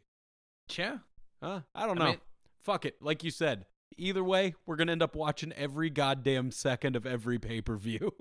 Yeah. 0.78 1.00
Huh? 1.44 1.62
I 1.74 1.86
don't 1.86 2.00
I 2.02 2.04
know. 2.06 2.10
mean- 2.12 2.22
Fuck 2.62 2.86
it. 2.86 2.96
Like 3.02 3.24
you 3.24 3.30
said, 3.30 3.66
either 3.98 4.24
way, 4.24 4.56
we're 4.66 4.76
going 4.78 4.88
to 4.88 4.92
end 4.94 5.04
up 5.04 5.16
watching 5.16 5.52
every 5.54 5.90
goddamn 5.92 6.50
second 6.52 6.96
of 6.96 7.06
every 7.06 7.38
pay 7.38 7.62
per 7.62 7.76
view. 7.76 8.12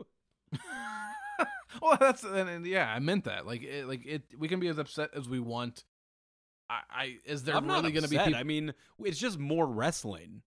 well, 1.82 1.96
that's 1.98 2.22
and, 2.24 2.48
and 2.48 2.66
yeah, 2.66 2.92
I 2.92 2.98
meant 2.98 3.24
that. 3.24 3.46
Like, 3.46 3.62
it, 3.62 3.86
like 3.88 4.04
it, 4.06 4.22
we 4.38 4.48
can 4.48 4.60
be 4.60 4.68
as 4.68 4.78
upset 4.78 5.10
as 5.14 5.28
we 5.28 5.40
want. 5.40 5.84
I, 6.90 7.02
I 7.02 7.16
is 7.24 7.44
there 7.44 7.56
I'm 7.56 7.66
really 7.66 7.92
going 7.92 8.04
to 8.04 8.08
be 8.08 8.18
people? 8.18 8.34
I 8.36 8.42
mean, 8.42 8.74
it's 9.00 9.18
just 9.18 9.38
more 9.38 9.66
wrestling. 9.66 10.42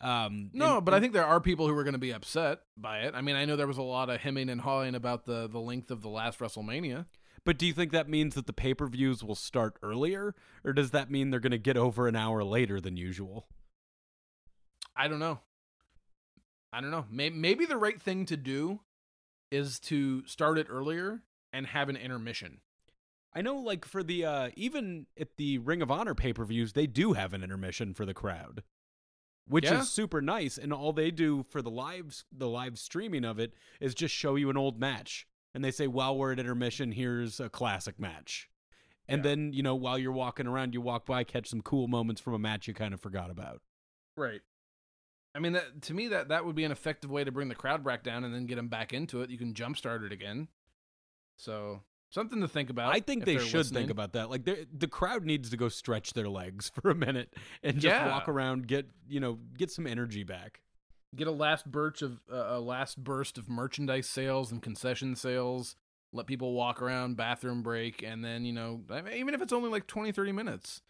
Um, 0.00 0.50
no, 0.52 0.76
and- 0.76 0.84
but 0.84 0.94
I 0.94 1.00
think 1.00 1.12
there 1.12 1.26
are 1.26 1.40
people 1.40 1.66
who 1.68 1.76
are 1.76 1.84
going 1.84 1.92
to 1.92 1.98
be 1.98 2.12
upset 2.12 2.60
by 2.76 3.00
it. 3.00 3.14
I 3.14 3.20
mean, 3.20 3.36
I 3.36 3.44
know 3.44 3.56
there 3.56 3.66
was 3.66 3.78
a 3.78 3.82
lot 3.82 4.08
of 4.10 4.20
hemming 4.20 4.48
and 4.48 4.60
hawing 4.60 4.94
about 4.94 5.26
the 5.26 5.48
the 5.48 5.60
length 5.60 5.90
of 5.90 6.02
the 6.02 6.08
last 6.08 6.38
WrestleMania. 6.38 7.06
But 7.44 7.56
do 7.58 7.66
you 7.66 7.72
think 7.72 7.90
that 7.92 8.08
means 8.08 8.34
that 8.34 8.46
the 8.46 8.52
pay 8.52 8.74
per 8.74 8.86
views 8.86 9.24
will 9.24 9.34
start 9.34 9.76
earlier, 9.82 10.34
or 10.64 10.72
does 10.72 10.90
that 10.90 11.10
mean 11.10 11.30
they're 11.30 11.40
going 11.40 11.50
to 11.52 11.58
get 11.58 11.76
over 11.76 12.06
an 12.06 12.16
hour 12.16 12.44
later 12.44 12.80
than 12.80 12.96
usual? 12.96 13.46
I 14.96 15.08
don't 15.08 15.18
know. 15.20 15.40
I 16.72 16.80
don't 16.80 16.90
know. 16.90 17.06
Maybe, 17.10 17.34
maybe 17.36 17.64
the 17.66 17.76
right 17.76 18.00
thing 18.00 18.26
to 18.26 18.36
do 18.36 18.80
is 19.50 19.80
to 19.80 20.24
start 20.26 20.58
it 20.58 20.66
earlier 20.70 21.22
and 21.52 21.66
have 21.66 21.88
an 21.88 21.96
intermission. 21.96 22.60
I 23.32 23.42
know, 23.42 23.56
like 23.56 23.84
for 23.84 24.02
the 24.02 24.24
uh, 24.24 24.50
even 24.56 25.06
at 25.18 25.36
the 25.36 25.58
Ring 25.58 25.82
of 25.82 25.90
Honor 25.90 26.14
pay 26.14 26.32
per 26.32 26.44
views, 26.44 26.72
they 26.72 26.86
do 26.86 27.12
have 27.12 27.32
an 27.32 27.42
intermission 27.44 27.94
for 27.94 28.04
the 28.04 28.14
crowd, 28.14 28.62
which 29.46 29.64
Yeah. 29.66 29.80
is 29.80 29.90
super 29.90 30.20
nice. 30.20 30.58
And 30.58 30.72
all 30.72 30.92
they 30.92 31.10
do 31.12 31.44
for 31.44 31.62
the 31.62 31.70
live 31.70 32.24
the 32.32 32.48
live 32.48 32.78
streaming 32.78 33.24
of 33.24 33.38
it 33.38 33.54
is 33.80 33.94
just 33.94 34.14
show 34.14 34.34
you 34.34 34.50
an 34.50 34.56
old 34.56 34.80
match, 34.80 35.28
and 35.54 35.64
they 35.64 35.70
say 35.70 35.86
while 35.86 36.16
we're 36.18 36.32
at 36.32 36.40
intermission, 36.40 36.92
here's 36.92 37.38
a 37.38 37.48
classic 37.48 38.00
match. 38.00 38.48
And 39.06 39.24
Yeah. 39.24 39.30
then 39.30 39.52
you 39.52 39.62
know 39.62 39.76
while 39.76 39.98
you're 39.98 40.10
walking 40.12 40.46
around, 40.48 40.74
you 40.74 40.80
walk 40.80 41.06
by, 41.06 41.22
catch 41.22 41.48
some 41.48 41.62
cool 41.62 41.86
moments 41.86 42.20
from 42.20 42.34
a 42.34 42.38
match 42.38 42.66
you 42.66 42.74
kind 42.74 42.92
of 42.94 43.00
forgot 43.00 43.30
about. 43.30 43.62
Right. 44.16 44.40
I 45.36 45.38
mean, 45.38 45.52
that 45.52 45.82
to 45.82 45.94
me 45.94 46.08
that 46.08 46.28
that 46.30 46.44
would 46.44 46.56
be 46.56 46.64
an 46.64 46.72
effective 46.72 47.10
way 47.12 47.22
to 47.22 47.30
bring 47.30 47.48
the 47.48 47.54
crowd 47.54 47.84
back 47.84 48.02
down 48.02 48.24
and 48.24 48.34
then 48.34 48.46
get 48.46 48.56
them 48.56 48.66
back 48.68 48.92
into 48.92 49.22
it. 49.22 49.30
You 49.30 49.38
can 49.38 49.54
jumpstart 49.54 50.04
it 50.04 50.10
again. 50.10 50.48
So 51.36 51.84
something 52.10 52.40
to 52.40 52.48
think 52.48 52.70
about. 52.70 52.94
I 52.94 53.00
think 53.00 53.24
they 53.24 53.38
should 53.38 53.54
listening. 53.58 53.82
think 53.82 53.90
about 53.90 54.12
that. 54.12 54.28
Like 54.30 54.44
the 54.44 54.88
crowd 54.88 55.24
needs 55.24 55.50
to 55.50 55.56
go 55.56 55.68
stretch 55.68 56.12
their 56.12 56.28
legs 56.28 56.70
for 56.80 56.90
a 56.90 56.94
minute 56.94 57.34
and 57.62 57.74
just 57.80 57.84
Yeah. 57.96 58.08
walk 58.08 58.28
around, 58.28 58.66
get 58.66 58.90
you 59.08 59.20
know, 59.20 59.38
get 59.56 59.70
some 59.70 59.86
energy 59.86 60.22
back. 60.24 60.60
get 61.16 61.26
a 61.26 61.32
last 61.32 61.70
burst 61.70 62.02
of 62.02 62.20
uh, 62.30 62.36
a 62.56 62.60
last 62.60 63.02
burst 63.02 63.38
of 63.38 63.48
merchandise 63.48 64.08
sales 64.08 64.52
and 64.52 64.62
concession 64.62 65.16
sales. 65.16 65.74
Let 66.12 66.26
people 66.26 66.52
walk 66.54 66.82
around, 66.82 67.16
bathroom 67.16 67.62
break, 67.62 68.02
and 68.02 68.24
then 68.24 68.44
you 68.44 68.52
know, 68.52 68.82
even 69.14 69.32
if 69.34 69.40
it's 69.40 69.52
only 69.52 69.70
like 69.70 69.86
20, 69.86 70.10
30 70.12 70.32
minutes, 70.32 70.82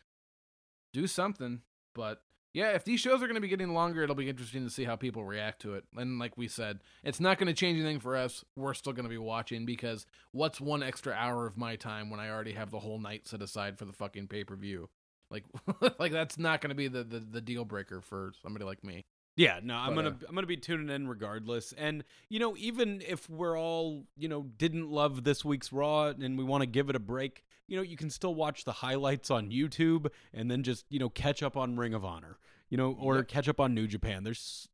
do 0.95 1.07
something. 1.07 1.61
But 1.95 2.23
yeah, 2.53 2.71
if 2.73 2.85
these 2.85 3.01
shows 3.01 3.23
are 3.23 3.27
going 3.27 3.35
to 3.37 3.41
be 3.41 3.49
getting 3.49 3.73
longer, 3.75 4.03
it'll 4.03 4.17
be 4.17 4.29
interesting 4.29 4.65
to 4.65 4.71
see 4.71 4.85
how 4.85 4.97
people 4.97 5.25
react 5.25 5.63
to 5.63 5.75
it. 5.75 5.85
And 5.97 6.19
like 6.19 6.37
we 6.37 6.49
said, 6.49 6.81
it's 7.05 7.21
not 7.21 7.39
going 7.39 7.47
to 7.47 7.53
change 7.53 7.79
anything 7.79 8.01
for 8.01 8.17
us. 8.17 8.45
We're 8.57 8.75
still 8.75 8.93
going 8.93 9.05
to 9.05 9.11
be 9.11 9.19
watching 9.19 9.65
because 9.67 10.07
what's 10.33 10.61
one 10.61 10.83
extra 10.83 11.13
hour 11.13 11.47
of 11.47 11.57
my 11.57 11.77
time 11.77 12.11
when 12.11 12.21
I 12.21 12.31
already 12.31 12.53
have 12.53 12.71
the 12.71 12.81
whole 12.81 12.99
night 12.99 13.29
set 13.29 13.43
aside 13.43 13.79
for 13.79 13.85
the 13.85 13.93
fucking 13.93 14.29
pay 14.29 14.45
per 14.45 14.57
view? 14.57 14.89
Like, 15.31 15.45
like 15.99 16.13
that's 16.13 16.39
not 16.39 16.61
going 16.61 16.71
to 16.71 16.75
be 16.75 16.89
the, 16.89 17.05
the 17.05 17.21
the 17.21 17.41
deal 17.41 17.65
breaker 17.65 18.01
for 18.01 18.33
somebody 18.43 18.65
like 18.65 18.83
me. 18.83 19.05
Yeah, 19.37 19.61
no, 19.63 19.77
I'm 19.77 19.95
But, 19.95 20.03
gonna 20.03 20.17
uh, 20.17 20.27
I'm 20.29 20.35
gonna 20.35 20.47
be 20.47 20.57
tuning 20.57 20.91
in 20.95 21.09
regardless. 21.09 21.73
And 21.73 22.05
you 22.29 22.39
know, 22.41 22.57
even 22.59 23.01
if 23.07 23.31
we're 23.31 23.59
all 23.59 24.05
you 24.17 24.29
know 24.29 24.43
didn't 24.59 24.91
love 24.91 25.25
this 25.25 25.45
week's 25.45 25.73
Raw 25.73 26.09
and 26.09 26.37
we 26.37 26.45
want 26.45 26.63
to 26.63 26.67
give 26.67 26.91
it 26.91 26.97
a 26.97 27.01
break, 27.01 27.45
you 27.71 27.77
know, 27.77 27.83
you 27.83 27.97
can 27.97 28.11
still 28.11 28.35
watch 28.35 28.65
the 28.65 28.73
highlights 28.73 29.31
on 29.31 29.51
YouTube 29.51 30.09
and 30.35 30.51
then 30.51 30.63
just 30.63 30.85
you 30.91 30.99
know 30.99 31.09
catch 31.09 31.43
up 31.43 31.57
on 31.57 31.77
Ring 31.77 31.95
of 31.95 32.05
Honor, 32.05 32.37
you 32.69 32.77
know, 32.77 32.97
or 33.01 33.17
Yep. 33.19 33.29
catch 33.29 33.49
up 33.49 33.61
on 33.61 33.75
New 33.75 33.87
Japan. 33.87 34.25
There's 34.25 34.69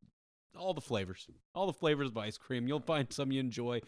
all 0.57 0.73
the 0.73 0.81
flavors, 0.81 1.27
all 1.53 1.67
the 1.67 1.73
flavors 1.73 2.07
of 2.07 2.17
ice 2.17 2.35
cream. 2.35 2.67
You'll 2.67 2.79
find 2.79 3.13
some 3.13 3.31
you 3.31 3.39
enjoy. 3.39 3.81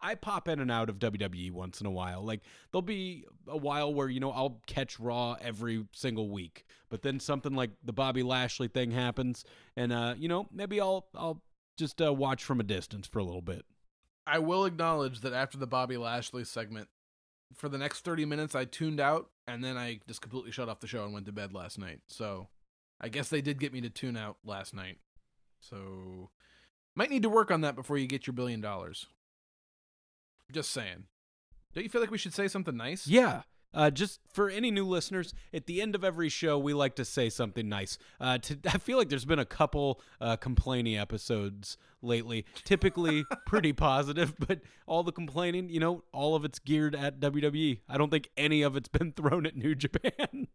I 0.00 0.14
pop 0.14 0.48
in 0.48 0.60
and 0.60 0.70
out 0.70 0.88
of 0.88 0.98
WWE 0.98 1.50
once 1.52 1.82
in 1.82 1.86
a 1.86 1.90
while. 1.90 2.24
Like 2.24 2.40
there'll 2.72 2.80
be 2.80 3.26
a 3.46 3.56
while 3.58 3.92
where 3.92 4.08
you 4.08 4.18
know 4.20 4.30
I'll 4.32 4.62
catch 4.66 4.98
Raw 4.98 5.36
every 5.40 5.86
single 5.92 6.30
week, 6.30 6.64
but 6.88 7.02
then 7.02 7.20
something 7.20 7.54
like 7.54 7.72
the 7.84 7.92
Bobby 7.92 8.22
Lashley 8.22 8.68
thing 8.68 8.90
happens, 8.92 9.44
and 9.76 9.92
uh, 9.92 10.14
you 10.16 10.28
know 10.28 10.48
maybe 10.50 10.80
I'll 10.80 11.06
I'll 11.14 11.42
just 11.76 12.00
uh, 12.00 12.10
watch 12.14 12.42
from 12.42 12.58
a 12.60 12.64
distance 12.64 13.06
for 13.06 13.18
a 13.18 13.24
little 13.24 13.42
bit. 13.42 13.66
I 14.26 14.38
will 14.38 14.64
acknowledge 14.64 15.20
that 15.20 15.34
after 15.34 15.58
the 15.58 15.66
Bobby 15.66 15.98
Lashley 15.98 16.42
segment, 16.44 16.88
for 17.54 17.68
the 17.68 17.78
next 17.78 18.04
30 18.04 18.24
minutes, 18.24 18.54
I 18.54 18.64
tuned 18.64 19.00
out 19.00 19.30
and 19.46 19.62
then 19.62 19.76
I 19.76 20.00
just 20.06 20.20
completely 20.20 20.50
shut 20.50 20.68
off 20.68 20.80
the 20.80 20.86
show 20.86 21.04
and 21.04 21.12
went 21.12 21.26
to 21.26 21.32
bed 21.32 21.52
last 21.52 21.78
night. 21.78 22.00
So 22.06 22.48
I 23.00 23.08
guess 23.08 23.28
they 23.28 23.40
did 23.40 23.60
get 23.60 23.72
me 23.72 23.80
to 23.82 23.90
tune 23.90 24.16
out 24.16 24.36
last 24.44 24.74
night. 24.74 24.98
So 25.60 26.30
might 26.94 27.10
need 27.10 27.22
to 27.22 27.28
work 27.28 27.50
on 27.50 27.60
that 27.62 27.76
before 27.76 27.98
you 27.98 28.06
get 28.06 28.26
your 28.26 28.34
billion 28.34 28.60
dollars. 28.60 29.06
Just 30.52 30.70
saying. 30.70 31.04
Don't 31.74 31.84
you 31.84 31.90
feel 31.90 32.00
like 32.00 32.10
we 32.10 32.18
should 32.18 32.34
say 32.34 32.48
something 32.48 32.76
nice? 32.76 33.06
Yeah. 33.06 33.42
Uh, 33.76 33.90
just 33.90 34.20
for 34.32 34.48
any 34.48 34.70
new 34.70 34.86
listeners, 34.86 35.34
at 35.52 35.66
the 35.66 35.82
end 35.82 35.94
of 35.94 36.02
every 36.02 36.30
show, 36.30 36.58
we 36.58 36.72
like 36.72 36.96
to 36.96 37.04
say 37.04 37.28
something 37.28 37.68
nice. 37.68 37.98
Uh, 38.18 38.38
to, 38.38 38.58
I 38.72 38.78
feel 38.78 38.96
like 38.96 39.10
there's 39.10 39.26
been 39.26 39.38
a 39.38 39.44
couple 39.44 40.00
uh, 40.18 40.36
complaining 40.36 40.96
episodes 40.96 41.76
lately, 42.00 42.46
typically 42.64 43.26
pretty 43.46 43.74
positive, 43.74 44.34
but 44.38 44.60
all 44.86 45.02
the 45.02 45.12
complaining, 45.12 45.68
you 45.68 45.78
know, 45.78 46.04
all 46.10 46.34
of 46.34 46.44
it's 46.46 46.58
geared 46.58 46.94
at 46.94 47.20
WWE. 47.20 47.80
I 47.86 47.98
don't 47.98 48.10
think 48.10 48.30
any 48.36 48.62
of 48.62 48.76
it's 48.76 48.88
been 48.88 49.12
thrown 49.16 49.44
at 49.44 49.56
New 49.56 49.74
Japan 49.74 50.48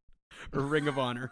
or 0.52 0.62
Ring 0.62 0.88
of 0.88 0.98
Honor. 0.98 1.32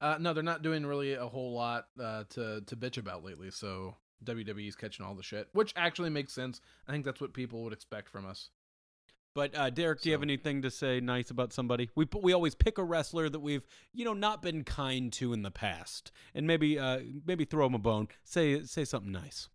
Uh, 0.00 0.16
no, 0.18 0.32
they're 0.32 0.42
not 0.42 0.62
doing 0.62 0.84
really 0.84 1.12
a 1.12 1.28
whole 1.28 1.52
lot 1.52 1.84
uh, 2.02 2.24
to 2.30 2.62
to 2.62 2.74
bitch 2.74 2.96
about 2.96 3.22
lately. 3.22 3.50
So 3.50 3.96
WWE's 4.24 4.74
catching 4.74 5.04
all 5.04 5.14
the 5.14 5.22
shit, 5.22 5.48
which 5.52 5.74
actually 5.76 6.10
makes 6.10 6.32
sense. 6.32 6.60
I 6.88 6.92
think 6.92 7.04
that's 7.04 7.20
what 7.20 7.34
people 7.34 7.62
would 7.64 7.72
expect 7.72 8.08
from 8.08 8.26
us. 8.26 8.50
But 9.34 9.56
uh, 9.56 9.70
Derrick, 9.70 10.00
do 10.00 10.08
you 10.08 10.14
have 10.14 10.22
anything 10.22 10.62
to 10.62 10.70
say 10.70 10.98
nice 11.00 11.30
about 11.30 11.52
somebody? 11.52 11.88
We 11.94 12.06
we 12.20 12.32
always 12.32 12.54
pick 12.54 12.78
a 12.78 12.84
wrestler 12.84 13.28
that 13.28 13.40
we've 13.40 13.62
you 13.92 14.04
know 14.04 14.12
not 14.12 14.42
been 14.42 14.64
kind 14.64 15.12
to 15.14 15.32
in 15.32 15.42
the 15.42 15.50
past, 15.50 16.10
and 16.34 16.46
maybe 16.46 16.78
uh, 16.78 17.00
maybe 17.24 17.44
throw 17.44 17.66
him 17.66 17.74
a 17.74 17.78
bone. 17.78 18.08
Say 18.24 18.64
say 18.64 18.84
something 18.84 19.12
nice. 19.12 19.48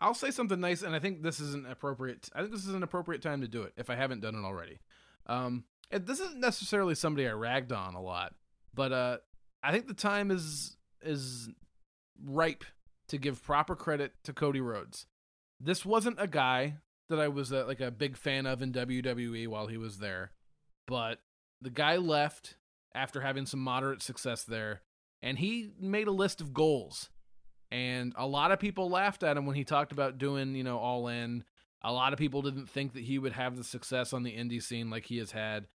I'll 0.00 0.14
say 0.14 0.32
something 0.32 0.58
nice, 0.58 0.82
and 0.82 0.94
I 0.94 0.98
think 0.98 1.22
this 1.22 1.38
is 1.38 1.54
an 1.54 1.64
appropriate. 1.66 2.28
I 2.34 2.40
think 2.40 2.52
this 2.52 2.66
is 2.66 2.74
an 2.74 2.82
appropriate 2.82 3.22
time 3.22 3.40
to 3.42 3.48
do 3.48 3.62
it 3.62 3.72
if 3.76 3.88
I 3.88 3.94
haven't 3.94 4.20
done 4.20 4.34
it 4.34 4.44
already. 4.44 4.80
Um, 5.26 5.64
this 5.90 6.18
isn't 6.18 6.40
necessarily 6.40 6.96
somebody 6.96 7.28
I 7.28 7.32
ragged 7.32 7.72
on 7.72 7.94
a 7.94 8.02
lot, 8.02 8.34
but 8.74 8.92
uh, 8.92 9.18
I 9.62 9.70
think 9.70 9.86
the 9.86 9.94
time 9.94 10.32
is 10.32 10.76
is 11.02 11.48
ripe 12.24 12.64
to 13.08 13.18
give 13.18 13.44
proper 13.44 13.76
credit 13.76 14.12
to 14.24 14.32
Cody 14.32 14.60
Rhodes. 14.60 15.06
This 15.60 15.84
wasn't 15.86 16.16
a 16.18 16.26
guy 16.26 16.78
that 17.08 17.20
I 17.20 17.28
was 17.28 17.52
uh, 17.52 17.66
like 17.66 17.80
a 17.80 17.90
big 17.90 18.16
fan 18.16 18.46
of 18.46 18.62
in 18.62 18.72
WWE 18.72 19.48
while 19.48 19.66
he 19.66 19.76
was 19.76 19.98
there, 19.98 20.32
but 20.86 21.18
the 21.60 21.70
guy 21.70 21.96
left 21.96 22.56
after 22.94 23.20
having 23.20 23.46
some 23.46 23.60
moderate 23.60 24.02
success 24.02 24.44
there, 24.44 24.82
and 25.22 25.38
he 25.38 25.70
made 25.80 26.06
a 26.06 26.12
list 26.12 26.40
of 26.40 26.52
goals 26.52 27.10
and 27.74 28.12
a 28.16 28.26
lot 28.26 28.52
of 28.52 28.60
people 28.60 28.88
laughed 28.88 29.24
at 29.24 29.36
him 29.36 29.46
when 29.46 29.56
he 29.56 29.64
talked 29.64 29.90
about 29.90 30.16
doing 30.16 30.54
you 30.54 30.62
know 30.62 30.78
all 30.78 31.08
in. 31.08 31.42
A 31.82 31.92
lot 31.92 32.12
of 32.12 32.18
people 32.20 32.40
didn't 32.40 32.68
think 32.68 32.94
that 32.94 33.02
he 33.02 33.18
would 33.18 33.32
have 33.32 33.56
the 33.56 33.64
success 33.64 34.12
on 34.12 34.22
the 34.22 34.34
indie 34.34 34.62
scene 34.62 34.90
like 34.90 35.06
he 35.06 35.18
has 35.18 35.32
had 35.32 35.66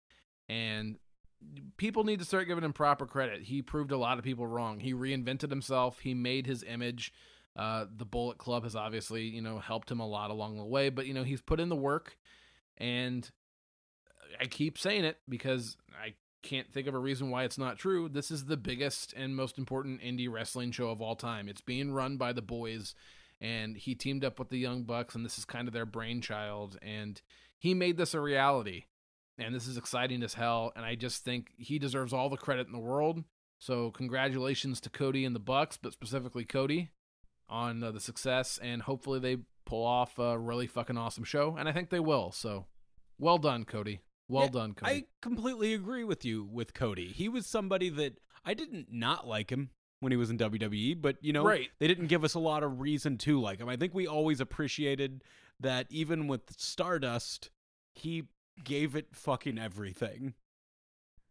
and 0.48 0.98
people 1.78 2.04
need 2.04 2.20
to 2.20 2.26
start 2.26 2.48
giving 2.48 2.64
him 2.64 2.74
proper 2.74 3.06
credit. 3.06 3.44
He 3.44 3.62
proved 3.62 3.92
a 3.92 3.98
lot 3.98 4.18
of 4.18 4.24
people 4.24 4.48
wrong. 4.48 4.80
He 4.80 4.94
reinvented 4.94 5.50
himself. 5.50 6.00
He 6.00 6.14
made 6.14 6.48
his 6.48 6.64
image 6.64 7.14
uh, 7.60 7.86
the 7.98 8.06
bullet 8.06 8.38
club 8.38 8.64
has 8.64 8.76
obviously 8.76 9.24
you 9.24 9.42
know 9.42 9.60
helped 9.60 9.92
him 9.92 10.00
a 10.00 10.08
lot 10.08 10.32
along 10.32 10.58
the 10.58 10.66
way 10.66 10.90
but 10.90 11.06
you 11.06 11.14
know 11.14 11.24
he's 11.24 11.42
put 11.42 11.60
in 11.60 11.70
the 11.70 11.76
work 11.76 12.18
and 12.78 13.32
i 14.40 14.46
keep 14.46 14.78
saying 14.78 15.04
it 15.04 15.18
because 15.28 15.76
i 16.02 16.14
can't 16.42 16.72
think 16.72 16.88
of 16.88 16.96
a 16.96 17.00
reason 17.00 17.30
why 17.30 17.44
it's 17.44 17.58
not 17.58 17.78
true. 17.78 18.08
This 18.10 18.32
is 18.32 18.46
the 18.46 18.58
biggest 18.58 19.14
and 19.14 19.36
most 19.36 19.58
important 19.58 20.02
indie 20.02 20.32
wrestling 20.32 20.72
show 20.72 20.90
of 20.90 21.02
all 21.02 21.16
time. 21.16 21.50
It's 21.50 21.62
being 21.62 21.92
run 21.92 22.18
by 22.18 22.34
the 22.34 22.42
boys, 22.42 22.96
and 23.42 23.76
he 23.76 23.96
teamed 23.96 24.24
up 24.24 24.40
with 24.40 24.50
the 24.50 24.58
Young 24.58 24.84
Bucks, 24.84 25.16
and 25.16 25.26
this 25.26 25.38
is 25.38 25.46
kind 25.46 25.68
of 25.68 25.74
their 25.74 25.86
brainchild. 25.86 26.78
And 26.82 27.22
he 27.58 27.74
made 27.74 27.98
this 27.98 28.14
a 28.14 28.22
reality, 28.22 28.86
and 29.38 29.54
this 29.54 29.68
is 29.68 29.78
exciting 29.78 30.24
as 30.24 30.34
hell. 30.34 30.72
And 30.76 30.86
I 30.86 30.96
just 30.96 31.24
think 31.24 31.52
he 31.58 31.80
deserves 31.80 32.14
all 32.14 32.30
the 32.30 32.38
credit 32.38 32.68
in 32.68 32.74
the 32.74 32.80
world. 32.80 33.24
So 33.58 33.92
congratulations 33.92 34.80
to 34.82 34.90
Cody 34.90 35.26
and 35.26 35.36
the 35.36 35.40
Bucks, 35.40 35.78
but 35.78 35.94
specifically 35.94 36.46
Cody 36.46 36.90
on 37.50 37.84
uh, 37.84 37.92
the 37.92 38.00
success, 38.00 38.60
and 38.62 38.82
hopefully 38.84 39.20
they 39.20 39.38
pull 39.66 39.86
off 39.86 40.18
a 40.20 40.38
really 40.38 40.68
fucking 40.68 40.98
awesome 40.98 41.24
show, 41.24 41.56
and 41.58 41.68
I 41.70 41.72
think 41.72 41.90
they 41.90 42.00
will. 42.00 42.32
So 42.32 42.66
well 43.20 43.38
done, 43.38 43.66
Cody. 43.66 44.02
Well 44.28 44.44
Yeah, 44.46 44.50
done, 44.52 44.74
Cody. 44.74 44.92
I 44.92 45.04
completely 45.22 45.74
agree 45.74 46.04
with 46.04 46.24
you 46.24 46.48
with 46.52 46.74
Cody. 46.74 47.08
He 47.08 47.28
was 47.30 47.46
somebody 47.46 47.90
that 47.90 48.14
I 48.46 48.54
didn't 48.54 48.88
not 48.92 49.28
like 49.28 49.52
him 49.52 49.72
when 50.02 50.12
he 50.12 50.18
was 50.18 50.30
in 50.30 50.38
WWE, 50.38 51.02
but 51.02 51.18
you 51.22 51.34
know, 51.34 51.44
Right. 51.44 51.70
they 51.80 51.88
didn't 51.88 52.08
give 52.08 52.24
us 52.24 52.34
a 52.36 52.40
lot 52.40 52.64
of 52.64 52.80
reason 52.80 53.18
to 53.20 53.40
like 53.42 53.60
him. 53.60 53.68
I 53.68 53.76
think 53.76 53.94
we 53.94 54.08
always 54.08 54.40
appreciated 54.40 55.24
that 55.60 55.88
even 55.90 56.28
with 56.28 56.42
Stardust, 56.58 57.50
he 57.96 58.24
gave 58.64 58.96
it 58.96 59.08
fucking 59.14 59.58
everything. 59.58 60.36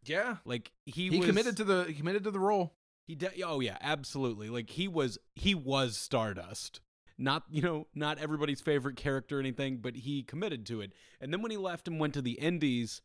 yeah, 0.05 0.37
Like 0.45 0.73
he, 0.87 1.09
he 1.09 1.19
was 1.19 1.27
committed 1.27 1.57
to 1.59 1.65
the 1.65 1.85
he 1.85 1.95
committed 1.95 2.25
to 2.25 2.31
the 2.31 2.41
role. 2.41 2.75
He 3.09 3.15
de- 3.15 3.43
oh 3.43 3.61
yeah, 3.61 3.79
absolutely. 3.81 4.51
Like 4.51 4.69
he 4.69 4.87
was 4.87 5.17
he 5.35 5.55
was 5.55 5.97
Stardust. 5.97 6.81
Not, 7.17 7.45
you 7.51 7.63
know, 7.63 7.87
not 7.95 8.19
everybody's 8.19 8.61
favorite 8.61 8.97
character 8.97 9.39
or 9.39 9.41
anything, 9.41 9.79
but 9.79 9.97
he 9.97 10.23
committed 10.23 10.65
to 10.67 10.83
it. 10.83 10.93
And 11.21 11.33
then 11.33 11.43
when 11.43 11.51
he 11.51 11.57
left 11.57 11.89
and 11.89 11.99
went 11.99 12.15
to 12.15 12.23
the 12.23 12.33
indies, 12.33 13.01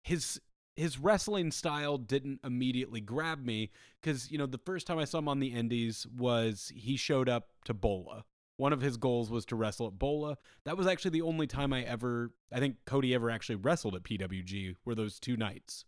his 0.00 0.40
his 0.76 0.96
wrestling 0.96 1.50
style 1.50 1.98
didn't 1.98 2.38
immediately 2.44 3.00
grab 3.00 3.44
me 3.44 3.72
cuz 4.00 4.30
you 4.30 4.38
know, 4.38 4.46
the 4.46 4.58
first 4.58 4.86
time 4.86 4.96
I 4.96 5.04
saw 5.04 5.18
him 5.18 5.28
on 5.28 5.40
the 5.40 5.52
indies 5.52 6.06
was 6.06 6.70
he 6.74 6.96
showed 6.96 7.28
up 7.28 7.48
to 7.64 7.74
Bola. 7.74 8.24
One 8.58 8.72
of 8.72 8.80
his 8.80 8.96
goals 8.96 9.28
was 9.28 9.44
to 9.46 9.56
wrestle 9.56 9.88
at 9.88 9.98
Bola. 9.98 10.38
That 10.64 10.76
was 10.76 10.86
actually 10.86 11.10
the 11.10 11.22
only 11.22 11.48
time 11.48 11.72
I 11.72 11.82
ever 11.82 12.30
I 12.52 12.60
think 12.60 12.76
Cody 12.86 13.12
ever 13.12 13.28
actually 13.28 13.56
wrestled 13.56 13.96
at 13.96 14.04
PWG 14.04 14.76
were 14.84 14.94
those 14.94 15.18
two 15.18 15.36
nights. 15.36 15.84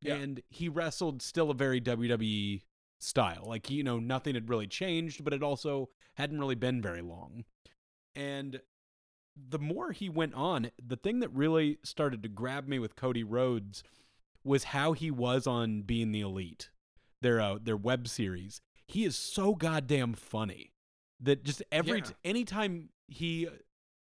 Yeah. 0.00 0.14
And 0.14 0.42
he 0.48 0.70
wrestled 0.70 1.20
still 1.20 1.50
a 1.50 1.54
very 1.54 1.82
WWE 1.82 2.62
style. 2.98 3.44
Like, 3.46 3.70
you 3.70 3.82
know, 3.82 3.98
nothing 3.98 4.34
had 4.34 4.48
really 4.48 4.66
changed, 4.66 5.24
but 5.24 5.32
it 5.32 5.42
also 5.42 5.90
hadn't 6.14 6.38
really 6.38 6.54
been 6.54 6.80
very 6.80 7.02
long. 7.02 7.44
And 8.14 8.60
the 9.36 9.58
more 9.58 9.92
he 9.92 10.08
went 10.08 10.34
on, 10.34 10.70
the 10.84 10.96
thing 10.96 11.20
that 11.20 11.30
really 11.32 11.78
started 11.82 12.22
to 12.22 12.28
grab 12.28 12.68
me 12.68 12.78
with 12.78 12.96
Cody 12.96 13.24
Rhodes 13.24 13.82
was 14.44 14.64
how 14.64 14.92
he 14.92 15.10
was 15.10 15.46
on 15.46 15.82
Being 15.82 16.12
the 16.12 16.20
Elite, 16.20 16.70
their 17.22 17.40
uh, 17.40 17.58
their 17.60 17.76
web 17.76 18.06
series. 18.08 18.60
He 18.86 19.04
is 19.04 19.16
so 19.16 19.54
goddamn 19.54 20.12
funny 20.14 20.72
that 21.20 21.44
just 21.44 21.62
every 21.72 21.98
Yeah. 21.98 22.10
anytime 22.22 22.90
he 23.08 23.48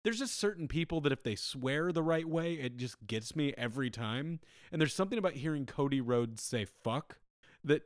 there's 0.04 0.20
just 0.20 0.38
certain 0.38 0.68
people 0.68 1.00
that 1.02 1.12
if 1.12 1.22
they 1.24 1.34
swear 1.34 1.92
the 1.92 2.02
right 2.02 2.26
way, 2.26 2.54
it 2.54 2.76
just 2.76 3.04
gets 3.06 3.34
me 3.34 3.52
every 3.58 3.90
time. 3.90 4.40
And 4.72 4.80
there's 4.80 4.94
something 4.94 5.18
about 5.18 5.32
hearing 5.32 5.66
Cody 5.66 6.00
Rhodes 6.00 6.42
say 6.42 6.64
fuck 6.64 7.18
that 7.64 7.82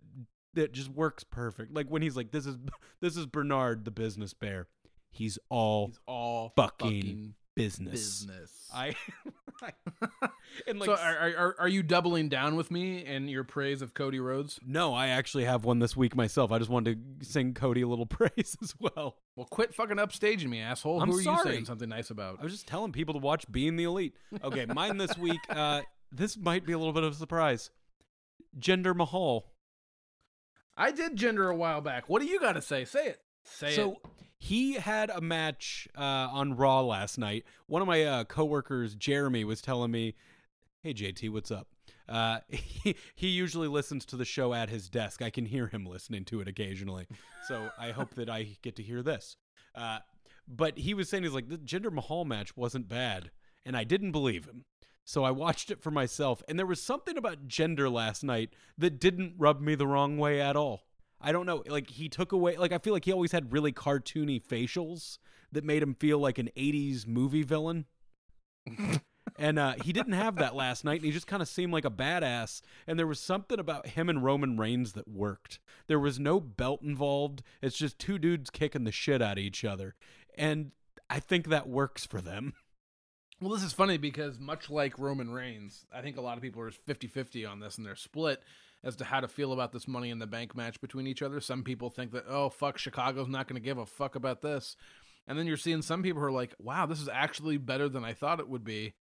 that 0.55 0.73
just 0.73 0.89
works 0.91 1.25
perfect. 1.25 1.73
Like 1.75 1.89
when 1.89 2.03
he's 2.03 2.17
like, 2.17 2.31
"This 2.31 2.47
is 2.47 2.57
this 3.01 3.17
is 3.17 3.27
Bernard, 3.27 3.85
the 3.85 3.91
business 3.91 4.35
bear. 4.35 4.69
He's 5.11 5.39
all 5.49 5.89
He's 5.89 5.99
all 6.07 6.53
fucking 6.57 7.03
fucking 7.03 7.35
business." 7.55 8.25
business. 8.25 8.71
I, 8.75 8.95
and 10.67 10.81
like 10.81 10.87
so 10.87 10.95
are, 10.95 11.35
are 11.37 11.57
are- 11.61 11.69
you 11.69 11.83
doubling 11.83 12.29
down 12.29 12.57
with 12.57 12.71
me 12.71 13.05
in 13.05 13.29
your 13.29 13.45
praise 13.45 13.83
of 13.83 13.95
Cody 13.95 14.19
Rhodes? 14.19 14.59
no, 14.67 14.93
I 14.95 15.09
actually 15.09 15.45
have 15.45 15.65
one 15.65 15.79
this 15.79 15.97
week 15.97 16.17
myself. 16.17 16.51
I 16.51 16.59
just 16.59 16.71
wanted 16.71 17.21
to 17.21 17.27
sing 17.27 17.55
Cody 17.55 17.83
a 17.83 17.87
little 17.87 18.07
praise 18.07 18.57
as 18.63 18.75
well. 18.81 19.19
Well, 19.37 19.47
quit 19.51 19.75
fucking 19.75 19.99
upstaging 19.99 20.49
me, 20.49 20.61
asshole. 20.61 21.01
I'm 21.01 21.11
Who 21.11 21.19
are 21.19 21.21
you 21.21 21.39
saying 21.45 21.65
something 21.67 21.89
nice 21.89 22.11
about? 22.11 22.39
I 22.41 22.45
was 22.45 22.53
just 22.53 22.67
telling 22.67 22.93
people 22.93 23.15
to 23.15 23.21
watch 23.21 23.51
Being 23.53 23.77
the 23.77 23.85
Elite. 23.85 24.15
Okay, 24.43 24.67
mine 24.67 24.97
this 24.97 25.17
week. 25.17 25.41
Uh, 25.49 25.83
this 26.11 26.37
might 26.37 26.67
be 26.67 26.73
a 26.73 26.79
little 26.79 26.93
bit 26.93 27.05
of 27.05 27.13
a 27.13 27.17
surprise. 27.17 27.71
Jinder 28.59 28.95
Mahal. 28.97 29.52
I 30.77 30.91
did 30.91 31.17
Jinder 31.17 31.51
a 31.51 31.55
while 31.55 31.81
back. 31.81 32.09
What 32.09 32.23
do 32.23 32.29
you 32.29 32.41
got 32.41 32.53
to 32.53 32.63
say? 32.63 32.85
Say 32.85 33.07
it. 33.07 33.21
Say 33.45 33.75
so 33.75 33.91
it. 33.93 33.97
So 34.03 34.11
he 34.39 34.75
had 34.75 35.11
a 35.11 35.21
match 35.21 35.87
uh, 35.97 36.03
on 36.03 36.57
Raw 36.57 36.81
last 36.81 37.19
night. 37.19 37.45
One 37.67 37.83
of 37.83 37.89
my 37.89 38.05
uh, 38.05 38.25
coworkers, 38.25 38.95
Jeremy, 38.95 39.45
was 39.45 39.61
telling 39.61 39.91
me, 39.91 40.15
"Hey 40.83 40.95
JT, 40.95 41.31
what's 41.31 41.51
up?" 41.51 41.69
Uh, 42.09 42.41
he 42.49 42.97
he 43.15 43.29
usually 43.29 43.69
listens 43.69 44.05
to 44.07 44.17
the 44.17 44.25
show 44.25 44.53
at 44.53 44.69
his 44.69 44.89
desk. 44.89 45.23
I 45.23 45.31
can 45.31 45.47
hear 45.47 45.69
him 45.69 45.87
listening 45.87 46.25
to 46.27 46.41
it 46.41 46.49
occasionally, 46.49 47.07
so 47.47 47.71
I 47.79 47.91
hope 47.91 48.15
that 48.15 48.29
I 48.29 48.59
get 48.63 48.77
to 48.77 48.83
hear 48.83 49.03
this. 49.03 49.37
Uh, 49.75 49.99
but 50.49 50.79
he 50.79 50.95
was 50.95 51.09
saying 51.09 51.23
he's 51.23 51.33
like 51.33 51.49
the 51.49 51.59
Jinder 51.59 51.93
Mahal 51.93 52.25
match 52.25 52.57
wasn't 52.57 52.89
bad, 52.89 53.31
and 53.65 53.77
I 53.77 53.85
didn't 53.85 54.13
believe 54.13 54.47
him. 54.47 54.65
So 55.05 55.25
I 55.25 55.31
watched 55.31 55.71
it 55.71 55.83
for 55.83 55.91
myself, 55.91 56.43
and 56.49 56.59
there 56.59 56.67
was 56.67 56.81
something 56.81 57.17
about 57.17 57.49
Jinder 57.49 57.93
last 57.93 58.23
night 58.23 58.51
that 58.79 59.01
didn't 59.01 59.35
rub 59.37 59.61
me 59.61 59.75
the 59.75 59.87
wrong 59.87 60.17
way 60.17 60.41
at 60.41 60.57
all. 60.57 60.85
I 61.21 61.33
don't 61.33 61.47
know. 61.47 61.63
Like 61.67 61.91
he 61.91 62.09
took 62.09 62.33
away 62.33 62.57
like 62.57 62.73
I 62.73 62.79
feel 62.79 62.93
like 62.93 63.05
he 63.05 63.13
always 63.13 63.33
had 63.33 63.53
really 63.53 63.73
cartoony 63.73 64.43
facials 64.43 65.19
that 65.53 65.65
made 65.65 65.83
him 65.83 65.95
feel 65.95 66.19
like 66.19 66.39
an 66.39 66.51
80s 66.57 67.07
movie 67.07 67.43
villain. 67.43 67.87
and 69.39 69.59
uh, 69.59 69.75
he 69.85 69.93
didn't 69.93 70.15
have 70.15 70.37
that 70.37 70.55
last 70.55 70.85
night, 70.85 70.97
and 70.97 71.05
he 71.05 71.13
just 71.13 71.27
kind 71.27 71.43
of 71.43 71.49
seemed 71.49 71.73
like 71.73 71.85
a 71.85 71.91
badass. 71.91 72.63
And 72.87 72.99
there 72.99 73.07
was 73.07 73.21
something 73.21 73.59
about 73.59 73.89
him 73.89 74.09
and 74.09 74.25
Roman 74.25 74.57
Reigns 74.57 74.93
that 74.93 75.09
worked. 75.09 75.61
There 75.87 76.01
was 76.01 76.19
no 76.19 76.41
belt 76.41 76.83
involved. 76.83 77.43
It's 77.61 77.77
just 77.77 77.99
two 77.99 78.19
dudes 78.19 78.51
kicking 78.51 78.85
the 78.85 78.93
shit 78.93 79.23
out 79.23 79.39
of 79.39 79.45
each 79.45 79.65
other, 79.65 79.95
and 80.37 80.73
I 81.09 81.21
think 81.21 81.49
that 81.49 81.69
works 81.69 82.07
for 82.07 82.21
them. 82.21 82.55
Well, 83.43 83.51
this 83.51 83.65
is 83.65 83.73
funny 83.73 83.97
because 83.97 84.39
much 84.39 84.71
like 84.71 85.01
Roman 85.01 85.33
Reigns, 85.33 85.85
I 85.93 86.01
think 86.01 86.17
a 86.17 86.21
lot 86.21 86.37
of 86.37 86.45
people 86.45 86.63
are 86.63 86.71
50-50 86.71 87.51
on 87.51 87.59
this 87.59 87.77
and 87.77 87.85
they're 87.85 87.97
split 87.97 88.41
as 88.85 88.95
to 88.97 89.05
how 89.05 89.19
to 89.19 89.27
feel 89.27 89.53
about 89.53 89.73
this 89.73 89.89
money 89.89 90.11
in 90.11 90.21
the 90.21 90.29
bank 90.29 90.55
match 90.55 90.81
between 90.81 91.09
each 91.09 91.23
other. 91.23 91.41
Some 91.41 91.65
people 91.65 91.91
think 91.91 92.13
that, 92.13 92.27
oh 92.29 92.51
fuck, 92.51 92.79
Chicago's 92.79 93.27
not 93.27 93.49
gonna 93.49 93.59
give 93.59 93.79
a 93.79 93.87
fuck 93.87 94.15
about 94.15 94.43
this. 94.43 94.77
And 95.27 95.37
then 95.37 95.49
you're 95.49 95.57
seeing 95.57 95.83
some 95.83 96.05
people 96.05 96.21
who 96.21 96.29
are 96.29 96.33
like, 96.33 96.55
wow, 96.61 96.87
this 96.87 97.01
is 97.01 97.09
actually 97.09 97.57
better 97.57 97.89
than 97.89 98.05
I 98.05 98.13
thought 98.13 98.39
it 98.39 98.49
would 98.49 98.63
be. 98.63 98.95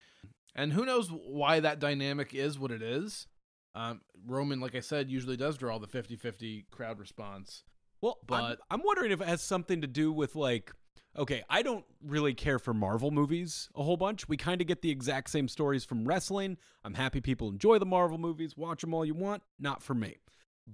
And 0.55 0.72
who 0.72 0.86
knows 0.86 1.09
why 1.09 1.61
that 1.61 1.78
dynamic 1.78 2.34
is 2.34 2.59
what 2.59 2.70
it 2.70 2.80
is. 2.80 3.26
Um, 3.74 4.01
Roman, 4.26 4.59
like 4.59 4.74
I 4.74 4.80
said, 4.80 5.11
usually 5.11 5.36
does 5.36 5.59
draw 5.59 5.78
the 5.78 5.86
50-50 5.86 6.64
crowd 6.70 6.99
response. 6.99 7.62
Well, 8.01 8.16
I'm, 8.22 8.26
But- 8.26 8.59
I'm 8.70 8.82
wondering 8.82 9.12
if 9.12 9.20
it 9.20 9.28
has 9.28 9.43
something 9.43 9.82
to 9.82 9.86
do 9.86 10.11
with 10.11 10.34
like, 10.34 10.72
okay, 11.17 11.43
I 11.49 11.63
don't 11.63 11.85
really 12.05 12.35
care 12.35 12.59
for 12.59 12.73
Marvel 12.73 13.11
movies 13.11 13.69
a 13.75 13.83
whole 13.83 13.97
bunch. 13.97 14.29
We 14.29 14.37
kind 14.37 14.61
of 14.61 14.67
get 14.67 14.83
the 14.83 14.91
exact 14.91 15.31
same 15.31 15.49
stories 15.49 15.85
from 15.85 16.07
wrestling. 16.07 16.57
I'm 16.85 16.95
happy 16.95 17.21
people 17.21 17.49
enjoy 17.49 17.79
the 17.79 17.87
Marvel 17.87 18.19
movies, 18.19 18.57
watch 18.57 18.81
them 18.83 18.95
all 18.95 19.05
you 19.05 19.15
want. 19.15 19.43
Not 19.59 19.83
for 19.83 19.95
me. 19.95 20.19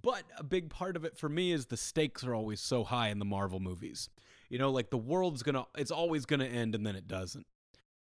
But 0.03 0.25
a 0.37 0.45
big 0.45 0.69
part 0.69 0.97
of 0.97 1.05
it 1.05 1.17
for 1.17 1.29
me 1.29 1.53
is 1.53 1.67
the 1.67 1.77
stakes 1.77 2.25
are 2.25 2.35
always 2.35 2.61
so 2.61 2.85
high 2.85 3.09
in 3.09 3.19
the 3.19 3.25
Marvel 3.25 3.61
movies. 3.61 4.11
You 4.51 4.59
know, 4.59 4.71
like 4.71 4.91
the 4.91 4.99
world's 4.99 5.43
gonna, 5.43 5.67
it's 5.77 5.91
always 5.91 6.27
gonna 6.27 6.45
end 6.45 6.75
and 6.75 6.87
then 6.87 6.97
it 6.97 7.09
doesn't. 7.09 7.47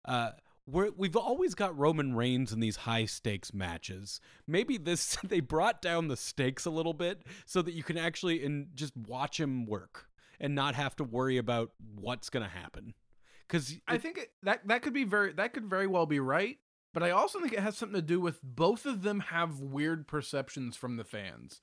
Uh, 0.06 0.32
we're, 0.66 0.92
we've 0.96 1.16
always 1.18 1.54
got 1.54 1.78
Roman 1.78 2.16
Reigns 2.16 2.54
in 2.54 2.60
these 2.60 2.78
high 2.78 3.06
stakes 3.06 3.54
matches. 3.54 4.22
Maybe 4.48 4.78
this 4.78 5.18
they 5.24 5.42
brought 5.42 5.82
down 5.82 6.08
the 6.08 6.18
stakes 6.18 6.66
a 6.66 6.72
little 6.72 6.94
bit 6.94 7.24
so 7.46 7.62
that 7.62 7.74
you 7.74 7.84
can 7.84 7.98
actually 7.98 8.46
and 8.46 8.68
just 8.74 8.96
watch 8.96 9.40
him 9.40 9.66
work 9.66 10.08
and 10.42 10.56
not 10.56 10.76
have 10.76 10.96
to 10.98 11.06
worry 11.06 11.38
about 11.38 11.72
what's 11.96 12.30
going 12.30 12.44
to 12.44 12.50
happen. 12.50 12.94
Cuz 13.48 13.80
I 13.88 13.98
think 13.98 14.18
it, 14.18 14.34
that 14.44 14.68
that 14.68 14.82
could 14.82 14.94
be 14.94 15.04
very 15.04 15.32
that 15.34 15.54
could 15.54 15.70
very 15.70 15.88
well 15.88 16.06
be 16.06 16.20
right, 16.20 16.58
but 16.94 17.04
I 17.04 17.12
also 17.12 17.40
think 17.40 17.54
it 17.54 17.60
has 17.60 17.78
something 17.78 17.96
to 17.96 18.02
do 18.02 18.20
with 18.20 18.42
both 18.42 18.86
of 18.86 19.04
them 19.04 19.20
have 19.20 19.62
weird 19.62 20.08
perceptions 20.08 20.76
from 20.76 20.98
the 20.98 21.04
fans. 21.04 21.62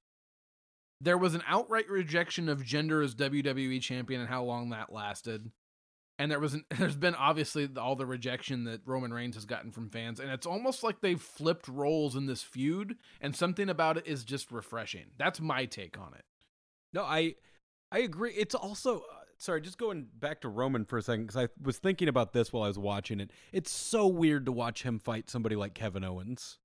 There 1.01 1.19
was 1.19 1.35
an 1.35 1.43
outright 1.47 1.89
rejection 1.89 2.49
of 2.49 2.63
Jinder 2.63 3.05
as 3.05 3.15
WWE 3.15 3.81
champion 3.81 4.21
and 4.21 4.29
how 4.29 4.43
long 4.45 4.71
that 4.71 4.93
lasted. 4.93 5.51
And 6.19 6.31
there 6.31 6.41
was 6.41 6.55
an, 6.55 6.65
there's 6.79 6.97
been 6.97 7.15
obviously 7.15 7.69
all 7.77 7.97
the 7.97 8.07
rejection 8.07 8.65
that 8.65 8.83
Roman 8.85 9.13
Reigns 9.13 9.37
has 9.37 9.45
gotten 9.47 9.71
from 9.71 9.91
fans 9.91 10.21
and 10.21 10.31
it's 10.31 10.47
almost 10.47 10.83
like 10.83 11.01
they've 11.01 11.21
flipped 11.21 11.69
roles 11.69 12.17
in 12.17 12.27
this 12.27 12.43
feud 12.43 12.97
and 13.21 13.35
something 13.35 13.69
about 13.69 13.97
it 13.97 14.07
is 14.07 14.25
just 14.25 14.53
refreshing. 14.53 15.07
That's 15.17 15.41
my 15.41 15.65
take 15.65 15.99
on 15.99 16.15
it. 16.15 16.25
No, 16.93 17.03
I 17.03 17.37
I 17.91 18.01
agree. 18.01 18.33
It's 18.33 18.55
also 18.55 18.99
uh, 18.99 19.19
sorry, 19.39 19.61
just 19.61 19.79
going 19.79 20.09
back 20.19 20.41
to 20.43 20.49
Roman 20.49 20.85
for 20.85 20.99
a 20.99 21.03
second 21.03 21.27
because 21.27 21.43
I 21.43 21.49
was 21.63 21.79
thinking 21.79 22.09
about 22.09 22.33
this 22.33 22.53
while 22.53 22.65
I 22.65 22.69
was 22.69 22.79
watching 22.79 23.21
it. 23.21 23.31
It's 23.53 23.71
so 23.71 24.07
weird 24.07 24.47
to 24.47 24.53
watch 24.53 24.83
him 24.83 24.99
fight 24.99 25.31
somebody 25.31 25.57
like 25.57 25.75
Kevin 25.75 26.05
Owens. 26.05 26.59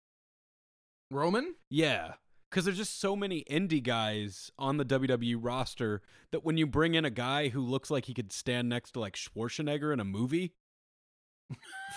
Roman? 1.10 1.56
Yeah, 1.70 2.14
because 2.50 2.66
there's 2.66 2.78
just 2.78 3.00
so 3.00 3.16
many 3.16 3.44
indie 3.50 3.84
guys 3.84 4.52
on 4.58 4.78
the 4.78 4.86
WWE 4.86 5.38
roster 5.40 6.02
that 6.32 6.44
when 6.44 6.58
you 6.58 6.68
bring 6.68 6.96
in 6.96 7.06
a 7.06 7.10
guy 7.10 7.50
who 7.50 7.62
looks 7.62 7.90
like 7.90 8.06
he 8.06 8.14
could 8.14 8.32
stand 8.32 8.70
next 8.70 8.92
to 8.92 9.00
like 9.00 9.16
Schwarzenegger 9.16 9.94
in 9.94 10.00
a 10.00 10.06
movie, 10.06 10.54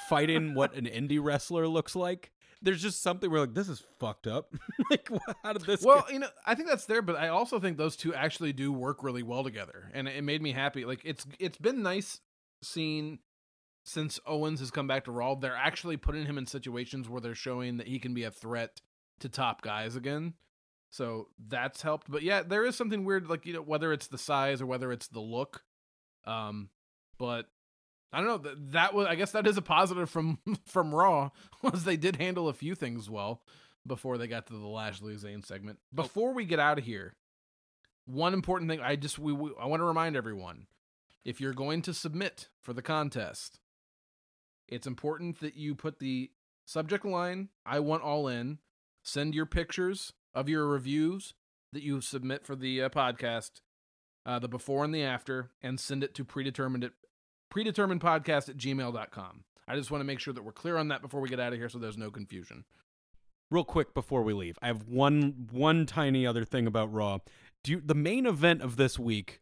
fighting 0.09 0.55
what 0.55 0.75
an 0.75 0.85
indie 0.85 1.23
wrestler 1.23 1.67
looks 1.67 1.97
like, 1.97 2.33
there's 2.63 2.83
just 2.83 3.03
something 3.03 3.31
where 3.31 3.41
like 3.41 3.55
this 3.55 3.69
is 3.69 3.83
fucked 3.99 4.27
up. 4.27 4.55
like, 4.91 5.09
how 5.43 5.53
did 5.53 5.63
this? 5.63 5.83
well, 5.83 6.07
you 6.11 6.19
know, 6.19 6.29
I 6.45 6.55
think 6.55 6.69
that's 6.69 6.87
there, 6.87 7.03
but 7.03 7.17
I 7.17 7.29
also 7.29 7.61
think 7.61 7.77
those 7.77 7.97
two 7.97 8.15
actually 8.15 8.53
do 8.53 8.73
work 8.73 9.03
really 9.03 9.23
well 9.23 9.45
together, 9.45 9.91
and 9.95 10.09
it 10.09 10.25
made 10.25 10.43
me 10.43 10.53
happy. 10.53 10.85
Like 10.85 11.01
it's 11.05 11.27
it's 11.39 11.59
been 11.59 11.83
nice 11.83 12.21
seeing 12.63 13.19
since 13.85 14.19
Owens 14.27 14.61
has 14.61 14.71
come 14.71 14.87
back 14.87 15.05
to 15.05 15.13
Raw. 15.13 15.35
They're 15.35 15.55
actually 15.57 15.97
putting 15.97 16.27
him 16.27 16.39
in 16.39 16.47
situations 16.47 17.09
where 17.09 17.21
they're 17.21 17.35
showing 17.35 17.77
that 17.77 17.87
he 17.87 17.99
can 17.99 18.15
be 18.15 18.25
a 18.25 18.31
threat 18.31 18.81
to 19.21 19.29
top 19.29 19.63
guys 19.63 19.95
again. 19.97 20.35
So 20.91 21.29
that's 21.49 21.83
helped. 21.83 22.11
But 22.11 22.23
yeah, 22.23 22.43
there 22.43 22.65
is 22.65 22.75
something 22.75 23.05
weird, 23.05 23.29
like 23.29 23.47
you 23.47 23.53
know, 23.53 23.63
whether 23.63 23.93
it's 23.93 24.07
the 24.07 24.19
size 24.19 24.61
or 24.61 24.67
whether 24.67 24.93
it's 24.93 25.09
the 25.09 25.21
look. 25.21 25.63
Um, 26.25 26.71
but 27.19 27.47
I 28.13 28.19
don't 28.19 28.27
know. 28.27 28.39
That, 28.39 28.73
that 28.73 28.95
was, 28.95 29.07
I 29.07 29.15
guess, 29.15 29.33
that 29.33 29.47
is 29.47 29.57
a 29.57 29.63
positive 29.63 30.09
from 30.09 30.39
from 30.67 30.95
Raw 30.95 31.31
was 31.63 31.85
they 31.85 31.97
did 31.97 32.17
handle 32.17 32.49
a 32.49 32.55
few 32.55 32.75
things 32.75 33.11
well 33.11 33.43
before 33.87 34.19
they 34.19 34.27
got 34.27 34.47
to 34.47 34.53
the 34.53 34.67
Lashley 34.67 35.15
Zayn 35.15 35.45
segment. 35.45 35.79
Before 35.95 36.33
we 36.33 36.45
get 36.45 36.59
out 36.59 36.79
of 36.79 36.85
here, 36.85 37.15
one 38.05 38.35
important 38.35 38.71
thing 38.71 38.81
I 38.81 38.97
just 38.97 39.19
we, 39.19 39.33
we 39.33 39.51
I 39.61 39.67
want 39.67 39.81
to 39.81 39.85
remind 39.85 40.17
everyone: 40.17 40.67
if 41.25 41.41
you're 41.41 41.53
going 41.53 41.83
to 41.83 41.95
submit 41.95 42.49
for 42.63 42.73
the 42.73 42.83
contest, 42.83 43.61
it's 44.69 44.87
important 44.87 45.41
that 45.41 45.57
you 45.57 45.75
put 45.75 45.99
the 45.99 46.31
subject 46.65 47.05
line 47.05 47.49
"I 47.65 47.81
want 47.81 48.03
all 48.03 48.29
in." 48.29 48.59
Send 49.03 49.37
your 49.37 49.47
pictures 49.47 50.13
of 50.35 50.49
your 50.49 50.67
reviews 50.67 51.35
that 51.73 51.85
you 51.85 52.01
submit 52.01 52.45
for 52.45 52.57
the 52.57 52.83
uh, 52.83 52.89
podcast, 52.89 53.61
uh, 54.25 54.41
the 54.41 54.49
before 54.49 54.83
and 54.83 54.93
the 54.93 55.05
after, 55.05 55.53
and 55.63 55.79
send 55.79 56.03
it 56.03 56.13
to 56.15 56.25
predetermined 56.25 56.83
at 57.47 57.51
predetermined 57.51 58.01
podcast 58.01 58.49
at 58.49 58.57
gmail.com. 58.57 59.45
I 59.69 59.77
just 59.77 59.91
want 59.91 60.01
to 60.01 60.07
make 60.07 60.21
sure 60.21 60.33
that 60.35 60.45
we're 60.45 60.53
clear 60.53 60.77
on 60.77 60.89
that 60.89 61.03
before 61.03 61.21
we 61.21 61.29
get 61.29 61.41
out 61.41 61.53
of 61.53 61.59
here 61.59 61.69
so 61.69 61.79
there's 61.79 61.99
no 61.99 62.11
confusion. 62.11 62.65
Real 63.51 63.65
quick 63.65 63.95
before 63.95 64.23
we 64.23 64.33
leave, 64.33 64.59
I 64.61 64.67
have 64.67 64.89
one 64.89 65.49
one 65.53 65.87
tiny 65.87 66.27
other 66.27 66.45
thing 66.45 66.67
about 66.67 66.93
Raw. 66.93 67.19
Do 67.63 67.73
you, 67.73 67.83
the 67.85 67.95
main 67.95 68.27
event 68.27 68.63
of 68.63 68.77
this 68.77 68.99
week 68.99 69.41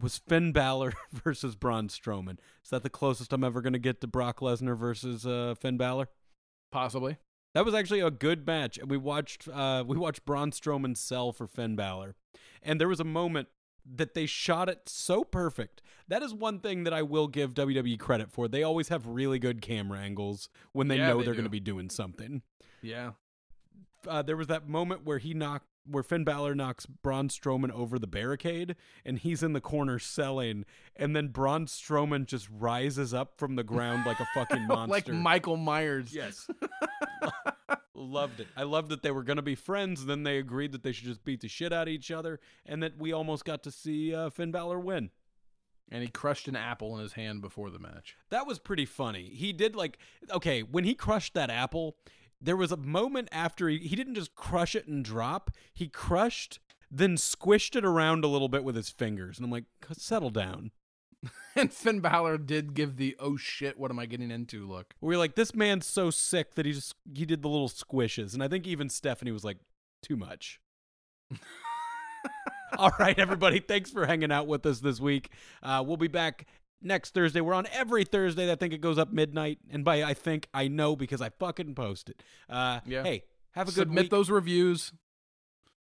was 0.00 0.18
Finn 0.18 0.52
Balor 0.52 0.92
versus 1.12 1.56
Braun 1.56 1.88
Strowman. 1.88 2.38
Is 2.62 2.70
that 2.70 2.82
the 2.82 2.90
closest 2.90 3.32
I'm 3.32 3.42
ever 3.42 3.60
going 3.60 3.72
to 3.72 3.78
get 3.78 4.00
to 4.00 4.06
Brock 4.06 4.40
Lesnar 4.40 4.76
versus 4.76 5.26
uh, 5.26 5.54
Finn 5.58 5.76
Balor? 5.76 6.08
Possibly. 6.70 7.16
That 7.54 7.64
was 7.64 7.74
actually 7.74 8.00
a 8.00 8.10
good 8.10 8.46
match, 8.46 8.76
and 8.78 8.90
we 8.90 8.98
watched 8.98 9.48
uh, 9.48 9.82
we 9.86 9.96
watched 9.96 10.26
Braun 10.26 10.50
Strowman 10.50 10.96
sell 10.96 11.32
for 11.32 11.46
Finn 11.46 11.74
Balor, 11.74 12.14
and 12.62 12.80
there 12.80 12.88
was 12.88 13.00
a 13.00 13.04
moment 13.04 13.48
that 13.94 14.14
they 14.14 14.26
shot 14.26 14.68
it 14.68 14.88
so 14.88 15.22
perfect. 15.24 15.80
That 16.08 16.22
is 16.22 16.34
one 16.34 16.60
thing 16.60 16.84
that 16.84 16.92
I 16.92 17.02
will 17.02 17.28
give 17.28 17.54
WWE 17.54 17.98
credit 17.98 18.30
for. 18.32 18.48
They 18.48 18.62
always 18.62 18.88
have 18.88 19.06
really 19.06 19.38
good 19.38 19.60
camera 19.62 19.98
angles 19.98 20.48
when 20.72 20.88
they 20.88 20.96
Yeah, 20.98 21.08
know 21.08 21.18
they 21.18 21.24
they're 21.26 21.34
going 21.34 21.44
to 21.44 21.50
be 21.50 21.60
doing 21.60 21.90
something. 21.90 22.42
Yeah. 22.82 23.12
Uh, 24.06 24.22
there 24.22 24.36
was 24.36 24.46
that 24.46 24.68
moment 24.68 25.04
where 25.04 25.18
he 25.18 25.34
knocked, 25.34 25.66
where 25.84 26.02
Finn 26.04 26.22
Balor 26.24 26.54
knocks 26.54 26.86
Braun 26.86 27.28
Strowman 27.28 27.70
over 27.72 27.98
the 27.98 28.06
barricade, 28.06 28.76
and 29.04 29.18
he's 29.18 29.42
in 29.42 29.52
the 29.52 29.60
corner 29.60 29.98
selling, 29.98 30.64
and 30.94 31.14
then 31.16 31.28
Braun 31.28 31.66
Strowman 31.66 32.26
just 32.26 32.48
rises 32.50 33.12
up 33.12 33.34
from 33.36 33.56
the 33.56 33.64
ground 33.64 34.06
like 34.06 34.20
a 34.20 34.26
fucking 34.34 34.66
monster. 34.68 34.92
like 34.92 35.08
Michael 35.08 35.56
Myers. 35.56 36.14
Yes. 36.14 36.48
loved 37.96 38.40
it. 38.40 38.48
I 38.56 38.62
loved 38.62 38.90
that 38.90 39.02
they 39.02 39.10
were 39.10 39.22
going 39.22 39.36
to 39.36 39.42
be 39.42 39.54
friends. 39.54 40.06
Then 40.06 40.22
they 40.22 40.38
agreed 40.38 40.72
that 40.72 40.82
they 40.82 40.92
should 40.92 41.06
just 41.06 41.24
beat 41.24 41.40
the 41.40 41.48
shit 41.48 41.72
out 41.72 41.88
of 41.88 41.92
each 41.92 42.10
other, 42.10 42.40
and 42.64 42.82
that 42.82 42.98
we 42.98 43.12
almost 43.12 43.44
got 43.44 43.62
to 43.64 43.70
see 43.70 44.14
uh, 44.14 44.30
Finn 44.30 44.52
Balor 44.52 44.80
win. 44.80 45.10
And 45.90 46.02
he 46.02 46.08
crushed 46.08 46.48
an 46.48 46.56
apple 46.56 46.96
in 46.96 47.02
his 47.02 47.12
hand 47.12 47.40
before 47.40 47.70
the 47.70 47.78
match. 47.78 48.16
That 48.30 48.46
was 48.46 48.58
pretty 48.58 48.86
funny. 48.86 49.30
He 49.32 49.52
did 49.52 49.76
like 49.76 49.98
okay 50.32 50.62
when 50.62 50.84
he 50.84 50.94
crushed 50.94 51.34
that 51.34 51.50
apple. 51.50 51.96
There 52.40 52.56
was 52.56 52.72
a 52.72 52.76
moment 52.76 53.28
after 53.32 53.68
he 53.68 53.78
he 53.78 53.96
didn't 53.96 54.16
just 54.16 54.34
crush 54.34 54.74
it 54.74 54.86
and 54.88 55.04
drop. 55.04 55.50
He 55.72 55.88
crushed, 55.88 56.58
then 56.90 57.16
squished 57.16 57.76
it 57.76 57.84
around 57.84 58.24
a 58.24 58.28
little 58.28 58.48
bit 58.48 58.64
with 58.64 58.74
his 58.74 58.90
fingers, 58.90 59.38
and 59.38 59.44
I'm 59.44 59.50
like, 59.50 59.64
settle 59.92 60.30
down. 60.30 60.72
And 61.58 61.72
Finn 61.72 62.00
Balor 62.00 62.36
did 62.36 62.74
give 62.74 62.96
the 62.96 63.16
oh 63.18 63.38
shit, 63.38 63.78
what 63.78 63.90
am 63.90 63.98
I 63.98 64.04
getting 64.04 64.30
into 64.30 64.68
look. 64.68 64.94
We 65.00 65.08
were 65.14 65.16
like, 65.16 65.36
this 65.36 65.54
man's 65.54 65.86
so 65.86 66.10
sick 66.10 66.54
that 66.54 66.66
he 66.66 66.72
just 66.72 66.94
he 67.14 67.24
did 67.24 67.40
the 67.40 67.48
little 67.48 67.70
squishes, 67.70 68.34
and 68.34 68.42
I 68.42 68.48
think 68.48 68.66
even 68.66 68.90
Stephanie 68.90 69.30
was 69.30 69.42
like, 69.42 69.56
too 70.02 70.16
much. 70.16 70.60
All 72.78 72.92
right, 72.98 73.18
everybody, 73.18 73.60
thanks 73.60 73.90
for 73.90 74.04
hanging 74.06 74.30
out 74.30 74.46
with 74.46 74.66
us 74.66 74.80
this 74.80 75.00
week. 75.00 75.30
Uh, 75.62 75.82
we'll 75.86 75.96
be 75.96 76.08
back 76.08 76.46
next 76.82 77.14
Thursday. 77.14 77.40
We're 77.40 77.54
on 77.54 77.66
every 77.72 78.04
Thursday. 78.04 78.52
I 78.52 78.56
think 78.56 78.74
it 78.74 78.82
goes 78.82 78.98
up 78.98 79.12
midnight, 79.12 79.58
and 79.70 79.82
by 79.82 80.02
I 80.02 80.12
think 80.12 80.48
I 80.52 80.68
know 80.68 80.94
because 80.94 81.22
I 81.22 81.30
fucking 81.30 81.74
post 81.74 82.10
it. 82.10 82.22
Uh, 82.50 82.80
Yeah. 82.84 83.02
Hey, 83.02 83.24
have 83.52 83.68
a 83.68 83.72
good 83.72 83.88
Submit 83.88 84.10
those 84.10 84.28
reviews. 84.28 84.92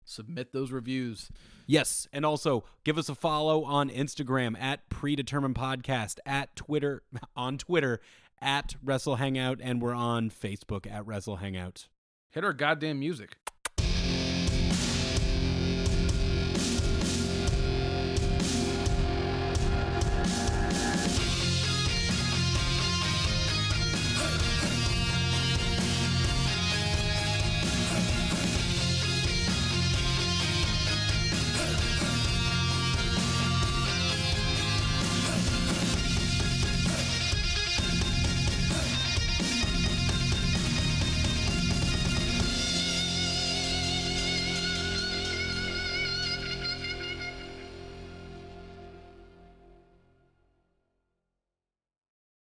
Submit 0.05 0.53
those 0.53 0.71
reviews. 0.71 1.29
Yes, 1.67 2.07
and 2.13 2.25
also 2.25 2.63
give 2.83 2.97
us 2.97 3.09
a 3.09 3.15
follow 3.15 3.63
on 3.63 3.89
Instagram 3.89 4.59
at 4.59 4.87
Predetermined 4.89 5.55
Podcast, 5.55 6.19
at 6.25 6.55
Twitter 6.55 7.03
on 7.35 7.57
Twitter 7.57 7.99
at 8.41 8.75
Wrestle 8.83 9.15
Hangout, 9.15 9.59
and 9.61 9.81
we're 9.81 9.93
on 9.93 10.29
Facebook 10.29 10.89
at 10.89 11.05
Wrestle 11.05 11.37
Hangout. 11.37 11.87
Hit 12.29 12.43
our 12.43 12.53
goddamn 12.53 12.99
music. 12.99 13.37